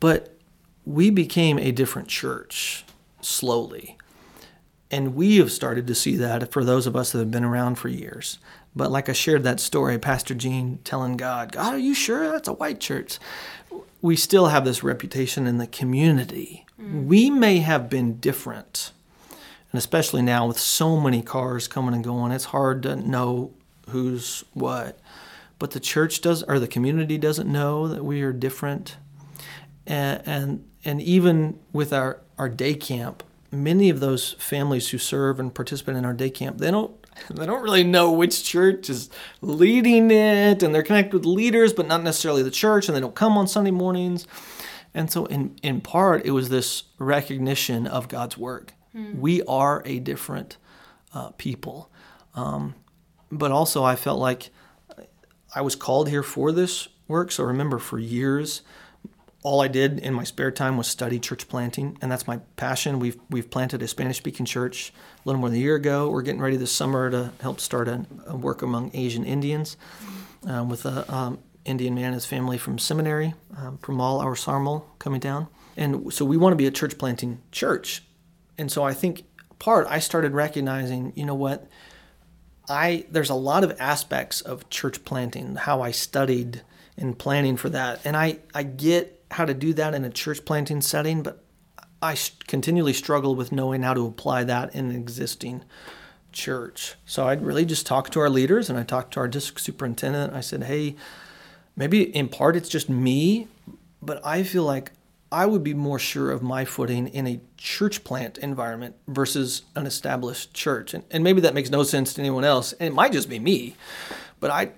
but 0.00 0.36
we 0.84 1.10
became 1.10 1.58
a 1.58 1.72
different 1.72 2.08
church 2.08 2.84
slowly. 3.20 3.96
And 4.90 5.14
we 5.14 5.38
have 5.38 5.50
started 5.50 5.86
to 5.86 5.94
see 5.94 6.16
that 6.16 6.52
for 6.52 6.64
those 6.64 6.86
of 6.86 6.94
us 6.94 7.12
that 7.12 7.18
have 7.18 7.30
been 7.30 7.44
around 7.44 7.76
for 7.76 7.88
years. 7.88 8.38
But 8.76 8.90
like 8.90 9.08
I 9.08 9.12
shared 9.12 9.44
that 9.44 9.60
story, 9.60 9.98
Pastor 9.98 10.34
Gene 10.34 10.78
telling 10.84 11.16
God, 11.16 11.52
God, 11.52 11.74
are 11.74 11.78
you 11.78 11.94
sure 11.94 12.30
that's 12.30 12.48
a 12.48 12.52
white 12.52 12.80
church? 12.80 13.18
We 14.02 14.16
still 14.16 14.48
have 14.48 14.64
this 14.64 14.82
reputation 14.82 15.46
in 15.46 15.58
the 15.58 15.66
community. 15.66 16.63
Mm. 16.80 17.06
We 17.06 17.30
may 17.30 17.58
have 17.58 17.88
been 17.88 18.18
different. 18.18 18.92
And 19.30 19.78
especially 19.78 20.22
now 20.22 20.46
with 20.46 20.58
so 20.58 21.00
many 21.00 21.22
cars 21.22 21.66
coming 21.66 21.94
and 21.94 22.04
going, 22.04 22.32
it's 22.32 22.46
hard 22.46 22.82
to 22.84 22.96
know 22.96 23.52
who's 23.88 24.44
what. 24.52 24.98
But 25.58 25.72
the 25.72 25.80
church 25.80 26.20
does, 26.20 26.42
or 26.44 26.58
the 26.58 26.68
community 26.68 27.18
doesn't 27.18 27.50
know 27.50 27.88
that 27.88 28.04
we 28.04 28.22
are 28.22 28.32
different. 28.32 28.96
And, 29.86 30.22
and, 30.26 30.68
and 30.84 31.02
even 31.02 31.58
with 31.72 31.92
our, 31.92 32.20
our 32.38 32.48
day 32.48 32.74
camp, 32.74 33.22
many 33.50 33.88
of 33.88 34.00
those 34.00 34.32
families 34.34 34.88
who 34.90 34.98
serve 34.98 35.38
and 35.38 35.54
participate 35.54 35.96
in 35.96 36.04
our 36.04 36.12
day 36.12 36.30
camp, 36.30 36.58
they 36.58 36.70
don't 36.70 36.94
they 37.30 37.46
don't 37.46 37.62
really 37.62 37.84
know 37.84 38.10
which 38.10 38.44
church 38.44 38.90
is 38.90 39.08
leading 39.40 40.10
it, 40.10 40.62
and 40.62 40.74
they're 40.74 40.82
connected 40.82 41.12
with 41.12 41.24
leaders, 41.24 41.72
but 41.72 41.86
not 41.86 42.02
necessarily 42.02 42.42
the 42.42 42.50
church, 42.50 42.88
and 42.88 42.96
they 42.96 43.00
don't 43.00 43.14
come 43.14 43.38
on 43.38 43.46
Sunday 43.46 43.70
mornings. 43.70 44.26
And 44.94 45.10
so, 45.10 45.26
in 45.26 45.56
in 45.62 45.80
part, 45.80 46.24
it 46.24 46.30
was 46.30 46.48
this 46.48 46.84
recognition 46.98 47.86
of 47.86 48.08
God's 48.08 48.38
work. 48.38 48.74
Mm. 48.94 49.18
We 49.18 49.42
are 49.42 49.82
a 49.84 49.98
different 49.98 50.56
uh, 51.12 51.30
people, 51.36 51.90
um, 52.34 52.74
but 53.30 53.50
also 53.50 53.82
I 53.82 53.96
felt 53.96 54.20
like 54.20 54.50
I 55.54 55.60
was 55.62 55.76
called 55.76 56.08
here 56.08 56.22
for 56.22 56.52
this 56.52 56.88
work. 57.08 57.32
So 57.32 57.44
remember, 57.44 57.78
for 57.78 57.98
years 57.98 58.62
all 59.44 59.60
I 59.60 59.68
did 59.68 59.98
in 59.98 60.14
my 60.14 60.24
spare 60.24 60.50
time 60.50 60.78
was 60.78 60.88
study 60.88 61.20
church 61.20 61.48
planting, 61.48 61.98
and 62.00 62.10
that's 62.10 62.26
my 62.26 62.38
passion. 62.56 62.98
We've 62.98 63.18
we've 63.28 63.48
planted 63.50 63.82
a 63.82 63.86
Spanish-speaking 63.86 64.46
church 64.46 64.92
a 65.18 65.28
little 65.28 65.38
more 65.38 65.50
than 65.50 65.58
a 65.58 65.62
year 65.62 65.76
ago. 65.76 66.08
We're 66.08 66.22
getting 66.22 66.40
ready 66.40 66.56
this 66.56 66.72
summer 66.72 67.10
to 67.10 67.30
help 67.40 67.60
start 67.60 67.86
a, 67.86 68.06
a 68.26 68.34
work 68.34 68.62
among 68.62 68.90
Asian 68.94 69.22
Indians 69.22 69.76
um, 70.46 70.70
with 70.70 70.86
a 70.86 71.14
um, 71.14 71.38
Indian 71.64 71.94
man 71.94 72.06
and 72.06 72.14
his 72.14 72.26
family 72.26 72.58
from 72.58 72.78
seminary, 72.78 73.34
um, 73.56 73.78
from 73.78 74.00
all 74.00 74.20
our 74.20 74.34
Sarmal 74.34 74.84
coming 74.98 75.20
down, 75.20 75.48
and 75.76 76.12
so 76.12 76.24
we 76.24 76.36
want 76.36 76.52
to 76.52 76.56
be 76.56 76.66
a 76.66 76.70
church 76.70 76.98
planting 76.98 77.40
church. 77.52 78.02
And 78.58 78.70
so 78.70 78.84
I 78.84 78.94
think 78.94 79.24
part 79.58 79.86
I 79.88 79.98
started 79.98 80.32
recognizing, 80.32 81.12
you 81.16 81.24
know 81.24 81.34
what, 81.34 81.68
I 82.68 83.06
there's 83.10 83.30
a 83.30 83.34
lot 83.34 83.64
of 83.64 83.74
aspects 83.80 84.40
of 84.40 84.68
church 84.70 85.04
planting, 85.04 85.56
how 85.56 85.82
I 85.82 85.90
studied 85.90 86.62
and 86.96 87.18
planning 87.18 87.56
for 87.56 87.68
that, 87.70 88.00
and 88.04 88.16
I 88.16 88.38
I 88.54 88.62
get 88.62 89.24
how 89.30 89.44
to 89.44 89.54
do 89.54 89.74
that 89.74 89.94
in 89.94 90.04
a 90.04 90.10
church 90.10 90.44
planting 90.44 90.80
setting, 90.80 91.22
but 91.22 91.42
I 92.00 92.16
continually 92.46 92.92
struggle 92.92 93.34
with 93.34 93.50
knowing 93.50 93.82
how 93.82 93.94
to 93.94 94.06
apply 94.06 94.44
that 94.44 94.74
in 94.74 94.90
an 94.90 94.96
existing 94.96 95.64
church. 96.32 96.96
So 97.06 97.26
I'd 97.26 97.42
really 97.42 97.64
just 97.64 97.86
talk 97.86 98.10
to 98.10 98.20
our 98.20 98.28
leaders 98.28 98.68
and 98.68 98.78
I 98.78 98.82
talked 98.82 99.14
to 99.14 99.20
our 99.20 99.28
district 99.28 99.60
superintendent. 99.60 100.34
I 100.34 100.40
said, 100.40 100.64
hey, 100.64 100.96
maybe 101.76 102.02
in 102.02 102.28
part 102.28 102.56
it's 102.56 102.68
just 102.68 102.88
me, 102.88 103.48
but 104.02 104.24
I 104.24 104.42
feel 104.42 104.64
like 104.64 104.92
I 105.32 105.46
would 105.46 105.64
be 105.64 105.74
more 105.74 105.98
sure 105.98 106.30
of 106.30 106.42
my 106.42 106.64
footing 106.64 107.08
in 107.08 107.26
a 107.26 107.40
church 107.56 108.04
plant 108.04 108.38
environment 108.38 108.94
versus 109.08 109.62
an 109.74 109.86
established 109.86 110.54
church. 110.54 110.94
And, 110.94 111.02
and 111.10 111.24
maybe 111.24 111.40
that 111.40 111.54
makes 111.54 111.70
no 111.70 111.82
sense 111.82 112.14
to 112.14 112.20
anyone 112.20 112.44
else. 112.44 112.72
And 112.74 112.86
it 112.86 112.94
might 112.94 113.12
just 113.12 113.28
be 113.28 113.38
me, 113.38 113.74
but 114.38 114.50
I 114.50 114.70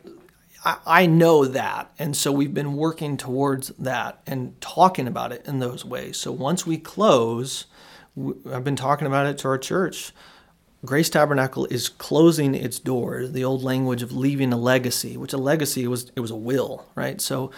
I, 0.85 1.07
know 1.07 1.45
that. 1.45 1.93
And 1.97 2.17
so 2.17 2.33
we've 2.33 2.53
been 2.53 2.75
working 2.75 3.17
towards 3.17 3.69
that 3.79 4.21
and 4.27 4.61
talking 4.61 5.07
about 5.07 5.31
it 5.31 5.47
in 5.47 5.61
those 5.61 5.85
ways. 5.85 6.17
So 6.17 6.33
once 6.33 6.67
we 6.67 6.77
close, 6.77 7.67
I've 8.51 8.65
been 8.65 8.75
talking 8.75 9.07
about 9.07 9.27
it 9.27 9.39
to 9.39 9.49
our 9.49 9.59
church. 9.59 10.13
Grace 10.87 11.11
Tabernacle 11.11 11.67
is 11.67 11.89
closing 11.89 12.55
its 12.55 12.79
doors, 12.79 13.33
the 13.33 13.45
old 13.45 13.63
language 13.63 14.03
of 14.03 14.13
leaving 14.13 14.53
a 14.53 14.57
legacy, 14.57 15.17
which 15.17 15.33
a 15.33 15.39
legacy 15.39 15.87
was 15.87 16.11
it 16.15 16.21
was 16.21 16.31
a 16.31 16.37
will, 16.37 16.87
right? 16.95 17.21
So 17.21 17.51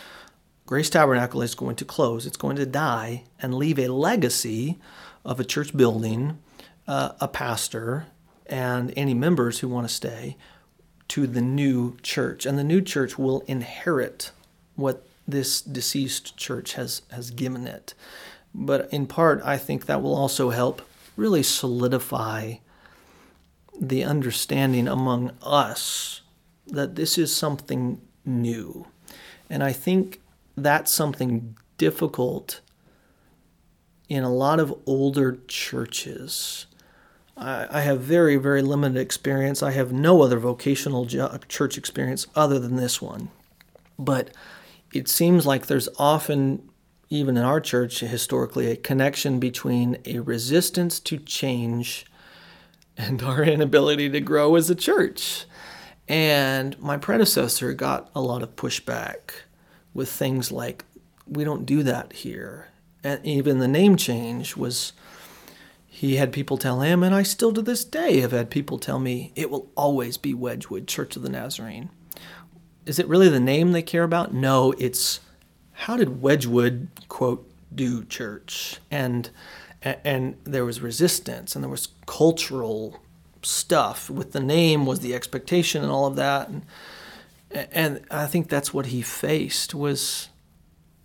Grace 0.67 0.91
Tabernacle 0.91 1.43
is 1.43 1.55
going 1.55 1.77
to 1.77 1.85
close, 1.85 2.27
it's 2.27 2.37
going 2.37 2.57
to 2.57 2.67
die 2.67 3.25
and 3.41 3.55
leave 3.55 3.79
a 3.79 3.89
legacy 3.89 4.79
of 5.25 5.39
a 5.39 5.45
church 5.45 5.77
building, 5.77 6.39
uh, 6.87 7.13
a 7.21 7.29
pastor, 7.29 8.07
and 8.47 8.93
any 8.97 9.15
members 9.15 9.61
who 9.61 9.69
want 9.69 9.87
to 9.89 9.95
stay 9.95 10.37
to 11.09 11.27
the 11.27 11.41
new 11.41 11.97
church. 12.03 12.47
And 12.47 12.59
the 12.59 12.65
new 12.65 12.81
church 12.81 13.19
will 13.19 13.41
inherit 13.47 14.31
what 14.75 15.07
this 15.27 15.61
deceased 15.61 16.37
church 16.37 16.75
has, 16.75 17.03
has 17.11 17.31
given 17.31 17.67
it. 17.67 17.95
But 18.55 18.93
in 18.93 19.07
part, 19.07 19.43
I 19.45 19.59
think 19.59 19.87
that 19.87 20.03
will 20.03 20.15
also 20.15 20.51
help 20.51 20.83
really 21.17 21.43
solidify 21.43 22.55
the 23.81 24.05
understanding 24.05 24.89
among 24.89 25.33
us 25.43 26.23
that 26.67 26.97
this 26.97 27.17
is 27.17 27.35
something 27.35 28.01
new. 28.25 28.87
And 29.49 29.63
I 29.63 29.73
think 29.73 30.21
that's 30.57 30.93
something 30.93 31.57
difficult 31.79 32.61
in 34.09 34.25
a 34.25 34.33
lot 34.33 34.59
of 34.61 34.75
older 34.87 35.39
churches 35.49 36.67
I, 37.41 37.83
have 37.83 38.01
very, 38.01 38.37
very 38.37 38.63
limited 38.63 39.01
experience. 39.01 39.63
I 39.63 39.71
have 39.71 39.93
no 39.93 40.23
other 40.23 40.39
vocational 40.39 41.07
church 41.49 41.79
experience 41.79 42.27
other 42.35 42.59
than 42.59 42.77
this 42.77 43.01
one. 43.01 43.31
But 43.99 44.31
it 44.93 45.09
seems 45.09 45.47
like 45.47 45.67
there's 45.67 45.89
often, 45.99 46.69
even 47.11 47.37
in 47.37 47.45
our 47.45 47.61
church 47.61 48.01
historically, 48.01 48.71
a 48.71 48.77
connection 48.77 49.39
between 49.39 49.99
a 50.05 50.19
resistance 50.19 50.99
to 51.01 51.19
change 51.19 52.07
and 52.99 53.23
our 53.23 53.43
inability 53.43 54.11
to 54.11 54.21
grow 54.21 54.57
as 54.57 54.69
a 54.69 54.75
church. 54.75 55.47
And 56.09 56.79
my 56.81 56.97
predecessor 56.97 57.73
got 57.73 58.11
a 58.15 58.21
lot 58.21 58.43
of 58.43 58.57
pushback 58.57 59.31
with 59.95 60.11
things 60.11 60.51
like, 60.51 60.85
we 61.27 61.45
don't 61.45 61.65
do 61.65 61.83
that 61.85 62.13
here. 62.13 62.69
And 63.05 63.25
even 63.25 63.59
the 63.59 63.69
name 63.69 63.97
change 63.97 64.57
was 64.57 64.93
he 65.87 66.17
had 66.17 66.33
people 66.33 66.59
tell 66.59 66.81
him, 66.81 67.03
and 67.03 67.15
I 67.15 67.23
still 67.23 67.53
to 67.53 67.63
this 67.63 67.85
day 67.85 68.21
have 68.21 68.33
had 68.33 68.51
people 68.51 68.79
tell 68.79 68.99
me, 68.99 69.33
it 69.37 69.51
will 69.51 69.71
always 69.77 70.17
be 70.17 70.35
Wedgwood 70.35 70.87
Church 70.87 71.17
of 71.17 71.23
the 71.23 71.29
Nazarene. 71.29 71.91
Is 72.87 72.99
it 72.99 73.09
really 73.09 73.29
the 73.29 73.41
name 73.41 73.73
they 73.73 73.83
care 73.83 74.05
about? 74.05 74.33
No, 74.33 74.73
it's 74.79 75.21
how 75.73 75.97
did 75.97 76.23
Wedgwood, 76.23 76.89
quote, 77.09 77.49
do 77.75 78.05
church? 78.05 78.79
And 78.91 79.31
and 79.83 80.37
there 80.45 80.65
was 80.65 80.81
resistance 80.81 81.55
and 81.55 81.63
there 81.63 81.71
was 81.71 81.89
cultural 82.07 83.01
stuff 83.43 84.11
with 84.11 84.33
the 84.33 84.41
name 84.41 84.87
was 84.87 85.01
the 85.01 85.15
expectation 85.15 85.83
and 85.83 85.93
all 85.93 86.07
of 86.07 86.17
that 86.17 86.49
and 86.49 86.67
and 87.51 88.05
I 88.11 88.27
think 88.27 88.49
that's 88.49 88.75
what 88.75 88.87
he 88.87 89.01
faced 89.01 89.75
was 89.75 90.29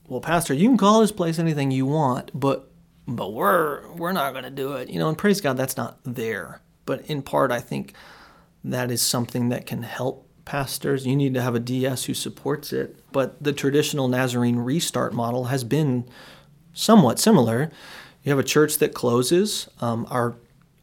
well 0.08 0.22
pastor 0.22 0.54
you 0.54 0.68
can 0.68 0.78
call 0.78 1.02
this 1.02 1.12
place 1.12 1.38
anything 1.38 1.72
you 1.72 1.86
want 1.86 2.32
but 2.34 2.70
but 3.08 3.34
we're 3.34 3.88
we're 3.92 4.12
not 4.12 4.32
going 4.32 4.44
to 4.46 4.50
do 4.50 4.74
it 4.74 4.90
you 4.90 4.98
know 4.98 5.08
and 5.08 5.18
praise 5.18 5.40
god 5.42 5.56
that's 5.56 5.78
not 5.78 6.00
there 6.04 6.62
but 6.86 7.06
in 7.06 7.22
part 7.22 7.52
i 7.52 7.60
think 7.60 7.94
that 8.64 8.90
is 8.90 9.02
something 9.02 9.50
that 9.50 9.66
can 9.66 9.84
help 9.84 10.28
pastors. 10.46 11.06
You 11.06 11.16
need 11.16 11.34
to 11.34 11.42
have 11.42 11.56
a 11.56 11.60
DS 11.60 12.06
who 12.06 12.14
supports 12.14 12.74
it. 12.74 12.96
But 13.12 13.42
the 13.44 13.54
traditional 13.54 14.08
Nazarene 14.08 14.58
restart 14.58 15.14
model 15.14 15.46
has 15.46 15.64
been 15.64 16.06
somewhat 16.74 17.20
similar. 17.20 17.72
You 18.24 18.32
have 18.32 18.40
a 18.40 18.44
church 18.44 18.78
that 18.78 18.94
closes. 18.94 19.70
Um, 19.82 20.08
our 20.10 20.36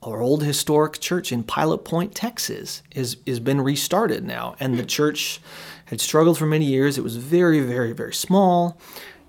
our 0.02 0.22
old 0.22 0.42
historic 0.42 0.98
church 0.98 1.30
in 1.30 1.42
Pilot 1.42 1.84
Point, 1.84 2.14
Texas, 2.14 2.82
is 2.94 3.16
is 3.26 3.40
been 3.40 3.60
restarted 3.60 4.24
now, 4.24 4.54
and 4.60 4.78
the 4.78 4.84
church 4.84 5.40
had 5.86 6.00
struggled 6.00 6.38
for 6.38 6.46
many 6.46 6.64
years. 6.64 6.96
It 6.96 7.04
was 7.04 7.16
very, 7.16 7.60
very, 7.60 7.92
very 7.92 8.14
small, 8.14 8.78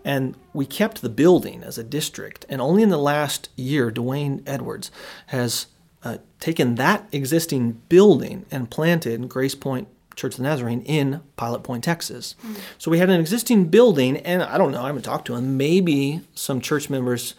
and 0.06 0.36
we 0.54 0.66
kept 0.66 1.02
the 1.02 1.10
building 1.10 1.64
as 1.64 1.78
a 1.78 1.84
district. 1.84 2.46
And 2.48 2.62
only 2.62 2.84
in 2.84 2.90
the 2.90 2.98
last 2.98 3.50
year, 3.56 3.92
Dwayne 3.92 4.44
Edwards 4.46 4.92
has 5.28 5.68
uh, 6.04 6.18
taken 6.40 6.76
that 6.76 7.08
existing 7.12 7.82
building 7.90 8.46
and 8.52 8.70
planted 8.70 9.28
Grace 9.28 9.56
Point 9.56 9.88
Church 10.16 10.34
of 10.34 10.38
the 10.38 10.44
Nazarene 10.44 10.82
in 10.84 11.22
Pilot 11.36 11.64
Point, 11.64 11.84
Texas. 11.84 12.36
Mm. 12.46 12.58
So 12.78 12.92
we 12.92 13.00
had 13.00 13.10
an 13.10 13.20
existing 13.20 13.66
building, 13.66 14.18
and 14.18 14.44
I 14.44 14.58
don't 14.58 14.72
know, 14.72 14.84
I 14.84 14.88
haven't 14.88 15.04
talked 15.04 15.26
to 15.28 15.36
him. 15.36 15.58
Maybe 15.58 16.22
some 16.34 16.62
church 16.62 16.90
members 16.90 17.34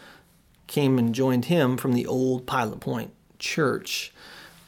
came 0.73 0.97
and 0.97 1.13
joined 1.13 1.45
him 1.45 1.77
from 1.77 1.93
the 1.93 2.07
old 2.07 2.47
Pilot 2.47 2.79
Point 2.79 3.11
church. 3.37 4.11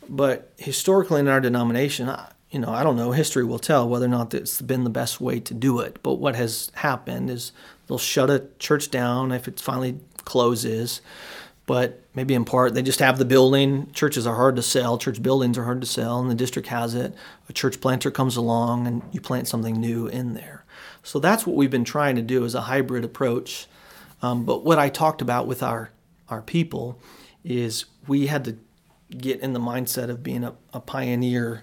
But 0.08 0.54
historically 0.56 1.20
in 1.20 1.28
our 1.28 1.42
denomination, 1.42 2.16
you 2.52 2.60
know, 2.60 2.70
I 2.70 2.84
don't 2.84 2.96
know, 2.96 3.12
history 3.12 3.44
will 3.44 3.58
tell 3.58 3.90
whether 3.90 4.06
or 4.06 4.10
not 4.10 4.32
it's 4.36 4.62
been 4.62 4.84
the 4.84 4.92
best 4.92 5.20
way 5.20 5.40
to 5.40 5.54
do 5.56 5.80
it. 5.80 5.98
But 6.04 6.16
what 6.16 6.36
has 6.36 6.72
happened 6.76 7.32
is 7.32 7.52
they'll 7.88 7.98
shut 7.98 8.30
a 8.30 8.46
church 8.60 8.92
down 8.92 9.32
if 9.32 9.48
it 9.48 9.60
finally 9.60 10.00
closes. 10.26 11.02
But 11.66 12.04
maybe 12.14 12.36
in 12.36 12.46
part, 12.46 12.76
they 12.76 12.84
just 12.84 13.00
have 13.00 13.18
the 13.18 13.26
building. 13.26 13.92
Churches 13.92 14.28
are 14.28 14.36
hard 14.36 14.56
to 14.58 14.62
sell, 14.62 15.00
church 15.00 15.24
buildings 15.24 15.58
are 15.58 15.64
hard 15.64 15.82
to 15.82 15.88
sell, 15.88 16.20
and 16.20 16.30
the 16.30 16.36
district 16.36 16.68
has 16.68 16.94
it. 16.94 17.16
A 17.50 17.54
church 17.54 17.82
planter 17.82 18.12
comes 18.12 18.38
along 18.38 18.86
and 18.86 19.02
you 19.12 19.20
plant 19.20 19.48
something 19.48 19.82
new 19.82 20.06
in 20.06 20.36
there. 20.36 20.66
So 21.02 21.18
that's 21.18 21.48
what 21.48 21.56
we've 21.56 21.72
been 21.72 21.84
trying 21.84 22.16
to 22.16 22.22
do 22.22 22.46
as 22.46 22.54
a 22.54 22.62
hybrid 22.62 23.04
approach. 23.04 23.66
Um, 24.22 24.46
but 24.46 24.64
what 24.64 24.78
I 24.78 24.90
talked 24.90 25.24
about 25.24 25.48
with 25.48 25.64
our, 25.64 25.90
our 26.30 26.42
people 26.42 27.00
is 27.44 27.86
we 28.08 28.28
had 28.28 28.46
to 28.46 28.58
get 29.18 29.40
in 29.40 29.54
the 29.54 29.60
mindset 29.60 30.10
of 30.10 30.24
being 30.24 30.44
a, 30.44 30.54
a 30.74 30.80
pioneer. 30.80 31.62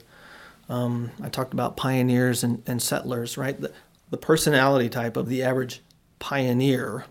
Um, 0.69 1.11
I 1.23 1.29
talked 1.29 1.53
about 1.53 1.77
pioneers 1.77 2.45
and, 2.45 2.63
and 2.67 2.81
settlers, 2.81 3.37
right? 3.37 3.61
The, 3.61 3.73
the 4.11 4.17
personality 4.17 4.89
type 4.89 5.17
of 5.17 5.29
the 5.29 5.43
average 5.43 5.83
pioneer 6.19 7.05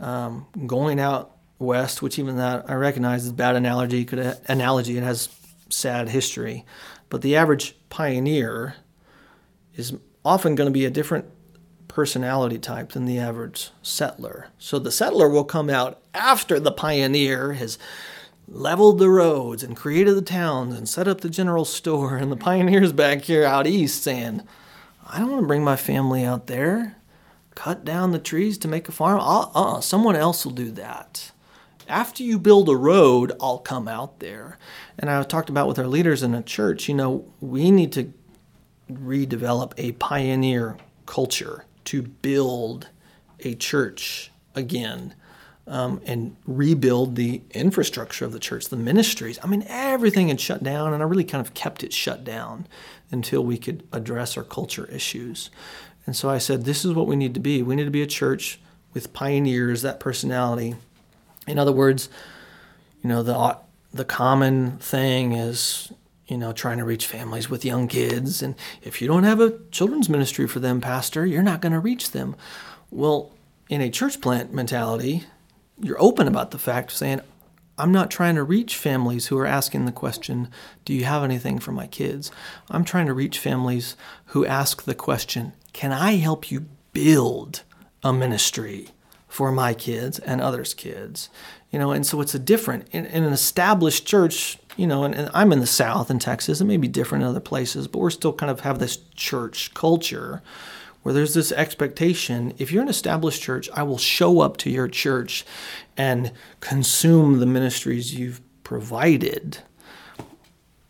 um, 0.00 0.46
going 0.66 0.98
out 0.98 1.36
west, 1.58 2.02
which 2.02 2.18
even 2.18 2.36
that 2.36 2.68
I 2.68 2.74
recognize 2.74 3.24
is 3.24 3.32
bad 3.32 3.56
analogy. 3.56 4.04
Could 4.04 4.38
analogy 4.48 4.96
it 4.96 5.02
has 5.02 5.28
sad 5.68 6.08
history, 6.08 6.64
but 7.10 7.22
the 7.22 7.36
average 7.36 7.76
pioneer 7.90 8.76
is 9.76 9.94
often 10.24 10.54
going 10.54 10.68
to 10.68 10.72
be 10.72 10.84
a 10.84 10.90
different 10.90 11.26
personality 11.94 12.58
type 12.58 12.90
than 12.90 13.04
the 13.04 13.20
average 13.20 13.70
settler. 13.80 14.48
So 14.58 14.80
the 14.80 14.90
settler 14.90 15.28
will 15.28 15.44
come 15.44 15.70
out 15.70 16.02
after 16.12 16.58
the 16.58 16.72
pioneer 16.72 17.52
has 17.52 17.78
leveled 18.48 18.98
the 18.98 19.08
roads 19.08 19.62
and 19.62 19.76
created 19.76 20.16
the 20.16 20.22
towns 20.22 20.74
and 20.74 20.88
set 20.88 21.06
up 21.06 21.20
the 21.20 21.30
general 21.30 21.64
store. 21.64 22.16
And 22.16 22.32
the 22.32 22.36
pioneers 22.36 22.92
back 22.92 23.22
here 23.22 23.44
out 23.44 23.68
east 23.68 24.02
saying, 24.02 24.42
I 25.06 25.20
don't 25.20 25.30
want 25.30 25.42
to 25.44 25.46
bring 25.46 25.62
my 25.62 25.76
family 25.76 26.24
out 26.24 26.48
there, 26.48 26.96
cut 27.54 27.84
down 27.84 28.10
the 28.10 28.18
trees 28.18 28.58
to 28.58 28.68
make 28.68 28.88
a 28.88 28.92
farm. 28.92 29.20
Uh 29.20 29.46
uh, 29.54 29.80
someone 29.80 30.16
else 30.16 30.44
will 30.44 30.52
do 30.52 30.72
that. 30.72 31.30
After 31.86 32.24
you 32.24 32.40
build 32.40 32.68
a 32.68 32.76
road, 32.76 33.32
I'll 33.40 33.58
come 33.58 33.86
out 33.86 34.18
there. 34.18 34.58
And 34.98 35.08
I 35.08 35.22
talked 35.22 35.48
about 35.48 35.68
with 35.68 35.78
our 35.78 35.86
leaders 35.86 36.24
in 36.24 36.32
the 36.32 36.42
church, 36.42 36.88
you 36.88 36.94
know, 36.94 37.32
we 37.40 37.70
need 37.70 37.92
to 37.92 38.12
redevelop 38.90 39.74
a 39.76 39.92
pioneer 39.92 40.76
culture 41.06 41.64
to 41.84 42.02
build 42.02 42.88
a 43.40 43.54
church 43.54 44.30
again 44.54 45.14
um, 45.66 46.00
and 46.04 46.36
rebuild 46.46 47.16
the 47.16 47.42
infrastructure 47.52 48.24
of 48.24 48.32
the 48.32 48.38
church, 48.38 48.68
the 48.68 48.76
ministries. 48.76 49.38
I 49.42 49.46
mean, 49.46 49.64
everything 49.68 50.28
had 50.28 50.40
shut 50.40 50.62
down, 50.62 50.92
and 50.92 51.02
I 51.02 51.06
really 51.06 51.24
kind 51.24 51.44
of 51.44 51.54
kept 51.54 51.82
it 51.82 51.92
shut 51.92 52.24
down 52.24 52.66
until 53.10 53.42
we 53.42 53.56
could 53.56 53.86
address 53.92 54.36
our 54.36 54.44
culture 54.44 54.86
issues. 54.90 55.50
And 56.06 56.14
so 56.14 56.28
I 56.28 56.38
said, 56.38 56.64
this 56.64 56.84
is 56.84 56.92
what 56.92 57.06
we 57.06 57.16
need 57.16 57.34
to 57.34 57.40
be. 57.40 57.62
We 57.62 57.76
need 57.76 57.84
to 57.84 57.90
be 57.90 58.02
a 58.02 58.06
church 58.06 58.60
with 58.92 59.12
pioneers, 59.12 59.82
that 59.82 60.00
personality. 60.00 60.76
In 61.46 61.58
other 61.58 61.72
words, 61.72 62.08
you 63.02 63.08
know, 63.08 63.22
the 63.22 63.58
the 63.92 64.04
common 64.04 64.78
thing 64.78 65.32
is, 65.32 65.92
you 66.26 66.38
know, 66.38 66.52
trying 66.52 66.78
to 66.78 66.84
reach 66.84 67.06
families 67.06 67.50
with 67.50 67.64
young 67.64 67.88
kids, 67.88 68.42
and 68.42 68.54
if 68.82 69.02
you 69.02 69.08
don't 69.08 69.24
have 69.24 69.40
a 69.40 69.58
children's 69.70 70.08
ministry 70.08 70.48
for 70.48 70.60
them, 70.60 70.80
pastor, 70.80 71.26
you're 71.26 71.42
not 71.42 71.60
going 71.60 71.72
to 71.72 71.80
reach 71.80 72.12
them. 72.12 72.34
Well, 72.90 73.32
in 73.68 73.80
a 73.80 73.90
church 73.90 74.20
plant 74.20 74.52
mentality, 74.52 75.24
you're 75.80 76.00
open 76.00 76.28
about 76.28 76.50
the 76.50 76.58
fact 76.58 76.92
of 76.92 76.96
saying, 76.96 77.20
I'm 77.76 77.92
not 77.92 78.10
trying 78.10 78.36
to 78.36 78.44
reach 78.44 78.76
families 78.76 79.26
who 79.26 79.38
are 79.38 79.46
asking 79.46 79.84
the 79.84 79.92
question, 79.92 80.48
Do 80.84 80.94
you 80.94 81.04
have 81.04 81.24
anything 81.24 81.58
for 81.58 81.72
my 81.72 81.86
kids? 81.86 82.30
I'm 82.70 82.84
trying 82.84 83.06
to 83.06 83.14
reach 83.14 83.38
families 83.38 83.96
who 84.26 84.46
ask 84.46 84.84
the 84.84 84.94
question, 84.94 85.52
Can 85.72 85.92
I 85.92 86.16
help 86.16 86.50
you 86.50 86.66
build 86.92 87.62
a 88.02 88.12
ministry 88.12 88.90
for 89.26 89.50
my 89.50 89.74
kids 89.74 90.20
and 90.20 90.40
others' 90.40 90.72
kids? 90.72 91.28
You 91.72 91.80
know, 91.80 91.90
and 91.90 92.06
so 92.06 92.20
it's 92.20 92.34
a 92.34 92.38
different, 92.38 92.86
in, 92.92 93.06
in 93.06 93.24
an 93.24 93.32
established 93.32 94.06
church, 94.06 94.58
you 94.76 94.86
know, 94.86 95.04
and, 95.04 95.14
and, 95.14 95.30
I'm 95.34 95.52
in 95.52 95.60
the 95.60 95.66
South 95.66 96.10
in 96.10 96.18
Texas, 96.18 96.60
it 96.60 96.64
may 96.64 96.76
be 96.76 96.88
different 96.88 97.22
in 97.22 97.30
other 97.30 97.40
places, 97.40 97.88
but 97.88 97.98
we're 97.98 98.10
still 98.10 98.32
kind 98.32 98.50
of 98.50 98.60
have 98.60 98.78
this 98.78 98.98
church 99.14 99.72
culture 99.74 100.42
where 101.04 101.12
there's 101.12 101.34
this 101.34 101.52
expectation 101.52 102.54
if 102.58 102.72
you're 102.72 102.82
an 102.82 102.88
established 102.88 103.42
church, 103.42 103.68
I 103.74 103.82
will 103.82 103.98
show 103.98 104.40
up 104.40 104.56
to 104.58 104.70
your 104.70 104.88
church 104.88 105.44
and 105.98 106.32
consume 106.60 107.40
the 107.40 107.46
ministries 107.46 108.14
you've 108.14 108.40
provided. 108.64 109.58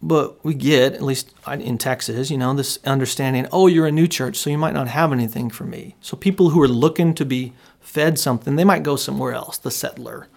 But 0.00 0.44
we 0.44 0.54
get, 0.54 0.92
at 0.92 1.02
least 1.02 1.34
in 1.48 1.78
Texas, 1.78 2.30
you 2.30 2.38
know, 2.38 2.54
this 2.54 2.78
understanding 2.84 3.48
oh, 3.50 3.66
you're 3.66 3.88
a 3.88 3.92
new 3.92 4.06
church, 4.06 4.36
so 4.36 4.50
you 4.50 4.58
might 4.58 4.74
not 4.74 4.86
have 4.86 5.12
anything 5.12 5.50
for 5.50 5.64
me. 5.64 5.96
So 6.00 6.16
people 6.16 6.50
who 6.50 6.62
are 6.62 6.68
looking 6.68 7.12
to 7.14 7.24
be 7.24 7.52
fed 7.80 8.18
something, 8.18 8.54
they 8.54 8.64
might 8.64 8.84
go 8.84 8.94
somewhere 8.94 9.32
else, 9.32 9.58
the 9.58 9.70
settler. 9.70 10.28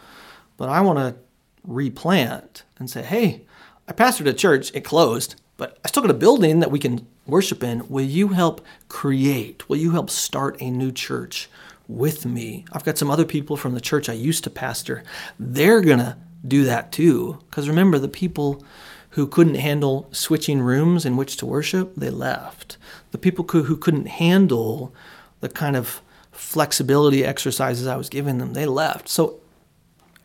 But 0.57 0.69
I 0.69 0.82
want 0.82 0.98
to 0.98 1.15
replant 1.64 2.64
and 2.78 2.90
say, 2.90 3.02
hey, 3.02 3.46
I 3.88 3.94
pastored 3.94 4.28
a 4.28 4.34
church, 4.34 4.72
it 4.74 4.82
closed, 4.82 5.36
but 5.58 5.78
I 5.84 5.88
still 5.88 6.04
got 6.04 6.12
a 6.12 6.16
building 6.16 6.60
that 6.60 6.72
we 6.72 6.80
can 6.80 7.08
worship 7.26 7.64
in, 7.64 7.88
will 7.90 8.06
you 8.06 8.30
help 8.30 8.66
create? 8.90 9.68
Will 9.70 9.78
you 9.78 9.92
help 9.92 10.10
start 10.10 10.62
a 10.62 10.70
new 10.70 10.92
church 10.92 11.50
with 11.88 12.26
me? 12.26 12.66
I've 12.72 12.84
got 12.84 12.98
some 12.98 13.10
other 13.10 13.26
people 13.26 13.58
from 13.58 13.74
the 13.74 13.82
church 13.82 14.10
I 14.10 14.14
used 14.14 14.44
to 14.44 14.50
pastor. 14.50 15.04
They're 15.40 15.82
going 15.82 16.00
to 16.00 16.18
do 16.48 16.64
that 16.66 16.92
too. 16.92 17.40
Because 17.50 17.68
remember, 17.68 17.98
the 17.98 18.08
people 18.08 18.64
who 19.12 19.26
couldn't 19.26 19.56
handle 19.56 20.08
switching 20.12 20.62
rooms 20.62 21.06
in 21.06 21.18
which 21.18 21.38
to 21.38 21.46
worship, 21.46 21.96
they 21.96 22.10
left. 22.10 22.78
The 23.12 23.18
people 23.18 23.46
who 23.46 23.76
couldn't 23.78 24.08
handle 24.08 24.94
the 25.40 25.50
kind 25.50 25.76
of 25.76 26.02
flexibility 26.32 27.26
exercises 27.26 27.88
I 27.88 27.96
was 27.96 28.10
giving 28.10 28.38
them, 28.38 28.54
they 28.54 28.68
left. 28.68 29.10
So 29.10 29.40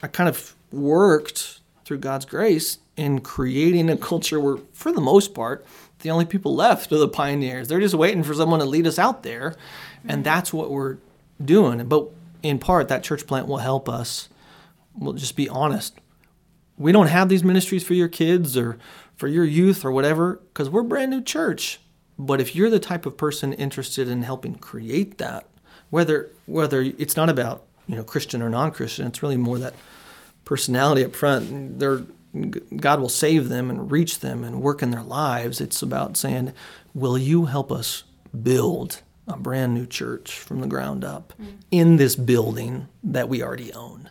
I 0.02 0.08
kind 0.08 0.28
of 0.28 0.54
worked 0.72 1.60
through 1.84 1.98
God's 1.98 2.24
grace 2.24 2.78
in 2.96 3.20
creating 3.20 3.90
a 3.90 3.96
culture 3.96 4.38
where, 4.38 4.58
for 4.72 4.92
the 4.92 5.00
most 5.00 5.34
part, 5.34 5.64
the 6.00 6.10
only 6.10 6.24
people 6.24 6.54
left 6.54 6.92
are 6.92 6.98
the 6.98 7.08
pioneers. 7.08 7.68
They're 7.68 7.80
just 7.80 7.94
waiting 7.94 8.22
for 8.22 8.34
someone 8.34 8.60
to 8.60 8.66
lead 8.66 8.86
us 8.86 8.98
out 8.98 9.22
there. 9.22 9.56
And 10.02 10.18
mm-hmm. 10.18 10.22
that's 10.22 10.52
what 10.52 10.70
we're 10.70 10.98
doing. 11.42 11.86
But 11.86 12.08
in 12.42 12.58
part, 12.58 12.88
that 12.88 13.04
church 13.04 13.26
plant 13.26 13.46
will 13.46 13.58
help 13.58 13.88
us. 13.88 14.28
We'll 14.96 15.14
just 15.14 15.36
be 15.36 15.48
honest. 15.48 15.98
We 16.76 16.92
don't 16.92 17.06
have 17.06 17.28
these 17.28 17.44
ministries 17.44 17.84
for 17.84 17.94
your 17.94 18.08
kids 18.08 18.56
or 18.56 18.78
for 19.16 19.28
your 19.28 19.44
youth 19.44 19.84
or 19.84 19.92
whatever 19.92 20.40
because 20.52 20.68
we're 20.68 20.80
a 20.80 20.84
brand 20.84 21.10
new 21.10 21.22
church. 21.22 21.80
But 22.18 22.40
if 22.40 22.54
you're 22.54 22.70
the 22.70 22.78
type 22.78 23.06
of 23.06 23.16
person 23.16 23.52
interested 23.52 24.08
in 24.08 24.22
helping 24.22 24.56
create 24.56 25.18
that, 25.18 25.46
whether 25.90 26.30
whether 26.46 26.82
it's 26.82 27.16
not 27.16 27.28
about 27.28 27.64
you 27.86 27.96
know 27.96 28.04
Christian 28.04 28.42
or 28.42 28.48
non-Christian, 28.50 29.06
it's 29.06 29.22
really 29.22 29.36
more 29.36 29.58
that 29.58 29.74
personality 30.44 31.04
up 31.04 31.14
front. 31.14 31.78
They're 31.78 32.02
God 32.76 33.00
will 33.00 33.08
save 33.08 33.48
them 33.48 33.68
and 33.68 33.90
reach 33.90 34.20
them 34.20 34.42
and 34.42 34.62
work 34.62 34.82
in 34.82 34.90
their 34.90 35.02
lives. 35.02 35.60
It's 35.60 35.82
about 35.82 36.16
saying, 36.16 36.52
Will 36.94 37.18
you 37.18 37.46
help 37.46 37.70
us 37.70 38.04
build 38.42 39.02
a 39.28 39.36
brand 39.36 39.74
new 39.74 39.86
church 39.86 40.38
from 40.38 40.60
the 40.60 40.66
ground 40.66 41.04
up 41.04 41.34
mm. 41.40 41.56
in 41.70 41.96
this 41.96 42.16
building 42.16 42.88
that 43.04 43.28
we 43.28 43.42
already 43.42 43.72
own? 43.74 44.08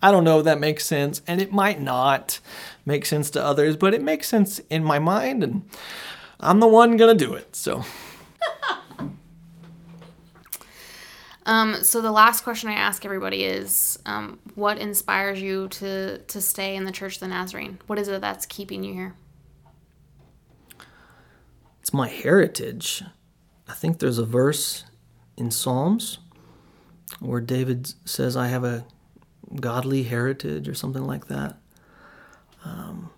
I 0.00 0.12
don't 0.12 0.22
know 0.22 0.38
if 0.38 0.44
that 0.44 0.60
makes 0.60 0.86
sense, 0.86 1.20
and 1.26 1.40
it 1.40 1.50
might 1.50 1.80
not 1.80 2.38
make 2.86 3.04
sense 3.04 3.30
to 3.30 3.42
others, 3.44 3.76
but 3.76 3.94
it 3.94 4.02
makes 4.02 4.28
sense 4.28 4.60
in 4.70 4.84
my 4.84 5.00
mind, 5.00 5.42
and 5.42 5.68
I'm 6.38 6.60
the 6.60 6.68
one 6.68 6.96
gonna 6.96 7.14
do 7.14 7.34
it. 7.34 7.56
So. 7.56 7.84
Um, 11.48 11.82
so 11.82 12.00
the 12.00 12.12
last 12.12 12.44
question 12.44 12.68
I 12.70 12.74
ask 12.74 13.04
everybody 13.04 13.42
is, 13.42 13.98
um, 14.06 14.38
what 14.54 14.78
inspires 14.78 15.42
you 15.42 15.68
to 15.68 16.18
to 16.18 16.40
stay 16.40 16.76
in 16.76 16.84
the 16.84 16.92
Church 16.92 17.14
of 17.14 17.20
the 17.20 17.28
Nazarene? 17.28 17.78
What 17.88 17.98
is 17.98 18.06
it 18.06 18.20
that's 18.20 18.46
keeping 18.46 18.84
you 18.84 18.92
here? 18.92 19.14
it's 21.88 21.94
my 21.94 22.08
heritage. 22.08 23.02
I 23.66 23.72
think 23.72 23.98
there's 23.98 24.18
a 24.18 24.26
verse 24.26 24.84
in 25.38 25.50
Psalms 25.50 26.18
where 27.18 27.40
David 27.40 27.94
says, 28.04 28.36
I 28.36 28.48
have 28.48 28.62
a 28.62 28.84
godly 29.58 30.02
heritage 30.02 30.68
or 30.68 30.74
something 30.74 31.06
like 31.06 31.28
that. 31.28 31.56
Um, 32.62 33.08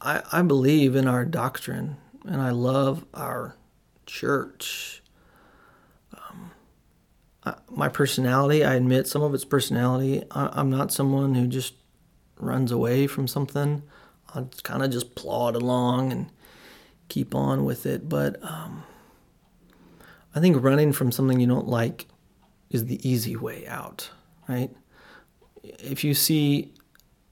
I, 0.00 0.22
I 0.30 0.42
believe 0.42 0.94
in 0.94 1.08
our 1.08 1.24
doctrine 1.24 1.96
and 2.24 2.40
I 2.40 2.50
love 2.50 3.04
our 3.14 3.56
church. 4.06 5.01
I, 7.44 7.54
my 7.70 7.88
personality, 7.88 8.64
I 8.64 8.74
admit 8.74 9.06
some 9.06 9.22
of 9.22 9.34
its 9.34 9.44
personality. 9.44 10.22
I, 10.30 10.50
I'm 10.52 10.70
not 10.70 10.92
someone 10.92 11.34
who 11.34 11.46
just 11.46 11.74
runs 12.38 12.72
away 12.72 13.06
from 13.06 13.26
something. 13.26 13.82
I'll 14.34 14.50
kind 14.62 14.82
of 14.82 14.90
just 14.90 15.14
plod 15.14 15.54
along 15.54 16.12
and 16.12 16.30
keep 17.08 17.34
on 17.34 17.64
with 17.64 17.86
it. 17.86 18.08
But 18.08 18.42
um, 18.42 18.84
I 20.34 20.40
think 20.40 20.62
running 20.62 20.92
from 20.92 21.12
something 21.12 21.40
you 21.40 21.46
don't 21.46 21.68
like 21.68 22.06
is 22.70 22.86
the 22.86 23.06
easy 23.08 23.36
way 23.36 23.66
out, 23.66 24.10
right? 24.48 24.70
If 25.62 26.04
you 26.04 26.14
see 26.14 26.72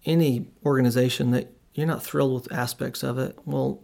any 0.04 0.46
organization 0.64 1.30
that 1.32 1.52
you're 1.74 1.86
not 1.86 2.02
thrilled 2.02 2.34
with 2.34 2.52
aspects 2.52 3.02
of 3.02 3.18
it, 3.18 3.38
well, 3.44 3.82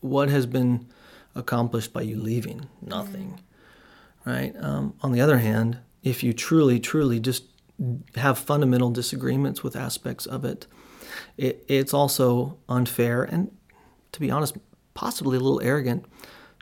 what 0.00 0.28
has 0.28 0.46
been 0.46 0.88
accomplished 1.34 1.92
by 1.92 2.02
you 2.02 2.16
leaving? 2.20 2.68
Nothing, 2.82 3.26
mm-hmm. 3.26 3.49
Right? 4.24 4.54
Um, 4.58 4.94
on 5.02 5.12
the 5.12 5.20
other 5.20 5.38
hand, 5.38 5.78
if 6.02 6.22
you 6.22 6.32
truly, 6.32 6.80
truly 6.80 7.20
just 7.20 7.44
have 8.16 8.38
fundamental 8.38 8.90
disagreements 8.90 9.62
with 9.62 9.76
aspects 9.76 10.26
of 10.26 10.44
it, 10.44 10.66
it 11.36 11.64
it's 11.68 11.94
also 11.94 12.58
unfair 12.68 13.22
and, 13.22 13.50
to 14.12 14.20
be 14.20 14.30
honest, 14.30 14.56
possibly 14.94 15.36
a 15.36 15.40
little 15.40 15.60
arrogant 15.62 16.04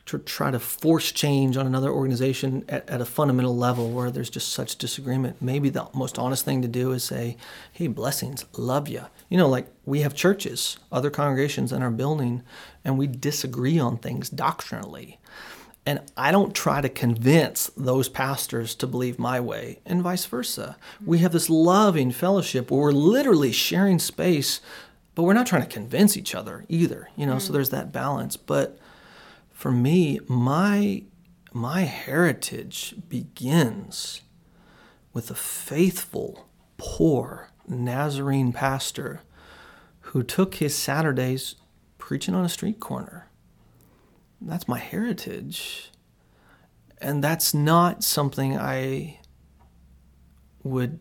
to 0.09 0.17
try 0.17 0.49
to 0.49 0.59
force 0.59 1.11
change 1.11 1.55
on 1.55 1.67
another 1.67 1.91
organization 1.91 2.65
at, 2.67 2.89
at, 2.89 2.99
a 2.99 3.05
fundamental 3.05 3.55
level 3.55 3.91
where 3.91 4.09
there's 4.09 4.31
just 4.31 4.49
such 4.49 4.75
disagreement. 4.75 5.39
Maybe 5.39 5.69
the 5.69 5.87
most 5.93 6.17
honest 6.17 6.43
thing 6.43 6.63
to 6.63 6.67
do 6.67 6.93
is 6.93 7.03
say, 7.03 7.37
hey, 7.73 7.85
blessings, 7.85 8.43
love 8.57 8.87
you. 8.87 9.03
You 9.29 9.37
know, 9.37 9.47
like 9.47 9.67
we 9.85 10.01
have 10.01 10.15
churches, 10.15 10.79
other 10.91 11.11
congregations 11.11 11.71
in 11.71 11.83
our 11.83 11.91
building, 11.91 12.41
and 12.83 12.97
we 12.97 13.05
disagree 13.05 13.77
on 13.77 13.97
things 13.97 14.31
doctrinally. 14.31 15.19
And 15.85 16.01
I 16.15 16.31
don't 16.31 16.53
try 16.53 16.81
to 16.81 16.89
convince 16.89 17.71
those 17.75 18.09
pastors 18.09 18.75
to 18.75 18.87
believe 18.87 19.17
my 19.17 19.39
way, 19.39 19.79
and 19.85 20.03
vice 20.03 20.25
versa. 20.25 20.77
We 21.03 21.19
have 21.19 21.31
this 21.31 21.49
loving 21.49 22.11
fellowship 22.11 22.69
where 22.69 22.81
we're 22.81 22.91
literally 22.91 23.51
sharing 23.51 23.97
space, 23.97 24.61
but 25.15 25.23
we're 25.23 25.33
not 25.33 25.47
trying 25.47 25.63
to 25.63 25.67
convince 25.67 26.15
each 26.15 26.35
other 26.35 26.65
either, 26.69 27.09
you 27.15 27.25
know, 27.25 27.37
mm. 27.37 27.41
so 27.41 27.53
there's 27.53 27.71
that 27.71 27.91
balance. 27.91 28.37
But 28.37 28.77
for 29.51 29.71
me, 29.71 30.19
my 30.27 31.03
my 31.51 31.81
heritage 31.81 32.95
begins 33.09 34.21
with 35.13 35.31
a 35.31 35.35
faithful, 35.35 36.47
poor 36.77 37.49
Nazarene 37.67 38.53
pastor 38.53 39.21
who 40.01 40.23
took 40.23 40.55
his 40.55 40.75
Saturdays 40.75 41.55
preaching 41.97 42.35
on 42.35 42.45
a 42.45 42.49
street 42.49 42.79
corner. 42.79 43.28
That's 44.41 44.67
my 44.67 44.79
heritage. 44.79 45.91
And 47.01 47.23
that's 47.23 47.53
not 47.53 48.03
something 48.03 48.57
I 48.57 49.19
would 50.63 50.99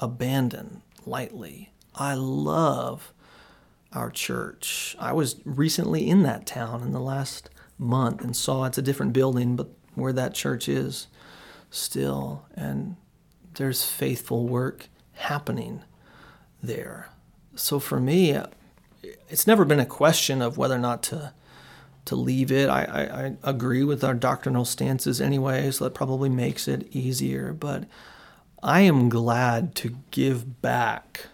abandon 0.00 0.82
lightly. 1.06 1.72
I 1.94 2.14
love 2.14 3.12
our 3.92 4.10
church. 4.10 4.96
I 4.98 5.12
was 5.12 5.36
recently 5.44 6.08
in 6.08 6.22
that 6.22 6.46
town 6.46 6.82
in 6.82 6.92
the 6.92 7.00
last 7.00 7.50
month 7.78 8.22
and 8.22 8.36
saw 8.36 8.64
it's 8.64 8.78
a 8.78 8.82
different 8.82 9.12
building, 9.12 9.56
but 9.56 9.68
where 9.94 10.12
that 10.12 10.34
church 10.34 10.68
is 10.68 11.08
still. 11.70 12.46
And 12.54 12.96
there's 13.54 13.84
faithful 13.84 14.46
work 14.46 14.88
happening 15.14 15.82
there. 16.62 17.10
So 17.54 17.78
for 17.78 18.00
me, 18.00 18.38
it's 19.28 19.46
never 19.46 19.64
been 19.64 19.80
a 19.80 19.86
question 19.86 20.40
of 20.40 20.56
whether 20.56 20.74
or 20.74 20.78
not 20.78 21.02
to 21.04 21.34
to 22.04 22.16
leave 22.16 22.50
it. 22.50 22.68
I, 22.68 22.82
I, 22.84 23.26
I 23.26 23.34
agree 23.42 23.84
with 23.84 24.02
our 24.02 24.14
doctrinal 24.14 24.64
stances 24.64 25.20
anyway, 25.20 25.70
so 25.70 25.84
that 25.84 25.94
probably 25.94 26.28
makes 26.28 26.66
it 26.66 26.88
easier. 26.94 27.52
But 27.52 27.84
I 28.62 28.80
am 28.80 29.08
glad 29.08 29.74
to 29.76 29.96
give 30.10 30.62
back 30.62 31.26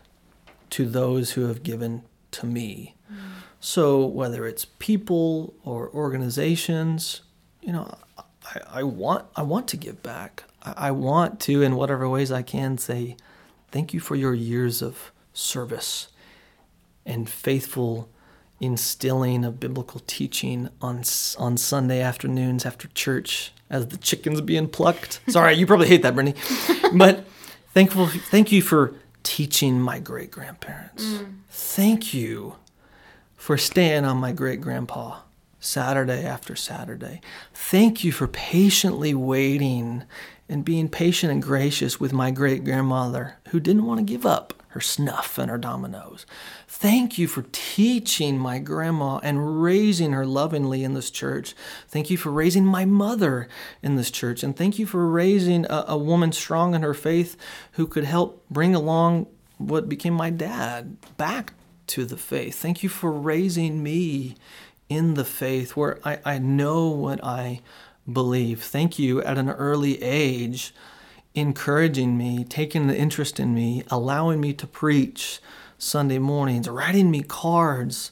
to 0.71 0.87
those 0.87 1.33
who 1.33 1.47
have 1.47 1.63
given 1.63 2.03
to 2.33 2.47
me. 2.47 2.95
Mm. 3.11 3.17
So 3.61 4.05
whether 4.05 4.47
it's 4.47 4.67
people 4.79 5.55
or 5.65 5.91
organizations, 5.91 7.23
you 7.63 7.73
know, 7.73 7.95
I, 8.55 8.81
I 8.81 8.83
want 8.83 9.27
I 9.37 9.43
want 9.43 9.69
to 9.69 9.77
give 9.77 10.03
back. 10.03 10.45
I, 10.63 10.89
I 10.89 10.91
want 10.91 11.41
to, 11.41 11.63
in 11.63 11.77
whatever 11.77 12.09
ways 12.09 12.31
I 12.31 12.43
can, 12.43 12.79
say 12.79 13.17
thank 13.71 13.95
you 13.95 14.01
for 14.01 14.17
your 14.17 14.35
years 14.35 14.83
of 14.83 15.13
service 15.33 16.09
and 17.05 17.29
faithful 17.29 18.09
instilling 18.61 19.45
of 19.45 19.61
biblical 19.61 20.01
teaching 20.07 20.69
on 20.81 21.03
on 21.39 21.57
Sunday 21.57 22.01
afternoons 22.01 22.67
after 22.67 22.89
church 22.89 23.53
as 23.71 23.89
the 23.89 23.97
chickens 23.97 24.41
being 24.41 24.69
plucked. 24.69 25.21
Sorry, 25.29 25.55
you 25.55 25.67
probably 25.67 25.89
hate 25.89 26.03
that, 26.03 26.15
Brittany, 26.15 26.39
but 26.95 27.25
thankful. 27.75 28.07
Thank 28.07 28.51
you 28.53 28.63
for 28.63 28.95
teaching 29.23 29.81
my 29.81 29.99
great 29.99 30.31
grandparents. 30.31 31.05
Mm. 31.05 31.35
Thank 31.51 32.15
you 32.15 32.57
for 33.37 33.59
staying 33.59 34.05
on 34.05 34.17
my 34.17 34.33
great 34.33 34.61
grandpa 34.61 35.21
Saturday 35.61 36.25
after 36.25 36.57
Saturday. 36.57 37.21
Thank 37.53 38.05
you 38.05 38.13
for 38.13 38.27
patiently 38.27 39.15
waiting 39.15 40.05
and 40.49 40.65
being 40.65 40.89
patient 40.89 41.31
and 41.33 41.43
gracious 41.43 42.01
with 42.01 42.13
my 42.13 42.31
great 42.31 42.65
grandmother 42.65 43.37
who 43.49 43.61
didn't 43.61 43.85
want 43.85 43.99
to 43.99 44.05
give 44.05 44.25
up 44.25 44.55
her 44.69 44.81
snuff 44.81 45.39
and 45.39 45.51
her 45.51 45.59
dominoes. 45.59 46.27
Thank 46.67 47.19
you 47.19 47.27
for 47.27 47.45
teaching 47.53 48.39
my 48.39 48.59
grandma 48.59 49.19
and 49.23 49.63
raising 49.63 50.13
her 50.13 50.27
lovingly 50.27 50.85
in 50.85 50.95
this 50.95 51.11
church. 51.11 51.55
Thank 51.89 52.11
you 52.11 52.17
for 52.17 52.31
raising 52.31 52.65
my 52.65 52.85
mother 52.85 53.49
in 53.83 53.97
this 53.97 54.11
church. 54.11 54.43
And 54.43 54.57
thank 54.57 54.79
you 54.79 54.87
for 54.87 55.09
raising 55.09 55.65
a, 55.67 55.87
a 55.89 55.99
woman 55.99 56.33
strong 56.33 56.75
in 56.75 56.83
her 56.83 56.95
faith 56.95 57.37
who 57.73 57.87
could 57.87 58.05
help 58.05 58.45
bring 58.51 58.75
along 58.75 59.27
what 59.57 59.89
became 59.89 60.15
my 60.15 60.31
dad 60.31 60.97
back 61.17 61.55
to 61.89 62.05
the 62.05 62.17
faith. 62.17 62.57
Thank 62.57 62.83
you 62.83 62.89
for 62.89 63.11
raising 63.11 63.83
me 63.83 64.37
in 64.89 65.15
the 65.15 65.25
faith 65.25 65.77
where 65.77 65.99
I, 66.05 66.19
I 66.25 66.39
know 66.39 66.89
what 66.89 67.23
I 67.25 67.61
believe. 68.11 68.63
Thank 68.63 68.99
you 68.99 69.23
at 69.23 69.39
an 69.39 69.51
early 69.51 70.03
age, 70.03 70.75
encouraging 71.41 72.17
me, 72.17 72.45
taking 72.45 72.87
the 72.87 72.97
interest 72.97 73.39
in 73.41 73.55
me, 73.55 73.85
allowing 73.91 74.41
me 74.41 74.53
to 74.55 74.67
preach 74.67 75.41
Sunday 75.79 76.19
mornings, 76.19 76.69
writing 76.69 77.11
me 77.11 77.23
cards. 77.23 78.11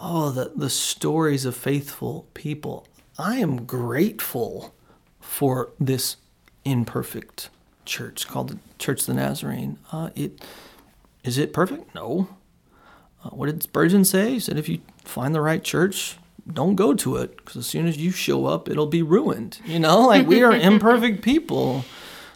Oh, 0.00 0.30
the, 0.30 0.52
the 0.56 0.70
stories 0.70 1.44
of 1.44 1.56
faithful 1.56 2.26
people. 2.34 2.86
I 3.18 3.36
am 3.36 3.64
grateful 3.64 4.74
for 5.20 5.70
this 5.78 6.16
imperfect 6.64 7.50
church 7.84 8.26
called 8.26 8.48
the 8.48 8.58
Church 8.78 9.00
of 9.00 9.06
the 9.06 9.14
Nazarene. 9.14 9.78
Uh, 9.92 10.10
it 10.14 10.40
is 11.24 11.38
it 11.38 11.52
perfect? 11.52 11.94
No. 11.94 12.28
Uh, 13.24 13.30
what 13.30 13.46
did 13.46 13.62
Spurgeon 13.62 14.04
say? 14.04 14.30
He 14.32 14.40
said, 14.40 14.58
if 14.58 14.68
you 14.68 14.80
find 15.04 15.34
the 15.34 15.40
right 15.40 15.62
church, 15.62 16.16
don't 16.50 16.74
go 16.74 16.94
to 16.94 17.16
it 17.16 17.36
because 17.36 17.56
as 17.56 17.66
soon 17.66 17.86
as 17.86 17.96
you 17.96 18.10
show 18.10 18.46
up, 18.46 18.68
it'll 18.68 18.86
be 18.86 19.02
ruined. 19.02 19.60
You 19.64 19.78
know, 19.78 20.06
like 20.06 20.26
we 20.26 20.42
are 20.42 20.52
imperfect 20.70 21.22
people. 21.22 21.84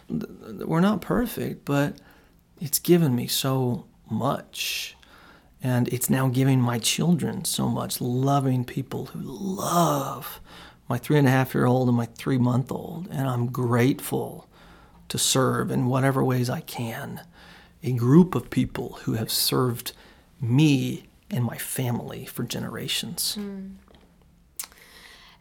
We're 0.09 0.81
not 0.81 1.01
perfect, 1.01 1.65
but 1.65 1.97
it's 2.59 2.79
given 2.79 3.15
me 3.15 3.27
so 3.27 3.85
much. 4.09 4.95
And 5.61 5.87
it's 5.89 6.09
now 6.09 6.27
giving 6.27 6.61
my 6.61 6.79
children 6.79 7.43
so 7.45 7.67
much, 7.67 7.99
loving 7.99 8.63
people 8.63 9.07
who 9.07 9.19
love 9.21 10.39
my 10.87 10.97
three 10.97 11.17
and 11.17 11.27
a 11.27 11.31
half 11.31 11.53
year 11.53 11.65
old 11.65 11.87
and 11.87 11.97
my 11.97 12.05
three 12.05 12.37
month 12.37 12.71
old. 12.71 13.07
And 13.11 13.27
I'm 13.27 13.47
grateful 13.47 14.47
to 15.09 15.17
serve 15.17 15.71
in 15.71 15.87
whatever 15.87 16.23
ways 16.23 16.49
I 16.49 16.61
can 16.61 17.21
a 17.83 17.93
group 17.93 18.35
of 18.35 18.49
people 18.49 18.99
who 19.03 19.13
have 19.13 19.31
served 19.31 19.93
me 20.41 21.07
and 21.29 21.43
my 21.43 21.57
family 21.57 22.25
for 22.25 22.43
generations. 22.43 23.37
Mm. 23.39 23.75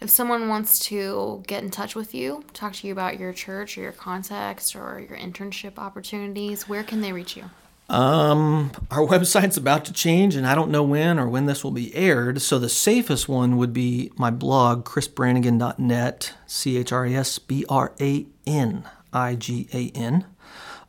If 0.01 0.11
someone 0.11 0.49
wants 0.49 0.79
to 0.87 1.43
get 1.47 1.63
in 1.63 1.71
touch 1.71 1.95
with 1.95 2.15
you, 2.15 2.45
talk 2.53 2.75
to 2.75 2.87
you 2.87 2.93
about 2.93 3.19
your 3.19 3.33
church 3.33 3.79
or 3.79 3.81
your 3.81 3.93
context 3.93 4.77
or 4.77 5.01
your 5.01 5.19
internship 5.19 5.79
opportunities, 5.79 6.69
where 6.69 6.83
can 6.83 7.01
they 7.01 7.13
reach 7.13 7.37
you? 7.37 7.45
Um, 7.89 8.73
our 8.91 9.07
website's 9.07 9.57
about 9.57 9.85
to 9.85 9.93
change, 9.93 10.35
and 10.35 10.47
I 10.47 10.55
don't 10.55 10.71
know 10.71 10.83
when 10.83 11.19
or 11.19 11.29
when 11.29 11.47
this 11.47 11.63
will 11.63 11.71
be 11.71 11.95
aired. 11.95 12.43
So 12.43 12.59
the 12.59 12.69
safest 12.69 13.29
one 13.29 13.57
would 13.57 13.73
be 13.73 14.11
my 14.17 14.31
blog, 14.31 14.85
chrisbranigan.net, 14.85 16.35
C 16.47 16.77
H 16.79 16.93
R 16.93 17.07
E 17.07 17.15
S 17.15 17.39
B 17.39 17.65
R 17.69 17.93
A 18.01 18.27
N 18.47 18.89
I 19.13 19.37
G 19.37 19.69
A 19.73 19.91
N. 19.97 20.27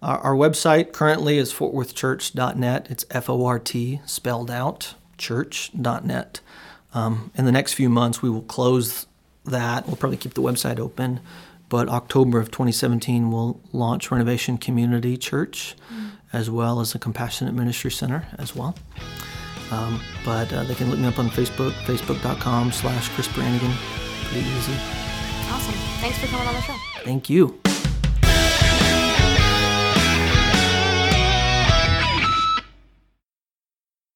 Our, 0.02 0.18
our 0.20 0.34
website 0.34 0.92
currently 0.92 1.38
is 1.38 1.54
fortworthchurch.net. 1.54 2.88
It's 2.90 3.06
F 3.12 3.30
O 3.30 3.46
R 3.46 3.60
T 3.60 4.02
spelled 4.06 4.50
out, 4.50 4.96
church.net. 5.18 6.42
Um, 6.98 7.32
in 7.36 7.46
the 7.46 7.52
next 7.52 7.74
few 7.74 7.90
months, 7.90 8.22
we 8.24 8.30
will 8.30 8.42
close 8.42 9.06
that. 9.46 9.86
We'll 9.86 9.98
probably 9.98 10.18
keep 10.18 10.34
the 10.34 10.42
website 10.42 10.80
open, 10.80 11.20
but 11.70 11.90
October 11.90 12.40
of 12.40 12.50
2017, 12.50 13.32
we'll 13.32 13.60
launch 13.72 14.10
Renovation 14.10 14.58
Community 14.58 15.16
Church, 15.16 15.76
as 16.34 16.50
well 16.50 16.80
as 16.80 16.96
a 16.96 17.00
Compassionate 17.00 17.54
Ministry 17.54 17.92
Center 17.92 18.26
as 18.40 18.56
well. 18.56 18.76
Um, 19.70 20.02
but 20.26 20.52
uh, 20.52 20.64
they 20.64 20.74
can 20.74 20.90
look 20.90 21.00
me 21.00 21.06
up 21.06 21.20
on 21.20 21.30
Facebook, 21.30 21.74
facebook.com 21.86 22.72
slash 22.72 23.10
Chris 23.10 23.28
Branigan. 23.28 23.74
Pretty 24.24 24.48
easy. 24.48 24.74
Awesome. 25.50 25.76
Thanks 26.02 26.18
for 26.18 26.28
coming 26.28 26.48
on 26.48 26.56
the 26.56 26.62
show. 26.62 26.76
Thank 27.04 27.30
you. 27.30 27.60